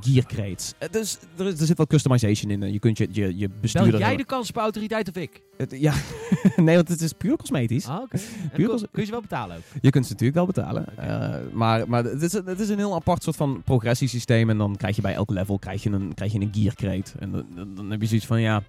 gear 0.00 0.26
crates. 0.26 0.72
Eh, 0.78 0.88
Dus 0.90 1.18
er, 1.36 1.46
is- 1.46 1.60
er 1.60 1.66
zit 1.66 1.76
wel 1.76 1.86
customization 1.86 2.50
in. 2.50 2.62
eh. 2.62 2.72
Je 2.72 2.78
kunt 2.78 2.98
je, 2.98 3.08
je, 3.12 3.36
je 3.38 3.48
Bel 3.48 3.56
bestuurder... 3.60 3.98
jij 4.00 4.16
de 4.16 4.24
kans 4.24 4.48
op 4.48 4.56
autoriteit 4.56 5.08
of 5.08 5.16
ik? 5.16 5.42
Het- 5.56 5.76
ja, 5.80 5.94
nee, 6.56 6.74
want 6.76 6.88
het 6.88 7.00
is 7.00 7.12
puur 7.12 7.36
cosmetisch. 7.36 7.86
Ah, 7.86 8.08
Puur 8.52 8.68
Kun, 8.68 8.78
kun 8.78 8.88
je 8.92 9.04
ze 9.04 9.10
wel 9.10 9.20
betalen 9.20 9.56
ook? 9.56 9.62
Je 9.80 9.90
kunt 9.90 10.06
ze 10.06 10.12
natuurlijk 10.12 10.38
wel 10.38 10.46
betalen. 10.46 10.84
maar 11.52 11.88
maar 11.88 12.04
het, 12.04 12.22
is, 12.22 12.32
het 12.32 12.60
is 12.60 12.68
een 12.68 12.78
heel 12.78 12.94
apart 12.94 13.22
soort 13.22 13.36
van 13.36 13.62
progressiesysteem. 13.64 14.50
En 14.50 14.58
dan 14.58 14.76
krijg 14.76 14.96
je 14.96 15.02
bij 15.02 15.14
elk 15.14 15.30
level 15.30 15.58
krijg 15.58 15.82
je 15.82 15.90
een, 15.90 16.14
krijg 16.14 16.32
je 16.32 16.40
een 16.40 16.52
gear 16.52 16.74
crate. 16.74 17.12
En 17.18 17.30
dan- 17.32 17.74
dan 17.74 17.90
heb 17.90 18.00
je 18.00 18.06
zoiets 18.06 18.26
van, 18.26 18.40
ja, 18.40 18.62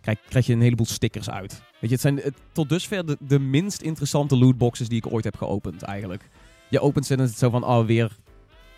krijg, 0.00 0.18
krijg 0.28 0.46
je 0.46 0.52
een 0.52 0.60
heleboel 0.60 0.86
stickers 0.86 1.30
uit. 1.30 1.50
Weet 1.52 1.90
je, 1.90 1.96
het 1.96 2.00
zijn 2.00 2.16
het, 2.16 2.34
tot 2.52 2.68
dusver 2.68 3.06
de, 3.06 3.16
de 3.20 3.38
minst 3.38 3.80
interessante 3.82 4.36
lootboxes 4.36 4.88
die 4.88 4.98
ik 4.98 5.12
ooit 5.12 5.24
heb 5.24 5.36
geopend 5.36 5.82
eigenlijk. 5.82 6.28
Je 6.68 6.80
opent 6.80 7.06
ze 7.06 7.10
en 7.12 7.16
dan 7.18 7.26
is 7.26 7.32
het 7.32 7.40
zo 7.40 7.50
van, 7.50 7.64
oh, 7.64 7.86
weer 7.86 8.16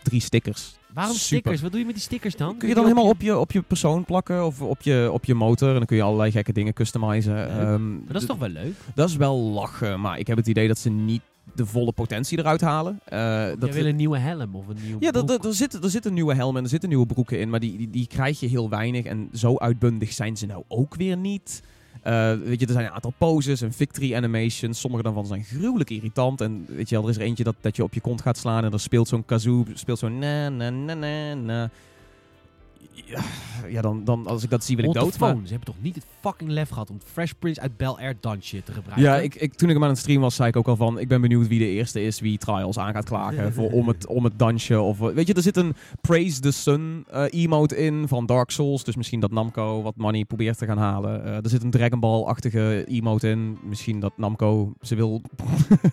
drie 0.02 0.20
stickers. 0.20 0.76
Waarom 0.94 1.14
Super. 1.14 1.26
stickers? 1.26 1.61
Wat 1.61 1.70
doe 1.70 1.80
je 1.80 1.87
met 1.87 1.94
die 1.94 2.04
stickers 2.04 2.37
dan? 2.37 2.56
Kun 2.56 2.68
je 2.68 2.74
dan 2.74 2.85
helemaal 2.85 3.08
op 3.08 3.20
je, 3.20 3.38
op 3.38 3.52
je 3.52 3.62
persoon 3.62 4.04
plakken 4.04 4.46
of 4.46 4.61
op 4.61 4.82
je, 4.82 5.08
op 5.12 5.24
je 5.24 5.35
motor. 5.35 5.68
En 5.68 5.74
dan 5.74 5.87
kun 5.87 5.96
je 5.96 6.02
allerlei 6.02 6.30
gekke 6.30 6.52
dingen 6.52 6.72
customizen. 6.72 7.48
Ehm, 7.50 7.94
Maar 7.94 8.12
dat 8.12 8.22
is 8.22 8.28
toch 8.28 8.38
wel 8.38 8.48
leuk? 8.48 8.74
dat 8.94 9.08
is 9.08 9.16
wel 9.16 9.37
lachen, 9.38 10.00
maar 10.00 10.18
ik 10.18 10.26
heb 10.26 10.37
het 10.37 10.46
idee 10.46 10.68
dat 10.68 10.78
ze 10.78 10.90
niet 10.90 11.22
de 11.55 11.66
volle 11.66 11.92
potentie 11.92 12.38
eruit 12.38 12.61
halen. 12.61 13.00
Eh, 13.05 13.46
dat 13.59 13.74
wil 13.74 13.87
een 13.87 13.96
nieuwe 13.96 14.18
helm 14.18 14.55
of 14.55 14.68
een 14.68 14.76
nieuw 14.85 14.96
ja, 15.00 15.12
er, 15.12 15.55
zitten, 15.55 15.83
er 15.83 15.90
zitten 15.90 16.14
nieuwe 16.14 16.35
helmen 16.35 16.57
en 16.57 16.62
er 16.64 16.70
zitten 16.70 16.88
nieuwe 16.88 17.07
broeken 17.07 17.38
in, 17.40 17.50
maar 17.50 17.61
die, 17.61 17.76
die, 17.76 17.90
die 17.90 18.07
krijg 18.07 18.40
je 18.40 18.46
heel 18.46 18.68
weinig. 18.68 19.05
En 19.05 19.28
zo 19.33 19.57
uitbundig 19.57 20.12
zijn 20.12 20.37
ze 20.37 20.46
nou 20.46 20.64
ook 20.68 20.94
weer 20.94 21.16
niet. 21.16 21.62
Eh, 22.02 22.33
weet 22.44 22.61
je, 22.61 22.66
er 22.66 22.72
zijn 22.72 22.87
een 22.87 22.92
aantal 22.92 23.14
poses 23.18 23.61
en 23.61 23.72
victory 23.72 24.14
animations. 24.14 24.81
Sommige 24.81 25.02
daarvan 25.02 25.26
zijn 25.26 25.44
gruwelijk 25.44 25.90
irritant. 25.90 26.40
En 26.40 26.64
weet 26.68 26.88
je 26.88 26.94
wel, 26.94 27.05
er 27.05 27.11
is 27.11 27.16
er 27.16 27.22
eentje 27.22 27.44
dat, 27.44 27.57
dat 27.61 27.76
je 27.76 27.83
op 27.83 27.94
je 27.94 28.00
kont 28.00 28.22
gaat 28.22 28.38
slaan 28.38 28.64
en 28.64 28.72
er 28.72 28.81
speelt 28.81 29.09
zo'n 29.09 29.24
kazoo, 29.24 29.64
speelt 29.74 29.98
zo'n 29.98 30.18
na 30.18 30.48
na 30.48 30.70
na 30.70 30.94
na 30.94 31.35
na. 31.35 31.70
Ja, 32.92 33.20
ja, 33.68 33.81
dan, 33.81 34.05
dan 34.05 34.26
als 34.26 34.42
ik 34.42 34.50
dat 34.50 34.64
zie 34.64 34.76
wil 34.76 34.85
ik 34.85 34.92
dood. 34.92 35.18
maar- 35.18 35.31
phone. 35.31 35.46
Ze 35.46 35.52
hebben 35.52 35.74
toch 35.74 35.83
niet 35.83 35.94
het 35.94 36.07
fucking 36.20 36.50
lef 36.50 36.68
gehad 36.68 36.90
om 36.90 36.98
Fresh 37.05 37.31
Prince 37.38 37.61
uit 37.61 37.76
Bel 37.76 37.98
Air 37.98 38.16
dansje 38.20 38.62
te 38.62 38.72
gebruiken? 38.72 39.05
Ja, 39.05 39.16
ik, 39.16 39.35
ik, 39.35 39.55
toen 39.55 39.68
ik 39.68 39.74
hem 39.74 39.85
aan 39.85 39.90
het 39.90 39.98
stream 39.98 40.20
was, 40.20 40.35
zei 40.35 40.48
ik 40.48 40.57
ook 40.57 40.68
al 40.68 40.76
van... 40.76 40.98
Ik 40.98 41.09
ben 41.09 41.20
benieuwd 41.20 41.48
wie 41.48 41.59
de 41.59 41.66
eerste 41.66 42.02
is 42.02 42.20
wie 42.20 42.38
Trials 42.38 42.78
aan 42.78 42.92
gaat 42.92 43.05
klagen 43.05 43.52
voor, 43.52 43.70
om, 43.70 43.88
het, 43.88 44.07
om 44.07 44.24
het 44.24 44.38
dansje. 44.38 44.81
Of, 44.81 45.00
eh, 45.00 45.14
weet 45.14 45.26
je, 45.26 45.35
er 45.35 45.42
zit 45.42 45.57
een 45.57 45.74
Praise 46.00 46.40
the 46.40 46.50
Sun 46.50 47.05
eh, 47.11 47.24
emote 47.31 47.76
in 47.76 48.09
van 48.09 48.26
Dark 48.26 48.50
Souls. 48.50 48.85
Dus 48.85 48.96
misschien 48.96 49.20
dat 49.20 49.31
Namco 49.31 49.83
wat 49.83 49.96
money 49.96 50.24
probeert 50.24 50.59
te 50.59 50.66
gaan 50.66 50.78
halen. 50.78 51.24
Eh, 51.24 51.35
er 51.35 51.48
zit 51.48 51.62
een 51.62 51.70
Dragon 51.70 52.00
Ball-achtige 52.00 52.85
emote 52.88 53.28
in. 53.28 53.59
Misschien 53.62 54.00
dat 54.00 54.12
Namco 54.16 54.72
ze 54.81 54.94
wil 54.94 55.22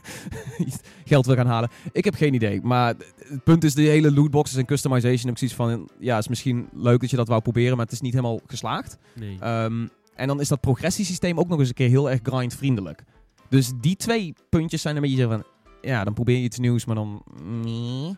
geld 1.05 1.25
wil 1.25 1.35
gaan 1.35 1.47
halen. 1.47 1.69
Ik 1.91 2.05
heb 2.05 2.15
geen 2.15 2.33
idee. 2.33 2.61
Maar 2.61 2.95
het 3.17 3.43
punt 3.43 3.63
is, 3.63 3.73
de 3.73 3.81
hele 3.81 4.13
lootboxes 4.13 4.57
en 4.57 4.65
customization... 4.65 5.25
heb 5.25 5.31
ik 5.31 5.37
zoiets 5.37 5.55
van... 5.55 5.89
Ja, 5.99 6.17
is 6.17 6.27
misschien 6.27 6.67
leuk 6.73 6.88
dat 6.97 7.09
je 7.09 7.15
dat 7.15 7.27
wou 7.27 7.41
proberen, 7.41 7.75
maar 7.75 7.85
het 7.85 7.93
is 7.93 8.01
niet 8.01 8.13
helemaal 8.13 8.39
geslaagd. 8.47 8.97
Nee. 9.15 9.37
Ehm, 9.39 9.87
en 10.15 10.27
dan 10.27 10.39
is 10.39 10.47
dat 10.47 10.59
progressiesysteem 10.59 11.39
ook 11.39 11.47
nog 11.47 11.59
eens 11.59 11.67
een 11.67 11.73
keer 11.73 11.89
heel 11.89 12.09
erg 12.09 12.19
grindvriendelijk. 12.23 13.03
Dus 13.49 13.71
die 13.81 13.95
twee 13.95 14.33
puntjes 14.49 14.81
zijn 14.81 14.95
een 14.95 15.01
beetje 15.01 15.27
van... 15.27 15.43
Ja, 15.81 16.03
dan 16.03 16.13
probeer 16.13 16.37
je 16.37 16.43
iets 16.43 16.59
nieuws, 16.59 16.85
maar 16.85 16.95
dan... 16.95 17.23
nee. 17.63 18.17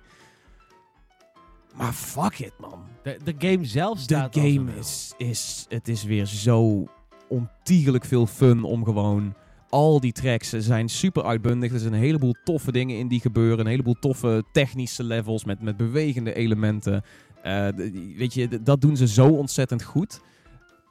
Maar 1.76 1.94
fuck 1.94 2.40
it, 2.40 2.54
man. 2.60 2.80
de, 3.04 3.18
de 3.24 3.36
game 3.38 3.66
zelf 3.66 3.98
De 3.98 4.04
staat 4.04 4.36
als 4.36 4.44
game 4.46 4.76
is, 4.80 5.14
is... 5.18 5.66
Het 5.70 5.88
is 5.88 6.04
weer 6.04 6.26
zo 6.26 6.88
ontiegelijk 7.30 8.06
veel 8.06 8.28
fun 8.28 8.64
om 8.64 8.84
gewoon... 8.84 9.34
Al 9.70 10.00
die 10.00 10.12
tracks 10.12 10.50
zijn 10.50 10.90
super 10.90 11.24
uitbundig. 11.24 11.74
Er 11.74 11.80
zijn 11.80 11.94
een 11.94 12.00
heleboel 12.00 12.36
toffe 12.44 12.72
dingen 12.72 12.98
in 12.98 13.08
die 13.08 13.20
gebeuren. 13.20 13.60
Een 13.60 13.72
heleboel 13.72 14.00
toffe 14.00 14.44
technische 14.52 15.04
levels 15.04 15.46
met, 15.46 15.62
met 15.62 15.78
bewegende 15.78 16.34
elementen. 16.34 17.04
Eh, 17.44 17.68
weet 18.18 18.34
je, 18.34 18.62
dat 18.64 18.82
doen 18.82 18.98
ze 18.98 19.08
zo 19.08 19.28
ontzettend 19.28 19.84
goed. 19.84 20.22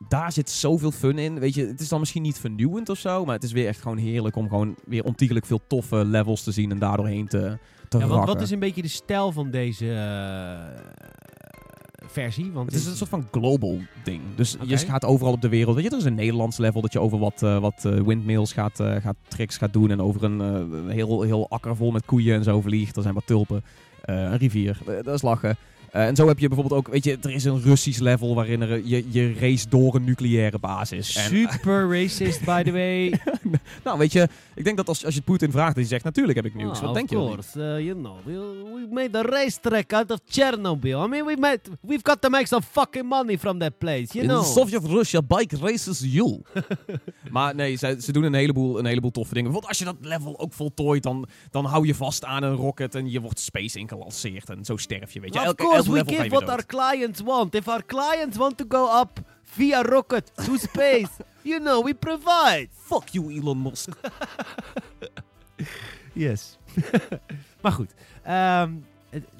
Daar 0.08 0.32
zit 0.32 0.50
zoveel 0.50 0.90
fun 0.90 1.18
in. 1.18 1.38
Weet 1.38 1.54
je, 1.54 1.66
het 1.66 1.80
is 1.80 1.88
dan 1.88 1.98
misschien 2.00 2.22
niet 2.22 2.38
vernieuwend 2.38 2.88
of 2.88 2.98
zo. 2.98 3.24
Maar 3.24 3.34
het 3.34 3.44
is 3.44 3.52
weer 3.52 3.66
echt 3.66 3.80
gewoon 3.82 3.96
heerlijk 3.96 4.36
om 4.36 4.48
gewoon 4.48 4.74
weer 4.86 5.04
ontiegelijk 5.04 5.46
veel 5.46 5.60
toffe 5.66 6.04
levels 6.04 6.42
te 6.42 6.52
zien. 6.52 6.70
En 6.70 6.78
daardoorheen 6.78 7.28
te, 7.28 7.58
te 7.88 7.98
Ja, 7.98 8.06
want 8.06 8.10
rakken. 8.16 8.34
wat 8.34 8.42
is 8.42 8.50
een 8.50 8.58
beetje 8.58 8.82
de 8.82 8.88
stijl 8.88 9.32
van 9.32 9.50
deze 9.50 9.92
eh, 9.92 10.80
versie? 12.06 12.50
Want 12.52 12.66
Het 12.72 12.80
is 12.80 12.86
een 12.86 12.96
soort 12.96 13.10
van 13.10 13.28
global 13.30 13.78
ding. 14.04 14.20
Dus 14.34 14.56
je 14.66 14.76
gaat 14.78 15.04
overal 15.04 15.32
op 15.32 15.40
de 15.40 15.48
wereld. 15.48 15.74
Weet 15.74 15.84
je, 15.84 15.90
er 15.90 15.96
is 15.96 16.04
een 16.04 16.14
Nederlands 16.14 16.56
level 16.58 16.80
dat 16.80 16.92
je 16.92 17.00
over 17.00 17.18
wat, 17.18 17.42
eh, 17.42 17.58
wat 17.58 17.82
windmills 17.82 18.52
gaat, 18.52 18.76
gaat, 18.76 19.16
tricks 19.28 19.56
gaat 19.56 19.72
doen. 19.72 19.90
En 19.90 20.00
over 20.02 20.24
een 20.24 20.90
heel, 20.90 21.22
heel 21.22 21.48
akker 21.50 21.76
vol 21.76 21.90
met 21.90 22.04
koeien 22.04 22.36
en 22.36 22.44
zo 22.44 22.60
vliegt. 22.60 22.96
Er 22.96 23.02
zijn 23.02 23.14
wat 23.14 23.26
tulpen. 23.26 23.64
Een 24.02 24.36
rivier. 24.38 24.78
Dat 25.02 25.14
is 25.14 25.22
lachen. 25.22 25.56
Eh, 25.92 26.06
en 26.06 26.16
zo 26.16 26.28
heb 26.28 26.38
je 26.38 26.48
bijvoorbeeld 26.48 26.80
ook, 26.80 26.92
weet 26.92 27.04
je, 27.04 27.18
er 27.22 27.30
is 27.30 27.44
een 27.44 27.62
Russisch 27.62 27.98
level 28.00 28.34
waarin 28.34 28.60
er, 28.60 28.86
je, 28.86 29.04
je 29.08 29.34
race 29.34 29.68
door 29.68 29.94
een 29.94 30.04
nucleaire 30.04 30.58
basis. 30.58 31.16
En, 31.16 31.22
Super 31.22 31.88
racist, 32.00 32.44
by 32.44 32.62
the 32.62 32.72
way. 32.72 33.20
nou, 33.84 33.98
weet 33.98 34.12
je, 34.12 34.28
ik 34.54 34.64
denk 34.64 34.76
dat 34.76 34.88
als, 34.88 35.04
als 35.04 35.14
je 35.14 35.22
Poetin 35.22 35.50
vraagt, 35.50 35.66
dat 35.66 35.76
hij 35.76 35.84
zegt, 35.84 36.04
natuurlijk 36.04 36.36
heb 36.36 36.46
ik 36.46 36.54
nieuws. 36.54 36.76
Ah, 36.76 36.80
Wat 36.80 36.90
of 36.90 36.96
denk 36.96 37.10
je? 37.10 37.16
course, 37.16 37.58
uh, 37.58 37.64
you 37.64 37.94
know, 37.94 38.16
we, 38.24 38.32
we 38.74 38.86
made 38.90 39.18
a 39.18 39.22
racetrack 39.22 39.92
out 39.92 40.10
of 40.10 40.18
Chernobyl. 40.28 41.04
I 41.04 41.08
mean, 41.08 41.24
we 41.24 41.36
made, 41.38 41.60
we've 41.80 42.02
got 42.02 42.20
to 42.20 42.28
make 42.28 42.46
some 42.46 42.62
fucking 42.70 43.08
money 43.08 43.38
from 43.38 43.58
that 43.58 43.78
place, 43.78 44.06
you 44.12 44.24
In 44.24 44.28
know. 44.28 44.44
Sovjet-Russia 44.44 45.22
bike 45.22 45.56
races 45.56 46.00
you. 46.00 46.40
maar 47.30 47.54
nee, 47.54 47.76
ze, 47.76 47.96
ze 48.00 48.12
doen 48.12 48.24
een 48.24 48.34
heleboel, 48.34 48.78
een 48.78 48.86
heleboel 48.86 49.10
toffe 49.10 49.34
dingen. 49.34 49.50
Bijvoorbeeld 49.52 49.80
als 49.80 49.88
je 49.88 49.96
dat 49.96 50.08
level 50.08 50.38
ook 50.38 50.52
voltooit, 50.52 51.02
dan, 51.02 51.26
dan 51.50 51.64
hou 51.64 51.86
je 51.86 51.94
vast 51.94 52.24
aan 52.24 52.42
een 52.42 52.54
rocket 52.54 52.94
en 52.94 53.10
je 53.10 53.20
wordt 53.20 53.40
space 53.40 53.78
ingelanceerd. 53.78 54.50
En 54.50 54.64
zo 54.64 54.76
sterf 54.76 55.12
je, 55.12 55.20
weet 55.20 55.34
je. 55.34 55.40
of 55.40 55.46
Elke, 55.46 55.79
we 55.88 56.02
give 56.02 56.32
what 56.32 56.48
our 56.48 56.62
clients 56.62 57.22
want. 57.22 57.54
If 57.54 57.68
our 57.68 57.82
clients 57.82 58.38
want 58.38 58.58
to 58.58 58.64
go 58.64 58.88
up 58.88 59.20
via 59.56 59.82
rocket 59.82 60.30
to 60.44 60.58
space, 60.58 61.10
You 61.42 61.58
know 61.58 61.80
we 61.80 61.94
provide. 61.94 62.68
Fuck 62.72 63.14
you, 63.14 63.30
Elon 63.30 63.58
Musk. 63.58 63.96
Yes. 66.12 66.58
maar 67.62 67.72
goed, 67.72 67.94
ehm, 68.22 68.72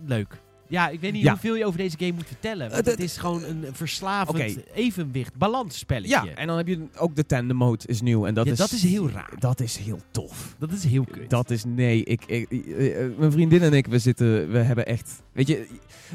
leuk. 0.07 0.38
Ja, 0.70 0.88
ik 0.88 1.00
weet 1.00 1.12
niet 1.12 1.22
Ja. 1.22 1.30
hoeveel 1.30 1.54
je 1.56 1.64
over 1.64 1.78
deze 1.78 1.96
game 1.98 2.12
moet 2.12 2.26
vertellen. 2.26 2.70
Want 2.70 2.86
Eh, 2.86 2.92
het 2.92 3.02
is 3.02 3.16
gewoon 3.16 3.42
een 3.44 3.64
verslavend 3.72 4.58
evenwicht, 4.74 5.34
balansspelletje. 5.36 6.08
Ja, 6.24 6.26
en 6.34 6.46
dan 6.46 6.56
heb 6.56 6.66
je 6.68 6.86
ook 6.96 7.16
de 7.16 7.26
tandem 7.26 7.56
mode 7.56 7.86
is 7.86 8.00
nieuw. 8.00 8.26
En 8.26 8.34
dat, 8.34 8.46
Ja, 8.46 8.52
is, 8.52 8.58
dat 8.58 8.70
is 8.72 8.82
heel 8.82 9.10
raar. 9.10 9.32
Dat 9.38 9.60
is 9.60 9.76
heel 9.76 10.00
tof. 10.10 10.54
Dat 10.58 10.72
is 10.72 10.84
heel 10.84 11.04
kut. 11.10 11.30
Dat 11.30 11.50
is, 11.50 11.64
nee, 11.64 12.04
ik, 12.04 12.24
ik, 12.26 12.50
eh, 12.50 13.04
eh, 13.04 13.10
mijn 13.18 13.32
vriendin 13.32 13.62
en 13.62 13.72
ik, 13.72 13.86
we 13.86 13.98
zitten, 13.98 14.50
we 14.50 14.58
hebben 14.58 14.86
echt, 14.86 15.22
weet 15.32 15.46
je, 15.48 15.66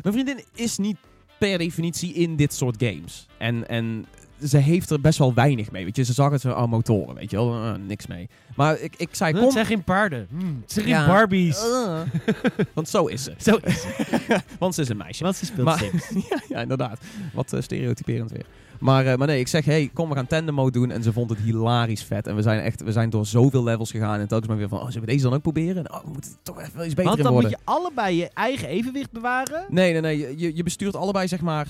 mijn 0.04 0.14
vriendin 0.14 0.44
is 0.56 0.78
niet 0.78 0.98
per 1.40 1.58
definitie 1.58 2.14
in 2.14 2.36
dit 2.36 2.54
soort 2.54 2.76
games. 2.84 3.28
En, 3.38 3.68
en 3.70 4.06
ze 4.44 4.58
heeft 4.58 4.90
er 4.90 5.02
best 5.02 5.20
wel 5.20 5.34
weinig 5.34 5.72
mee, 5.72 5.84
weet 5.84 5.96
je. 5.96 6.04
Ze 6.04 6.14
zag 6.14 6.32
het 6.32 6.42
zo, 6.42 6.50
oh, 6.52 6.66
motoren, 6.68 7.16
weet 7.16 7.32
je 7.32 7.36
wel, 7.38 7.54
eh, 7.54 7.74
niks 7.88 8.08
mee. 8.08 8.30
Maar 8.56 8.80
ik, 8.80 8.94
ik 8.98 9.10
zei, 9.12 9.34
kom... 9.34 9.42
Het 9.42 9.52
zijn 9.52 9.66
geen 9.66 9.84
paarden. 9.84 10.28
Hmm, 10.30 10.58
het 10.62 10.72
zijn 10.72 10.86
geen. 10.86 11.06
Barbies. 11.08 11.58
Eh, 11.64 12.00
want 12.74 12.90
zo 12.90 13.06
is 13.06 13.24
ze. 13.24 13.34
Zo 13.52 13.56
is 13.64 13.84
het. 13.88 14.44
Want 14.60 14.76
ze 14.76 14.82
is 14.82 14.90
een 14.90 14.98
meisje. 14.98 15.24
Want 15.24 15.36
ze 15.36 15.46
speelt 15.46 15.66
Maar- 15.66 15.78
Sims. 15.80 16.10
ja, 16.30 16.42
ja, 16.48 16.62
inderdaad. 16.62 17.00
Wat 17.34 17.54
eh, 17.54 17.62
stereotyperend 17.62 18.32
weer. 18.32 18.46
Maar, 18.80 19.06
eh, 19.06 19.18
maar 19.18 19.28
nee, 19.28 19.40
ik 19.40 19.48
zeg, 19.48 19.66
hey, 19.66 19.90
kom, 19.94 20.10
we 20.10 20.16
gaan 20.16 20.28
tandem 20.28 20.54
mode 20.56 20.72
doen. 20.72 20.92
En 20.92 21.04
ze 21.04 21.14
vond 21.14 21.30
het 21.30 21.40
hilarisch 21.40 22.04
vet. 22.04 22.28
En 22.28 22.36
we 22.36 22.42
zijn 22.42 22.60
echt, 22.60 22.84
we 22.84 22.92
zijn 22.92 23.10
door 23.10 23.26
zoveel 23.26 23.64
levels 23.64 23.92
gegaan. 23.92 24.20
En 24.20 24.28
telkens 24.28 24.48
maar 24.50 24.58
weer 24.58 24.68
van, 24.70 24.78
oh, 24.80 24.86
zullen 24.86 25.02
we 25.02 25.08
deze 25.12 25.24
dan 25.24 25.34
ook 25.34 25.42
proberen? 25.42 25.86
En, 25.86 25.94
oh, 25.94 26.04
we 26.04 26.10
moeten 26.12 26.32
toch 26.44 26.62
even 26.62 26.86
iets 26.86 26.94
beter 26.94 27.04
Want 27.04 27.18
in 27.18 27.24
dan 27.24 27.34
worden. 27.34 27.50
moet 27.52 27.60
je 27.60 27.72
allebei 27.72 28.16
je 28.16 28.30
eigen 28.34 28.68
evenwicht 28.68 29.12
bewaren. 29.12 29.66
Nee, 29.70 29.92
nee, 29.92 30.02
nee. 30.02 30.38
Je, 30.40 30.56
je 30.56 30.64
bestuurt 30.64 30.96
allebei 30.96 31.28
zeg 31.28 31.42
maar 31.42 31.68
60% 31.68 31.70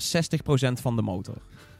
van 0.80 0.96
de 0.96 1.02
motor. 1.02 1.34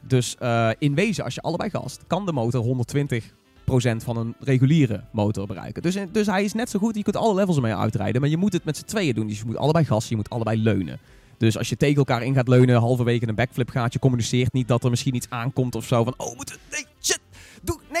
Dus 0.07 0.35
eh, 0.39 0.69
in 0.79 0.95
wezen, 0.95 1.23
als 1.23 1.33
je 1.33 1.41
allebei 1.41 1.69
gast, 1.69 2.01
kan 2.07 2.25
de 2.25 2.31
motor 2.31 2.63
120% 2.63 3.95
van 3.97 4.17
een 4.17 4.35
reguliere 4.39 5.03
motor 5.11 5.47
bereiken. 5.47 5.81
Dus, 5.81 5.97
dus 6.11 6.27
hij 6.27 6.43
is 6.43 6.53
net 6.53 6.69
zo 6.69 6.79
goed, 6.79 6.95
je 6.95 7.03
kunt 7.03 7.15
alle 7.15 7.33
levels 7.35 7.55
ermee 7.55 7.75
uitrijden. 7.75 8.21
Maar 8.21 8.29
je 8.29 8.37
moet 8.37 8.53
het 8.53 8.63
met 8.65 8.77
z'n 8.77 8.85
tweeën 8.85 9.13
doen. 9.13 9.27
Dus 9.27 9.39
je 9.39 9.45
moet 9.45 9.57
allebei 9.57 9.85
gassen, 9.85 10.09
je 10.09 10.15
moet 10.15 10.29
allebei 10.29 10.61
leunen. 10.61 10.99
Dus 11.37 11.57
als 11.57 11.69
je 11.69 11.77
tegen 11.77 11.95
elkaar 11.97 12.23
in 12.23 12.33
gaat 12.33 12.47
leunen, 12.47 12.75
halverwege 12.79 13.27
een 13.27 13.35
backflip 13.35 13.69
gaat, 13.69 13.93
je 13.93 13.99
communiceert 13.99 14.53
niet 14.53 14.67
dat 14.67 14.83
er 14.83 14.89
misschien 14.89 15.15
iets 15.15 15.29
aankomt 15.29 15.75
of 15.75 15.85
zo. 15.85 16.03
Van, 16.03 16.13
oh, 16.17 16.35
moeten 16.35 16.55
we- 16.55 16.61
nee, 16.71 16.85
shit, 17.01 17.19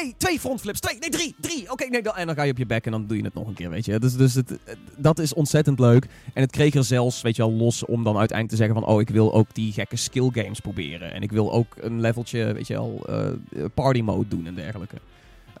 nee, 0.01 0.15
twee 0.17 0.39
frontflips, 0.39 0.79
twee, 0.79 0.97
nee, 0.99 1.09
drie, 1.09 1.35
drie, 1.39 1.71
oké, 1.71 1.85
nee, 1.85 2.01
dan, 2.01 2.15
en 2.15 2.25
dan 2.25 2.35
ga 2.35 2.43
je 2.43 2.51
op 2.51 2.57
je 2.57 2.65
bek 2.65 2.85
en 2.85 2.91
dan 2.91 3.07
doe 3.07 3.17
je 3.17 3.23
het 3.23 3.33
nog 3.33 3.47
een 3.47 3.53
keer, 3.53 3.69
weet 3.69 3.85
je. 3.85 3.99
Dus, 3.99 4.15
dus 4.15 4.33
het, 4.33 4.59
dat 4.97 5.19
is 5.19 5.33
ontzettend 5.33 5.79
leuk. 5.79 6.07
En 6.33 6.41
het 6.41 6.51
kreeg 6.51 6.73
er 6.73 6.83
zelfs, 6.83 7.21
weet 7.21 7.35
je 7.35 7.41
wel, 7.41 7.51
los 7.51 7.85
om 7.85 8.03
dan 8.03 8.17
uiteindelijk 8.17 8.49
te 8.49 8.63
zeggen 8.63 8.75
van... 8.75 8.93
oh, 8.93 9.01
ik 9.01 9.09
wil 9.09 9.33
ook 9.33 9.53
die 9.53 9.73
gekke 9.73 9.95
skill 9.95 10.29
games 10.33 10.59
proberen. 10.59 11.13
En 11.13 11.21
ik 11.21 11.31
wil 11.31 11.51
ook 11.51 11.75
een 11.79 12.01
leveltje, 12.01 12.53
weet 12.53 12.67
je 12.67 12.73
wel, 12.73 13.01
eh, 13.09 13.65
party 13.73 14.01
mode 14.01 14.27
doen 14.27 14.47
en 14.47 14.55
dergelijke. 14.55 14.95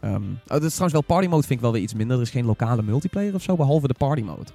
Ehm 0.01 0.15
oh, 0.15 0.21
dat 0.45 0.63
is 0.63 0.73
trouwens 0.73 0.93
wel, 0.93 1.01
party 1.01 1.27
mode 1.27 1.47
vind 1.47 1.53
ik 1.53 1.61
wel 1.61 1.71
weer 1.71 1.81
iets 1.81 1.93
minder. 1.93 2.15
Er 2.17 2.23
is 2.23 2.29
geen 2.29 2.45
lokale 2.45 2.81
multiplayer 2.81 3.33
of 3.33 3.41
zo, 3.41 3.55
behalve 3.55 3.87
de 3.87 3.93
party 3.93 4.21
mode. 4.21 4.51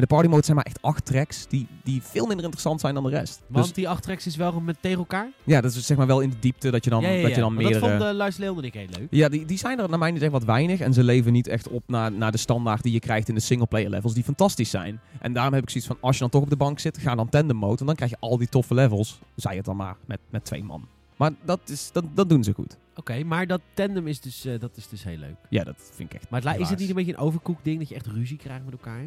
En 0.00 0.06
de 0.06 0.14
party 0.14 0.28
mode 0.28 0.44
zijn 0.44 0.56
maar 0.56 0.64
echt 0.64 0.82
acht 0.82 1.04
tracks 1.04 1.46
die, 1.48 1.66
die 1.84 2.02
veel 2.02 2.26
minder 2.26 2.44
interessant 2.44 2.80
zijn 2.80 2.94
dan 2.94 3.04
de 3.04 3.10
rest. 3.10 3.40
Want 3.46 3.64
Dus 3.64 3.74
die 3.74 3.88
acht 3.88 4.02
tracks 4.02 4.26
is 4.26 4.36
wel 4.36 4.60
met 4.60 4.76
tegen 4.80 4.98
elkaar. 4.98 5.28
ja, 5.44 5.60
dat 5.60 5.74
is 5.74 5.86
zeg 5.86 5.96
maar 5.96 6.06
wel 6.06 6.20
in 6.20 6.30
de 6.30 6.38
diepte 6.40 6.70
dat 6.70 6.84
je 6.84 6.90
dan, 6.90 7.02
ja, 7.02 7.08
ja, 7.08 7.22
Dat 7.22 7.34
je 7.34 7.40
dan 7.40 7.54
Maar 7.54 7.62
meerdere... 7.62 7.80
Dat 7.80 7.90
vond 7.90 8.02
de 8.02 8.14
Luis 8.14 8.36
Leon 8.36 8.58
en 8.58 8.64
ik 8.64 8.74
heel 8.74 8.86
leuk. 8.98 9.06
Ja, 9.10 9.28
die, 9.28 9.44
die 9.44 9.58
zijn 9.58 9.78
er 9.78 9.88
naar 9.88 9.98
mijn 9.98 10.14
idee 10.14 10.24
echt 10.24 10.32
wat 10.32 10.44
weinig. 10.44 10.80
En 10.80 10.92
ze 10.92 11.04
leven 11.04 11.32
niet 11.32 11.48
echt 11.48 11.68
op 11.68 11.82
naar, 11.86 12.12
naar 12.12 12.32
de 12.32 12.38
standaard 12.38 12.82
die 12.82 12.92
je 12.92 13.00
krijgt 13.00 13.28
in 13.28 13.34
de 13.34 13.40
singleplayer 13.40 13.90
levels, 13.90 14.14
die 14.14 14.24
fantastisch 14.24 14.70
zijn. 14.70 15.00
En 15.20 15.32
daarom 15.32 15.54
heb 15.54 15.62
ik 15.62 15.70
zoiets 15.70 15.88
van, 15.88 15.98
als 16.00 16.14
je 16.14 16.20
dan 16.20 16.30
toch 16.30 16.42
op 16.42 16.50
de 16.50 16.56
bank 16.56 16.78
zit, 16.78 16.98
ga 16.98 17.14
dan 17.14 17.28
tandem 17.28 17.56
mode. 17.56 17.74
Want 17.74 17.86
dan 17.86 17.94
krijg 17.94 18.10
je 18.10 18.16
al 18.20 18.38
die 18.38 18.48
toffe 18.48 18.74
levels, 18.74 19.18
zij 19.34 19.56
het 19.56 19.64
dan 19.64 19.76
maar, 19.76 19.96
met, 20.06 20.20
met 20.30 20.44
twee 20.44 20.64
man. 20.64 20.88
Maar 21.16 21.32
dat, 21.44 21.60
is, 21.66 21.92
dat, 21.92 22.04
dat 22.14 22.28
doen 22.28 22.44
ze 22.44 22.52
goed. 22.52 22.76
Oké, 22.96 23.24
maar 23.24 23.46
dat 23.46 23.60
tandem 23.74 24.06
is 24.06 24.20
dus, 24.20 24.44
eh, 24.44 24.60
dat 24.60 24.76
is 24.76 24.88
dus 24.88 25.04
heel 25.04 25.16
leuk. 25.16 25.36
Ja, 25.48 25.64
dat 25.64 25.90
vind 25.94 26.12
ik 26.12 26.20
echt 26.20 26.30
Maar 26.30 26.42
het, 26.42 26.60
is 26.60 26.68
het 26.68 26.78
niet 26.78 26.88
een 26.88 26.94
beetje 26.94 27.12
een 27.12 27.18
overkoekt 27.18 27.64
ding 27.64 27.78
dat 27.78 27.88
je 27.88 27.94
echt 27.94 28.06
ruzie 28.06 28.36
krijgt 28.36 28.64
met 28.64 28.72
elkaar? 28.72 29.04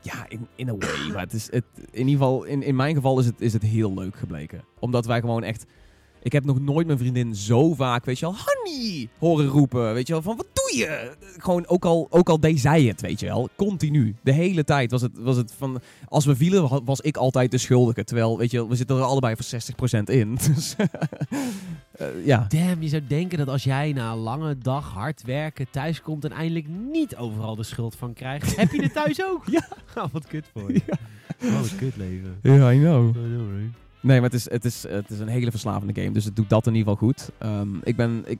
Ja, 0.00 0.24
in, 0.28 0.46
in 0.54 0.68
a 0.68 0.76
way. 0.76 1.06
maar 1.12 1.22
het 1.22 1.32
is, 1.32 1.50
het, 1.50 1.64
in 1.90 2.08
ieder 2.08 2.12
geval, 2.12 2.44
in, 2.44 2.62
in 2.62 2.76
mijn 2.76 2.94
geval 2.94 3.18
is 3.18 3.26
het, 3.26 3.40
is 3.40 3.52
het 3.52 3.62
heel 3.62 3.94
leuk 3.94 4.16
gebleken. 4.16 4.64
Omdat 4.78 5.06
wij 5.06 5.20
gewoon 5.20 5.42
echt... 5.42 5.66
Ik 6.26 6.32
heb 6.32 6.44
nog 6.44 6.60
nooit 6.60 6.86
mijn 6.86 6.98
vriendin 6.98 7.34
zo 7.34 7.74
vaak, 7.74 8.04
weet 8.04 8.18
je 8.18 8.26
wel, 8.26 8.34
honey, 8.44 9.08
horen 9.18 9.46
roepen. 9.46 9.94
Weet 9.94 10.06
je 10.06 10.12
wel, 10.12 10.22
van 10.22 10.36
wat 10.36 10.46
doe 10.52 10.78
je? 10.78 11.10
Gewoon, 11.38 11.66
ook 11.66 11.84
al, 11.84 12.06
ook 12.10 12.28
al 12.28 12.40
deed 12.40 12.60
zij 12.60 12.82
het, 12.82 13.00
weet 13.00 13.20
je 13.20 13.26
wel. 13.26 13.48
Continu. 13.56 14.14
De 14.22 14.32
hele 14.32 14.64
tijd 14.64 14.90
was 14.90 15.02
het, 15.02 15.12
was 15.18 15.36
het 15.36 15.52
van... 15.58 15.80
Als 16.08 16.24
we 16.24 16.36
vielen, 16.36 16.68
wa- 16.68 16.82
was 16.84 17.00
ik 17.00 17.16
altijd 17.16 17.50
de 17.50 17.58
schuldige. 17.58 18.04
Terwijl, 18.04 18.38
weet 18.38 18.50
je 18.50 18.56
wel, 18.56 18.68
we 18.68 18.76
zitten 18.76 18.96
er 18.96 19.02
allebei 19.02 19.34
voor 19.36 19.60
60% 20.00 20.02
in. 20.04 20.38
Dus, 20.54 20.74
eh, 21.92 22.06
ja. 22.24 22.46
Damn, 22.48 22.82
je 22.82 22.88
zou 22.88 23.02
denken 23.06 23.38
dat 23.38 23.48
als 23.48 23.64
jij 23.64 23.92
na 23.92 24.12
een 24.12 24.18
lange 24.18 24.58
dag 24.58 24.92
hard 24.92 25.22
werken 25.22 25.66
thuis 25.70 26.02
komt 26.02 26.24
en 26.24 26.32
eindelijk 26.32 26.66
niet 26.92 27.16
overal 27.16 27.56
de 27.56 27.62
schuld 27.62 27.96
van 27.96 28.12
krijgt, 28.12 28.56
heb 28.56 28.72
je 28.72 28.82
het 28.82 28.92
thuis 28.92 29.24
ook? 29.24 29.42
Ja. 29.56 29.68
Oh, 29.96 30.04
wat 30.12 30.26
kut 30.26 30.44
voor 30.52 30.72
je. 30.72 30.82
Oh, 31.44 31.60
wat 31.60 31.76
kut 31.76 31.96
leven. 31.96 32.38
Ja, 32.42 32.72
I 32.72 32.78
know. 32.78 33.08
I 33.08 33.12
know, 33.12 33.56
right? 33.58 33.74
Nee, 34.06 34.20
maar 34.20 34.30
het 34.30 34.38
is, 34.38 34.50
het, 34.50 34.64
is, 34.64 34.82
het 34.88 35.10
is 35.10 35.18
een 35.18 35.28
hele 35.28 35.50
verslavende 35.50 36.00
game. 36.00 36.12
Dus 36.12 36.24
het 36.24 36.36
doet 36.36 36.48
dat 36.48 36.66
in 36.66 36.74
ieder 36.74 36.92
geval 36.92 37.06
goed. 37.08 37.30
Ehm, 37.38 37.68
ik, 37.84 37.96
ben, 37.96 38.22
ik, 38.26 38.38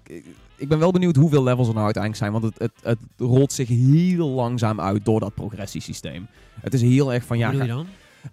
ik- 0.57 0.69
ben 0.69 0.79
wel 0.79 0.91
benieuwd 0.91 1.17
hoeveel 1.17 1.43
levels 1.43 1.69
er 1.69 1.73
nou 1.75 1.85
uiteindelijk 1.85 2.23
zijn. 2.25 2.41
Want 2.41 2.45
het, 2.45 2.59
het, 2.59 2.73
het 2.83 3.29
rolt 3.29 3.53
zich 3.53 3.69
heel 3.69 4.29
langzaam 4.29 4.81
uit 4.81 5.05
door 5.05 5.21
dat 5.21 5.35
progressiesysteem. 5.35 6.27
Het 6.61 6.75
is 6.75 6.83
heel 6.83 7.13
erg 7.13 7.25
van... 7.25 7.39
Ja, 7.39 7.51
bedoel 7.51 7.67
je 7.67 7.73
ga- 7.73 7.85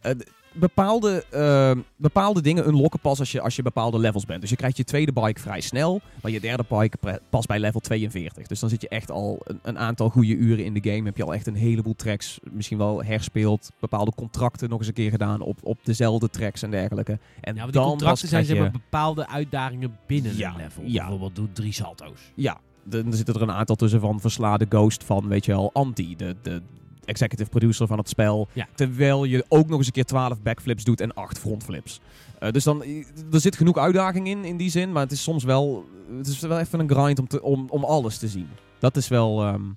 dan? 0.01 0.17
d- 0.17 0.31
bepaalde, 0.53 1.23
ehm, 1.29 1.79
bepaalde 1.95 2.41
dingen 2.41 2.67
unlocken 2.67 2.99
pas 2.99 3.19
als 3.19 3.31
je, 3.31 3.41
als 3.41 3.55
je 3.55 3.61
bepaalde 3.61 3.99
levels 3.99 4.25
bent. 4.25 4.41
Dus 4.41 4.49
je 4.49 4.55
krijgt 4.55 4.77
je 4.77 4.83
tweede 4.83 5.13
bike 5.13 5.39
vrij 5.39 5.61
snel. 5.61 6.01
Maar 6.21 6.31
je 6.31 6.39
derde 6.39 6.63
bike 6.69 6.97
pas 7.29 7.45
bij 7.45 7.59
level 7.59 7.79
42. 7.79 8.47
Dus 8.47 8.59
dan 8.59 8.69
zit 8.69 8.81
je 8.81 8.87
echt 8.89 9.11
al 9.11 9.39
een, 9.43 9.59
een 9.61 9.77
aantal 9.79 10.09
goede 10.09 10.35
uren 10.35 10.65
in 10.65 10.73
de 10.73 10.89
game. 10.91 11.03
Heb 11.05 11.17
je 11.17 11.23
al 11.23 11.33
echt 11.33 11.47
een 11.47 11.55
heleboel 11.55 11.95
tracks 11.95 12.39
misschien 12.51 12.77
wel 12.77 13.03
herspeeld. 13.03 13.71
Bepaalde 13.79 14.11
contracten 14.15 14.69
nog 14.69 14.79
eens 14.79 14.87
een 14.87 14.93
keer 14.93 15.09
gedaan 15.11 15.41
op, 15.41 15.57
op 15.63 15.77
dezelfde 15.83 16.29
tracks 16.29 16.61
en 16.61 16.71
dergelijke. 16.71 17.11
En 17.41 17.55
Ja, 17.55 17.61
want 17.61 17.71
die 17.73 17.81
dan 17.81 17.89
contracten 17.89 18.27
zijn 18.27 18.45
zeg 18.45 18.55
je- 18.55 18.61
maar 18.61 18.71
bepaalde 18.71 19.27
uitdagingen 19.27 19.97
binnen 20.07 20.37
Ja, 20.37 20.49
een 20.49 20.57
level. 20.57 20.83
ja. 20.85 21.01
Bijvoorbeeld 21.01 21.35
doe 21.35 21.51
drie 21.53 21.73
salto's. 21.73 22.19
Ja, 22.35 22.59
er 22.91 23.03
zitten 23.09 23.35
er 23.35 23.41
een 23.41 23.51
aantal 23.51 23.75
tussen 23.75 23.99
van 23.99 24.19
versla 24.19 24.57
de 24.57 24.65
ghost 24.69 25.03
van, 25.03 25.27
weet 25.27 25.45
je 25.45 25.51
wel, 25.51 25.69
Anti, 25.73 26.15
de, 26.15 26.35
de 26.41 26.61
executive 27.05 27.49
producer 27.49 27.87
van 27.87 27.97
het 27.97 28.09
spel. 28.09 28.47
Ja. 28.53 28.67
Terwijl 28.75 29.23
je 29.23 29.45
ook 29.47 29.67
nog 29.67 29.77
eens 29.77 29.87
een 29.87 29.93
keer 29.93 30.05
12 30.05 30.41
backflips 30.41 30.83
doet 30.83 31.01
en 31.01 31.13
8 31.13 31.39
frontflips. 31.39 31.99
Eh, 32.39 32.51
dus 32.51 32.63
dan, 32.63 32.83
er 33.31 33.39
zit 33.39 33.55
genoeg 33.55 33.77
uitdaging 33.77 34.27
in, 34.27 34.45
in 34.45 34.57
die 34.57 34.69
zin. 34.69 34.91
Maar 34.91 35.03
het 35.03 35.11
is 35.11 35.23
soms 35.23 35.43
wel, 35.43 35.85
het 36.17 36.27
is 36.27 36.39
wel 36.39 36.59
even 36.59 36.79
een 36.79 36.89
grind 36.89 37.19
om, 37.19 37.27
te, 37.27 37.41
om, 37.41 37.65
om 37.69 37.83
alles 37.83 38.17
te 38.17 38.27
zien. 38.27 38.49
Dat 38.79 38.97
is 38.97 39.07
wel 39.07 39.41
ehm, 39.41 39.71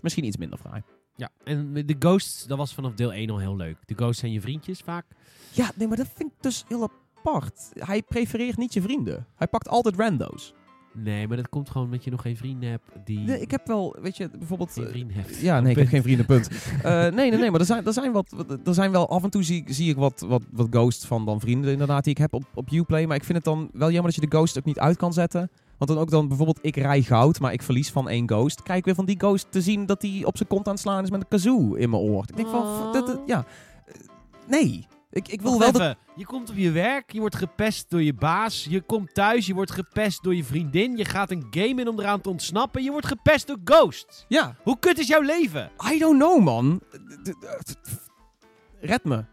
misschien 0.00 0.24
iets 0.24 0.36
minder 0.36 0.58
fraai. 0.58 0.82
Ja, 1.16 1.30
en 1.44 1.72
de 1.72 1.96
ghosts, 1.98 2.46
dat 2.46 2.58
was 2.58 2.74
vanaf 2.74 2.94
deel 2.94 3.12
1 3.12 3.30
al 3.30 3.38
heel 3.38 3.56
leuk. 3.56 3.76
De 3.84 3.94
ghosts 3.94 4.20
zijn 4.20 4.32
je 4.32 4.40
vriendjes 4.40 4.80
vaak. 4.80 5.04
Ja, 5.52 5.70
nee, 5.74 5.88
maar 5.88 5.96
dat 5.96 6.08
vind 6.14 6.30
ik 6.30 6.42
dus 6.42 6.64
heel 6.68 6.90
apart. 7.22 7.70
Hij 7.72 8.02
prefereert 8.02 8.56
niet 8.56 8.72
je 8.72 8.82
vrienden. 8.82 9.26
Hij 9.36 9.46
pakt 9.46 9.68
altijd 9.68 9.96
rando's. 9.96 10.54
Nee, 11.02 11.28
maar 11.28 11.36
dat 11.36 11.48
komt 11.48 11.70
gewoon 11.70 11.86
omdat 11.86 12.04
je 12.04 12.10
nog 12.10 12.22
geen 12.22 12.36
vrienden 12.36 12.70
hebt 12.70 12.84
die... 13.04 13.18
Nee, 13.18 13.40
ik 13.40 13.50
heb 13.50 13.66
wel, 13.66 13.96
weet 14.02 14.16
je, 14.16 14.30
bijvoorbeeld... 14.38 14.72
geen 14.72 14.84
eh, 14.84 14.90
vrienden 14.90 15.16
hebt. 15.16 15.40
Ja, 15.40 15.60
nee, 15.60 15.70
ik 15.70 15.78
heb 15.78 15.88
geen 15.88 16.02
vrienden, 16.02 16.26
punt. 16.26 16.48
Eh, 16.82 17.00
nee, 17.00 17.30
nee, 17.30 17.38
nee, 17.38 17.50
maar 17.50 17.60
er 17.60 17.66
zijn, 17.66 17.86
er 17.86 17.92
zijn, 17.92 18.12
wat, 18.12 18.34
er 18.64 18.74
zijn 18.74 18.90
wel 18.90 19.08
af 19.08 19.22
en 19.24 19.30
toe 19.30 19.42
zie, 19.42 19.64
zie 19.66 19.90
ik 19.90 19.96
wat, 19.96 20.24
wat, 20.28 20.42
wat 20.50 20.66
ghosts 20.70 21.06
van 21.06 21.24
dan 21.24 21.40
vrienden 21.40 21.72
inderdaad 21.72 22.04
die 22.04 22.12
ik 22.12 22.18
heb 22.18 22.34
op, 22.34 22.44
op 22.54 22.70
Uplay. 22.72 23.06
Maar 23.06 23.16
ik 23.16 23.24
vind 23.24 23.36
het 23.36 23.44
dan 23.46 23.70
wel 23.72 23.90
jammer 23.90 24.12
dat 24.12 24.14
je 24.22 24.28
de 24.28 24.36
ghost 24.36 24.58
ook 24.58 24.64
niet 24.64 24.78
uit 24.78 24.96
kan 24.96 25.12
zetten. 25.12 25.50
Want 25.78 25.90
dan 25.90 26.00
ook 26.00 26.10
dan 26.10 26.28
bijvoorbeeld 26.28 26.58
ik 26.62 26.76
rij 26.76 27.02
goud, 27.02 27.40
maar 27.40 27.52
ik 27.52 27.62
verlies 27.62 27.90
van 27.90 28.08
één 28.08 28.28
ghost. 28.28 28.62
Krijg 28.62 28.78
ik 28.78 28.84
weer 28.84 28.94
van 28.94 29.04
die 29.04 29.18
ghost 29.18 29.46
te 29.52 29.60
zien 29.62 29.86
dat 29.86 30.02
hij 30.02 30.22
op 30.24 30.36
zijn 30.36 30.48
kont 30.48 30.66
aan 30.66 30.72
het 30.72 30.82
slaan 30.82 31.02
is 31.02 31.10
met 31.10 31.20
een 31.20 31.28
kazoo 31.28 31.74
in 31.74 31.90
mijn 31.90 32.02
oor. 32.02 32.24
Ik 32.28 32.36
denk 32.36 32.48
van, 32.48 32.60
Oh. 32.62 32.92
dat- 32.92 33.20
ja, 33.26 33.44
Eh, 33.86 33.94
nee. 34.48 34.86
Ik, 35.18 35.28
ik 35.28 35.42
wil 35.42 35.58
wel 35.58 35.72
dat... 35.72 35.80
even. 35.80 35.96
Je 36.16 36.26
komt 36.26 36.50
op 36.50 36.56
je 36.56 36.70
werk, 36.70 37.12
je 37.12 37.20
wordt 37.20 37.36
gepest 37.36 37.90
door 37.90 38.02
je 38.02 38.14
baas. 38.14 38.66
Je 38.68 38.80
komt 38.80 39.14
thuis, 39.14 39.46
je 39.46 39.54
wordt 39.54 39.70
gepest 39.70 40.22
door 40.22 40.34
je 40.34 40.44
vriendin. 40.44 40.96
Je 40.96 41.04
gaat 41.04 41.30
een 41.30 41.46
game 41.50 41.80
in 41.80 41.88
om 41.88 42.00
eraan 42.00 42.20
te 42.20 42.28
ontsnappen. 42.28 42.82
Je 42.82 42.90
wordt 42.90 43.06
gepest 43.06 43.46
door 43.46 43.58
ghosts. 43.64 44.24
Ja, 44.28 44.56
Hoe 44.62 44.78
kut 44.78 44.98
is 44.98 45.06
jouw 45.06 45.20
leven? 45.20 45.70
I 45.92 45.98
don't 45.98 46.18
know 46.18 46.42
man. 46.42 46.80
Red 48.80 49.04
me. 49.04 49.24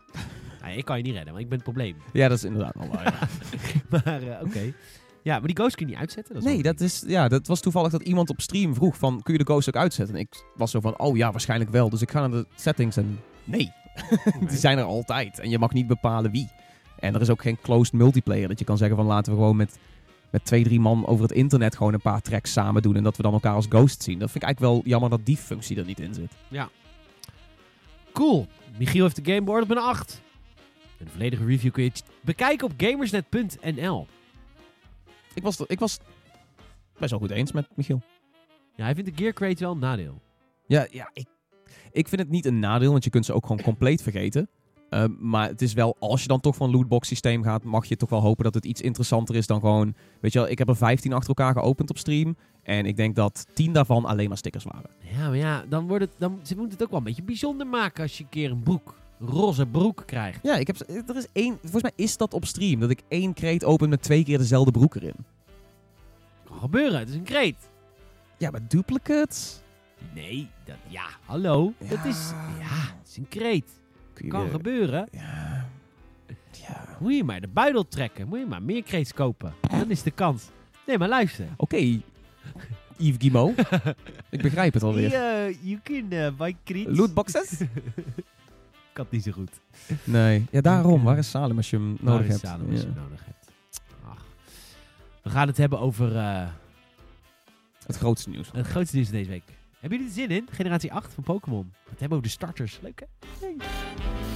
Nee, 0.64 0.78
ik 0.78 0.86
kan 0.86 0.98
je 0.98 1.04
niet 1.04 1.14
redden, 1.14 1.32
want 1.32 1.44
ik 1.44 1.50
ben 1.50 1.58
het 1.58 1.68
probleem. 1.68 1.96
Ja, 2.14 2.28
dat 2.28 2.38
is 2.38 2.44
inderdaad 2.44 2.76
wel 2.76 2.88
waar. 2.88 3.30
maar 3.90 4.22
eh, 4.22 4.42
oké. 4.42 4.74
Ja, 5.24 5.38
maar 5.38 5.48
die 5.48 5.56
ghosts 5.56 5.76
kun 5.76 5.86
je 5.86 5.92
niet 5.92 6.02
uitzetten. 6.02 6.34
Dat 6.34 6.44
is 6.44 6.50
Nee, 6.50 6.64
dat, 6.64 6.80
is, 6.80 7.04
ja, 7.08 7.28
dat 7.28 7.48
was 7.48 7.62
toevallig 7.62 7.92
dat 7.92 8.02
iemand 8.02 8.30
op 8.30 8.42
stream 8.42 8.74
vroeg 8.74 8.98
van, 8.98 9.22
kun 9.22 9.34
je 9.34 9.40
de 9.40 9.46
ghost 9.46 9.68
ook 9.68 9.76
uitzetten? 9.76 10.16
En 10.16 10.22
ik 10.22 10.44
was 10.56 10.72
zo 10.72 10.80
van, 10.80 11.00
oh 11.00 11.18
ja, 11.18 11.32
waarschijnlijk 11.32 11.72
wel. 11.72 11.90
Dus 11.90 12.02
ik 12.02 12.12
ga 12.12 12.20
naar 12.20 12.30
de 12.30 12.46
settings 12.56 12.98
en 12.98 13.20
nee, 13.44 13.72
die 14.50 14.58
zijn 14.58 14.78
er 14.78 14.84
altijd. 14.84 15.40
En 15.40 15.50
je 15.50 15.60
mag 15.60 15.74
niet 15.74 15.88
bepalen 15.88 16.32
wie. 16.32 16.50
En 17.00 17.16
er 17.16 17.22
is 17.22 17.30
ook 17.30 17.42
geen 17.42 17.58
closed 17.62 17.94
multiplayer 17.94 18.48
dat 18.48 18.60
je 18.60 18.66
kan 18.66 18.78
zeggen 18.78 18.98
van, 18.98 19.06
laten 19.06 19.32
we 19.32 19.38
gewoon 19.38 19.56
met, 19.56 19.78
met 20.30 20.46
twee, 20.46 20.64
drie 20.64 20.80
man 20.80 21.06
over 21.06 21.24
het 21.24 21.34
internet 21.34 21.76
gewoon 21.76 21.94
een 21.94 22.02
paar 22.02 22.22
tracks 22.22 22.52
samen 22.52 22.82
doen. 22.82 22.96
En 22.96 23.04
dat 23.04 23.18
we 23.18 23.24
dan 23.24 23.34
elkaar 23.34 23.54
als 23.54 23.66
ghost 23.70 24.04
zien. 24.04 24.20
Dat 24.20 24.32
vind 24.32 24.44
ik 24.44 24.50
eigenlijk 24.50 24.74
wel 24.74 24.92
jammer 24.92 25.10
dat 25.10 25.26
die 25.26 25.38
functie 25.38 25.78
er 25.78 25.86
niet 25.86 26.00
in 26.00 26.14
zit. 26.14 26.32
Cool. 28.14 28.48
Michiel 28.78 29.04
heeft 29.04 29.26
de 29.26 29.32
game 29.32 29.44
beoordeeld 29.44 29.70
met 29.70 29.78
een 29.78 29.84
8. 29.84 30.22
En 31.00 31.06
de 31.06 31.12
volledige 31.12 31.46
review 31.46 31.72
kun 31.72 31.84
je 31.84 31.92
bekijken 32.22 32.68
op 32.68 32.74
gamersnet.nl. 32.78 34.08
Ik 35.34 35.44
was, 35.44 35.60
ik 35.68 35.80
was 35.80 36.00
best 36.98 37.12
wel 37.12 37.20
goed 37.20 37.32
eens 37.32 37.52
met 37.52 37.68
Michiel. 37.76 38.02
Ja, 38.76 38.84
hij 38.84 38.96
vindt 38.96 39.10
de 39.10 39.16
gear 39.16 39.34
crate 39.34 39.64
wel 39.64 39.72
een 39.72 39.80
nadeel. 39.80 40.22
Ja, 40.68 40.88
ja 40.92 41.10
ik, 41.14 41.28
ik 41.96 42.08
vind 42.08 42.22
het 42.22 42.30
niet 42.30 42.46
een 42.46 42.60
nadeel, 42.60 42.92
want 42.92 43.04
je 43.04 43.10
kunt 43.10 43.26
ze 43.26 43.34
ook 43.34 43.46
gewoon 43.46 43.64
compleet 43.64 44.02
vergeten. 44.02 44.50
Uh, 44.90 45.04
maar 45.20 45.48
het 45.48 45.62
is 45.62 45.74
wel, 45.74 45.96
als 46.00 46.22
je 46.22 46.28
dan 46.28 46.40
toch 46.40 46.56
van 46.56 46.72
lootbox 46.72 47.08
systeem 47.08 47.44
gaat, 47.44 47.64
mag 47.64 47.86
je 47.86 47.96
toch 47.96 48.10
wel 48.10 48.22
hopen 48.22 48.44
dat 48.44 48.54
het 48.54 48.66
iets 48.66 48.82
interessanter 48.82 49.36
is 49.36 49.48
dan 49.48 49.60
gewoon... 49.60 49.94
Weet 50.22 50.34
je 50.34 50.40
wel, 50.40 50.50
ik 50.50 50.58
heb 50.58 50.70
er 50.70 50.76
15 50.76 51.14
achter 51.14 51.28
elkaar 51.28 51.54
geopend 51.54 51.90
op 51.90 51.98
stream. 51.98 52.36
En 52.64 52.86
ik 52.86 52.98
denk 52.98 53.16
dat 53.16 53.46
10 53.54 53.74
daarvan 53.74 54.06
alleen 54.06 54.28
maar 54.28 54.38
stickers 54.38 54.64
waren. 54.64 54.90
Ja, 55.00 55.28
maar 55.28 55.38
ja, 55.38 55.66
dan 55.70 55.88
wordt 55.88 56.04
het, 56.04 56.14
dan, 56.18 56.40
ze 56.44 56.56
moeten 56.56 56.74
het 56.74 56.84
ook 56.84 56.90
wel 56.90 57.00
een 57.00 57.06
beetje 57.06 57.24
bijzonder 57.24 57.68
maken 57.68 58.04
als 58.04 58.18
je 58.18 58.24
een 58.24 58.30
keer 58.30 58.52
een 58.52 58.64
broek, 58.64 58.96
roze 59.20 59.66
broek 59.66 60.04
krijgt. 60.06 60.40
Ja, 60.44 60.56
ik 60.56 60.68
heb, 60.68 60.80
er 61.08 61.16
is 61.16 61.28
één, 61.34 61.58
volgens 61.62 61.84
mij 61.84 61.92
is 61.96 62.18
dat 62.18 62.34
op 62.34 62.46
stream, 62.46 62.80
dat 62.80 62.90
ik 62.90 63.02
één 63.08 63.34
kreet 63.34 63.64
open 63.64 63.90
met 63.90 64.02
twee 64.02 64.24
keer 64.24 64.38
dezelfde 64.38 64.72
broek 64.72 64.96
erin. 64.96 65.26
Kan 66.44 66.58
gebeuren, 66.58 67.00
het 67.00 67.10
is 67.10 67.16
een 67.16 67.24
kreet. 67.24 67.70
Ja, 68.38 68.52
maar 68.52 68.68
duplicates? 68.68 69.64
Nee, 70.14 70.50
dat, 70.64 70.76
ja, 70.88 71.06
hallo. 71.26 71.74
Ja. 71.80 71.88
Dat 71.90 72.06
is, 72.06 72.30
ja, 72.60 72.66
het 73.00 73.08
is 73.08 73.18
een 73.18 73.28
kreet. 73.28 73.80
Kun 74.14 74.26
je 74.26 74.32
Kan 74.32 74.42
weer- 74.42 74.52
gebeuren. 74.52 75.08
Ja. 75.12 75.70
Ja. 76.52 76.98
Moet 77.00 77.16
je 77.16 77.24
maar 77.24 77.42
de 77.42 77.48
buidel 77.48 77.88
trekken. 77.88 78.28
Moet 78.28 78.40
je 78.40 78.46
maar 78.46 78.64
meer 78.64 78.84
kreets 78.84 79.14
kopen. 79.14 79.54
Dan 79.70 79.90
is 79.92 80.04
de 80.04 80.12
kans. 80.12 80.50
Nee, 80.88 80.98
maar 80.98 81.08
luister. 81.10 81.48
Oké, 81.58 81.76
Yves 82.98 83.16
Guillemot. 83.18 83.60
ik 84.30 84.42
begrijp 84.42 84.74
het 84.74 84.84
alweer. 84.84 85.10
Ja, 85.10 85.50
you 85.62 85.80
can 85.84 86.06
uh, 86.14 86.28
buy 86.38 86.56
kreets. 86.64 86.98
Lootboxes? 86.98 87.60
Kan 88.94 89.06
niet 89.10 89.24
zo 89.24 89.32
goed. 89.32 89.52
Nee. 90.04 90.46
Ja, 90.52 90.62
daarom. 90.62 91.04
Waar 91.04 91.18
is 91.18 91.30
Salem 91.30 91.58
als 91.58 91.70
je 91.70 91.76
hem 91.78 91.98
Waar 92.02 92.14
nodig 92.14 92.26
is 92.28 92.32
hebt? 92.34 92.46
Salem 92.48 92.72
als 92.72 92.82
je 92.82 92.88
Ja. 92.88 92.94
hem 92.94 93.04
nodig 93.04 93.26
hebt. 93.26 93.52
Ach. 94.06 94.26
We 95.24 95.30
gaan 95.30 95.48
het 95.48 95.58
hebben 95.58 95.80
over 95.80 96.16
eh, 96.18 96.48
Het 97.86 97.98
grootste 97.98 98.30
nieuws. 98.30 98.50
het 98.54 98.68
grootste 98.68 98.96
nieuws 98.96 99.10
deze 99.10 99.30
week. 99.30 99.44
Hebben 99.86 100.04
jullie 100.04 100.14
zin 100.14 100.30
in? 100.30 100.48
Generatie 100.52 100.94
8 100.94 101.14
van 101.14 101.24
Pokémon. 101.24 101.74
We 101.84 101.90
het 101.90 102.00
hebben 102.00 102.18
over 102.18 102.30
de 102.30 102.34
starters. 102.34 102.80
Leuk 102.82 103.00
hè? 103.00 104.35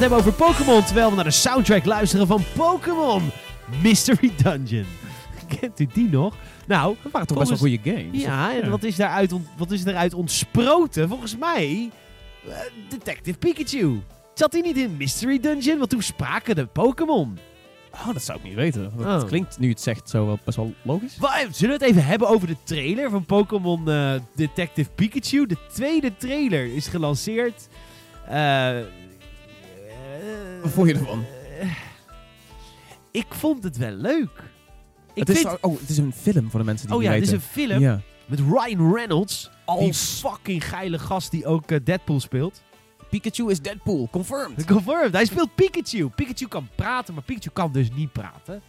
Het 0.00 0.10
hebben 0.10 0.18
over 0.18 0.46
Pokémon. 0.46 0.84
Terwijl 0.84 1.08
we 1.08 1.14
naar 1.14 1.24
de 1.24 1.30
soundtrack 1.30 1.84
luisteren 1.84 2.26
van 2.26 2.42
Pokémon 2.56 3.30
Mystery 3.82 4.32
Dungeon. 4.42 4.84
Kent 5.60 5.80
u 5.80 5.86
die 5.92 6.08
nog? 6.10 6.34
Nou, 6.66 6.96
Dat 7.02 7.12
waren 7.12 7.26
toch 7.26 7.38
best 7.38 7.50
wel 7.50 7.58
goede 7.58 7.78
games. 7.84 8.22
Ja, 8.22 8.60
en 8.62 8.70
wat 8.70 8.82
is, 8.82 8.96
daaruit 8.96 9.32
ont- 9.32 9.48
wat 9.56 9.70
is 9.70 9.84
eruit 9.84 10.14
ontsproten? 10.14 11.08
Volgens 11.08 11.36
mij 11.36 11.90
eh, 12.48 12.52
Detective 12.88 13.38
Pikachu. 13.38 14.00
Zat 14.34 14.52
hij 14.52 14.60
niet 14.60 14.76
in 14.76 14.96
Mystery 14.96 15.40
Dungeon? 15.40 15.78
Want 15.78 15.90
toen 15.90 16.02
spraken 16.02 16.54
de 16.54 16.66
Pokémon. 16.66 17.38
Oh, 17.92 18.12
dat 18.12 18.22
zou 18.22 18.38
ik 18.38 18.44
niet 18.44 18.54
weten. 18.54 18.92
Dat 18.96 19.22
Oh. 19.22 19.28
klinkt, 19.28 19.58
nu 19.58 19.68
het 19.68 19.80
zegt, 19.80 20.08
zo 20.10 20.26
wel 20.26 20.38
best 20.44 20.56
wel 20.56 20.74
logisch. 20.82 21.16
Wa- 21.18 21.36
Zullen 21.50 21.78
we 21.78 21.84
het 21.84 21.92
even 21.94 22.04
hebben 22.04 22.28
over 22.28 22.46
de 22.46 22.56
trailer 22.64 23.10
van 23.10 23.24
Pokémon 23.24 23.90
eh, 23.90 24.12
Detective 24.36 24.90
Pikachu? 24.94 25.46
De 25.46 25.56
tweede 25.72 26.16
trailer 26.16 26.74
is 26.74 26.86
gelanceerd. 26.86 27.68
Eh, 28.28 28.78
eh, 28.78 28.84
Wat 30.62 30.70
vond 30.70 30.88
je 30.88 30.94
ervan? 30.94 31.24
eh, 31.60 31.70
ik 33.10 33.26
vond 33.28 33.62
het 33.64 33.76
wel 33.76 33.92
leuk. 33.92 34.42
Ik 35.14 35.26
het, 35.26 35.28
is, 35.28 35.40
vind, 35.40 35.60
oh, 35.60 35.80
het 35.80 35.88
is 35.88 35.98
een 35.98 36.12
film 36.12 36.50
voor 36.50 36.60
de 36.60 36.66
mensen 36.66 36.86
die 36.86 36.96
oh 36.96 37.02
het 37.02 37.08
ja, 37.12 37.14
het 37.18 37.24
is 37.24 37.30
weten. 37.30 37.46
een 37.46 37.52
film 37.68 37.80
Ja. 37.80 38.00
met 38.26 38.38
Ryan 38.40 38.94
Reynolds. 38.94 39.42
Die 39.42 39.50
Als 39.64 40.20
fucking 40.26 40.68
geile 40.68 40.98
gast 40.98 41.30
die 41.30 41.46
ook 41.46 41.70
eh, 41.70 41.78
Deadpool 41.84 42.20
speelt. 42.20 42.62
Pikachu 43.10 43.50
is 43.50 43.60
Deadpool, 43.60 44.08
confirmed. 44.10 44.64
Confirmed. 44.74 45.12
Hij 45.12 45.24
speelt 45.24 45.54
Pikachu. 45.54 46.08
Pikachu 46.08 46.46
kan 46.48 46.68
praten, 46.74 47.14
maar 47.14 47.22
Pikachu 47.22 47.50
kan 47.52 47.72
dus 47.72 47.88
niet 47.94 48.12
praten. 48.12 48.62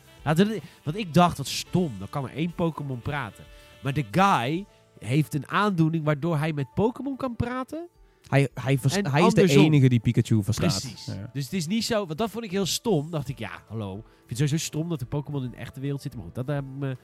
Want 0.83 0.97
ik 0.97 1.13
dacht, 1.13 1.37
wat 1.37 1.47
stom. 1.47 1.95
Dan 1.99 2.09
kan 2.09 2.23
er 2.29 2.35
één 2.35 2.53
Pokémon 2.55 2.99
praten. 3.01 3.43
Maar 3.83 3.93
de 3.93 4.05
guy 4.11 4.65
heeft 4.99 5.33
een 5.33 5.47
aandoening 5.47 6.03
waardoor 6.03 6.37
hij 6.37 6.53
met 6.53 6.73
Pokémon 6.73 7.17
kan 7.17 7.35
praten. 7.35 7.87
Hij, 8.27 8.47
hij, 8.53 8.79
hij 9.11 9.25
is 9.25 9.33
de 9.33 9.47
enige 9.47 9.89
die 9.89 9.99
Pikachu 9.99 10.43
verstaat. 10.43 10.79
Precies. 10.81 11.05
Ja. 11.05 11.29
Dus 11.33 11.43
het 11.43 11.53
is 11.53 11.67
niet 11.67 11.83
zo... 11.85 12.05
Want 12.05 12.17
dat 12.17 12.29
vond 12.29 12.43
ik 12.43 12.51
heel 12.51 12.65
stom. 12.65 13.11
dacht 13.11 13.29
ik, 13.29 13.39
ja, 13.39 13.51
hallo. 13.69 13.97
Ik 13.97 14.03
vind 14.03 14.29
het 14.29 14.37
sowieso 14.37 14.57
stom 14.57 14.89
dat 14.89 14.99
de 14.99 15.05
Pokémon 15.05 15.43
in 15.43 15.49
de 15.51 15.57
echte 15.57 15.79
wereld 15.79 16.01
zitten. 16.01 16.19
Maar 16.19 16.29
goed, 16.29 16.45
dat... 16.45 16.55
hebben 16.55 16.77
me... 16.77 16.97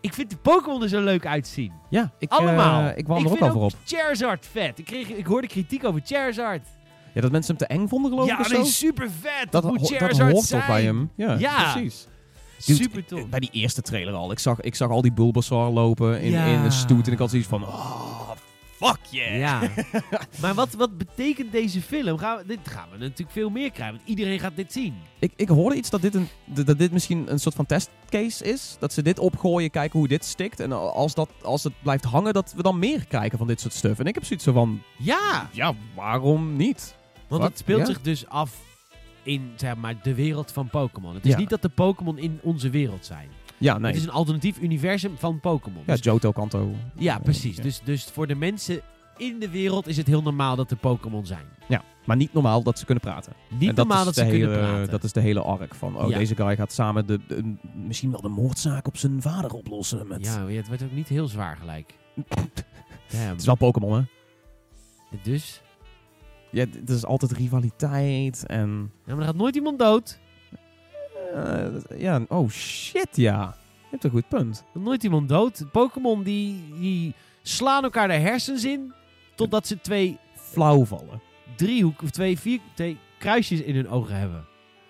Ik 0.00 0.14
vind 0.14 0.30
de 0.30 0.36
Pokémon 0.36 0.82
er 0.82 0.88
zo 0.88 1.00
leuk 1.02 1.26
uitzien. 1.26 1.72
Ja, 1.90 2.12
ik, 2.18 2.30
Allemaal. 2.30 2.88
eh, 2.90 2.98
ik 2.98 3.06
wou 3.06 3.24
er 3.24 3.30
ook 3.30 3.38
al 3.40 3.50
voor 3.52 3.62
op. 3.64 3.72
Charizard 3.84 4.46
vet. 4.46 4.78
Ik, 4.78 4.84
kreeg, 4.84 5.08
ik 5.08 5.26
hoorde 5.26 5.46
kritiek 5.46 5.84
over 5.84 6.00
Charizard. 6.04 6.66
Ja, 7.14 7.20
dat 7.20 7.30
mensen 7.32 7.56
hem 7.56 7.66
te 7.66 7.74
eng 7.74 7.88
vonden, 7.88 8.10
geloof 8.10 8.26
ik, 8.30 8.46
Ja, 8.46 8.48
nee, 8.56 8.64
zo. 8.64 8.70
super 8.70 9.10
vet. 9.10 9.52
Dat, 9.52 9.62
Dat, 9.62 9.70
moet 9.70 9.80
dat 9.80 9.88
Charizard 9.98 10.32
hoort 10.32 10.44
zijn. 10.44 10.66
bij 10.66 10.82
hem. 10.82 11.10
Ja, 11.16 11.34
Ja. 11.38 11.72
precies. 11.72 12.06
Dude, 12.66 12.82
Super 12.82 13.04
tof. 13.06 13.28
Bij 13.28 13.40
die 13.40 13.50
eerste 13.52 13.82
trailer 13.82 14.14
al. 14.14 14.30
Ik 14.32 14.38
zag, 14.38 14.60
ik 14.60 14.74
zag 14.74 14.90
al 14.90 15.02
die 15.02 15.12
Bulbasaur 15.12 15.70
lopen 15.70 16.20
in, 16.20 16.30
Ja. 16.30 16.44
in 16.44 16.58
een 16.58 16.72
stoet. 16.72 17.06
En 17.06 17.12
ik 17.12 17.18
had 17.18 17.30
zoiets 17.30 17.48
van... 17.48 17.62
Oh, 17.62 18.13
fuck 18.86 18.98
yeah. 19.10 19.38
Ja. 19.38 19.60
maar 20.42 20.54
wat, 20.54 20.72
wat 20.74 20.98
betekent 20.98 21.52
deze 21.52 21.80
film? 21.82 22.18
Gaan 22.18 22.36
we, 22.36 22.46
dit 22.46 22.58
gaan 22.62 22.88
we 22.90 22.98
natuurlijk 22.98 23.30
veel 23.30 23.50
meer 23.50 23.70
krijgen. 23.70 23.96
Want 23.96 24.08
iedereen 24.08 24.40
gaat 24.40 24.56
dit 24.56 24.72
zien. 24.72 24.94
Ik, 25.18 25.32
ik 25.36 25.48
hoorde 25.48 25.76
iets 25.76 25.90
dat 25.90 26.02
dit, 26.02 26.14
een, 26.14 26.28
dat 26.44 26.78
dit 26.78 26.92
misschien 26.92 27.30
een 27.32 27.40
soort 27.40 27.54
van 27.54 27.66
testcase 27.66 28.44
is. 28.44 28.76
Dat 28.80 28.92
ze 28.92 29.02
dit 29.02 29.18
opgooien, 29.18 29.70
kijken 29.70 29.98
hoe 29.98 30.08
dit 30.08 30.24
stikt. 30.24 30.60
En 30.60 30.72
als, 30.72 31.14
dat, 31.14 31.30
als 31.42 31.64
het 31.64 31.72
blijft 31.82 32.04
hangen, 32.04 32.32
dat 32.32 32.52
we 32.56 32.62
dan 32.62 32.78
meer 32.78 33.06
krijgen 33.06 33.38
van 33.38 33.46
dit 33.46 33.60
soort 33.60 33.74
stuff. 33.74 33.98
En 33.98 34.06
ik 34.06 34.14
heb 34.14 34.24
zoiets 34.24 34.44
zo 34.44 34.52
van... 34.52 34.82
Ja. 34.98 35.48
Ja, 35.52 35.74
waarom 35.94 36.56
niet? 36.56 36.94
Want 37.28 37.42
Wat? 37.42 37.50
het 37.50 37.58
speelt 37.58 37.80
Ja. 37.80 37.86
zich 37.86 38.00
dus 38.00 38.26
af 38.28 38.52
in 39.22 39.52
zeg 39.56 39.76
maar, 39.76 39.94
de 40.02 40.14
wereld 40.14 40.52
van 40.52 40.68
Pokémon. 40.68 41.14
Het 41.14 41.24
is 41.24 41.30
Ja. 41.30 41.38
niet 41.38 41.50
dat 41.50 41.62
de 41.62 41.68
Pokémon 41.68 42.18
in 42.18 42.38
onze 42.42 42.70
wereld 42.70 43.06
zijn. 43.06 43.28
Ja, 43.58 43.78
nee. 43.78 43.86
Het 43.92 44.00
is 44.00 44.06
een 44.06 44.12
alternatief 44.12 44.60
universum 44.60 45.14
van 45.18 45.40
Pokémon. 45.40 45.82
Ja, 45.86 45.92
Dus- 45.92 46.04
Johto, 46.04 46.32
Kanto. 46.32 46.72
ja, 46.96 47.18
precies. 47.18 47.56
Ja. 47.56 47.62
Dus, 47.62 47.80
dus 47.84 48.04
voor 48.04 48.26
de 48.26 48.34
mensen 48.34 48.80
in 49.16 49.38
de 49.38 49.48
wereld 49.50 49.86
is 49.86 49.96
het 49.96 50.06
heel 50.06 50.22
normaal 50.22 50.56
dat 50.56 50.70
er 50.70 50.76
Pokémon 50.76 51.26
zijn. 51.26 51.44
Maar 52.04 52.16
niet 52.16 52.32
normaal 52.32 52.62
dat 52.62 52.78
ze 52.78 52.84
kunnen 52.84 53.02
praten. 53.04 53.32
Niet 53.58 53.68
En 53.68 53.74
normaal 53.74 53.98
is 53.98 54.04
dat 54.04 54.14
ze 54.14 54.24
hele, 54.24 54.38
kunnen 54.38 54.58
praten. 54.58 54.90
Dat 54.90 55.04
is 55.04 55.12
de 55.12 55.20
hele 55.20 55.40
arc 55.42 55.74
van... 55.74 55.96
Oh, 55.96 56.08
Ja. 56.08 56.18
deze 56.18 56.36
guy 56.36 56.56
gaat 56.56 56.72
samen 56.72 57.06
de, 57.06 57.20
de- 57.26 57.54
misschien 57.86 58.10
wel 58.10 58.20
de 58.20 58.28
moordzaak 58.28 58.86
op 58.86 58.96
zijn 58.96 59.22
vader 59.22 59.52
oplossen. 59.52 60.06
Met... 60.08 60.24
Ja, 60.24 60.46
het 60.46 60.66
wordt 60.68 60.82
ook 60.82 60.92
niet 60.92 61.08
heel 61.08 61.28
zwaar 61.28 61.56
gelijk. 61.56 61.94
Het 63.06 63.40
is 63.40 63.46
wel 63.46 63.54
Pokémon, 63.56 63.92
hè? 63.94 64.02
Dus? 65.22 65.62
Ja, 66.50 66.64
het 66.80 66.90
is 66.90 67.04
altijd 67.04 67.32
rivaliteit 67.32 68.46
en... 68.46 68.90
Ja, 69.06 69.12
maar 69.12 69.18
er 69.18 69.24
gaat 69.24 69.36
nooit 69.36 69.54
iemand 69.56 69.78
dood. 69.78 70.18
Eh, 71.34 72.00
ja, 72.00 72.20
oh 72.28 72.48
shit, 72.50 73.08
ja. 73.16 73.56
Je 73.78 73.90
hebt 73.90 74.04
een 74.04 74.10
goed 74.10 74.28
punt. 74.28 74.64
Nooit 74.72 75.04
iemand 75.04 75.28
dood. 75.28 75.64
Pokémon 75.72 76.22
die, 76.22 76.74
die 76.78 77.14
slaan 77.42 77.84
elkaar 77.84 78.08
de 78.08 78.14
hersens 78.14 78.64
in. 78.64 78.92
Totdat 79.34 79.66
ze 79.66 79.80
twee 79.80 80.18
Flauw 80.34 80.84
vallen. 80.84 81.20
driehoek 81.56 82.02
of 82.02 82.10
twee, 82.10 82.38
vier, 82.38 82.60
twee 82.74 82.98
kruisjes 83.18 83.60
in 83.60 83.74
hun 83.74 83.88
ogen 83.88 84.16
hebben. 84.16 84.44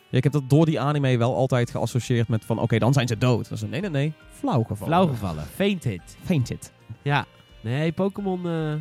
Ja, 0.09 0.17
ik 0.17 0.23
heb 0.25 0.33
dat 0.33 0.51
door 0.51 0.67
die 0.67 0.81
anime 0.81 1.19
wel 1.19 1.35
altijd 1.37 1.71
geassocieerd 1.71 2.29
met 2.29 2.45
van... 2.45 2.59
Oké, 2.59 2.79
dan 2.79 2.93
zijn 2.93 3.09
ze 3.09 3.19
dood. 3.19 3.45
Dan 3.45 3.53
is 3.53 3.61
het, 3.61 3.71
nee, 3.71 3.81
nee, 3.81 3.91
nee. 3.91 4.13
Flauw 4.31 4.63
gevallen. 4.63 4.95
Flauw 4.95 5.07
gevallen. 5.07 5.45
Fainted. 5.45 6.17
Fainted. 6.25 6.73
Ja. 7.03 7.27
Nee, 7.61 7.93
Pokémon... 7.93 8.47
eh, 8.47 8.75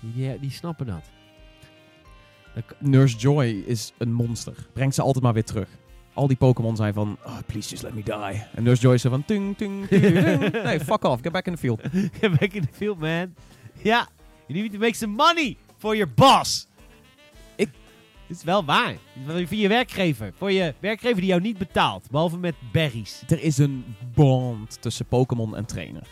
die, 0.00 0.38
die 0.40 0.50
snappen 0.50 0.86
dat. 0.86 1.10
Nurse 2.78 3.16
Joy 3.16 3.62
is 3.66 3.92
een 3.98 4.12
monster. 4.12 4.54
Brengt 4.72 4.94
ze 4.94 5.02
altijd 5.02 5.24
maar 5.24 5.32
weer 5.32 5.44
terug. 5.44 5.68
Al 6.14 6.26
die 6.26 6.36
Pokémon 6.36 6.76
zijn 6.76 6.94
van... 6.94 7.16
Oh, 7.26 7.36
please 7.46 7.68
just 7.70 7.82
let 7.82 7.94
me 7.94 8.02
die. 8.02 8.42
En 8.54 8.62
Nurse 8.62 8.82
Joy 8.82 8.94
is 8.94 9.02
van... 9.02 9.24
Ting, 9.24 9.56
ting, 9.56 9.86
ting, 9.88 10.02
ting. 10.02 10.52
Nee, 10.62 10.80
fuck 10.80 11.04
off. 11.04 11.22
Get 11.22 11.32
back 11.32 11.46
in 11.46 11.52
the 11.54 11.58
field. 11.58 11.80
Get 12.20 12.30
back 12.38 12.52
in 12.52 12.62
the 12.62 12.72
field, 12.72 12.98
man. 12.98 13.34
Ja. 13.82 14.08
You 14.46 14.60
need 14.60 14.72
to 14.72 14.78
make 14.78 14.94
some 14.94 15.14
money 15.14 15.56
for 15.78 15.96
your 15.96 16.12
boss. 16.14 16.68
Ik- 17.56 17.68
Het 18.26 18.36
is 18.36 18.44
wel 18.44 18.64
waar. 18.64 18.94
Voor 19.26 19.54
je 19.56 19.68
werkgever. 19.68 20.32
Voor 20.36 20.52
je 20.52 20.74
werkgever 20.78 21.16
die 21.16 21.26
jou 21.26 21.40
niet 21.40 21.58
betaalt. 21.58 22.10
Behalve 22.10 22.38
met 22.38 22.54
berries. 22.72 23.22
Er 23.28 23.42
is 23.42 23.58
een 23.58 23.84
bond 24.14 24.82
tussen 24.82 25.06
Pokémon 25.06 25.56
en 25.56 25.66
trainer. 25.66 26.02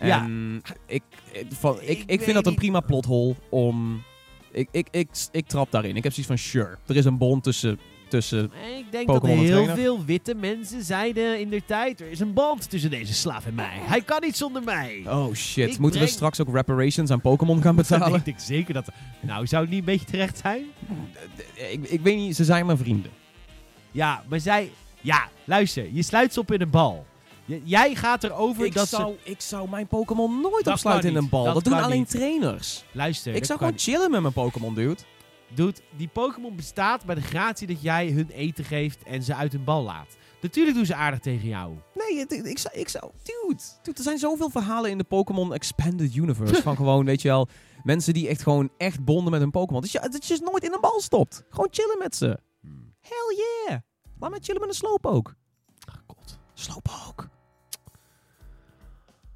Ja. 0.00 0.22
En 0.24 0.62
ik, 0.86 1.02
ik, 1.32 1.46
van, 1.48 1.76
ik, 1.80 1.88
Ik 1.88 2.04
ik, 2.10 2.20
vind 2.22 2.34
dat 2.34 2.46
een 2.46 2.54
prima 2.54 2.80
plothol 2.80 3.36
om... 3.50 4.02
Ik, 4.52 4.68
ik, 4.70 4.88
ik, 4.90 5.08
ik 5.30 5.46
trap 5.46 5.70
daarin. 5.70 5.96
Ik 5.96 6.02
heb 6.02 6.12
zoiets 6.12 6.32
van, 6.32 6.38
sure. 6.38 6.78
Er 6.86 6.96
is 6.96 7.04
een 7.04 7.18
bond 7.18 7.42
tussen 7.42 7.78
tussen... 8.10 8.44
Ik 8.78 8.84
denk 8.90 9.06
dat 9.06 9.24
en 9.24 9.28
heel 9.28 9.46
trainer? 9.46 9.74
veel 9.74 10.04
witte 10.04 10.34
mensen 10.34 10.84
zeiden 10.84 11.40
in 11.40 11.50
der 11.50 11.64
tijd... 11.64 12.00
er 12.00 12.10
is 12.10 12.20
een 12.20 12.32
band 12.32 12.70
tussen 12.70 12.90
deze 12.90 13.14
slaaf 13.14 13.46
en 13.46 13.54
mij. 13.54 13.78
Hij 13.80 14.00
kan 14.00 14.20
niet 14.20 14.36
zonder 14.36 14.62
mij. 14.62 15.02
Oh 15.06 15.34
shit, 15.34 15.70
Ik 15.70 15.78
moeten 15.78 16.00
we 16.00 16.06
straks 16.06 16.40
ook 16.40 16.54
reparations 16.54 17.10
aan 17.10 17.20
Pokémon 17.20 17.62
gaan 17.62 17.76
betalen? 17.76 18.18
ik 18.18 18.24
denk 18.24 18.38
zeker 18.38 18.74
dat... 18.74 18.88
Nou, 19.20 19.46
zou 19.46 19.62
het 19.62 19.70
niet 19.70 19.80
een 19.80 19.84
beetje 19.84 20.06
terecht 20.06 20.38
zijn? 20.38 20.64
ik, 21.54 21.88
ik 21.88 22.00
weet 22.00 22.16
niet, 22.16 22.36
ze 22.36 22.44
zijn 22.44 22.66
mijn 22.66 22.78
vrienden. 22.78 23.10
Ja, 23.90 24.22
maar 24.28 24.40
zij... 24.40 24.70
Ja, 25.00 25.28
luister. 25.44 25.88
Je 25.92 26.02
sluit 26.02 26.32
ze 26.32 26.40
op 26.40 26.52
in 26.52 26.60
een 26.60 26.70
bal. 26.70 27.06
Jij 27.64 27.94
gaat 27.94 28.24
erover 28.24 28.64
Ik 28.64 28.74
dat 28.74 28.88
zou, 28.88 29.16
ik 29.22 29.40
zou 29.40 29.68
mijn 29.68 29.86
Pokémon 29.86 30.40
nooit 30.40 30.64
Dat 30.64 30.74
opsluiten 30.74 31.10
in 31.10 31.16
een 31.16 31.28
bal. 31.28 31.44
Dat 31.44 31.54
Dat, 31.54 31.64
doen 31.64 31.72
alleen 31.82 31.98
niet. 31.98 32.10
trainers. 32.10 32.76
ze... 32.78 32.84
Luister, 32.92 33.32
Ik 33.32 33.38
dat 33.38 33.46
zou 33.46 33.58
gewoon 33.58 33.78
chillen 33.78 34.10
met 34.10 34.20
mijn 34.20 34.32
Pokémon, 34.32 34.74
dude. 34.74 34.96
Dude, 35.54 35.74
die 35.96 36.08
Pokémon 36.08 36.56
bestaat 36.56 37.04
bij 37.04 37.14
de 37.14 37.20
gratie 37.20 37.66
dat 37.66 37.82
jij 37.82 38.08
hun 38.10 38.30
eten 38.30 38.64
geeft 38.64 39.02
en 39.02 39.22
ze 39.22 39.34
uit 39.34 39.52
hun 39.52 39.64
bal 39.64 39.82
laat. 39.82 40.16
Natuurlijk 40.42 40.76
doen 40.76 40.86
ze 40.86 40.94
aardig 40.94 41.18
tegen 41.20 41.48
jou. 41.48 41.74
Nee, 41.94 42.18
het- 42.18 42.32
ik, 42.46 42.58
zou, 42.58 42.74
ik 42.74 42.88
zou... 42.88 43.10
Dude, 43.22 43.62
dude, 43.82 43.96
er 43.98 44.04
zijn 44.04 44.18
zoveel 44.18 44.50
verhalen 44.50 44.90
in 44.90 44.98
de 44.98 45.04
Pokémon 45.04 45.54
Expanded 45.54 46.14
Universe. 46.14 46.62
van 46.62 46.76
gewoon, 46.82 47.04
weet 47.04 47.22
je 47.22 47.28
wel, 47.28 47.48
mensen 47.82 48.14
die 48.14 48.28
echt 48.28 48.42
gewoon 48.42 48.70
echt 48.76 49.04
bonden 49.04 49.30
met 49.30 49.40
hun 49.40 49.50
Pokémon. 49.50 49.80
Dus 49.82 49.92
ja, 49.92 50.00
dat 50.00 50.26
je 50.26 50.34
ze 50.36 50.42
nooit 50.42 50.64
in 50.64 50.72
een 50.72 50.80
bal 50.80 51.00
stopt. 51.00 51.44
Gewoon 51.48 51.68
chillen 51.70 51.98
met 51.98 52.16
ze. 52.16 52.38
Hell 53.00 53.36
yeah. 53.66 53.78
Laat 54.18 54.30
mij 54.30 54.38
chillen 54.42 54.60
met 54.60 54.70
een 54.70 54.76
Slowpoke. 54.76 55.34
Ach, 55.88 56.02
god. 56.06 56.38
Slowpoke. 56.54 57.28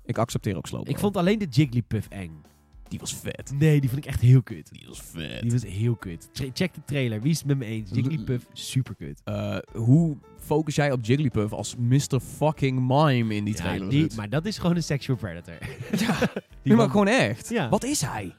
Ik 0.04 0.18
accepteer 0.18 0.56
ook 0.56 0.66
Slowpoke. 0.66 0.90
Ik 0.90 0.98
vond 0.98 1.16
alleen 1.16 1.38
de 1.38 1.46
Jigglypuff 1.50 2.08
eng. 2.08 2.42
die 2.88 2.98
was 2.98 3.14
vet. 3.14 3.52
Nee, 3.58 3.80
die 3.80 3.90
vond 3.90 4.04
ik 4.04 4.10
echt 4.10 4.20
heel 4.20 4.42
kut. 4.42 4.68
Die 4.72 4.84
was 4.88 5.00
vet. 5.02 5.42
Die 5.42 5.50
was 5.50 5.64
heel 5.64 5.94
kut. 5.96 6.28
Tra- 6.32 6.46
Check 6.52 6.74
de 6.74 6.80
trailer. 6.84 7.20
Wie 7.20 7.30
is 7.30 7.38
het 7.38 7.46
met 7.46 7.58
me 7.58 7.64
eens? 7.64 7.90
Jigglypuff, 7.92 8.46
super 8.52 8.94
kut. 8.94 9.20
Eh, 9.24 9.56
hoe 9.72 10.16
focus 10.38 10.74
jij 10.74 10.92
op 10.92 11.04
Jigglypuff 11.04 11.52
als 11.52 11.74
Mr. 11.76 12.20
fucking 12.36 12.78
Mime 12.80 13.34
in 13.34 13.44
die 13.44 13.54
trailer? 13.54 13.88
die, 13.88 14.06
maar 14.16 14.28
dat 14.28 14.46
is 14.46 14.58
gewoon 14.58 14.76
een 14.76 14.82
sexual 14.82 15.18
predator. 15.18 15.54
ja, 16.06 16.18
Die 16.18 16.28
nee, 16.62 16.76
maar 16.76 16.90
gewoon 16.90 17.08
echt. 17.08 17.48
Ja. 17.48 17.68
Wat 17.68 17.84
is 17.84 18.00
hij? 18.00 18.34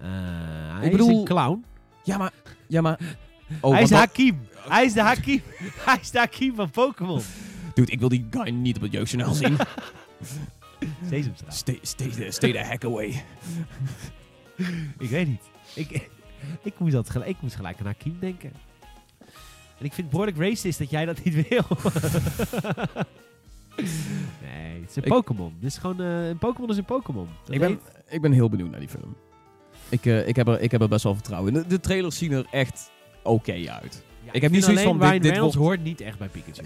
Eh, 0.00 0.08
hij 0.78 0.86
Ik 0.90 0.98
is 0.98 1.06
een 1.06 1.24
clown. 1.24 1.64
Ja, 2.04 2.16
maar... 2.18 2.32
Ja, 2.68 2.80
maar... 2.80 3.00
Oh, 3.60 3.72
hij 3.72 3.82
is 3.82 3.90
Hakim. 3.90 4.38
Hij 4.68 4.84
is 4.84 4.92
de 4.92 5.00
Hakim. 5.00 5.40
hij 5.86 5.98
is 6.00 6.10
de 6.10 6.18
Hakim 6.18 6.54
van 6.54 6.70
Pokémon. 6.70 7.20
Dude, 7.74 7.92
ik 7.92 7.98
wil 7.98 8.08
die 8.08 8.26
guy 8.30 8.48
niet 8.50 8.76
op 8.76 8.82
het 8.82 8.92
jeugdjournaal 8.92 9.34
zien. 9.34 9.56
Sesamstraat. 11.08 11.54
stay, 11.54 11.78
stay, 11.82 12.08
the, 12.08 12.30
stay 12.30 12.52
the 12.52 12.58
heck 12.58 12.84
away. 12.84 13.24
Ik 14.98 15.08
weet 15.10 15.26
niet. 15.28 15.42
Ik, 15.74 16.08
ik, 16.62 16.78
moest 16.78 16.92
dat 16.92 17.10
gelijk, 17.10 17.30
ik 17.30 17.36
moest 17.40 17.54
gelijk 17.54 17.78
aan 17.80 17.86
Hakim 17.86 18.16
denken. 18.20 18.52
En 19.78 19.88
ik 19.88 19.92
vind 19.92 19.96
het 19.96 20.10
behoorlijk 20.10 20.36
racist 20.38 20.78
dat 20.78 20.90
jij 20.90 21.04
dat 21.04 21.24
niet 21.24 21.48
wil. 21.48 21.64
nee, 24.42 24.80
het 24.80 24.90
is 24.90 24.96
een 24.96 25.02
Pokémon. 25.02 25.54
Dit 25.60 25.70
is 25.70 25.78
gewoon, 25.78 26.00
eh, 26.00 26.28
een 26.28 26.38
Pokémon 26.38 26.70
is 26.70 26.76
een 26.76 26.84
Pokémon. 26.84 27.28
Ik 27.48 27.58
ben, 27.60 27.68
heet- 27.68 28.04
ik 28.08 28.20
ben 28.20 28.32
heel 28.32 28.48
benieuwd 28.48 28.70
naar 28.70 28.80
die 28.80 28.88
film. 28.88 29.16
Ik, 29.88 30.06
eh, 30.06 30.28
ik, 30.28 30.36
heb, 30.36 30.48
er, 30.48 30.60
ik 30.60 30.70
heb 30.70 30.80
er 30.80 30.88
best 30.88 31.04
wel 31.04 31.14
vertrouwen 31.14 31.54
in. 31.54 31.62
De, 31.62 31.68
de 31.68 31.80
trailers 31.80 32.18
zien 32.18 32.32
er 32.32 32.46
echt 32.50 32.90
oké 33.22 33.52
uit. 33.52 34.02
Ja, 34.24 34.32
ik 34.32 34.42
heb 34.42 34.50
niet 34.50 34.64
zoiets 34.64 34.82
alleen 34.82 34.92
van, 34.92 35.00
dit- 35.00 35.08
Ryan 35.08 35.22
dit 35.22 35.30
Reynolds 35.30 35.56
wordt- 35.56 35.68
hoort 35.74 35.88
niet 35.88 36.00
echt 36.00 36.18
bij 36.18 36.28
Pikachu. 36.28 36.62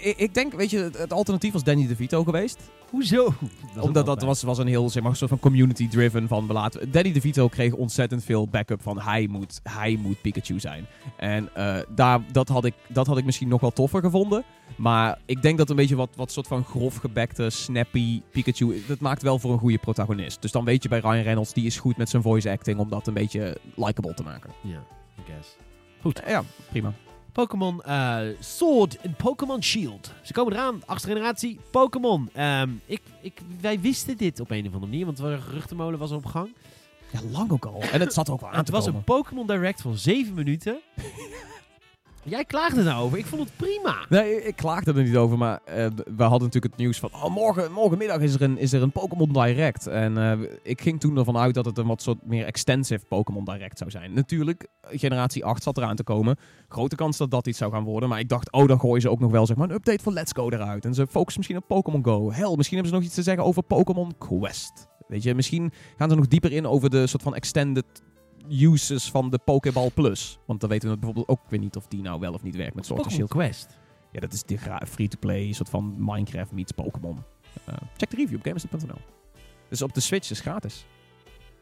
Ik, 0.00 0.16
ik 0.16 0.34
denk, 0.34 0.52
weet 0.52 0.70
je, 0.70 0.90
het, 0.96 1.12
alternatief 1.12 1.52
was 1.52 1.64
Danny 1.64 1.86
DeVito 1.86 2.24
geweest. 2.24 2.58
Hoezo? 2.90 3.34
Dat 3.74 3.84
Omdat 3.84 4.06
dat 4.06 4.22
was, 4.22 4.42
was 4.42 4.58
een 4.58 4.66
heel, 4.66 4.90
zeg 4.90 5.02
maar, 5.02 5.16
soort 5.16 5.30
van 5.30 5.38
community-driven 5.38 6.28
van, 6.28 6.46
we 6.46 6.52
laten... 6.52 6.90
Danny 6.90 7.12
DeVito 7.12 7.48
kreeg 7.48 7.72
ontzettend 7.72 8.24
veel 8.24 8.48
backup 8.48 8.82
van, 8.82 9.00
hij 9.00 9.26
moet, 9.26 9.60
hij 9.62 9.98
moet 10.02 10.20
Pikachu 10.20 10.60
zijn. 10.60 10.86
En 11.16 11.54
eh, 11.54 11.76
daar, 11.94 12.20
dat, 12.32 12.48
had 12.48 12.64
ik, 12.64 12.74
dat 12.88 13.06
had 13.06 13.18
ik 13.18 13.24
misschien 13.24 13.48
nog 13.48 13.60
wel 13.60 13.70
toffer 13.70 14.00
gevonden. 14.00 14.44
Maar 14.76 15.18
ik 15.26 15.42
denk 15.42 15.58
dat 15.58 15.70
een 15.70 15.76
beetje 15.76 15.96
wat, 15.96 16.10
wat 16.16 16.32
soort 16.32 16.46
van 16.46 16.64
grof 16.64 16.96
gebekte, 16.96 17.50
snappy 17.50 18.22
Pikachu, 18.30 18.82
dat 18.86 19.00
maakt 19.00 19.22
wel 19.22 19.38
voor 19.38 19.52
een 19.52 19.58
goede 19.58 19.78
protagonist. 19.78 20.42
Dus 20.42 20.52
dan 20.52 20.64
weet 20.64 20.82
je 20.82 20.88
bij 20.88 21.00
Ryan 21.00 21.22
Reynolds, 21.22 21.52
die 21.52 21.66
is 21.66 21.78
goed 21.78 21.96
met 21.96 22.08
zijn 22.08 22.22
voice 22.22 22.50
acting 22.50 22.78
om 22.78 22.88
dat 22.88 23.06
een 23.06 23.14
beetje 23.14 23.56
likable 23.74 24.14
te 24.14 24.22
maken. 24.22 24.50
Ja, 24.60 24.82
I 25.18 25.32
guess. 25.32 25.56
Goed. 26.00 26.22
Ja, 26.26 26.42
prima. 26.70 26.94
Pokémon 27.38 27.82
eh, 27.82 28.18
Sword 28.40 28.96
en 29.00 29.14
Pokémon 29.14 29.62
Shield. 29.62 30.12
Ze 30.22 30.32
komen 30.32 30.52
eraan, 30.52 30.82
achtste 30.86 31.08
generatie 31.08 31.58
Pokémon. 31.70 32.30
Ehm, 32.32 32.70
ik, 32.86 33.00
ik, 33.20 33.40
wij 33.60 33.80
wisten 33.80 34.16
dit 34.16 34.40
op 34.40 34.50
een 34.50 34.66
of 34.66 34.72
andere 34.72 34.86
manier, 34.86 35.04
want 35.04 35.16
de 35.16 35.40
geruchtenmolen 35.40 35.98
was 35.98 36.10
op 36.10 36.26
gang. 36.26 36.54
Ja, 37.12 37.20
lang 37.30 37.50
ook 37.50 37.64
al. 37.64 37.80
En 37.92 38.00
het 38.00 38.12
zat 38.12 38.30
ook 38.30 38.40
wel 38.40 38.50
aan 38.50 38.56
Het 38.56 38.66
te 38.66 38.72
was 38.72 38.86
een 38.86 39.04
Pokémon 39.04 39.46
Direct 39.46 39.82
van 39.82 39.96
7 39.96 40.34
minuten. 40.34 40.78
Jij 42.28 42.44
klaagde 42.44 42.82
nou 42.82 43.02
over. 43.04 43.18
Ik 43.18 43.26
vond 43.26 43.42
het 43.42 43.56
prima. 43.56 43.96
Nee, 44.08 44.42
ik- 44.44 44.56
klaagde 44.56 44.92
er 44.92 45.02
niet 45.02 45.16
over, 45.16 45.38
maar 45.38 45.60
eh, 45.64 45.86
we 46.16 46.22
hadden 46.22 46.42
natuurlijk 46.42 46.64
het 46.64 46.76
nieuws 46.76 46.98
van... 46.98 47.10
Oh, 47.12 47.34
morgen, 47.34 47.72
morgenmiddag 47.72 48.20
is 48.20 48.34
er 48.34 48.42
een, 48.42 48.58
is 48.58 48.72
er 48.72 48.82
een 48.82 48.92
Pokémon 48.92 49.32
Direct. 49.32 49.86
En 49.86 50.18
eh, 50.18 50.48
ik 50.62 50.80
ging 50.80 51.00
toen 51.00 51.16
ervan 51.18 51.36
uit 51.36 51.54
dat 51.54 51.64
het 51.64 51.78
een 51.78 51.86
wat 51.86 52.02
soort 52.02 52.26
meer 52.26 52.44
extensive 52.44 53.04
Pokémon 53.08 53.44
Direct 53.44 53.78
zou 53.78 53.90
zijn. 53.90 54.12
Natuurlijk, 54.12 54.66
generatie 54.82 55.44
8 55.44 55.62
zat 55.62 55.76
eraan 55.76 55.96
te 55.96 56.02
komen. 56.04 56.36
Grote 56.68 56.96
kans 56.96 57.16
dat 57.16 57.30
dat 57.30 57.46
iets 57.46 57.58
zou 57.58 57.72
gaan 57.72 57.84
worden. 57.84 58.08
Maar 58.08 58.20
ik 58.20 58.28
dacht, 58.28 58.52
oh, 58.52 58.68
dan 58.68 58.80
gooien 58.80 59.00
ze 59.02 59.10
ook 59.10 59.20
nog 59.20 59.30
wel 59.30 59.46
zeg 59.46 59.56
maar, 59.56 59.68
een 59.68 59.74
update 59.74 60.02
van 60.02 60.12
Let's 60.12 60.32
Go 60.32 60.48
eruit. 60.50 60.84
En 60.84 60.94
ze 60.94 61.06
focussen 61.06 61.36
misschien 61.36 61.56
op 61.56 61.68
Pokémon 61.68 62.04
Go. 62.04 62.32
Hell, 62.32 62.54
misschien 62.56 62.76
hebben 62.78 62.86
ze 62.86 62.94
nog 62.94 63.02
iets 63.02 63.14
te 63.14 63.22
zeggen 63.22 63.44
over 63.44 63.62
Pokémon 63.62 64.14
Quest. 64.18 64.86
Weet 65.08 65.22
je, 65.22 65.34
misschien 65.34 65.72
gaan 65.96 66.10
ze 66.10 66.16
nog 66.16 66.26
dieper 66.28 66.52
in 66.52 66.66
over 66.66 66.90
de 66.90 67.06
soort 67.06 67.22
van 67.22 67.34
extended 67.34 67.84
uses 68.50 69.10
van 69.10 69.30
de 69.30 69.38
Pokéball 69.44 69.90
Plus. 69.90 70.38
Want 70.44 70.60
dan 70.60 70.68
weten 70.68 70.88
we 70.90 70.94
bijvoorbeeld 70.96 71.28
ook 71.28 71.40
weer 71.48 71.58
niet 71.60 71.76
of 71.76 71.86
die 71.86 72.02
nou 72.02 72.20
wel 72.20 72.32
of 72.32 72.42
niet 72.42 72.56
werkt 72.56 72.74
met 72.74 72.86
Pokémon 72.88 73.10
Shield. 73.10 73.30
Quest. 73.30 73.78
Ja, 74.12 74.20
dat 74.20 74.32
is 74.32 74.42
de 74.42 74.58
free-to-play, 74.88 75.52
soort 75.52 75.68
van 75.68 75.94
Minecraft 75.98 76.52
meets 76.52 76.72
Pokémon. 76.72 77.18
Eh, 77.64 77.74
check 77.96 78.10
de 78.10 78.16
review 78.16 78.36
op 78.36 78.44
gamersnet.nl. 78.44 78.98
Dus 79.68 79.82
op 79.82 79.94
de 79.94 80.00
Switch 80.00 80.30
is 80.30 80.40
gratis. 80.40 80.84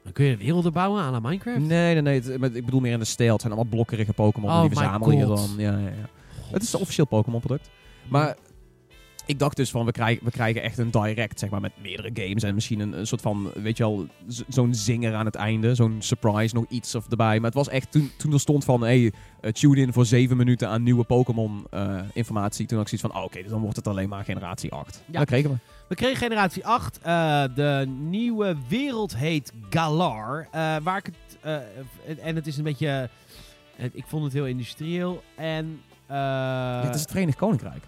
Dan 0.03 0.13
kun 0.13 0.25
je 0.25 0.37
werelden 0.37 0.73
bouwen 0.73 1.03
aan 1.03 1.23
Minecraft. 1.23 1.59
Nee, 1.61 2.01
nee, 2.01 2.03
nee. 2.03 2.39
het- 2.41 2.55
ik 2.57 2.65
bedoel 2.65 2.81
meer 2.81 2.93
in 2.93 2.99
de 2.99 3.05
stijl. 3.05 3.33
Het 3.33 3.41
zijn 3.41 3.53
allemaal 3.53 3.71
blokkerige 3.73 4.13
Pokémon. 4.13 4.51
Oh 4.51 4.61
die 4.61 4.69
my 4.69 4.75
verzamel 4.77 5.11
je 5.11 5.27
dan. 5.27 5.49
Ja, 5.57 5.79
ja, 5.79 5.89
ja. 5.89 6.09
Het 6.53 6.63
is 6.63 6.73
een 6.73 6.81
officieel 6.81 7.07
Pokémon 7.07 7.41
product. 7.41 7.71
Maar 8.09 8.37
ik 9.27 9.39
dacht 9.39 9.57
dus 9.57 9.71
van, 9.71 9.85
we 9.85 9.93
krijgen, 9.93 10.25
we 10.25 10.31
krijgen 10.31 10.63
echt 10.63 10.79
een 10.79 10.91
direct, 10.91 11.39
zeg 11.39 11.51
maar, 11.51 11.61
met 11.61 11.73
meerdere 11.83 12.11
games. 12.15 12.43
En 12.43 12.55
misschien 12.55 12.81
een, 12.81 12.99
een 12.99 13.07
soort 13.07 13.21
van, 13.21 13.51
weet 13.55 13.77
je 13.77 13.83
wel, 13.83 14.07
zo'n 14.49 14.75
zinger 14.75 15.15
aan 15.15 15.25
het 15.25 15.35
einde. 15.35 15.75
Zo'n 15.75 15.97
surprise, 15.99 16.55
nog 16.55 16.65
iets 16.69 16.95
of 16.95 17.11
erbij. 17.11 17.37
Maar 17.37 17.45
het 17.45 17.55
was 17.55 17.69
echt, 17.69 17.91
toen, 17.91 18.11
toen 18.17 18.33
er 18.33 18.41
stond 18.41 18.65
van, 18.65 18.81
hey, 18.81 19.13
eh, 19.41 19.53
tune 19.53 19.81
in 19.81 19.93
voor 19.93 20.07
zeven 20.07 20.37
minuten 20.37 20.69
aan 20.69 20.83
nieuwe 20.83 21.05
Pokémon 21.05 21.67
eh, 21.71 22.01
informatie. 22.13 22.67
Toen 22.67 22.79
had 22.79 22.91
ik 22.91 22.99
zoiets 22.99 23.15
van, 23.15 23.23
oh, 23.23 23.29
oké, 23.29 23.43
dus 23.43 23.51
dan 23.51 23.61
wordt 23.61 23.77
het 23.77 23.87
alleen 23.87 24.09
maar 24.09 24.25
generatie 24.25 24.73
8. 24.73 25.03
Ja. 25.07 25.19
Dat 25.19 25.27
kregen 25.27 25.51
we. 25.51 25.57
We 25.89 25.95
kregen 25.95 26.17
generatie 26.17 26.67
8. 26.67 26.99
eh, 26.99 27.45
de 27.55 27.87
nieuwe 27.99 28.57
wereld 28.69 29.17
heet 29.17 29.53
Galar. 29.71 30.49
waar 30.83 30.97
ik 30.97 31.07
het, 31.07 31.39
en 32.21 32.37
het 32.37 32.47
is 32.47 32.57
een 32.57 32.65
beetje... 32.65 33.11
ik 33.93 34.05
vond 34.07 34.25
het 34.25 34.33
heel 34.33 34.47
industrieel. 34.47 35.23
En... 35.35 35.81
het 36.83 36.95
is 36.95 37.01
het 37.01 37.11
Verenigd 37.11 37.39
Koninkrijk. 37.39 37.83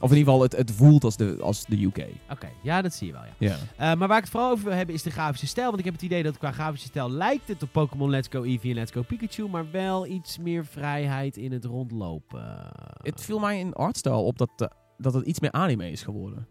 Of 0.00 0.10
in 0.10 0.16
ieder 0.16 0.32
geval, 0.32 0.42
het, 0.42 0.56
het 0.56 0.70
voelt 0.70 1.04
als 1.04 1.16
de, 1.16 1.36
als 1.40 1.64
de 1.64 1.82
UK. 1.84 2.06
Oké, 2.30 2.48
ja, 2.62 2.82
dat 2.82 2.94
zie 2.94 3.06
je 3.06 3.12
wel, 3.12 3.22
ja. 3.22 3.34
Ja. 3.48 3.56
Eh, 3.76 3.98
maar 3.98 4.08
waar 4.08 4.16
ik 4.16 4.22
het 4.22 4.32
vooral 4.32 4.50
over 4.50 4.64
wil 4.64 4.74
hebben 4.74 4.94
is 4.94 5.02
de 5.02 5.10
grafische 5.10 5.46
stijl. 5.46 5.66
Want 5.66 5.78
ik 5.78 5.84
heb 5.84 5.94
het 5.94 6.02
idee 6.02 6.22
dat 6.22 6.38
qua 6.38 6.52
grafische 6.52 6.86
stijl 6.86 7.10
lijkt 7.10 7.48
het 7.48 7.62
op 7.62 7.72
Pokémon 7.72 8.10
Let's 8.10 8.28
Go 8.30 8.42
Eevee 8.42 8.70
en 8.70 8.76
Let's 8.76 8.92
Go 8.92 9.02
Pikachu. 9.02 9.48
Maar 9.48 9.70
wel 9.70 10.06
iets 10.06 10.38
meer 10.38 10.66
vrijheid 10.66 11.36
in 11.36 11.52
het 11.52 11.64
rondlopen. 11.64 12.70
Het 13.02 13.20
viel 13.20 13.38
mij 13.38 13.58
in 13.58 13.72
artstyle 13.72 14.14
op 14.14 14.38
dat, 14.38 14.50
eh, 14.56 14.68
dat 14.96 15.14
het 15.14 15.26
iets 15.26 15.40
meer 15.40 15.52
anime 15.52 15.90
is 15.90 16.02
geworden. 16.02 16.46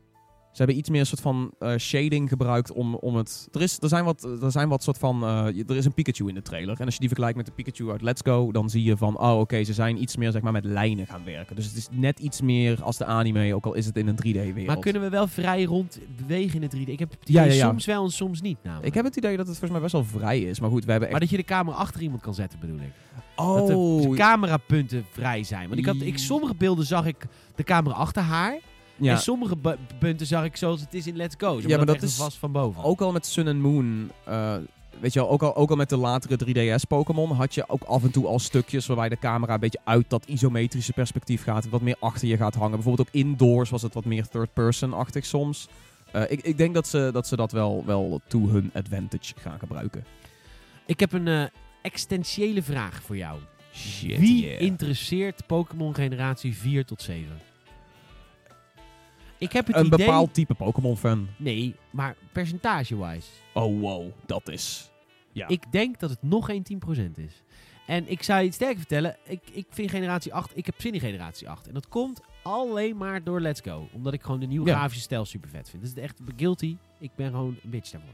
Ze 0.59 0.65
hebben 0.65 0.81
iets 0.83 0.89
meer 0.89 0.99
een 0.99 1.05
soort 1.05 1.21
van 1.21 1.51
eh, 1.59 1.75
shading 1.77 2.29
gebruikt 2.29 2.71
om, 2.71 2.95
om 2.95 3.15
het... 3.15 3.47
Er, 3.51 3.61
is, 3.61 3.77
er, 3.81 3.89
zijn 3.89 4.03
wat, 4.05 4.23
er 4.41 4.51
zijn 4.51 4.69
wat 4.69 4.83
soort 4.83 4.97
van... 4.97 5.23
eh, 5.23 5.45
er 5.69 5.75
is 5.75 5.85
een 5.85 5.93
Pikachu 5.93 6.27
in 6.27 6.33
de 6.33 6.41
trailer. 6.41 6.79
En 6.79 6.85
als 6.85 6.93
je 6.93 6.99
die 6.99 7.07
vergelijkt 7.07 7.37
met 7.37 7.45
de 7.45 7.51
Pikachu 7.51 7.91
uit 7.91 8.01
Let's 8.01 8.21
Go... 8.25 8.51
dan 8.51 8.69
zie 8.69 8.83
je 8.83 8.97
van... 8.97 9.19
Oh, 9.19 9.39
oké, 9.39 9.63
ze 9.63 9.73
zijn 9.73 10.01
iets 10.01 10.17
meer 10.17 10.31
zeg 10.31 10.41
maar, 10.41 10.51
met 10.51 10.65
lijnen 10.65 11.07
gaan 11.07 11.23
werken. 11.23 11.55
Dus 11.55 11.65
het 11.65 11.75
is 11.75 11.87
net 11.91 12.19
iets 12.19 12.41
meer 12.41 12.83
als 12.83 12.97
de 12.97 13.05
anime... 13.05 13.55
ook 13.55 13.65
al 13.65 13.73
is 13.73 13.85
het 13.85 13.97
in 13.97 14.07
een 14.07 14.15
3D-wereld. 14.15 14.65
Maar 14.65 14.79
kunnen 14.79 15.01
we 15.01 15.09
wel 15.09 15.27
vrij 15.27 15.63
rond 15.63 15.99
bewegen 16.17 16.55
in 16.55 16.61
het 16.61 16.75
3D? 16.75 16.89
Ik 16.89 16.99
heb 16.99 17.09
het 17.09 17.19
Ja, 17.29 17.43
idee 17.43 17.57
ja, 17.57 17.63
ja. 17.63 17.69
soms 17.69 17.85
wel 17.85 18.03
en 18.03 18.11
soms 18.11 18.41
niet 18.41 18.57
namelijk. 18.63 18.87
Ik 18.87 18.93
heb 18.93 19.05
het 19.05 19.15
idee 19.15 19.37
dat 19.37 19.47
het 19.47 19.57
volgens 19.57 19.71
mij 19.71 19.81
best 19.81 19.93
wel 19.93 20.19
vrij 20.19 20.39
is. 20.39 20.59
Maar 20.59 20.69
goed, 20.69 20.85
we 20.85 20.91
hebben 20.91 21.09
Maar 21.11 21.21
echt... 21.21 21.29
dat 21.29 21.39
je 21.39 21.45
de 21.45 21.53
camera 21.53 21.77
achter 21.77 22.01
iemand 22.01 22.21
kan 22.21 22.33
zetten 22.33 22.59
bedoel 22.59 22.79
ik. 22.79 22.91
Dat 23.35 23.67
de 23.67 23.73
Oh, 23.75 24.15
camerapunten 24.15 25.05
vrij 25.11 25.43
zijn. 25.43 25.67
Want 25.67 25.79
ik 25.79 25.85
had, 25.85 25.95
ik, 25.99 26.17
sommige 26.17 26.55
beelden 26.55 26.85
zag 26.85 27.05
ik 27.05 27.25
de 27.55 27.63
camera 27.63 27.95
achter 27.95 28.21
haar. 28.21 28.59
Ja. 28.99 29.13
En 29.13 29.19
sommige 29.19 29.55
punten 29.99 30.27
zag 30.27 30.43
ik 30.43 30.55
zoals 30.55 30.81
het 30.81 30.93
is 30.93 31.07
in 31.07 31.15
Let's 31.15 31.35
Go. 31.37 31.59
Ja, 31.65 31.77
maar 31.77 31.85
dat 31.85 32.01
is 32.01 32.15
vast 32.15 32.37
van 32.37 32.51
boven. 32.51 32.83
Ook 32.83 33.01
al 33.01 33.11
met 33.11 33.25
Sun 33.25 33.47
and 33.47 33.59
Moon, 33.59 34.11
eh, 34.25 34.55
weet 34.99 35.13
je 35.13 35.19
wel, 35.19 35.29
ook 35.29 35.43
al, 35.43 35.55
ook 35.55 35.69
al 35.69 35.75
met 35.75 35.89
de 35.89 35.97
latere 35.97 36.37
3DS-Pokémon 36.37 37.31
had 37.31 37.53
je 37.53 37.69
ook 37.69 37.83
af 37.83 38.03
en 38.03 38.11
toe 38.11 38.27
al 38.27 38.39
stukjes 38.39 38.85
waarbij 38.85 39.09
de 39.09 39.19
camera 39.19 39.53
een 39.53 39.59
beetje 39.59 39.81
uit 39.83 40.05
dat 40.07 40.25
isometrische 40.25 40.93
perspectief 40.93 41.43
gaat. 41.43 41.69
Wat 41.69 41.81
meer 41.81 41.97
achter 41.99 42.27
je 42.27 42.37
gaat 42.37 42.55
hangen. 42.55 42.75
Bijvoorbeeld 42.75 43.07
ook 43.07 43.13
indoors 43.13 43.69
was 43.69 43.81
het 43.81 43.93
wat 43.93 44.05
meer 44.05 44.27
third-person-achtig 44.27 45.25
soms. 45.25 45.67
Eh, 46.11 46.21
ik, 46.27 46.41
ik 46.41 46.57
denk 46.57 46.73
dat 46.73 46.87
ze 46.87 47.09
dat, 47.13 47.27
ze 47.27 47.35
dat 47.35 47.51
wel, 47.51 47.83
wel 47.85 48.21
to 48.27 48.47
hun 48.47 48.71
advantage 48.73 49.33
gaan 49.37 49.59
gebruiken. 49.59 50.05
Ik 50.85 50.99
heb 50.99 51.13
een 51.13 51.27
eh, 51.27 51.43
existentiële 51.81 52.63
vraag 52.63 53.01
voor 53.03 53.17
jou. 53.17 53.39
Shit, 53.73 54.19
Wie 54.19 54.45
yeah. 54.45 54.61
interesseert 54.61 55.47
Pokémon 55.47 55.95
generatie 55.95 56.55
4 56.55 56.85
tot 56.85 57.01
7? 57.01 57.48
Ik 59.39 59.51
heb 59.51 59.67
het 59.67 59.75
Een 59.75 59.85
idee... 59.85 60.05
bepaald 60.05 60.33
type 60.33 60.53
Pokémon-fan. 60.53 61.27
Nee, 61.37 61.75
maar 61.89 62.15
percentage-wise. 62.31 63.27
Oh, 63.53 63.79
wow. 63.81 64.11
Dat 64.25 64.49
is... 64.49 64.91
Ja. 65.31 65.47
Ik 65.47 65.63
denk 65.71 65.99
dat 65.99 66.09
het 66.09 66.21
nog 66.21 66.45
geen 66.45 66.65
10% 66.97 67.11
is. 67.15 67.43
En 67.87 68.11
ik 68.11 68.23
zou 68.23 68.39
je 68.39 68.45
het 68.45 68.53
sterker 68.53 68.77
vertellen, 68.77 69.17
ik, 69.23 69.41
ik 69.51 69.65
vind 69.69 69.89
generatie 69.89 70.33
8, 70.33 70.57
ik 70.57 70.65
heb 70.65 70.75
zin 70.77 70.93
in 70.93 70.99
generatie 70.99 71.49
8. 71.49 71.67
En 71.67 71.73
dat 71.73 71.87
komt 71.87 72.21
alleen 72.43 72.97
maar 72.97 73.23
door 73.23 73.41
Let's 73.41 73.61
Go. 73.61 73.87
Omdat 73.93 74.13
ik 74.13 74.21
gewoon 74.21 74.39
de 74.39 74.45
nieuwe 74.45 74.67
Ja. 74.69 74.75
grafische 74.75 75.03
stijl 75.03 75.25
super 75.25 75.49
vet 75.49 75.69
vind. 75.69 75.83
Dat 75.83 75.91
is 75.97 76.03
echt 76.03 76.19
guilty. 76.37 76.75
Ik 76.99 77.11
ben 77.15 77.29
gewoon 77.31 77.57
een 77.63 77.69
bitch 77.69 77.91
daarvoor. 77.91 78.13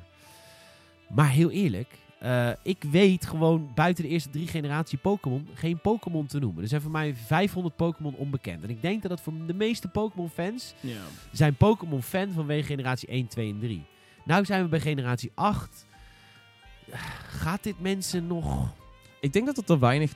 Maar 1.09 1.29
heel 1.29 1.49
eerlijk, 1.51 1.97
eh, 2.25 2.49
ik 2.63 2.83
weet 2.91 3.25
gewoon 3.25 3.71
buiten 3.75 4.03
de 4.03 4.09
eerste 4.09 4.29
drie 4.29 4.47
generatie 4.47 4.97
Pokémon 4.97 5.47
geen 5.53 5.79
Pokémon 5.79 6.25
te 6.25 6.39
noemen. 6.39 6.63
Er 6.63 6.69
zijn 6.69 6.81
voor 6.81 6.91
mij 6.91 7.15
500 7.15 7.75
Pokémon 7.75 8.15
onbekend. 8.15 8.63
En 8.63 8.69
ik 8.69 8.81
denk 8.81 9.01
dat 9.01 9.11
dat 9.11 9.21
voor 9.21 9.33
de 9.47 9.53
meeste 9.53 9.87
Pokémon 9.87 10.29
fans 10.29 10.73
ja. 10.79 11.01
zijn 11.31 11.55
Pokémon 11.55 12.03
fan 12.03 12.31
vanwege 12.31 12.67
generatie 12.67 13.07
1, 13.07 13.27
2 13.27 13.49
en 13.49 13.59
3. 13.59 13.85
Nou 14.23 14.45
zijn 14.45 14.63
we 14.63 14.69
bij 14.69 14.79
generatie 14.79 15.31
8. 15.33 15.85
Gaat 17.27 17.63
dit 17.63 17.79
mensen 17.79 18.27
nog... 18.27 18.73
Ik 19.19 19.33
denk 19.33 19.45
dat 19.45 19.55
het 19.55 19.69
er 19.69 19.79
weinig... 19.79 20.11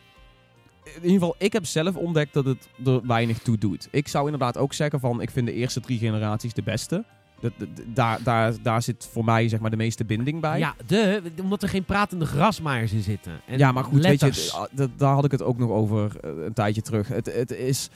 In 0.83 0.93
ieder 0.93 1.11
geval, 1.11 1.35
ik 1.37 1.53
heb 1.53 1.65
zelf 1.65 1.95
ontdekt 1.95 2.33
dat 2.33 2.45
het 2.45 2.69
er 2.85 3.07
weinig 3.07 3.39
toe 3.39 3.57
doet. 3.57 3.87
Ik 3.91 4.07
zou 4.07 4.25
inderdaad 4.25 4.57
ook 4.57 4.73
zeggen 4.73 4.99
van, 4.99 5.21
ik 5.21 5.31
vind 5.31 5.47
de 5.47 5.53
eerste 5.53 5.79
drie 5.79 5.97
generaties 5.97 6.53
de 6.53 6.63
beste. 6.63 7.05
Dat, 7.41 7.51
dat- 7.57 7.67
daar, 7.93 8.23
daar, 8.23 8.53
daar 8.61 8.81
zit 8.81 9.09
voor 9.11 9.23
mij 9.23 9.47
zeg 9.49 9.59
maar 9.59 9.69
de 9.69 9.77
meeste 9.77 10.05
binding 10.05 10.41
bij. 10.41 10.59
Ja, 10.59 10.75
de, 10.87 11.21
omdat 11.41 11.63
er 11.63 11.69
geen 11.69 11.83
pratende 11.85 12.25
grasmaaiers 12.25 12.91
in 12.91 13.01
zitten. 13.01 13.31
En 13.47 13.57
ja, 13.57 13.71
maar 13.71 13.83
goed, 13.83 14.01
weet 14.05 14.19
je, 14.19 14.51
ah, 14.53 14.65
dat- 14.71 14.89
daar 14.97 15.13
had 15.13 15.25
ik 15.25 15.31
het 15.31 15.43
ook 15.43 15.57
nog 15.57 15.69
over 15.69 16.17
eh, 16.21 16.29
een 16.45 16.53
tijdje 16.53 16.81
terug. 16.81 17.07
Het, 17.07 17.33
het 17.33 17.51
is... 17.51 17.89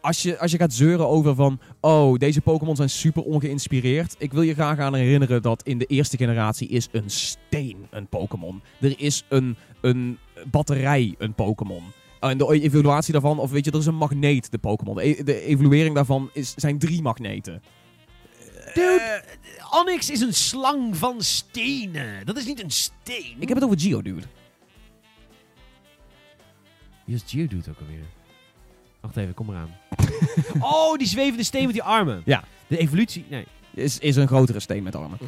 Als 0.00 0.22
je, 0.22 0.38
als 0.38 0.50
je 0.50 0.56
gaat 0.58 0.72
zeuren 0.72 1.08
over 1.08 1.34
van... 1.34 1.60
Oh, 1.80 2.18
deze 2.18 2.40
Pokémon 2.40 2.76
zijn 2.76 2.90
super 2.90 3.22
ongeïnspireerd. 3.22 4.14
Ik 4.18 4.32
wil 4.32 4.42
je 4.42 4.54
graag 4.54 4.78
aan 4.78 4.94
herinneren 4.94 5.42
dat 5.42 5.62
in 5.62 5.78
de 5.78 5.84
eerste 5.84 6.16
generatie 6.16 6.68
is 6.68 6.88
een 6.92 7.10
steen 7.10 7.86
een 7.90 8.06
Pokémon. 8.06 8.62
Er 8.80 9.00
is 9.00 9.24
een, 9.28 9.56
een 9.80 10.18
batterij 10.50 11.14
een 11.18 11.34
Pokémon. 11.34 11.82
En 12.20 12.38
de 12.38 12.60
evaluatie 12.62 13.12
daarvan, 13.12 13.38
of 13.38 13.50
weet 13.50 13.64
je, 13.64 13.70
er 13.70 13.78
is 13.78 13.86
een 13.86 13.94
magneet, 13.94 14.50
de 14.50 14.58
Pokémon. 14.58 14.98
E- 15.00 15.22
De 15.24 15.40
evaluering 15.42 15.94
daarvan 15.94 16.30
is, 16.32 16.54
zijn 16.56 16.78
drie 16.78 17.02
magneten. 17.02 17.62
Dude, 18.76 19.22
Onyx 19.70 20.10
is 20.10 20.20
een 20.20 20.34
slang 20.34 20.96
van 20.96 21.22
stenen. 21.22 22.26
Dat 22.26 22.36
is 22.36 22.46
niet 22.46 22.62
een 22.62 22.70
steen. 22.70 23.36
Ik 23.38 23.48
heb 23.48 23.56
het 23.56 23.64
over 23.64 23.80
Geodude. 23.80 24.26
Wie 27.04 27.14
is 27.14 27.22
Geodude 27.26 27.70
ook 27.70 27.80
alweer? 27.80 28.04
Wacht 29.00 29.16
even, 29.16 29.34
kom 29.34 29.50
eraan. 29.50 29.76
oh, 30.60 30.96
die 30.96 31.06
zwevende 31.06 31.44
steen 31.44 31.64
met 31.64 31.72
die 31.72 31.82
armen. 31.82 32.22
Ja. 32.24 32.44
De 32.66 32.78
evolutie... 32.78 33.24
Nee. 33.28 33.46
Is, 33.76 33.98
is 33.98 34.16
een 34.16 34.26
grotere 34.26 34.60
steen 34.60 34.82
met 34.82 34.96
armen. 34.96 35.18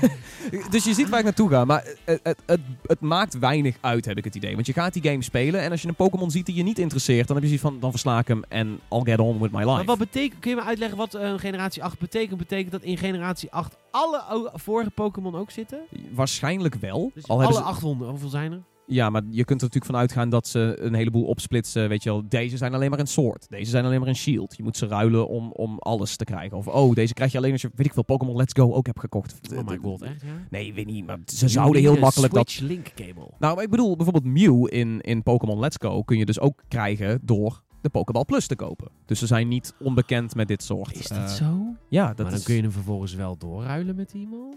dus 0.70 0.84
je 0.84 0.94
ziet 0.94 1.08
waar 1.08 1.18
ik 1.18 1.24
naartoe 1.24 1.50
ga. 1.50 1.64
Maar 1.64 1.84
het, 2.04 2.20
het, 2.22 2.38
het, 2.46 2.60
het 2.82 3.00
maakt 3.00 3.38
weinig 3.38 3.76
uit, 3.80 4.04
heb 4.04 4.18
ik 4.18 4.24
het 4.24 4.34
idee. 4.34 4.54
Want 4.54 4.66
je 4.66 4.72
gaat 4.72 4.92
die 4.92 5.02
game 5.02 5.22
spelen 5.22 5.60
en 5.60 5.70
als 5.70 5.82
je 5.82 5.88
een 5.88 5.94
Pokémon 5.94 6.30
ziet 6.30 6.46
die 6.46 6.54
je 6.54 6.62
niet 6.62 6.78
interesseert, 6.78 7.26
dan 7.26 7.36
heb 7.36 7.44
je 7.44 7.56
zoiets 7.58 7.68
van, 7.68 7.80
dan 7.80 7.90
versla 7.90 8.18
ik 8.18 8.28
hem 8.28 8.42
en 8.48 8.80
I'll 8.90 9.02
get 9.04 9.18
on 9.18 9.40
with 9.40 9.50
my 9.50 9.58
life. 9.58 9.72
Maar 9.72 9.84
wat 9.84 9.98
betekent... 9.98 10.40
Kun 10.40 10.50
je 10.50 10.56
me 10.56 10.62
uitleggen 10.62 10.98
wat 10.98 11.14
eh, 11.14 11.34
generatie 11.36 11.84
8 11.84 11.98
betekent? 11.98 12.38
Betekent 12.38 12.72
dat 12.72 12.82
in 12.82 12.96
generatie 12.96 13.50
8 13.50 13.76
alle 13.90 14.50
vorige 14.54 14.90
Pokémon 14.90 15.34
ook 15.34 15.50
zitten? 15.50 15.80
Waarschijnlijk 16.10 16.74
wel. 16.74 17.10
Dus 17.14 17.28
al 17.28 17.34
alle 17.36 17.44
hebben 17.44 17.62
ze, 17.62 17.68
800, 17.68 18.10
hoeveel 18.10 18.28
zijn 18.28 18.52
er? 18.52 18.60
Ja, 18.90 19.10
maar 19.10 19.22
je 19.30 19.44
kunt 19.44 19.60
er 19.60 19.66
natuurlijk 19.66 19.84
van 19.84 19.96
uitgaan 19.96 20.28
dat 20.28 20.46
ze 20.46 20.76
een 20.80 20.94
heleboel 20.94 21.24
opsplitsen. 21.24 21.88
Weet 21.88 22.02
je 22.02 22.10
wel, 22.10 22.22
deze 22.28 22.56
zijn 22.56 22.74
alleen 22.74 22.90
maar 22.90 22.98
een 22.98 23.06
soort. 23.06 23.46
Deze 23.48 23.70
zijn 23.70 23.84
alleen 23.84 24.00
maar 24.00 24.08
een 24.08 24.16
shield. 24.16 24.56
Je 24.56 24.62
moet 24.62 24.76
ze 24.76 24.86
ruilen 24.86 25.28
om, 25.28 25.52
om 25.52 25.78
alles 25.78 26.16
te 26.16 26.24
krijgen. 26.24 26.56
Of, 26.56 26.66
oh, 26.66 26.94
deze 26.94 27.14
krijg 27.14 27.32
je 27.32 27.38
alleen 27.38 27.52
als 27.52 27.62
je, 27.62 27.70
weet 27.74 27.86
ik 27.86 27.92
veel, 27.92 28.04
Pokémon 28.04 28.36
Let's 28.36 28.52
Go 28.52 28.72
ook 28.72 28.86
hebt 28.86 29.00
gekocht. 29.00 29.40
Oh 29.54 29.66
my 29.66 29.78
god, 29.82 30.02
echt 30.02 30.22
ja? 30.22 30.46
Nee, 30.50 30.74
weet 30.74 30.86
niet. 30.86 31.06
Maar 31.06 31.18
ze 31.24 31.48
zouden 31.48 31.82
heel 31.82 31.96
makkelijk 31.96 32.32
dat 32.32 32.50
Switch 32.50 32.68
link 32.68 32.92
cable. 32.94 33.30
Nou, 33.38 33.54
maar 33.54 33.64
ik 33.64 33.70
bedoel, 33.70 33.96
bijvoorbeeld 33.96 34.24
Mew 34.24 34.66
in, 34.74 35.00
in 35.00 35.22
Pokémon 35.22 35.58
Let's 35.58 35.76
Go 35.80 36.02
kun 36.02 36.18
je 36.18 36.24
dus 36.24 36.40
ook 36.40 36.62
krijgen 36.68 37.20
door 37.22 37.62
de 37.80 37.88
Pokéball 37.88 38.24
Plus 38.24 38.46
te 38.46 38.56
kopen. 38.56 38.88
Dus 39.06 39.18
ze 39.18 39.26
zijn 39.26 39.48
niet 39.48 39.74
onbekend 39.78 40.34
met 40.34 40.48
dit 40.48 40.62
soort. 40.62 40.94
Is 40.94 41.08
eh, 41.08 41.20
dat 41.20 41.30
zo? 41.30 41.74
Ja, 41.88 42.06
dat 42.06 42.16
maar 42.16 42.26
dan 42.26 42.34
is, 42.34 42.42
kun 42.42 42.54
je 42.54 42.62
hem 42.62 42.72
vervolgens 42.72 43.14
wel 43.14 43.36
doorruilen 43.36 43.96
met 43.96 44.12
iemand? 44.12 44.56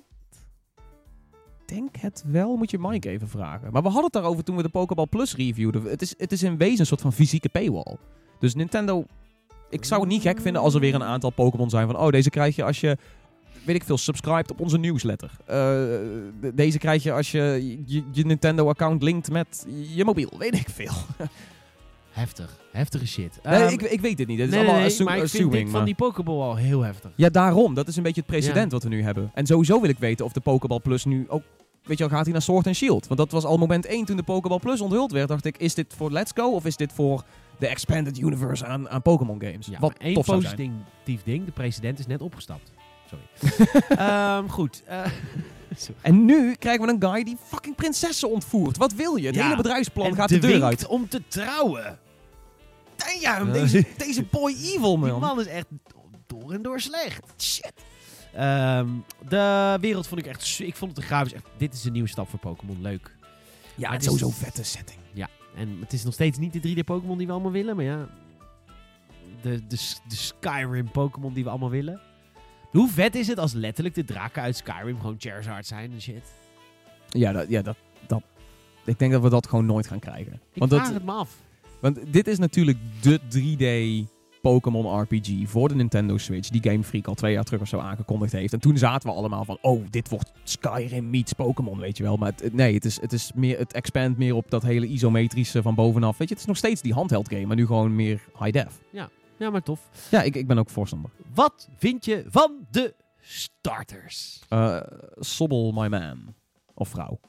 Denk 1.74 1.96
het 1.98 2.24
wel. 2.28 2.56
Moet 2.56 2.72
je 2.72 2.78
Mike 2.80 3.10
even 3.10 3.30
vragen. 3.30 3.72
Maar 3.72 3.82
we 3.82 3.88
hadden 3.88 4.04
het 4.04 4.14
daarover 4.14 4.44
toen 4.44 4.56
we 4.56 4.62
de 4.64 4.70
Pokéball 4.70 5.08
Plus 5.08 5.36
reviewden. 5.36 5.84
Het 5.84 6.02
is, 6.02 6.14
het 6.18 6.32
is 6.32 6.44
in 6.44 6.58
wezen 6.58 6.80
een 6.80 6.86
soort 6.86 7.02
van 7.02 7.14
fysieke 7.14 7.50
paywall. 7.50 7.98
Dus 8.40 8.56
Nintendo... 8.56 9.06
Ik 9.70 9.86
zou 9.86 10.02
het 10.02 10.10
niet 10.10 10.22
gek 10.22 10.42
vinden 10.42 10.62
als 10.62 10.74
er 10.74 10.80
weer 10.80 10.96
een 10.96 11.04
aantal 11.04 11.30
Pokémon 11.30 11.70
zijn 11.70 11.88
van... 11.88 11.98
Oh, 11.98 12.10
deze 12.10 12.30
krijg 12.30 12.56
je 12.56 12.64
als 12.64 12.80
je... 12.80 12.98
Weet 13.66 13.76
ik 13.76 13.84
veel, 13.84 13.98
subscribed 13.98 14.52
op 14.52 14.60
onze 14.60 14.78
newsletter. 14.78 15.32
Eh, 15.46 15.56
de- 15.56 16.52
deze 16.56 16.78
krijg 16.78 17.04
je 17.04 17.12
als 17.12 17.32
je 17.32 17.76
je, 17.86 18.04
je 18.12 18.26
Nintendo-account 18.26 19.04
linkt 19.04 19.32
met 19.32 19.66
je 19.96 20.06
mobiel. 20.06 20.30
Weet 20.38 20.54
ik 20.56 20.70
veel. 20.70 20.94
Heftig. 22.12 22.58
Heftige 22.72 23.08
shit. 23.08 23.40
Nee, 23.44 23.54
Ehm, 23.62 23.74
ik, 23.74 23.82
ik 23.82 24.02
weet 24.02 24.20
het 24.20 24.28
niet. 24.28 24.38
Het 24.40 24.48
is 24.48 24.54
nee, 24.54 24.64
allemaal 24.64 24.80
nee, 24.80 24.90
assu- 24.90 25.04
maar 25.04 25.18
ik 25.18 25.28
vind 25.28 25.70
van 25.70 25.86
die 25.86 25.96
Pokéball 25.96 26.42
al 26.42 26.56
heel 26.56 26.82
heftig. 26.82 27.12
Ja, 27.16 27.30
daarom. 27.30 27.74
Dat 27.74 27.88
is 27.88 27.96
een 27.96 28.04
beetje 28.04 28.22
het 28.22 28.30
precedent 28.30 28.72
wat 28.72 28.84
we 28.84 28.90
nu 28.90 29.04
hebben. 29.04 29.32
En 29.34 29.46
sowieso 29.46 29.82
wil 29.82 29.90
ik 29.90 29.98
weten 30.00 30.26
of 30.26 30.32
de 30.32 30.40
Pokéball 30.40 30.80
Plus 30.80 31.06
nu 31.06 31.26
ook... 31.30 31.44
Weet 31.84 31.98
je 31.98 32.04
wel, 32.08 32.14
gaat 32.14 32.24
hij 32.24 32.32
naar 32.34 32.42
Sword 32.42 32.68
and 32.68 32.76
Shield? 32.76 33.08
Want 33.08 33.20
dat 33.20 33.32
was 33.32 33.44
al 33.44 33.58
moment 33.58 33.86
1 33.86 34.06
toen 34.06 34.16
de 34.18 34.24
Pokéball 34.24 34.60
Plus 34.60 34.82
onthuld 34.82 35.12
werd. 35.12 35.28
Dacht 35.28 35.46
ik, 35.46 35.58
is 35.58 35.74
dit 35.74 35.94
voor 35.98 36.12
Let's 36.12 36.32
Go 36.36 36.52
of 36.52 36.66
is 36.66 36.76
dit 36.76 36.94
voor 36.94 37.24
de 37.60 37.68
Expanded 37.68 38.18
Universe 38.20 38.66
aan, 38.66 38.90
aan 38.90 39.02
Pokémon 39.02 39.42
games? 39.42 39.66
Ja, 39.68 39.80
wat 39.80 39.94
één 39.98 40.14
positief 40.24 41.24
ding. 41.24 41.46
De 41.46 41.52
president 41.54 42.00
is 42.00 42.08
net 42.08 42.22
opgestapt. 42.22 42.72
Sorry. 43.10 43.70
Ehm, 43.98 44.48
goed. 44.48 44.84
eh. 44.86 45.06
En 46.02 46.26
nu 46.26 46.54
krijgen 46.56 46.86
we 46.86 46.92
een 46.94 47.12
guy 47.12 47.24
die 47.24 47.38
fucking 47.48 47.76
prinsessen 47.76 48.30
ontvoert. 48.32 48.78
Wat 48.78 48.94
wil 48.94 49.16
je? 49.16 49.26
Het 49.26 49.36
Ja, 49.36 49.44
hele 49.44 49.56
bedrijfsplan 49.56 50.06
en 50.06 50.16
gaat 50.16 50.30
de 50.30 50.40
deur 50.40 50.64
uit. 50.64 50.86
om 50.88 51.08
te 51.10 51.22
trouwen. 51.28 52.00
Damn, 53.22 53.52
deze, 53.52 53.86
deze 53.98 54.24
boy 54.32 54.52
evil, 54.52 55.00
Die 55.00 55.12
man. 55.12 55.20
man 55.20 55.40
is 55.40 55.46
echt 55.46 55.66
door 56.28 56.52
en 56.54 56.62
door 56.62 56.80
slecht. 56.80 57.22
Shit. 57.42 57.74
Ehm, 58.34 58.88
de 59.28 59.78
wereld 59.82 60.08
vond 60.08 60.22
ik 60.22 60.28
echt... 60.28 60.60
Ik 60.60 60.76
vond 60.76 60.92
het 60.92 61.00
de 61.00 61.06
grafisch 61.06 61.34
echt... 61.34 61.46
Dit 61.58 61.74
is 61.74 61.86
een 61.86 61.92
nieuwe 61.92 62.10
stap 62.10 62.30
voor 62.30 62.40
Pokémon. 62.40 62.82
Leuk. 62.82 63.16
Ja, 63.76 63.88
Maar 63.88 63.92
het 63.92 64.02
is 64.02 64.06
sowieso 64.06 64.28
een 64.28 64.34
vette 64.34 64.64
setting. 64.64 65.02
En 65.56 65.78
het 65.80 65.94
is 65.94 66.04
nog 66.04 66.14
steeds 66.14 66.38
niet 66.38 66.64
de 66.64 66.76
3D 66.76 66.84
Pokémon 66.86 67.18
die 67.18 67.28
we 67.28 67.34
allemaal 67.34 67.52
willen, 67.52 67.76
maar 67.76 67.86
ja. 67.86 68.08
De, 69.42 69.68
de, 69.68 69.78
de 70.08 70.16
Skyrim 70.16 70.92
Pokémon 70.92 71.34
die 71.34 71.44
we 71.44 71.50
allemaal 71.50 71.70
willen. 71.70 72.02
Hoe 72.72 72.90
vet 72.90 73.16
is 73.16 73.28
het 73.28 73.38
als 73.38 73.54
letterlijk 73.54 73.96
de 73.96 74.04
draken 74.04 74.42
uit 74.42 74.56
Skyrim 74.56 75.00
gewoon 75.00 75.16
Charizard 75.18 75.66
zijn 75.66 75.92
en 75.92 76.02
shit? 76.02 76.32
Ja, 77.10 77.32
dat, 77.32 77.50
ja 77.50 77.62
dat, 77.62 77.78
dat, 78.08 78.22
ik 78.86 79.00
denk 79.00 79.12
dat 79.12 79.22
we 79.22 79.30
dat 79.30 79.48
gewoon 79.48 79.66
nooit 79.66 79.88
gaan 79.88 80.00
krijgen. 80.00 80.34
Ik 80.34 80.60
Want 80.60 80.72
vraag 80.72 80.86
dat, 80.86 80.94
het 80.94 81.04
me 81.04 81.12
af. 81.12 81.42
Want 81.80 82.14
dit 82.14 82.28
is 82.28 82.38
natuurlijk 82.38 82.78
de 83.02 83.20
3D 83.20 84.10
Pokémon 84.44 85.02
RPG 85.02 85.30
voor 85.50 85.68
de 85.68 85.76
Nintendo 85.76 86.18
Switch. 86.18 86.50
Die 86.50 86.64
Game 86.72 86.84
Freak 86.84 87.08
al 87.08 87.14
twee 87.14 87.34
jaar 87.34 87.44
terug 87.44 87.62
of 87.62 87.68
zo 87.68 87.80
aangekondigd 87.80 88.32
heeft. 88.32 88.54
En 88.54 88.60
toen 88.60 88.78
zaten 88.78 89.10
we 89.10 89.16
allemaal 89.16 89.46
van, 89.46 89.58
oh, 89.62 89.86
dit 89.90 90.10
wordt 90.10 90.32
Skyrim 90.44 91.10
meets 91.10 91.34
Pokémon, 91.34 91.80
weet 91.80 91.98
je 91.98 92.04
wel. 92.04 92.18
Maar 92.18 92.32
het, 92.36 92.54
nee, 92.54 92.74
het, 92.74 92.86
is, 92.86 93.02
het, 93.02 93.14
is 93.14 93.32
meer, 93.36 93.58
het 93.58 93.74
expand 93.74 94.18
meer 94.18 94.36
op 94.36 94.50
dat 94.50 94.64
hele 94.64 94.86
isometrische 94.88 95.62
van 95.62 95.76
bovenaf. 95.76 96.18
Weet 96.18 96.28
je, 96.28 96.34
het 96.34 96.44
is 96.44 96.50
nog 96.50 96.58
steeds 96.58 96.82
die 96.82 96.94
handheld 96.94 97.30
game, 97.30 97.46
maar 97.46 97.56
nu 97.56 97.66
gewoon 97.66 97.96
meer 97.96 98.22
high 98.40 98.52
def. 98.52 98.80
Ja, 99.38 99.50
maar 99.50 99.64
tof. 99.64 99.90
Ja, 100.12 100.22
ik, 100.22 100.36
ik 100.36 100.48
ben 100.48 100.58
ook 100.58 100.70
voorstander. 100.70 101.12
Wat 101.34 101.70
vind 101.78 102.06
je 102.06 102.26
van 102.28 102.68
de 102.72 102.94
starters? 103.22 104.42
Eh 104.50 104.80
Sobbel, 105.16 105.72
my 105.72 105.88
man. 105.88 106.34
Of 106.74 106.90
vrouw. 106.90 107.20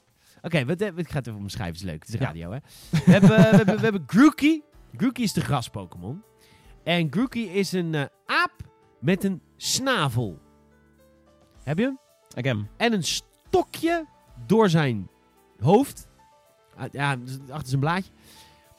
Oké, 0.41 0.57
ik 0.57 1.09
ga 1.09 1.17
het 1.17 1.27
even 1.27 1.39
omschrijven. 1.39 1.73
Het 1.73 1.83
is 1.83 1.89
leuk. 1.91 1.99
Het 2.05 2.13
is 2.13 2.19
Ja. 2.19 2.25
radio, 2.25 2.51
hè? 2.51 2.57
we, 3.05 3.11
hebben, 3.11 3.29
we, 3.29 3.35
hebben, 3.35 3.75
we 3.75 3.81
hebben 3.81 4.03
Grookey. 4.07 4.61
Grookey 4.97 5.23
is 5.23 5.33
de 5.33 5.41
gras-Pokémon. 5.41 6.23
En 6.85 7.07
Grookey 7.11 7.41
is 7.43 7.71
een 7.71 7.95
eh, 7.95 8.03
aap 8.25 8.51
met 8.99 9.23
een 9.23 9.41
snavel. 9.57 10.39
Heb 11.63 11.77
je 11.77 11.83
hem? 11.83 11.99
Again. 12.37 12.67
En 12.77 12.93
een 12.93 13.03
stokje 13.03 14.05
door 14.45 14.69
zijn 14.69 15.07
hoofd. 15.59 16.07
Ah, 16.75 16.85
Ja, 16.91 17.15
dus 17.15 17.37
achter 17.49 17.67
zijn 17.67 17.79
blaadje. 17.79 18.11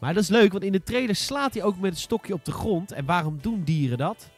Maar 0.01 0.15
dat 0.15 0.23
is 0.23 0.29
leuk, 0.29 0.53
want 0.53 0.65
in 0.65 0.73
de 0.73 0.83
trailer 0.83 1.15
slaat 1.15 1.55
hij 1.55 1.63
ook 1.63 1.79
met 1.79 1.91
het 1.91 2.01
stokje 2.01 2.33
op 2.33 2.45
de 2.45 2.53
grond. 2.53 2.93
En 2.93 3.05
waarom 3.05 3.39
doen 3.41 3.63
dieren 3.65 3.99
dat? 3.99 4.31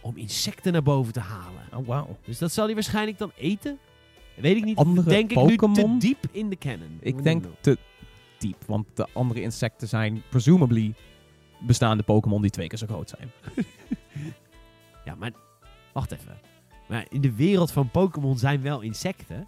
Om 0.00 0.16
insecten 0.16 0.72
naar 0.72 0.82
boven 0.82 1.12
te 1.12 1.20
halen. 1.20 1.62
Oh, 1.74 1.86
wauw. 1.86 2.16
Dus 2.24 2.38
dat 2.38 2.52
zal 2.52 2.64
hij 2.64 2.74
waarschijnlijk 2.74 3.18
dan 3.18 3.32
eten? 3.36 3.78
Weet 4.36 4.56
ik 4.56 4.64
niet. 4.64 4.76
Andere 4.78 5.08
denk 5.08 5.30
ik 5.30 5.36
nu 5.36 5.56
te 5.56 5.66
Pokémon? 5.66 5.98
diep 5.98 6.26
in 6.30 6.48
de 6.48 6.56
canon. 6.56 6.98
Ik 7.00 7.22
denk 7.22 7.44
te 7.60 7.78
diep, 8.38 8.64
want 8.66 8.86
de 8.94 9.06
andere 9.12 9.40
insecten 9.42 9.88
zijn 9.88 10.22
presumably 10.28 10.94
bestaande 11.66 12.02
Pokémon 12.02 12.42
die 12.42 12.50
twee 12.50 12.66
keer 12.68 12.78
zo 12.78 12.86
groot 12.86 13.14
zijn. 13.18 13.30
Ja, 15.04 15.14
maar 15.14 15.30
wacht 15.92 16.12
even. 16.12 16.36
Maar 16.88 17.06
in 17.08 17.20
de 17.20 17.34
wereld 17.34 17.72
van 17.72 17.90
Pokémon 17.90 18.38
zijn 18.38 18.62
wel 18.62 18.80
insecten. 18.80 19.46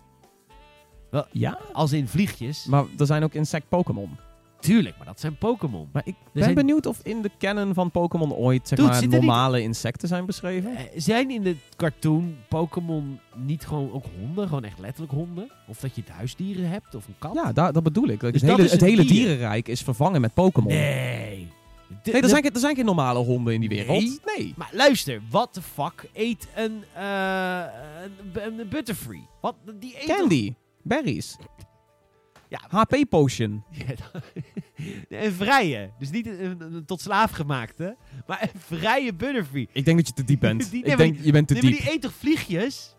Ja, 1.33 1.59
Als 1.73 1.93
in 1.93 2.09
vliegjes. 2.09 2.65
maar 2.65 2.85
er 2.99 3.07
zijn 3.07 3.23
ook 3.23 3.33
insect 3.35 3.69
Pokémon. 3.69 4.17
Tuurlijk, 4.61 4.97
maar 4.97 5.07
dat 5.07 5.21
zijn 5.21 5.37
Pokémon. 5.37 5.89
Maar 5.93 6.03
ik 6.07 6.15
ben 6.33 6.43
zijn- 6.43 6.55
benieuwd 6.55 6.87
of 6.87 7.01
in 7.03 7.23
de 7.23 7.31
canon 7.39 7.75
van 7.75 7.91
Pokémon 7.91 8.33
ooit 8.33 8.69
zeg 8.69 8.79
Dude, 8.79 8.91
maar, 8.91 9.01
niet- 9.01 9.11
normale 9.11 9.63
insecten 9.63 10.09
zijn 10.09 10.27
beschreven. 10.27 10.77
Eh, 10.77 10.85
zijn 10.97 11.31
in 11.31 11.43
de 11.43 11.57
cartoon 11.77 12.37
Pokémon 12.49 13.21
niet 13.37 13.67
gewoon 13.67 13.93
ook 13.93 14.05
honden? 14.19 14.47
Gewoon 14.49 14.65
echt 14.65 14.79
letterlijk 14.79 15.13
honden? 15.13 15.51
Of 15.67 15.81
dat 15.81 15.95
je 15.95 16.01
het 16.01 16.11
huisdieren 16.11 16.69
hebt 16.71 16.95
of 16.95 17.07
een 17.07 17.15
kat? 17.19 17.35
Ja, 17.35 17.53
daar, 17.53 17.73
dat 17.73 17.83
bedoel 17.83 18.09
ik. 18.09 18.21
Dus 18.21 18.31
het 18.33 18.41
dat 18.41 18.51
hele, 18.51 18.63
is 18.65 18.73
het 18.73 18.83
een 18.83 18.89
hele 18.89 19.03
dier. 19.05 19.13
dierenrijk 19.13 19.69
is 19.69 19.83
vervangen 19.83 20.21
met 20.21 20.35
Pokémon. 20.35 20.73
Nee. 20.73 21.49
De- 22.03 22.11
Nee, 22.11 22.15
er 22.15 22.23
de- 22.23 22.29
zijn, 22.29 22.43
geen- 22.43 22.53
er 22.53 22.61
zijn 22.61 22.77
geen 22.77 22.85
normale 22.85 23.19
honden 23.19 23.55
in 23.55 23.61
die 23.61 23.69
wereld. 23.69 24.01
Nee. 24.01 24.19
Nee. 24.37 24.55
Maar 24.57 24.71
luister, 24.73 25.23
what 25.31 25.53
the 25.53 25.63
fuck 25.63 26.11
eet 26.13 26.49
een, 26.55 26.85
eh 26.95 27.63
een, 28.45 28.59
een 28.61 28.69
Butterfree? 28.69 29.27
Wat, 29.41 29.57
die 29.79 29.95
eet 30.01 30.07
toch- 30.07 30.17
Candy. 30.17 30.55
Berries. 30.83 31.37
Ja. 32.51 32.61
HP 32.69 33.09
potion. 33.09 33.65
Ja, 35.09 35.23
een 35.23 35.33
vrije. 35.33 35.91
Dus 35.99 36.11
niet 36.11 36.27
een, 36.27 36.45
een- 36.61 36.75
een 36.75 36.85
tot 36.85 37.01
slaaf 37.01 37.31
gemaakte, 37.31 37.97
maar 38.27 38.43
een 38.43 38.61
vrije 38.61 39.15
Butterfree. 39.15 39.69
Ik 39.73 39.85
denk 39.85 39.97
dat 39.97 40.07
je 40.07 40.13
te 40.13 40.25
diep 40.25 40.41
bent. 40.41 40.71
Die- 40.71 40.85
ik 40.85 40.97
denk, 40.97 41.17
je 41.23 41.33
bent 41.33 41.49
te 41.49 41.55
Nee, 41.55 41.63
maar 41.63 41.73
diep. 41.73 41.81
die 41.83 41.93
eet 41.93 42.01
toch 42.03 42.13
vliegjes? 42.13 42.97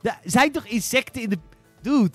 Ja, 0.00 0.20
zijn 0.24 0.52
toch 0.52 0.66
insecten 0.66 1.22
in 1.22 1.28
de... 1.28 1.38
Dude. 1.82 2.10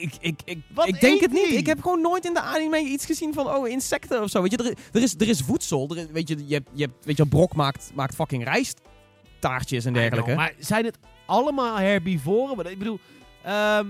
Ik, 0.00 0.12
ik, 0.20 0.40
ik, 0.44 0.58
Wat 0.74 0.88
ik 0.88 1.00
denk 1.00 1.20
het 1.20 1.32
niet. 1.32 1.50
Ik 1.50 1.66
heb 1.66 1.82
gewoon 1.82 2.00
nooit 2.00 2.24
in 2.24 2.34
de 2.34 2.40
anime 2.40 2.78
iets 2.78 3.06
gezien 3.06 3.34
van 3.34 3.46
oh, 3.48 3.68
insecten 3.68 4.22
of 4.22 4.30
zo. 4.30 4.42
Weet 4.42 4.50
je, 4.50 4.56
er, 4.56 4.76
er, 4.92 5.02
is, 5.02 5.14
er 5.18 5.28
is 5.28 5.40
voedsel. 5.40 5.96
Er 5.96 6.06
weet 6.12 6.28
je, 6.28 6.36
je 6.46 6.54
hebt, 6.54 6.68
je 6.72 6.82
hebt, 6.84 7.04
weet 7.04 7.16
je, 7.16 7.26
Brok 7.26 7.54
maakt, 7.54 7.90
maakt 7.94 8.14
fucking 8.14 8.44
rijsttaartjes 8.44 9.84
en 9.84 9.92
dergelijke. 9.92 10.30
Know, 10.30 10.36
maar 10.36 10.54
zijn 10.58 10.84
het 10.84 10.98
allemaal 11.26 11.76
herbivoren? 11.78 12.70
Ik 12.70 12.78
bedoel... 12.78 12.98
ehm, 13.42 13.86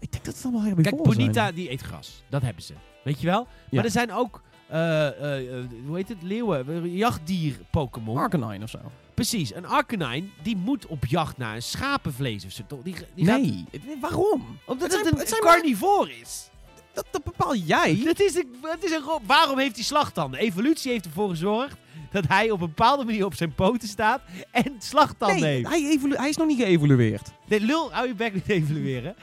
ik 0.00 0.12
denk 0.12 0.24
dat 0.24 0.34
het 0.34 0.44
allemaal 0.44 0.62
herbivoren 0.62 1.02
Kijk, 1.02 1.16
Bonita 1.16 1.42
zijn. 1.42 1.54
die 1.54 1.70
eet 1.70 1.80
gras. 1.80 2.22
Dat 2.28 2.42
hebben 2.42 2.62
ze. 2.62 2.74
Weet 3.04 3.20
je 3.20 3.26
wel? 3.26 3.46
Ja. 3.48 3.66
Maar 3.70 3.84
er 3.84 3.90
zijn 3.90 4.12
ook, 4.12 4.42
eh, 4.68 5.06
eh, 5.06 5.58
eh, 5.58 5.64
hoe 5.86 5.96
heet 5.96 6.08
het, 6.08 6.22
leeuwen, 6.22 6.68
eh, 6.68 6.96
jachtdier 6.96 7.56
Pokémon. 7.70 8.16
Arcanine 8.18 8.64
of 8.64 8.70
zo. 8.70 8.78
Precies, 9.16 9.54
een 9.54 9.66
Arcanine 9.66 10.26
die 10.42 10.56
moet 10.56 10.86
op 10.86 11.06
jacht 11.06 11.36
naar 11.36 11.54
een 11.54 11.62
schapenvlees 11.62 12.44
of 12.44 12.50
zo. 12.52 12.62
Die, 12.68 12.94
die 13.14 13.26
gaat- 13.26 13.40
nee. 13.40 13.64
Waarom? 14.00 14.58
omdat 14.66 14.92
het 14.92 15.00
zijn- 15.02 15.12
een, 15.14 15.18
het 15.18 15.38
carnivoor 15.38 16.10
is. 16.22 16.48
Dat, 16.92 17.06
dat 17.10 17.24
bepaal 17.24 17.54
jij. 17.54 18.00
Dat 18.04 18.20
is 18.20 18.34
een, 18.34 18.56
het 18.62 18.84
is 18.84 18.90
een, 18.90 19.02
ro- 19.02 19.20
waarom 19.26 19.58
heeft 19.58 19.74
hij 19.74 19.84
slagtanden? 19.84 20.40
Evolutie 20.40 20.90
heeft 20.92 21.04
ervoor 21.04 21.28
gezorgd 21.28 21.76
dat 22.10 22.24
hij 22.28 22.50
op 22.50 22.60
een 22.60 22.66
bepaalde 22.68 23.04
manier 23.04 23.24
op 23.24 23.34
zijn 23.34 23.54
poten 23.54 23.88
staat 23.88 24.20
en 24.50 24.74
slagtanden 24.78 25.40
Nee, 25.40 25.54
heeft. 25.54 25.68
hij, 25.68 25.98
hij 26.16 26.28
is 26.28 26.36
nog 26.36 26.46
niet 26.46 26.60
geëvolueerd. 26.60 27.30
Nee, 27.46 27.60
lul, 27.60 27.92
hou 27.92 28.06
je 28.06 28.14
bek 28.14 28.34
niet 28.34 28.48
evalueren. 28.48 29.16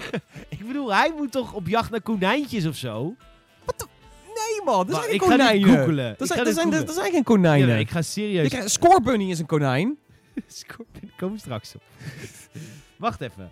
ik 0.48 0.66
bedoel, 0.66 0.94
hij 0.94 1.12
moet 1.16 1.32
toch 1.32 1.52
op 1.52 1.66
jacht 1.68 1.90
naar 1.90 2.02
konijntjes 2.02 2.66
of 2.66 2.76
zo? 2.76 3.14
Nee 4.38 4.64
man, 4.64 4.86
dat 4.86 4.94
Maar 4.94 5.02
zijn 5.02 5.14
ik 5.14 5.22
geen 5.22 5.30
ga 5.30 5.36
dit 5.36 5.46
konijnen. 5.46 5.78
googelen. 5.78 6.10
Ik 6.12 6.18
Dat 6.18 6.28
ga 6.28 6.34
zijn, 6.34 6.44
dit 6.46 6.54
dat 6.54 6.62
zijn, 6.62 6.66
googelen. 6.72 6.86
dat 6.86 6.96
zijn 7.04 7.12
geen 7.12 7.24
konijnen. 7.24 7.78
Ik 7.78 7.90
ga 7.90 8.02
serieus... 8.02 8.72
Scorebunny 8.72 9.30
is 9.30 9.38
een 9.38 9.46
konijn. 9.46 9.98
Scorpion, 10.46 11.10
kom 11.16 11.38
straks 11.38 11.74
op. 11.74 11.82
Wacht 12.98 13.20
even. 13.20 13.50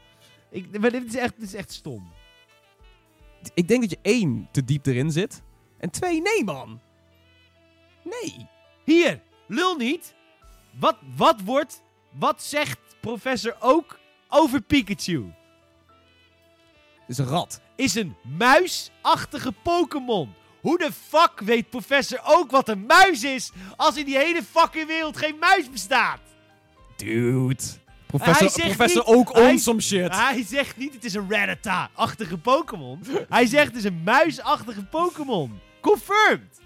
Ik, 0.51 0.79
maar 0.79 0.91
dit 0.91 1.05
is 1.07 1.15
echt, 1.17 1.35
dit 1.39 1.49
is 1.49 1.55
echt 1.55 1.73
stom. 1.73 2.13
Ik 3.55 3.69
denk 3.69 3.81
dat 3.81 3.91
je 3.91 3.99
één, 4.03 4.49
te 4.53 4.65
diep 4.65 4.87
erin 4.87 5.11
zit. 5.11 5.43
En 5.79 5.91
twee, 5.91 6.21
nee 6.23 6.45
man. 6.45 6.81
Nee. 8.05 8.47
Hier, 8.85 9.21
lul 9.47 9.77
niet. 9.77 10.15
Wat, 10.79 10.97
wat 11.17 11.41
wordt, 11.45 11.83
wat 12.19 12.43
zegt 12.43 12.79
professor 13.01 13.57
ook 13.61 13.99
over 14.29 14.61
Pikachu? 14.63 15.25
Het 17.01 17.09
is 17.09 17.19
een 17.19 17.27
rat. 17.27 17.61
Is 17.77 17.95
een 17.95 18.15
muisachtige 18.39 19.53
Pokémon. 19.63 20.35
Hoe 20.67 20.79
de 20.79 20.91
fuck 21.09 21.41
weet 21.41 21.71
professor 21.71 22.21
ook 22.25 22.51
wat 22.51 22.69
een 22.69 22.87
muis 22.87 23.23
is 23.25 23.51
als 23.77 23.97
in 23.97 24.05
die 24.05 24.17
hele 24.17 24.43
fucking 24.43 24.87
wereld 24.87 25.17
geen 25.17 25.37
muis 25.41 25.71
bestaat? 25.71 26.21
Dude. 26.97 27.57
Professor, 28.07 28.61
professor 28.65 29.05
niet- 29.07 29.17
ook 29.17 29.37
on 29.37 29.59
some 29.59 29.81
shit. 29.81 30.17
Hij 30.17 30.45
zegt 30.49 30.77
niet 30.77 30.95
het 30.95 31.05
is 31.05 31.15
een 31.15 31.27
Rattata-achtige 31.31 32.39
Pokémon. 32.39 33.01
Hij 33.29 33.47
zegt 33.47 33.67
het 33.67 33.77
is 33.77 33.85
een 33.85 34.03
muisachtige 34.05 34.85
Pokémon. 34.85 35.59
Confirmed. 35.81 36.61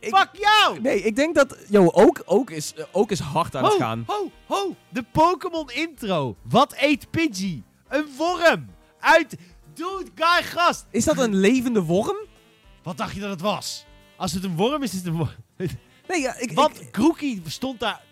Ik- 0.00 0.16
Fuck 0.16 0.28
jou! 0.32 0.80
Nee, 0.80 1.02
ik 1.02 1.16
denk 1.16 1.34
dat... 1.34 1.56
Yo, 1.68 1.88
ook, 1.92 2.22
ook, 2.24 2.50
is, 2.50 2.72
ook 2.92 3.10
is 3.10 3.20
hard 3.20 3.56
aan 3.56 3.64
het 3.64 3.72
Ho, 3.72 3.78
gaan. 3.78 4.04
ho, 4.06 4.30
ho. 4.46 4.74
De 4.88 5.04
Pokémon 5.12 5.70
intro. 5.70 6.36
Wat 6.42 6.74
eet 6.76 7.10
Pidgey? 7.10 7.62
Een 7.88 8.06
worm. 8.16 8.66
Uit... 9.00 9.36
Dude, 9.74 10.10
guy, 10.14 10.42
gast. 10.42 10.86
Is 10.90 11.04
dat 11.04 11.18
een 11.18 11.34
levende 11.34 11.82
worm? 11.82 12.16
Wat 12.88 12.96
dacht 12.96 13.14
je 13.14 13.20
dat 13.20 13.30
het 13.30 13.40
was? 13.40 13.84
Als 14.16 14.32
het 14.32 14.44
een 14.44 14.56
worm 14.56 14.82
is, 14.82 14.90
is 14.90 14.96
het 14.98 15.06
een 15.06 15.16
worm. 15.16 15.30
Nee, 16.08 16.20
ja, 16.20 16.34
ik... 16.38 16.52
Want 16.52 16.80
ik- 16.80 16.88
Groekie 16.94 17.42
stond 17.46 17.80
daar 17.80 18.02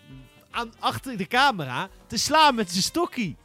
aan, 0.50 0.72
achter 0.78 1.16
de 1.16 1.26
camera 1.26 1.88
te 2.06 2.16
slaan 2.16 2.54
met 2.54 2.70
zijn 2.70 2.82
stokkie. 2.82 3.36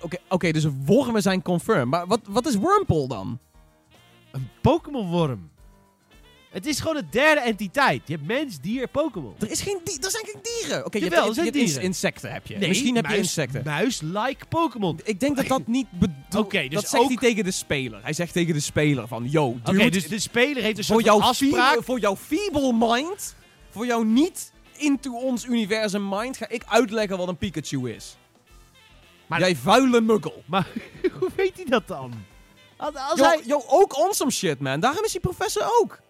Oké, 0.00 0.16
oké, 0.28 0.50
dus 0.52 0.66
wormen 0.84 1.22
zijn 1.22 1.42
confirmed. 1.42 1.86
Maar 1.86 2.06
wat, 2.06 2.20
wat 2.28 2.46
is 2.46 2.56
Wurmple 2.56 3.08
dan? 3.08 3.38
Een 4.30 4.48
Pokémon-worm. 4.60 5.50
Het 6.50 6.66
is 6.66 6.80
gewoon 6.80 6.96
een 6.96 7.06
derde 7.10 7.40
entiteit. 7.40 8.02
Je 8.06 8.14
hebt 8.14 8.26
mens, 8.26 8.60
dier, 8.60 8.88
Pokémon. 8.88 9.34
Er, 9.38 9.50
is 9.50 9.60
geen 9.60 9.80
die- 9.84 10.00
er 10.04 10.10
zijn 10.10 10.24
geen 10.26 10.40
dieren. 10.42 10.84
Oké, 10.86 10.98
je 10.98 11.04
Jawel, 11.04 11.18
hebt, 11.18 11.28
er 11.28 11.34
zijn 11.34 11.46
je 11.46 11.52
hebt 11.52 11.62
ins- 11.62 11.70
dieren. 11.72 11.88
insecten 11.88 12.32
heb 12.32 12.46
je. 12.46 12.56
Nee, 12.56 12.68
Misschien 12.68 12.94
heb 12.94 13.04
je 13.04 13.10
muis- 13.10 13.22
insecten. 13.22 13.62
Muis-like 13.64 14.46
Pokémon. 14.48 15.00
Ik 15.04 15.20
denk 15.20 15.36
dat 15.36 15.46
dat 15.46 15.66
niet 15.78 15.90
bedoelt. 15.90 16.34
Oké, 16.46 16.62
dus 16.62 16.70
dat 16.80 16.88
zegt 16.88 17.02
ook- 17.02 17.08
hij 17.08 17.16
tegen 17.16 17.44
de 17.44 17.50
speler. 17.50 18.02
Hij 18.02 18.12
zegt 18.12 18.32
tegen 18.32 18.54
de 18.54 18.60
speler 18.60 19.08
van, 19.08 19.30
yo, 19.30 19.46
Oké, 19.46 19.72
dude, 19.72 19.90
dus 19.90 20.08
de 20.08 20.18
speler 20.18 20.62
heeft 20.62 20.78
een 20.78 20.84
voor, 20.84 20.94
soort 20.94 21.04
jouw 21.04 21.18
van 21.18 21.28
afspraak. 21.28 21.66
feeble, 21.68 21.82
voor 21.84 22.00
jouw 22.00 22.16
feeble 22.16 22.72
mind, 22.78 23.34
voor 23.70 23.86
jouw 23.86 24.02
niet 24.02 24.52
into 24.76 25.12
ons 25.12 25.44
universum 25.44 26.08
mind, 26.08 26.36
ga 26.36 26.48
ik 26.48 26.62
uitleggen 26.66 27.16
wat 27.18 27.28
een 27.28 27.36
Pikachu 27.36 27.90
is. 27.92 28.16
Maar- 29.26 29.40
Jij 29.40 29.56
vuile 29.56 30.00
muggel. 30.00 30.42
Maar 30.46 30.66
hoe 31.18 31.28
weet 31.36 31.52
hij 31.56 31.64
dat 31.64 31.88
dan? 31.88 32.12
Als, 32.76 32.94
als 32.94 33.18
Yo, 33.18 33.24
hij... 33.24 33.40
yo, 33.46 33.62
ook 33.66 33.98
on 34.06 34.14
some 34.14 34.30
shit, 34.30 34.60
man. 34.60 34.80
Daarom 34.80 35.04
is 35.04 35.12
die 35.12 35.20
professor 35.20 35.62
ook. 35.82 36.00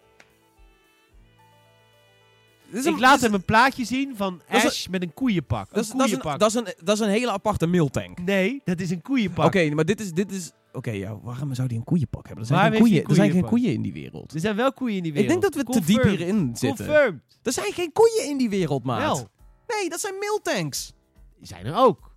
Ik 2.72 2.98
laat 2.98 3.20
hem 3.20 3.34
een 3.34 3.44
plaatje 3.44 3.84
zien 3.84 4.16
van 4.16 4.40
Ash 4.48 4.86
met 4.86 5.02
een 5.02 5.14
koeienpak. 5.14 5.74
Dat 5.74 5.84
is, 5.84 5.90
een 5.90 5.98
dat, 5.98 6.06
is 6.06 6.12
koeienpak. 6.12 6.40
dat, 6.40 6.48
is 6.48 6.54
een, 6.54 6.84
dat 6.84 6.94
is 7.00 7.06
een 7.06 7.10
hele 7.10 7.30
aparte 7.30 7.66
miltank. 7.66 8.18
Nee, 8.18 8.60
dat 8.64 8.80
is 8.80 8.90
een 8.90 9.02
koeienpak. 9.02 9.46
Oké, 9.46 9.70
maar 9.70 9.84
dit 9.84 10.00
is... 10.00 10.12
Dit 10.12 10.32
is 10.32 10.52
Oké, 10.72 10.90
ja, 10.90 11.18
waarom 11.20 11.54
zou 11.54 11.68
die 11.68 11.78
een 11.78 11.84
koeienpak 11.84 12.26
hebben? 12.26 12.44
Er 12.44 12.50
zijn, 12.50 12.72
geen 12.72 12.80
koeien, 12.80 13.04
er 13.04 13.14
zijn 13.14 13.16
geen 13.16 13.40
koeienpak? 13.40 13.50
koeien 13.50 13.72
in 13.72 13.82
die 13.82 13.92
wereld. 13.92 14.34
Er 14.34 14.40
zijn 14.40 14.56
wel 14.56 14.72
koeien 14.72 14.96
in 14.96 15.02
die 15.02 15.12
wereld. 15.12 15.34
Ik 15.34 15.40
denk 15.40 15.54
dat 15.54 15.64
we 15.66 15.72
te 15.72 15.86
diep 15.86 16.02
hierin 16.02 16.56
zitten. 16.56 16.86
Confirmed. 16.86 17.22
Er 17.42 17.52
zijn 17.52 17.72
geen 17.72 17.92
koeien 17.92 18.28
in 18.28 18.38
die 18.38 18.48
wereld, 18.48 18.84
maat. 18.84 19.00
Wel, 19.00 19.28
Nee, 19.66 19.88
dat 19.88 20.00
zijn 20.00 20.14
miltanks. 20.18 20.92
die 21.38 21.46
zijn 21.46 21.66
er 21.66 21.76
ook. 21.76 22.10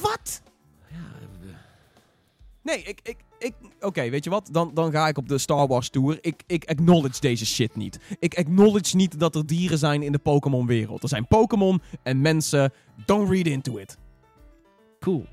Wat? 0.00 0.42
Ja, 0.90 0.96
Nee, 2.62 2.82
ik... 2.82 3.00
ik, 3.02 3.16
ik 3.44 3.54
Oké, 3.80 4.10
weet 4.10 4.24
je 4.24 4.30
wat? 4.30 4.48
Dan, 4.52 4.70
dan 4.74 4.92
ga 4.92 5.08
ik 5.08 5.18
op 5.18 5.28
de 5.28 5.38
Star 5.38 5.66
Wars 5.66 5.88
Tour. 5.88 6.18
Ik, 6.20 6.42
ik 6.46 6.64
acknowledge 6.64 7.20
deze 7.20 7.46
shit 7.46 7.76
niet. 7.76 7.98
Ik 8.18 8.38
acknowledge 8.38 8.96
niet 8.96 9.18
dat 9.18 9.34
er 9.34 9.46
dieren 9.46 9.78
zijn 9.78 10.02
in 10.02 10.12
de 10.12 10.18
Pokémon-wereld. 10.18 11.02
Er 11.02 11.08
zijn 11.08 11.26
Pokémon 11.26 11.82
en 12.02 12.20
mensen. 12.20 12.72
Don't 13.04 13.30
read 13.30 13.46
into 13.46 13.78
it. 13.78 13.98
cool. 15.00 15.26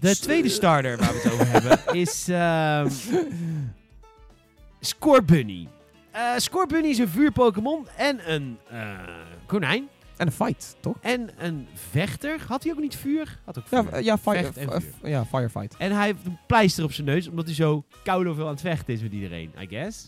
De 0.00 0.16
tweede 0.16 0.48
starter 0.48 0.96
waar 0.98 1.12
we 1.12 1.20
het 1.22 1.32
over 1.32 1.50
hebben 1.50 1.94
is 2.02 2.28
ehm 2.28 2.90
Scorbunny. 4.80 5.68
Eh 6.10 6.36
Scorbunny 6.36 6.88
is 6.88 6.98
een 6.98 7.08
vuur-Pokémon 7.08 7.88
en 7.96 8.32
een 8.32 8.58
eh, 8.68 8.98
konijn. 9.46 9.88
En 10.16 10.26
een 10.26 10.32
fight, 10.32 10.76
toch? 10.80 10.96
En 11.00 11.30
een 11.38 11.66
vechter. 11.74 12.40
Had 12.48 12.62
hij 12.62 12.72
ook 12.72 12.80
niet 12.80 12.96
vuur? 12.96 13.38
Had 13.44 13.58
ook 13.58 13.66
vuur. 13.68 13.82
Ja, 13.84 13.90
eh, 13.90 14.04
ja, 14.04 14.18
fire, 14.18 14.42
Vecht 14.42 14.56
en 14.56 14.68
eh, 14.72 14.80
vuur. 14.80 15.08
ja, 15.10 15.24
firefight. 15.24 15.76
En 15.76 15.92
hij 15.92 16.06
heeft 16.06 16.26
een 16.26 16.38
pleister 16.46 16.84
op 16.84 16.92
zijn 16.92 17.06
neus, 17.06 17.28
omdat 17.28 17.44
hij 17.44 17.54
zo 17.54 17.84
koud 18.04 18.34
veel 18.34 18.44
aan 18.44 18.50
het 18.50 18.60
vechten 18.60 18.94
is 18.94 19.02
met 19.02 19.12
iedereen, 19.12 19.50
I 19.60 19.66
guess. 19.66 20.06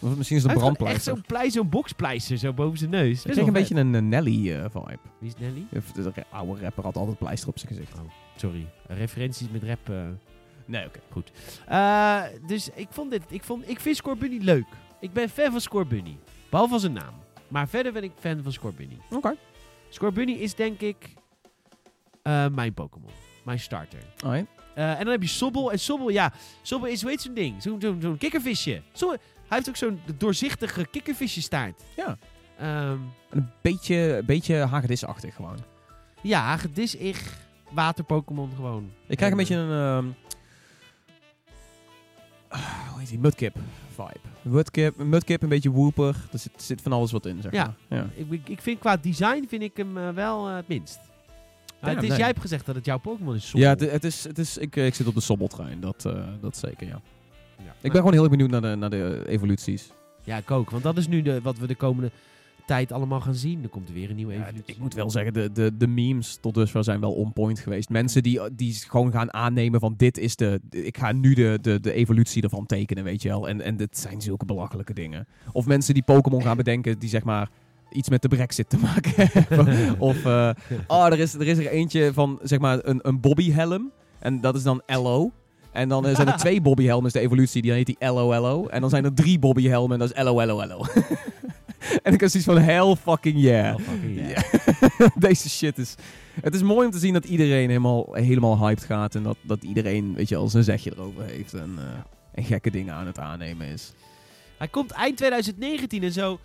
Of 0.00 0.16
misschien 0.16 0.36
is 0.36 0.42
het 0.42 0.52
Hij 0.52 0.60
een 0.60 0.66
heeft 0.66 0.76
gewoon 0.76 0.94
echt 0.94 1.04
brandpleister. 1.04 1.12
zo'n 1.14 1.22
plei, 1.26 1.50
zo'n 1.50 1.68
boxpleister 1.68 2.36
zo 2.38 2.52
boven 2.52 2.78
zijn 2.78 2.90
neus. 2.90 3.24
Ik 3.24 3.30
kreeg 3.32 3.46
een 3.46 3.52
beetje 3.52 3.74
een 3.74 3.94
eh, 3.94 4.02
Nelly-vibe. 4.02 4.98
Wie 5.18 5.28
is 5.28 5.34
Nelly? 5.38 5.66
de 6.14 6.24
oude 6.30 6.60
rapper 6.62 6.84
had 6.84 6.96
altijd 6.96 7.18
pleister 7.18 7.48
op 7.48 7.58
zijn 7.58 7.72
gezicht. 7.72 7.92
Sorry, 8.36 8.66
referenties 8.86 9.48
met 9.50 9.62
rap. 9.62 9.88
eh. 9.88 10.06
Nee, 10.66 10.86
oké. 10.86 10.98
Eh, 11.66 12.22
dus 12.46 12.68
ik 12.74 12.86
vond 12.90 13.10
dit, 13.10 13.22
ik, 13.28 13.44
vond, 13.44 13.68
ik 13.70 13.80
vind 13.80 13.96
Scorbunny 13.96 14.38
leuk. 14.42 14.66
Ik 15.00 15.12
ben 15.12 15.28
fan 15.28 15.50
van 15.50 15.60
Scorbunny. 15.60 16.18
Behalve 16.50 16.70
van 16.70 16.80
zijn 16.80 16.92
naam. 16.92 17.14
Maar 17.48 17.68
verder 17.68 17.92
ben 17.92 18.02
ik 18.02 18.12
fan 18.18 18.42
van 18.42 18.52
Scorbunny. 18.52 18.98
Oké. 19.10 19.34
Scorbunny 19.88 20.32
is 20.32 20.54
denk 20.54 20.80
ik 20.80 21.14
eh, 22.22 22.46
mijn 22.48 22.74
Pokémon. 22.74 23.10
Mijn 23.44 23.60
starter. 23.60 23.98
Alright. 24.24 24.46
Eh, 24.74 24.90
en 24.90 24.98
dan 24.98 25.08
heb 25.08 25.22
je 25.22 25.28
Sobbel. 25.28 25.72
En 25.72 25.78
Sobbel, 25.78 26.08
ja, 26.08 26.32
Sobbel 26.62 26.90
is, 26.90 27.02
weet 27.02 27.20
zo'n 27.20 27.34
ding. 27.34 27.62
Zo'n 27.62 28.16
kikkervisje. 28.18 28.82
Zo, 28.92 29.08
hij 29.10 29.18
heeft 29.48 29.68
ook 29.68 29.76
zo'n 29.76 30.00
doorzichtige 30.18 30.86
kikkervisje 30.90 31.42
staart. 31.42 31.82
Ja. 31.96 32.18
Ehm, 32.58 32.98
Een 33.30 33.50
beetje, 33.60 33.96
een 33.96 34.24
beetje 34.26 34.54
hagedisachtig 34.56 35.34
gewoon. 35.34 35.56
Ja, 36.22 36.56
gedis 36.56 36.94
ich 36.94 37.38
water-Pokémon 37.70 38.50
gewoon. 38.56 38.90
Ik 39.06 39.16
krijg 39.16 39.32
een 39.32 39.38
En, 39.38 39.44
beetje 39.46 39.54
een... 39.62 39.70
ehm, 40.04 40.06
ah, 42.48 42.88
hoe 42.90 42.98
heet 42.98 43.08
die? 43.08 43.18
Mudkip 43.18 43.56
vibe. 43.94 44.18
Mudkip, 44.42 44.96
Mudkip 44.96 45.42
een 45.42 45.48
beetje 45.48 45.70
wooper. 45.70 46.16
Er 46.32 46.38
zit, 46.38 46.52
zit 46.56 46.82
van 46.82 46.92
alles 46.92 47.12
wat 47.12 47.26
in, 47.26 47.42
zeg 47.42 47.52
Ja. 47.52 47.74
maar. 47.88 47.98
Ja. 47.98 48.24
Ik, 48.30 48.48
ik- 48.48 48.60
vind 48.60 48.78
qua 48.78 48.96
design 48.96 49.44
vind 49.48 49.62
ik 49.62 49.76
hem 49.76 49.98
eh, 49.98 50.08
wel 50.10 50.48
eh, 50.48 50.54
het 50.56 50.68
minst. 50.68 50.98
Ja, 51.80 51.88
het 51.88 52.02
is, 52.02 52.08
nee. 52.08 52.18
Jij 52.18 52.26
hebt 52.26 52.40
gezegd 52.40 52.66
dat 52.66 52.74
het 52.74 52.84
jouw 52.84 52.98
Pokémon 52.98 53.34
is. 53.34 53.50
Ja, 53.52 53.68
het, 53.68 53.80
het 53.90 54.04
is, 54.04 54.24
het 54.24 54.38
is, 54.38 54.56
ik, 54.58 54.76
eh, 54.76 54.86
ik 54.86 54.94
zit 54.94 55.06
op 55.06 55.14
de 55.14 55.20
sobbeltrein, 55.20 55.80
dat, 55.80 56.02
dat 56.40 56.56
zeker, 56.56 56.86
ja. 56.86 57.00
Ja. 57.64 57.70
Ik 57.80 57.92
ben 57.92 57.92
gewoon 57.92 58.12
heel 58.12 58.22
erg 58.22 58.30
benieuwd 58.30 58.50
naar 58.50 58.60
de, 58.60 58.74
naar 58.74 58.90
de 58.90 59.22
evoluties. 59.26 59.90
Ja, 60.24 60.36
ik 60.36 60.50
ook. 60.50 60.70
Want 60.70 60.82
dat 60.82 60.96
is 60.96 61.08
nu 61.08 61.22
de, 61.22 61.40
wat 61.40 61.58
we 61.58 61.66
de 61.66 61.74
komende 61.74 62.10
tijd 62.68 62.92
allemaal 62.92 63.20
gaan 63.20 63.34
zien. 63.34 63.62
Er 63.62 63.68
komt 63.68 63.88
er 63.88 63.94
weer 63.94 64.10
een 64.10 64.16
nieuwe 64.16 64.32
Ja, 64.32 64.42
evolutie. 64.42 64.74
ik 64.74 64.80
moet 64.80 64.94
wel 64.94 65.10
zeggen, 65.10 65.32
de, 65.32 65.52
de, 65.52 65.76
de 65.76 65.86
memes 65.86 66.38
tot 66.40 66.54
dusver 66.54 66.84
zijn 66.84 67.00
wel 67.00 67.12
on 67.12 67.32
point 67.32 67.58
geweest. 67.58 67.88
Mensen 67.88 68.22
die, 68.22 68.40
die 68.54 68.74
gewoon 68.74 69.12
gaan 69.12 69.32
aannemen 69.32 69.80
van 69.80 69.94
dit 69.96 70.18
is 70.18 70.36
de... 70.36 70.60
Ik 70.70 70.98
ga 70.98 71.12
nu 71.12 71.34
de, 71.34 71.58
de, 71.62 71.80
de 71.80 71.92
evolutie 71.92 72.42
ervan 72.42 72.66
tekenen, 72.66 73.04
weet 73.04 73.22
je 73.22 73.28
wel. 73.28 73.48
En, 73.48 73.60
en 73.60 73.76
dit 73.76 73.98
zijn 73.98 74.20
zulke 74.20 74.44
belachelijke 74.44 74.94
dingen. 74.94 75.26
Of 75.52 75.66
mensen 75.66 75.94
die 75.94 76.02
Pokémon 76.02 76.42
gaan 76.42 76.56
bedenken 76.56 76.98
die 76.98 77.08
zeg 77.08 77.24
maar 77.24 77.48
iets 77.90 78.08
met 78.08 78.22
de 78.22 78.28
brexit 78.28 78.68
te 78.68 78.78
maken 78.78 79.12
hebben. 79.32 80.00
of, 80.10 80.24
oh, 80.86 81.06
er 81.06 81.18
is, 81.18 81.34
er 81.34 81.46
is 81.46 81.58
er 81.58 81.68
eentje 81.68 82.12
van 82.12 82.38
zeg 82.42 82.58
maar 82.58 82.78
een, 82.82 82.98
een 83.02 83.20
bobbyhelm. 83.20 83.90
En 84.18 84.40
dat 84.40 84.56
is 84.56 84.62
dan 84.62 84.82
LO. 84.86 85.30
En 85.72 85.88
dan 85.88 86.04
zijn 86.14 86.26
er 86.28 86.36
twee 86.36 86.60
bobbyhelmen, 86.68 87.06
is 87.06 87.12
de 87.12 87.20
evolutie, 87.20 87.62
die 87.62 87.72
heet 87.72 87.86
die 87.86 87.96
LOLO. 87.98 88.66
En 88.66 88.80
dan 88.80 88.90
zijn 88.90 89.04
er 89.04 89.14
drie 89.14 89.38
bobbyhelmen 89.38 89.92
en 89.92 89.98
dat 89.98 90.16
is 90.16 90.22
LOLOLO. 90.24 90.84
en 92.02 92.12
ik 92.12 92.20
heb 92.20 92.30
zoiets 92.30 92.50
van 92.50 92.58
hell 92.58 92.96
fucking 92.96 93.40
yeah. 93.40 93.78
Fucking 93.78 94.28
yeah. 94.28 95.08
Deze 95.28 95.48
shit 95.48 95.78
is... 95.78 95.94
Het 96.40 96.54
is 96.54 96.62
mooi 96.62 96.86
om 96.86 96.92
te 96.92 96.98
zien 96.98 97.12
dat 97.12 97.24
iedereen 97.24 97.68
helemaal, 97.68 98.14
helemaal 98.14 98.58
hyped 98.58 98.84
gaat. 98.84 99.14
En 99.14 99.22
dat, 99.22 99.36
dat 99.42 99.62
iedereen, 99.62 100.14
weet 100.14 100.28
je 100.28 100.34
wel, 100.34 100.48
zijn 100.48 100.64
zegje 100.64 100.92
erover 100.96 101.24
heeft. 101.24 101.54
En, 101.54 101.74
eh, 101.78 101.84
en 102.34 102.44
gekke 102.44 102.70
dingen 102.70 102.94
aan 102.94 103.06
het 103.06 103.18
aannemen 103.18 103.66
is. 103.66 103.92
Hij 104.58 104.68
komt 104.68 104.90
eind 104.90 105.16
2019 105.16 106.02
en 106.02 106.12
zo 106.12 106.40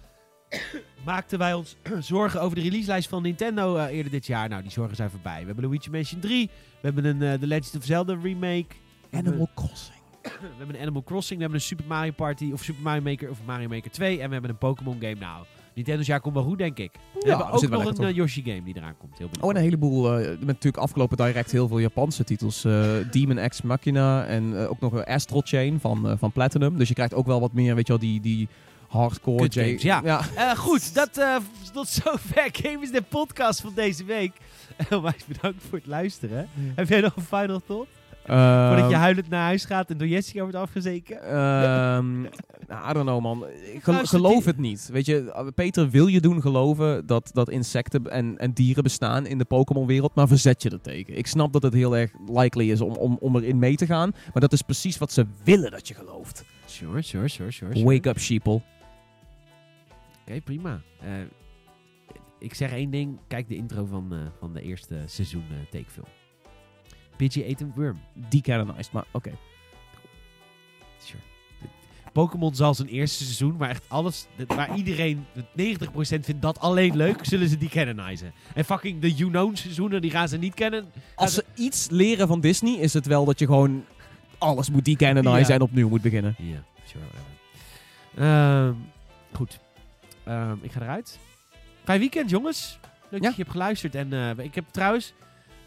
maakten 1.06 1.40
wij 1.40 1.54
ons 1.54 1.76
zorgen 2.00 2.42
over 2.42 2.56
de 2.56 2.62
releaselijst 2.62 3.10
van 3.10 3.22
Nintendo 3.22 3.76
eh, 3.76 3.96
eerder 3.96 4.12
dit 4.12 4.26
jaar. 4.26 4.50
Nou, 4.50 4.62
die 4.62 4.72
zorgen 4.72 4.96
zijn 4.96 5.10
voorbij. 5.10 5.40
We 5.40 5.46
hebben 5.46 5.64
Luigi 5.64 5.90
Mansion 5.90 6.20
3. 6.22 6.50
We 6.82 6.92
hebben 6.92 7.06
een 7.06 7.22
eh, 7.22 7.34
The 7.40 7.48
Legend 7.48 7.76
of 7.76 7.84
Zelda 7.84 8.18
remake. 8.22 8.76
Hebben- 9.10 9.50
Crossing. 9.56 10.03
We 10.24 10.30
hebben 10.58 10.76
een 10.76 10.82
Animal 10.82 11.04
Crossing. 11.04 11.36
We 11.36 11.42
hebben 11.44 11.60
een 11.62 11.66
Super 11.68 11.86
Mario 11.88 12.12
Party 12.12 12.50
of 12.54 12.64
Super 12.64 12.84
Mario 12.84 13.02
Maker 13.02 13.30
of 13.30 13.38
Mario 13.46 13.68
Maker 13.68 13.92
2. 13.92 14.20
En 14.20 14.26
we 14.28 14.34
hebben 14.34 14.50
een 14.52 14.58
Pokémon 14.58 14.98
game. 15.00 15.16
Nou, 15.16 15.46
Nintendo's 15.74 16.06
jaar 16.06 16.20
komt 16.22 16.34
wel 16.34 16.44
goed, 16.44 16.58
denk 16.58 16.78
ik. 16.78 16.92
we 17.14 17.28
Ja, 17.28 17.38
hebben 17.38 17.56
ook 17.56 17.70
nog 17.70 17.98
een 17.98 18.06
eh, 18.08 18.16
Yoshi 18.16 18.42
game 18.44 18.64
die 18.64 18.78
eraan 18.78 18.98
komt. 18.98 19.18
Heel 19.18 19.30
Oh, 19.42 19.50
een 19.50 19.56
heleboel... 19.56 20.18
eh, 20.20 20.28
met 20.28 20.46
natuurlijk 20.48 20.78
afgelopen 20.84 21.18
direct 21.18 21.52
heel 21.52 21.68
veel 21.68 21.80
Japanse 21.80 22.24
titels. 22.24 22.64
eh, 22.64 22.92
Demon 23.12 23.48
X 23.50 23.62
Machina 23.62 24.26
en 24.26 24.56
ook 24.68 24.80
nog 24.80 24.94
een 24.94 25.04
Astral 25.04 25.42
Chain 25.46 25.80
van, 25.80 26.16
van 26.20 26.32
Platinum. 26.32 26.78
Dus 26.78 26.88
je 26.88 26.94
krijgt 26.94 27.14
ook 27.14 27.26
wel 27.26 27.40
wat 27.40 27.54
meer, 27.54 27.76
weet 27.76 27.88
je 27.88 27.94
wel, 27.94 28.02
die, 28.02 28.20
die 28.22 28.48
hardcore... 28.88 29.48
Games, 29.52 29.82
ja. 29.82 30.02
ja. 30.04 30.56
Goed, 30.56 30.94
dat, 30.94 31.22
tot 31.74 31.88
zover 31.88 32.50
Game 32.62 32.82
is 32.82 32.92
de 32.92 33.02
podcast 33.02 33.62
van 33.62 33.72
deze 33.76 34.04
week. 34.04 34.32
Onwijs 34.90 35.26
bedankt 35.26 35.64
voor 35.70 35.78
het 35.78 35.88
luisteren. 35.88 36.48
Heb 36.76 36.90
jij 36.90 37.02
nog 37.02 37.16
een 37.16 37.24
final 37.24 37.62
thought? 37.66 37.88
Voordat 38.26 38.78
je 38.90 38.94
Ehm, 38.94 39.02
huilend 39.02 39.30
naar 39.30 39.44
huis 39.44 39.66
gaat 39.66 39.90
en 39.90 39.98
door 39.98 40.08
Jessica 40.08 40.42
wordt 40.42 40.56
afgezeken? 40.56 41.24
Ehm, 41.24 42.22
nou, 42.70 42.90
I 42.90 42.94
don't 42.94 43.06
know, 43.06 43.22
man. 43.22 43.46
Ik 43.74 43.84
gel- 43.84 43.94
Luister, 43.94 44.20
geloof 44.20 44.46
het 44.46 44.58
niet. 44.58 44.90
Weet 44.92 45.06
je, 45.06 45.52
Peter 45.56 45.90
wil 45.90 46.08
je 46.08 46.22
doen 46.22 46.42
geloven 46.42 47.06
dat, 47.06 47.30
dat 47.34 47.50
insecten 47.50 48.12
en, 48.12 48.38
en 48.38 48.54
dieren 48.54 48.84
bestaan 48.84 49.26
in 49.26 49.38
de 49.38 49.46
Pokémon-wereld, 49.46 50.16
maar 50.16 50.28
verzet 50.28 50.64
je 50.64 50.70
er 50.70 50.82
tegen. 50.82 51.18
Ik 51.18 51.28
snap 51.28 51.54
dat 51.54 51.64
het 51.64 51.74
heel 51.74 51.98
erg 51.98 52.12
likely 52.28 52.72
is 52.72 52.82
om, 52.82 52.94
om, 52.96 53.18
om 53.22 53.36
erin 53.36 53.60
mee 53.60 53.76
te 53.76 53.86
gaan, 53.86 54.12
maar 54.34 54.42
dat 54.42 54.54
is 54.54 54.62
precies 54.62 54.98
wat 54.98 55.12
ze 55.12 55.26
willen 55.44 55.72
dat 55.72 55.88
je 55.88 55.94
gelooft. 55.94 56.46
Sure, 56.66 57.02
sure, 57.02 57.28
sure, 57.28 57.52
sure. 57.52 57.84
Wake 57.84 58.10
up, 58.10 58.20
sheeple. 58.20 58.62
Oké, 60.28 60.42
prima. 60.42 60.82
Eh, 61.02 61.10
ik 62.40 62.54
zeg 62.54 62.72
één 62.72 62.90
ding. 62.92 63.18
Kijk 63.28 63.48
de 63.48 63.56
intro 63.56 63.86
van, 63.86 64.08
eh, 64.12 64.18
van 64.40 64.54
de 64.54 64.62
eerste 64.62 64.96
seizoen 65.06 65.44
eh 65.52 65.58
takefilm. 65.72 66.06
Pidgey 67.16 67.46
eet 67.48 67.62
een 67.62 67.72
worm. 67.76 68.00
Decanonized, 68.30 68.92
maar 68.92 69.06
oké. 69.12 69.32
Sure. 71.04 71.22
Pokémon 72.14 72.56
zal 72.56 72.74
zijn 72.74 72.88
eerste 72.88 73.24
seizoen, 73.24 73.56
maar 73.58 73.70
echt 73.70 73.84
alles, 73.88 74.28
waar 74.48 74.76
iedereen, 74.78 75.26
90% 75.38 75.42
vindt 75.98 76.42
dat 76.42 76.60
alleen 76.60 76.96
leuk, 76.96 77.26
zullen 77.26 77.48
ze 77.50 77.58
die 77.58 77.70
canonizen. 77.70 78.34
En 78.56 78.66
fucking 78.66 79.02
de 79.02 79.14
You-Known 79.14 79.56
seizoenen, 79.56 80.02
die 80.02 80.12
gaan 80.12 80.28
ze 80.28 80.38
niet 80.38 80.54
kennen. 80.54 80.92
Als 81.16 81.34
ze 81.34 81.46
iets 81.56 81.88
leren 81.90 82.28
van 82.28 82.40
Disney, 82.42 82.74
is 82.74 82.94
het 82.94 83.06
wel 83.06 83.26
dat 83.26 83.40
je 83.40 83.46
gewoon 83.46 83.86
alles 84.38 84.70
moet 84.70 84.86
decanonizen 84.86 85.48
Ja. 85.48 85.54
en 85.54 85.62
opnieuw 85.62 85.90
moet 85.90 86.02
beginnen. 86.02 86.36
Ja, 86.38 86.64
sure, 86.86 87.04
whatever. 87.06 87.32
Ehm, 88.16 88.74
goed. 89.34 89.60
Ehm, 90.24 90.56
ik 90.62 90.72
ga 90.72 90.82
eruit. 90.82 91.20
Fijn 91.84 92.00
weekend, 92.00 92.30
jongens. 92.30 92.80
Leuk 93.10 93.22
Ja. 93.22 93.28
dat 93.28 93.36
je 93.36 93.42
hebt 93.42 93.52
geluisterd. 93.54 93.96
En 93.96 94.14
eh, 94.14 94.46
ik 94.46 94.56
heb 94.56 94.66
trouwens, 94.72 95.14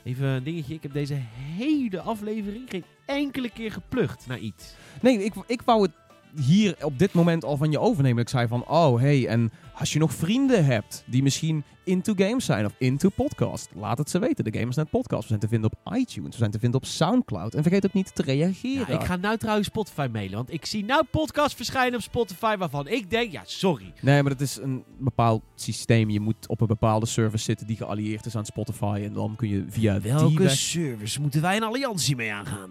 even 0.07 0.27
een 0.27 0.43
dingetje. 0.43 0.75
Ik 0.75 0.83
heb 0.83 0.93
deze 0.93 1.15
hele 1.57 2.01
aflevering 2.01 2.71
geen 2.71 2.85
enkele 3.07 3.51
keer 3.51 3.73
geplucht 3.73 4.27
naar 4.27 4.39
iets. 4.39 4.75
Nee, 5.01 5.25
ik, 5.25 5.35
ik 5.47 5.63
wou 5.63 5.83
het 5.83 5.93
hier 6.41 6.77
op 6.81 6.99
dit 6.99 7.13
moment 7.13 7.45
al 7.45 7.57
van 7.57 7.71
je 7.71 7.79
overnemen. 7.81 8.23
Ik 8.23 8.29
zei 8.29 8.47
van, 8.49 8.69
oh 8.69 9.01
hey, 9.01 9.27
en 9.29 9.53
als 9.75 9.93
je 9.93 9.99
nog 9.99 10.13
vrienden 10.15 10.65
hebt 10.65 11.05
die 11.07 11.23
misschien 11.23 11.65
into 11.85 12.15
games 12.17 12.45
zijn 12.45 12.65
of 12.67 12.73
into 12.79 13.09
podcast, 13.09 13.69
laat 13.75 13.99
het 13.99 14.11
ze 14.11 14.19
weten. 14.19 14.45
De 14.45 14.59
Gamersnet 14.59 14.91
podcast. 14.91 15.21
We 15.23 15.29
zijn 15.29 15.41
te 15.41 15.49
vinden 15.49 15.71
op 15.73 15.95
iTunes, 15.95 16.31
we 16.31 16.37
zijn 16.37 16.51
te 16.51 16.59
vinden 16.59 16.81
op 16.81 16.87
Soundcloud. 16.87 17.55
En 17.55 17.63
vergeet 17.63 17.87
ook 17.87 17.93
niet 17.93 18.15
te 18.15 18.23
reageren. 18.23 18.87
Ja, 18.89 19.01
ik 19.01 19.07
ga 19.07 19.17
nou 19.17 19.37
trouwens 19.37 19.67
Spotify 19.69 20.09
mailen. 20.13 20.35
Want 20.37 20.53
ik 20.53 20.67
zie 20.67 20.85
nou 20.85 21.05
podcasts 21.11 21.55
verschijnen 21.55 21.95
op 21.95 22.03
Spotify 22.03 22.57
waarvan 22.57 22.89
ik 22.89 23.11
denk, 23.11 23.33
ja, 23.33 23.43
sorry. 23.45 23.93
Nee, 24.01 24.23
maar 24.23 24.33
het 24.33 24.41
is 24.41 24.57
een 24.57 24.85
bepaald 24.99 25.43
systeem. 25.55 26.11
Je 26.11 26.21
moet 26.21 26.49
op 26.49 26.61
een 26.61 26.67
bepaalde 26.67 27.07
service 27.07 27.45
zitten 27.45 27.67
die 27.67 27.77
geallieerd 27.77 28.27
is 28.27 28.37
aan 28.37 28.47
Spotify. 28.47 29.01
En 29.05 29.13
dan 29.13 29.35
kun 29.37 29.49
je 29.49 29.65
via 29.69 29.99
die 29.99 30.13
Welke 30.13 30.43
weg- 30.43 30.53
service 30.53 31.21
moeten 31.21 31.41
wij 31.43 31.57
een 31.57 31.63
alliantie 31.63 32.17
mee 32.17 32.33
aangaan? 32.33 32.71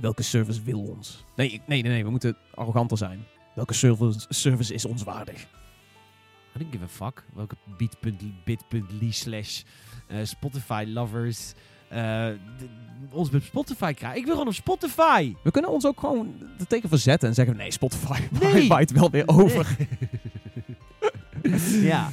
Welke 0.00 0.22
service 0.22 0.62
wil 0.62 0.80
ons? 0.80 1.24
Nee, 1.36 1.50
ik- 1.50 1.62
nee, 1.66 1.82
nee, 1.82 1.92
nee, 1.92 2.04
we 2.04 2.10
moeten 2.10 2.36
arroganter 2.54 2.96
zijn. 2.98 3.24
Welke 3.54 3.74
service, 3.74 4.26
service 4.28 4.74
is 4.74 4.84
ons 4.84 5.02
waardig? 5.02 5.42
I 6.56 6.58
don't 6.58 6.72
give 6.72 6.84
a 6.84 6.88
fuck. 6.88 7.24
Welke 7.34 7.54
bit.ly 8.44 9.10
slash 9.10 9.62
eh, 10.06 10.18
Spotify 10.24 10.84
lovers 10.86 11.52
eh, 11.88 12.28
ons 13.12 13.30
met 13.30 13.42
Spotify 13.44 13.92
krijgen. 13.92 14.18
Ik 14.18 14.24
wil 14.24 14.32
gewoon 14.34 14.48
op 14.48 14.54
Spotify. 14.54 15.34
We 15.42 15.50
kunnen 15.50 15.70
ons 15.70 15.86
ook 15.86 16.00
gewoon 16.00 16.34
er 16.58 16.66
tegen 16.66 16.88
verzetten 16.88 17.28
en 17.28 17.34
zeggen: 17.34 17.56
nee, 17.56 17.70
Spotify 17.70 18.20
Nee. 18.40 18.68
waait 18.68 18.90
wel 18.90 19.10
weer 19.10 19.28
over. 19.28 19.76
ja. 21.92 22.08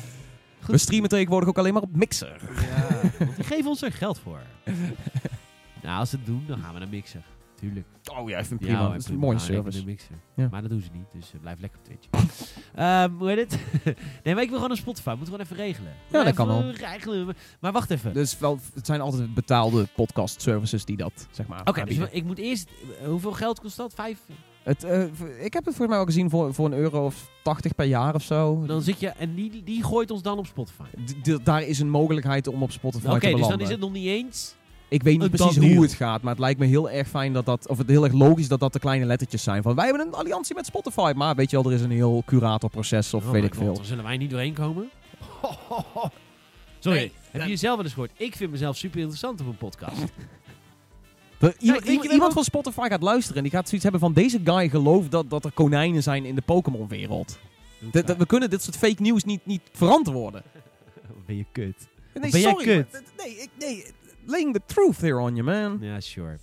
We 0.66 0.78
streamen 0.78 1.10
tegenwoordig 1.10 1.50
ook 1.50 1.58
alleen 1.58 1.74
maar 1.74 1.82
op 1.82 1.96
Mixer. 1.96 2.40
ja. 2.62 3.02
Want 3.20 3.36
die 3.36 3.46
geven 3.46 3.70
ons 3.70 3.82
er 3.82 3.92
geld 3.92 4.20
voor. 4.20 4.40
nou, 5.84 6.00
als 6.00 6.10
ze 6.10 6.16
het 6.16 6.26
doen, 6.26 6.44
dan 6.48 6.60
gaan 6.60 6.74
we 6.74 6.80
naar 6.80 6.88
Mixer. 6.88 7.22
Tuurlijk. 7.60 7.86
Oh 8.18 8.30
ja, 8.30 8.38
ik 8.38 8.46
vind 8.46 8.60
Ja, 8.60 8.66
prima. 8.68 8.82
dat 8.88 8.92
is 8.98 8.98
een 8.98 9.04
prima. 9.12 9.26
mooie 9.26 9.40
service. 9.40 9.86
Mixer. 9.86 10.16
Ja. 10.36 10.48
Maar 10.52 10.62
dat 10.62 10.70
doen 10.70 10.82
ze 10.82 10.90
niet, 10.94 11.12
dus 11.14 11.34
eh, 11.34 11.40
blijf 11.40 11.60
lekker 11.60 11.80
op 11.80 11.86
Twitch. 11.86 12.08
Ehm, 12.76 13.12
hoe 13.18 13.30
heet 13.30 13.38
het? 13.40 13.60
nee, 14.24 14.34
maar 14.34 14.44
ik 14.44 14.50
wil 14.50 14.58
gewoon 14.58 14.72
een 14.72 14.78
Spotify. 14.78 15.10
Moeten 15.18 15.26
we 15.38 15.46
gewoon 15.46 15.46
even 15.46 15.56
regelen. 15.66 15.92
Ja, 16.12 16.24
dat 16.24 16.34
kan 16.34 16.70
Regelen. 16.70 17.36
Maar 17.60 17.72
wacht 17.72 17.90
even. 17.92 18.14
Dus 18.14 18.38
wel, 18.40 18.60
het 18.74 18.86
zijn 18.86 19.02
altijd 19.02 19.34
betaalde 19.34 19.88
podcast 19.96 20.42
services 20.42 20.86
die 20.86 20.98
dat, 20.98 21.28
zeg 21.32 21.48
maar, 21.48 21.62
Oké, 21.66 21.84
dus 21.86 21.98
ik 22.12 22.24
moet 22.24 22.38
eerst... 22.38 22.70
eh, 23.02 23.08
Hoeveel 23.08 23.32
geld 23.32 23.60
kost 23.60 23.78
dat? 23.78 23.94
Vijf? 23.94 24.20
het, 24.64 24.84
eh, 24.84 25.04
ik 25.46 25.54
heb 25.54 25.66
het 25.66 25.76
voor 25.76 25.88
mij 25.88 25.98
al 25.98 26.06
gezien 26.06 26.30
voor, 26.30 26.54
voor 26.54 26.66
een 26.66 26.74
euro 26.74 27.06
of 27.06 27.30
80 27.44 27.76
per 27.76 27.86
jaar 27.86 28.16
of 28.16 28.24
zo. 28.24 28.66
Dan 28.66 28.82
zit 28.82 29.00
je... 29.00 29.08
En 29.08 29.36
die, 29.36 29.64
die 29.64 29.84
gooit 29.84 30.12
ons 30.12 30.22
dan 30.22 30.38
op 30.38 30.46
Spotify. 30.46 30.84
D- 31.22 31.46
daar 31.46 31.62
is 31.64 31.80
een 31.80 31.90
mogelijkheid 31.90 32.48
om 32.48 32.64
op 32.64 32.72
Spotify 32.72 33.08
Oké, 33.08 33.20
te 33.20 33.26
dus 33.26 33.32
belanden. 33.34 33.58
dan 33.58 33.68
is 33.68 33.72
het 33.74 33.80
nog 33.82 33.92
niet 33.92 34.06
eens... 34.08 34.56
Ik 34.90 35.04
weet 35.04 35.20
niet 35.20 35.32
precies 35.32 35.58
hoe 35.58 35.82
het 35.82 35.94
gaat, 35.94 36.22
maar 36.22 36.32
het 36.32 36.42
lijkt 36.42 36.60
me 36.60 36.66
heel 36.66 36.90
erg 36.90 37.08
fijn 37.08 37.34
dat 37.34 37.46
dat, 37.46 37.68
of 37.68 37.78
het 37.78 37.88
heel 37.88 38.04
erg 38.04 38.14
logisch 38.14 38.48
dat 38.48 38.60
dat 38.60 38.74
de 38.74 38.80
kleine 38.80 39.06
lettertjes 39.06 39.44
zijn. 39.44 39.62
Van 39.64 39.76
wij 39.76 39.86
hebben 39.88 40.08
een 40.08 40.14
alliantie 40.14 40.56
met 40.56 40.66
Spotify, 40.66 41.14
maar 41.16 41.36
weet 41.36 41.50
je 41.50 41.62
wel, 41.62 41.72
er 41.72 41.78
is 41.78 41.82
een 41.84 41.92
heel 41.92 42.24
curatorproces 42.26 43.14
of 43.14 43.26
Oh 43.26 43.32
weet 43.32 43.44
ik 43.44 43.54
God, 43.54 43.64
veel. 43.64 43.74
Dan 43.74 43.86
zullen 43.86 44.04
wij 44.04 44.18
niet 44.18 44.30
doorheen 44.30 44.54
komen. 44.54 44.90
Sorry, 46.80 46.98
Nee, 46.98 47.12
heb 47.32 47.42
je 47.42 47.48
jezelf 47.48 47.76
wel 47.76 47.84
eens 47.86 47.94
gehoord? 47.94 48.12
Ik 48.18 48.36
vind 48.36 48.52
mezelf 48.52 48.78
super 48.78 49.00
interessant 49.00 49.42
op 49.42 49.48
een 49.48 49.58
podcast. 49.58 49.98
Iemand, 52.12 52.34
van 52.34 52.44
Spotify 52.44 52.88
gaat 52.90 53.02
luisteren 53.02 53.38
en 53.38 53.44
die 53.44 53.52
gaat 53.52 53.66
zoiets 53.66 53.84
hebben 53.84 54.02
van 54.02 54.14
deze 54.14 54.40
guy 54.44 54.70
gelooft 54.70 55.12
dat, 55.12 55.30
dat 55.30 55.46
er 55.46 55.52
konijnen 55.52 56.04
zijn 56.04 56.26
in 56.26 56.36
de 56.36 56.42
Pokémon-wereld. 56.42 57.40
We 57.92 58.26
kunnen 58.28 58.50
dit 58.50 58.64
soort 58.64 58.78
fake 58.78 59.02
nieuws 59.02 59.24
niet, 59.24 59.46
niet 59.46 59.62
verantwoorden. 59.72 60.44
ben 61.26 61.36
je 61.38 61.46
kut? 61.52 61.88
Nee, 62.14 62.32
Ben 62.32 62.42
jij 62.42 62.52
sorry. 62.52 62.66
kut? 62.66 62.92
maar- 62.92 63.02
Nee, 63.18 63.36
ik, 63.38 63.50
nee, 63.60 63.86
laying 64.28 64.54
the 64.54 64.62
truth 64.66 65.02
here 65.02 65.20
on 65.20 65.36
you, 65.36 65.44
man. 65.44 65.78
Ja, 65.82 66.00
sure. 66.00 66.38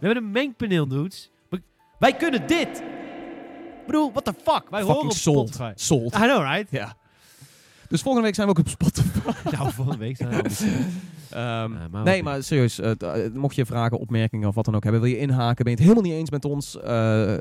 We 0.00 0.06
hebben 0.06 0.24
een 0.24 0.30
mengpaneel, 0.30 0.88
dudes. 0.88 1.30
We- 1.48 1.62
wij 1.98 2.12
kunnen 2.16 2.46
dit! 2.46 2.68
Ik 3.80 3.86
bedoel, 3.86 4.10
what 4.12 4.24
the 4.24 4.32
fuck? 4.42 4.70
Wij 4.70 4.80
horen 4.82 4.94
Fucking 4.94 5.12
op 5.12 5.16
sold. 5.18 5.48
Spotify. 5.48 5.72
Sold. 5.74 6.14
I 6.14 6.18
know, 6.18 6.42
right? 6.54 6.70
Ja. 6.70 6.96
Dus 7.88 8.02
volgende 8.02 8.26
week 8.26 8.34
zijn 8.36 8.46
we 8.46 8.52
ook 8.52 8.58
op 8.58 8.68
Spotify. 8.68 9.30
nou, 9.56 9.70
volgende 9.72 9.98
week 9.98 10.16
zijn 10.16 10.28
we 10.30 10.36
al 10.36 10.42
niet. 10.42 10.60
Ehm, 11.30 11.72
Eh, 11.82 11.88
maar 11.90 12.02
nee, 12.02 12.22
wat- 12.22 12.32
maar 12.32 12.42
serieus. 12.42 12.78
eh, 12.80 12.90
t- 12.90 13.02
eh, 13.02 13.30
mocht 13.32 13.54
je 13.54 13.66
vragen, 13.66 13.98
opmerkingen 13.98 14.48
of 14.48 14.54
wat 14.54 14.64
dan 14.64 14.74
ook 14.74 14.82
hebben, 14.82 15.00
wil 15.00 15.10
je 15.10 15.18
inhaken, 15.18 15.64
ben 15.64 15.72
je 15.72 15.78
het 15.78 15.88
helemaal 15.88 16.02
niet 16.10 16.20
eens 16.20 16.30
met 16.30 16.44
ons? 16.44 16.80
eh, 16.80 17.34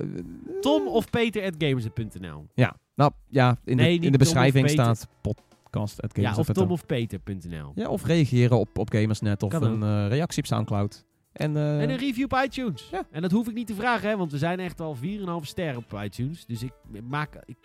Tom 0.62 0.88
of 0.88 1.10
Peter 1.10 1.44
at 1.46 1.54
gamers.nl. 1.58 2.48
Ja, 2.54 2.76
nou 2.96 3.12
ja, 3.28 3.58
in 3.66 3.76
Nee, 3.76 3.86
de, 3.86 3.92
niet 3.92 4.04
in 4.04 4.12
de 4.12 4.18
Tom 4.18 4.18
beschrijving 4.18 4.66
Peter. 4.66 4.84
staat 4.84 5.08
podcast. 5.22 5.48
Ja, 5.72 5.82
of 5.82 6.06
gamers.nl. 6.14 6.54
Tom 6.54 6.72
of 6.72 6.86
Peter.nl. 6.86 7.72
Ja, 7.76 7.88
of 7.90 8.06
reageren 8.06 8.60
op, 8.60 8.78
op 8.78 8.90
Gamersnet 8.92 9.44
of 9.44 9.52
Kan 9.52 9.64
een 9.64 9.84
eh, 9.84 10.08
reactie 10.10 10.42
op 10.42 10.48
Soundcloud. 10.48 11.06
En, 11.32 11.58
eh, 11.58 11.82
En 11.82 11.90
een 11.90 11.98
review 11.98 12.24
op 12.24 12.42
iTunes. 12.44 12.88
Ja. 12.92 13.04
En 13.12 13.22
dat 13.22 13.32
hoef 13.32 13.48
ik 13.48 13.54
niet 13.54 13.68
te 13.68 13.74
vragen, 13.74 14.10
hè, 14.10 14.18
want 14.18 14.32
we 14.32 14.38
zijn 14.38 14.60
echt 14.60 14.80
al 14.80 14.96
4,5 14.96 15.46
ster 15.48 15.78
op 15.78 16.00
iTunes. 16.04 16.46
Dus 16.46 16.64
ik 16.64 16.72
maak, 17.10 17.42
ik 17.46 17.58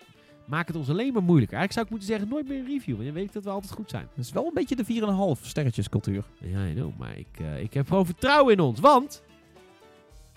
maak 0.47 0.67
het 0.67 0.75
ons 0.75 0.89
alleen 0.89 1.13
maar 1.13 1.23
moeilijker. 1.23 1.57
Eigenlijk 1.57 1.71
zou 1.71 1.85
ik 1.85 1.91
moeten 1.91 2.07
zeggen, 2.07 2.27
nooit 2.29 2.47
meer 2.47 2.59
een 2.59 2.79
review. 2.79 2.93
Want 2.93 3.05
dan 3.05 3.13
weet 3.15 3.25
ik 3.25 3.33
dat 3.33 3.43
we 3.43 3.49
altijd 3.49 3.71
goed 3.73 3.89
zijn. 3.89 4.07
dat 4.15 4.25
is 4.25 4.31
wel 4.31 4.45
een 4.45 4.53
beetje 4.53 4.75
de 4.75 4.85
4,5 5.39 5.45
sterretjes 5.45 5.89
cultuur. 5.89 6.23
Ja, 6.39 6.65
I 6.67 6.73
know, 6.73 6.97
maar 6.97 7.17
ik, 7.17 7.39
eh, 7.39 7.61
ik 7.61 7.73
heb 7.73 7.87
gewoon 7.87 8.05
vertrouwen 8.05 8.53
in 8.53 8.59
ons. 8.59 8.79
Want 8.79 9.23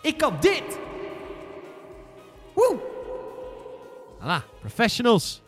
ik 0.03 0.16
kan 0.16 0.35
dit! 0.41 0.79
Woe! 2.55 2.79
Voilà, 4.21 4.59
professionals. 4.61 5.43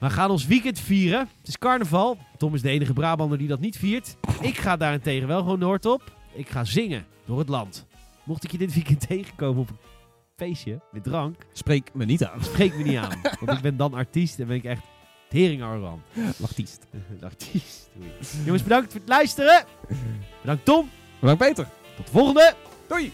We 0.00 0.10
gaan 0.10 0.30
ons 0.30 0.46
weekend 0.46 0.78
vieren. 0.80 1.28
Het 1.38 1.48
is 1.48 1.58
carnaval. 1.58 2.18
Tom 2.36 2.54
is 2.54 2.62
de 2.62 2.68
enige 2.70 2.92
Brabander 2.92 3.38
die 3.38 3.48
dat 3.48 3.60
niet 3.60 3.76
viert. 3.76 4.16
Ik 4.40 4.56
ga 4.58 4.76
daarentegen 4.76 5.28
wel 5.28 5.38
gewoon 5.42 5.58
Noord 5.58 5.86
op. 5.86 6.16
Ik 6.34 6.48
ga 6.48 6.64
zingen 6.64 7.06
door 7.24 7.38
het 7.38 7.48
land. 7.48 7.86
Mocht 8.24 8.44
ik 8.44 8.52
je 8.52 8.58
dit 8.58 8.74
weekend 8.74 9.00
tegenkomen 9.08 9.60
op 9.62 9.68
een 9.68 9.76
feestje 10.36 10.80
met 10.92 11.02
drank, 11.04 11.46
Spreek 11.52 11.90
me 11.94 12.04
niet 12.04 12.24
aan. 12.24 12.44
spreek 12.44 12.76
me 12.76 12.82
niet 12.82 12.96
aan. 12.96 13.20
Want 13.40 13.56
ik 13.56 13.62
ben 13.62 13.76
dan 13.76 13.94
artiest 13.94 14.38
en 14.38 14.46
ben 14.46 14.56
ik 14.56 14.64
echt 14.64 14.82
tering 15.28 15.62
arrogant. 15.62 16.02
Artiest. 16.42 16.86
Artiest. 17.22 17.90
Jongens, 18.44 18.62
bedankt 18.62 18.90
voor 18.92 19.00
het 19.00 19.08
luisteren. 19.08 19.64
Bedankt 20.40 20.64
Tom. 20.64 20.90
Bedankt 21.20 21.42
Peter. 21.44 21.66
Tot 21.96 22.06
de 22.06 22.12
volgende. 22.12 22.54
Doei. 22.88 23.12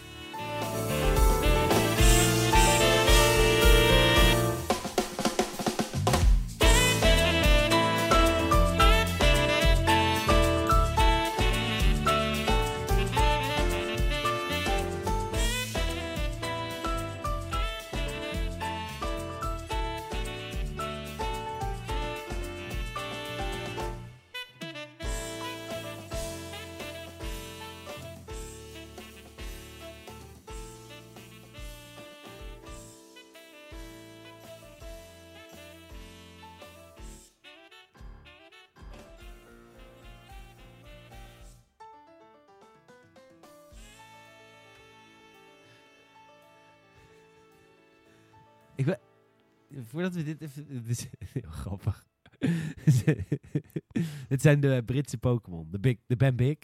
Voordat 49.97 50.15
we 50.15 50.23
dit 50.23 50.41
even... 50.41 50.67
Dit 50.83 50.89
is 50.89 51.07
heel 51.33 51.49
grappig. 51.51 52.07
Dit 54.29 54.41
zijn 54.41 54.59
de 54.59 54.81
Britse 54.85 55.17
Pokémon. 55.17 55.67
De, 55.71 55.79
big, 55.79 55.97
de 56.05 56.15
Ben 56.15 56.35
Big. 56.35 56.57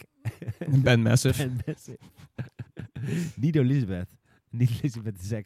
Ben 0.82 1.02
Massive. 1.02 1.48
Ben 1.48 1.60
Massive. 1.66 1.98
Niet 3.40 3.56
Elizabeth. 3.56 4.16
Niet 4.50 4.70
Elizabeth 4.70 5.30
II. 5.30 5.44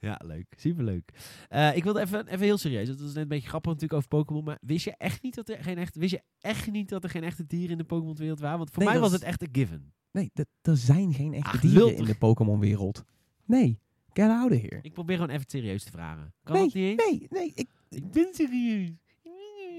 ja, 0.00 0.20
leuk. 0.24 0.54
Superleuk. 0.56 1.12
Eh 1.48 1.76
ik 1.76 1.84
wilde 1.84 2.00
even, 2.00 2.26
even 2.26 2.44
heel 2.46 2.58
serieus. 2.58 2.88
Dat 2.88 3.00
was 3.00 3.12
net 3.12 3.22
een 3.22 3.28
beetje 3.28 3.48
grappig 3.48 3.72
natuurlijk 3.72 3.98
over 3.98 4.08
Pokémon. 4.08 4.44
Maar 4.44 4.58
wist 4.60 4.84
je 4.84 4.96
echt 4.96 5.22
niet 5.22 5.34
dat 5.34 5.48
er 5.48 5.62
geen 5.62 5.78
echte... 5.78 5.98
Wist 5.98 6.12
je 6.12 6.22
echt 6.40 6.70
niet 6.70 6.88
dat 6.88 7.04
er 7.04 7.10
geen 7.10 7.24
echte 7.24 7.46
dieren 7.46 7.70
in 7.70 7.78
de 7.78 7.84
Pokémon-wereld 7.84 8.40
waren? 8.40 8.58
Want 8.58 8.70
voor 8.70 8.82
Nee, 8.82 8.92
mij 8.92 9.00
was 9.00 9.12
het 9.12 9.22
echt 9.22 9.42
een 9.42 9.48
given. 9.52 9.92
Nee, 10.10 10.30
er 10.62 10.76
zijn 10.76 11.14
geen 11.14 11.34
echte 11.34 11.56
Ach, 11.56 11.60
dieren 11.60 11.96
in 11.96 12.04
de 12.04 12.14
Pokémon-wereld. 12.14 13.04
Nee, 13.44 13.80
get 14.16 14.30
out 14.30 14.52
of 14.52 14.60
here. 14.60 14.78
Ik 14.82 14.92
probeer 14.92 15.16
gewoon 15.16 15.30
even 15.30 15.44
serieus 15.48 15.84
te 15.84 15.90
vragen. 15.90 16.34
Kan 16.42 16.54
nee, 16.54 16.64
dat 16.64 16.74
niet 16.74 16.84
eens? 17.00 17.04
nee, 17.10 17.26
nee, 17.30 17.52
ik, 17.54 17.68
Ik 17.88 18.10
ben 18.10 18.28
serieus. 18.34 18.90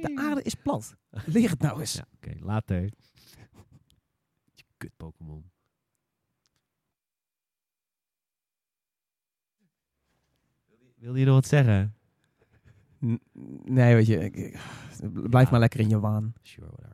de 0.01 0.11
aarde 0.15 0.41
is 0.41 0.53
plat. 0.53 0.95
Leer 1.25 1.49
het 1.49 1.59
nou 1.61 1.79
eens. 1.79 1.93
Ja, 1.93 2.05
oké. 2.15 2.35
later. 2.39 2.81
Je 4.53 4.63
kut 4.77 4.91
Pokémon. 4.97 5.51
Wilde 10.95 11.19
je 11.19 11.25
nog 11.25 11.33
wat 11.35 11.47
zeggen? 11.47 11.95
N- 13.05 13.21
Nee, 13.63 13.95
weet 13.95 14.05
je, 14.07 14.17
ik- 14.23 14.35
ik- 14.35 14.59
blijf 15.29 15.51
maar 15.51 15.59
lekker 15.59 15.79
in 15.79 15.89
je 15.89 15.99
waan. 15.99 16.33
Sure, 16.41 16.67
whatever. 16.67 16.86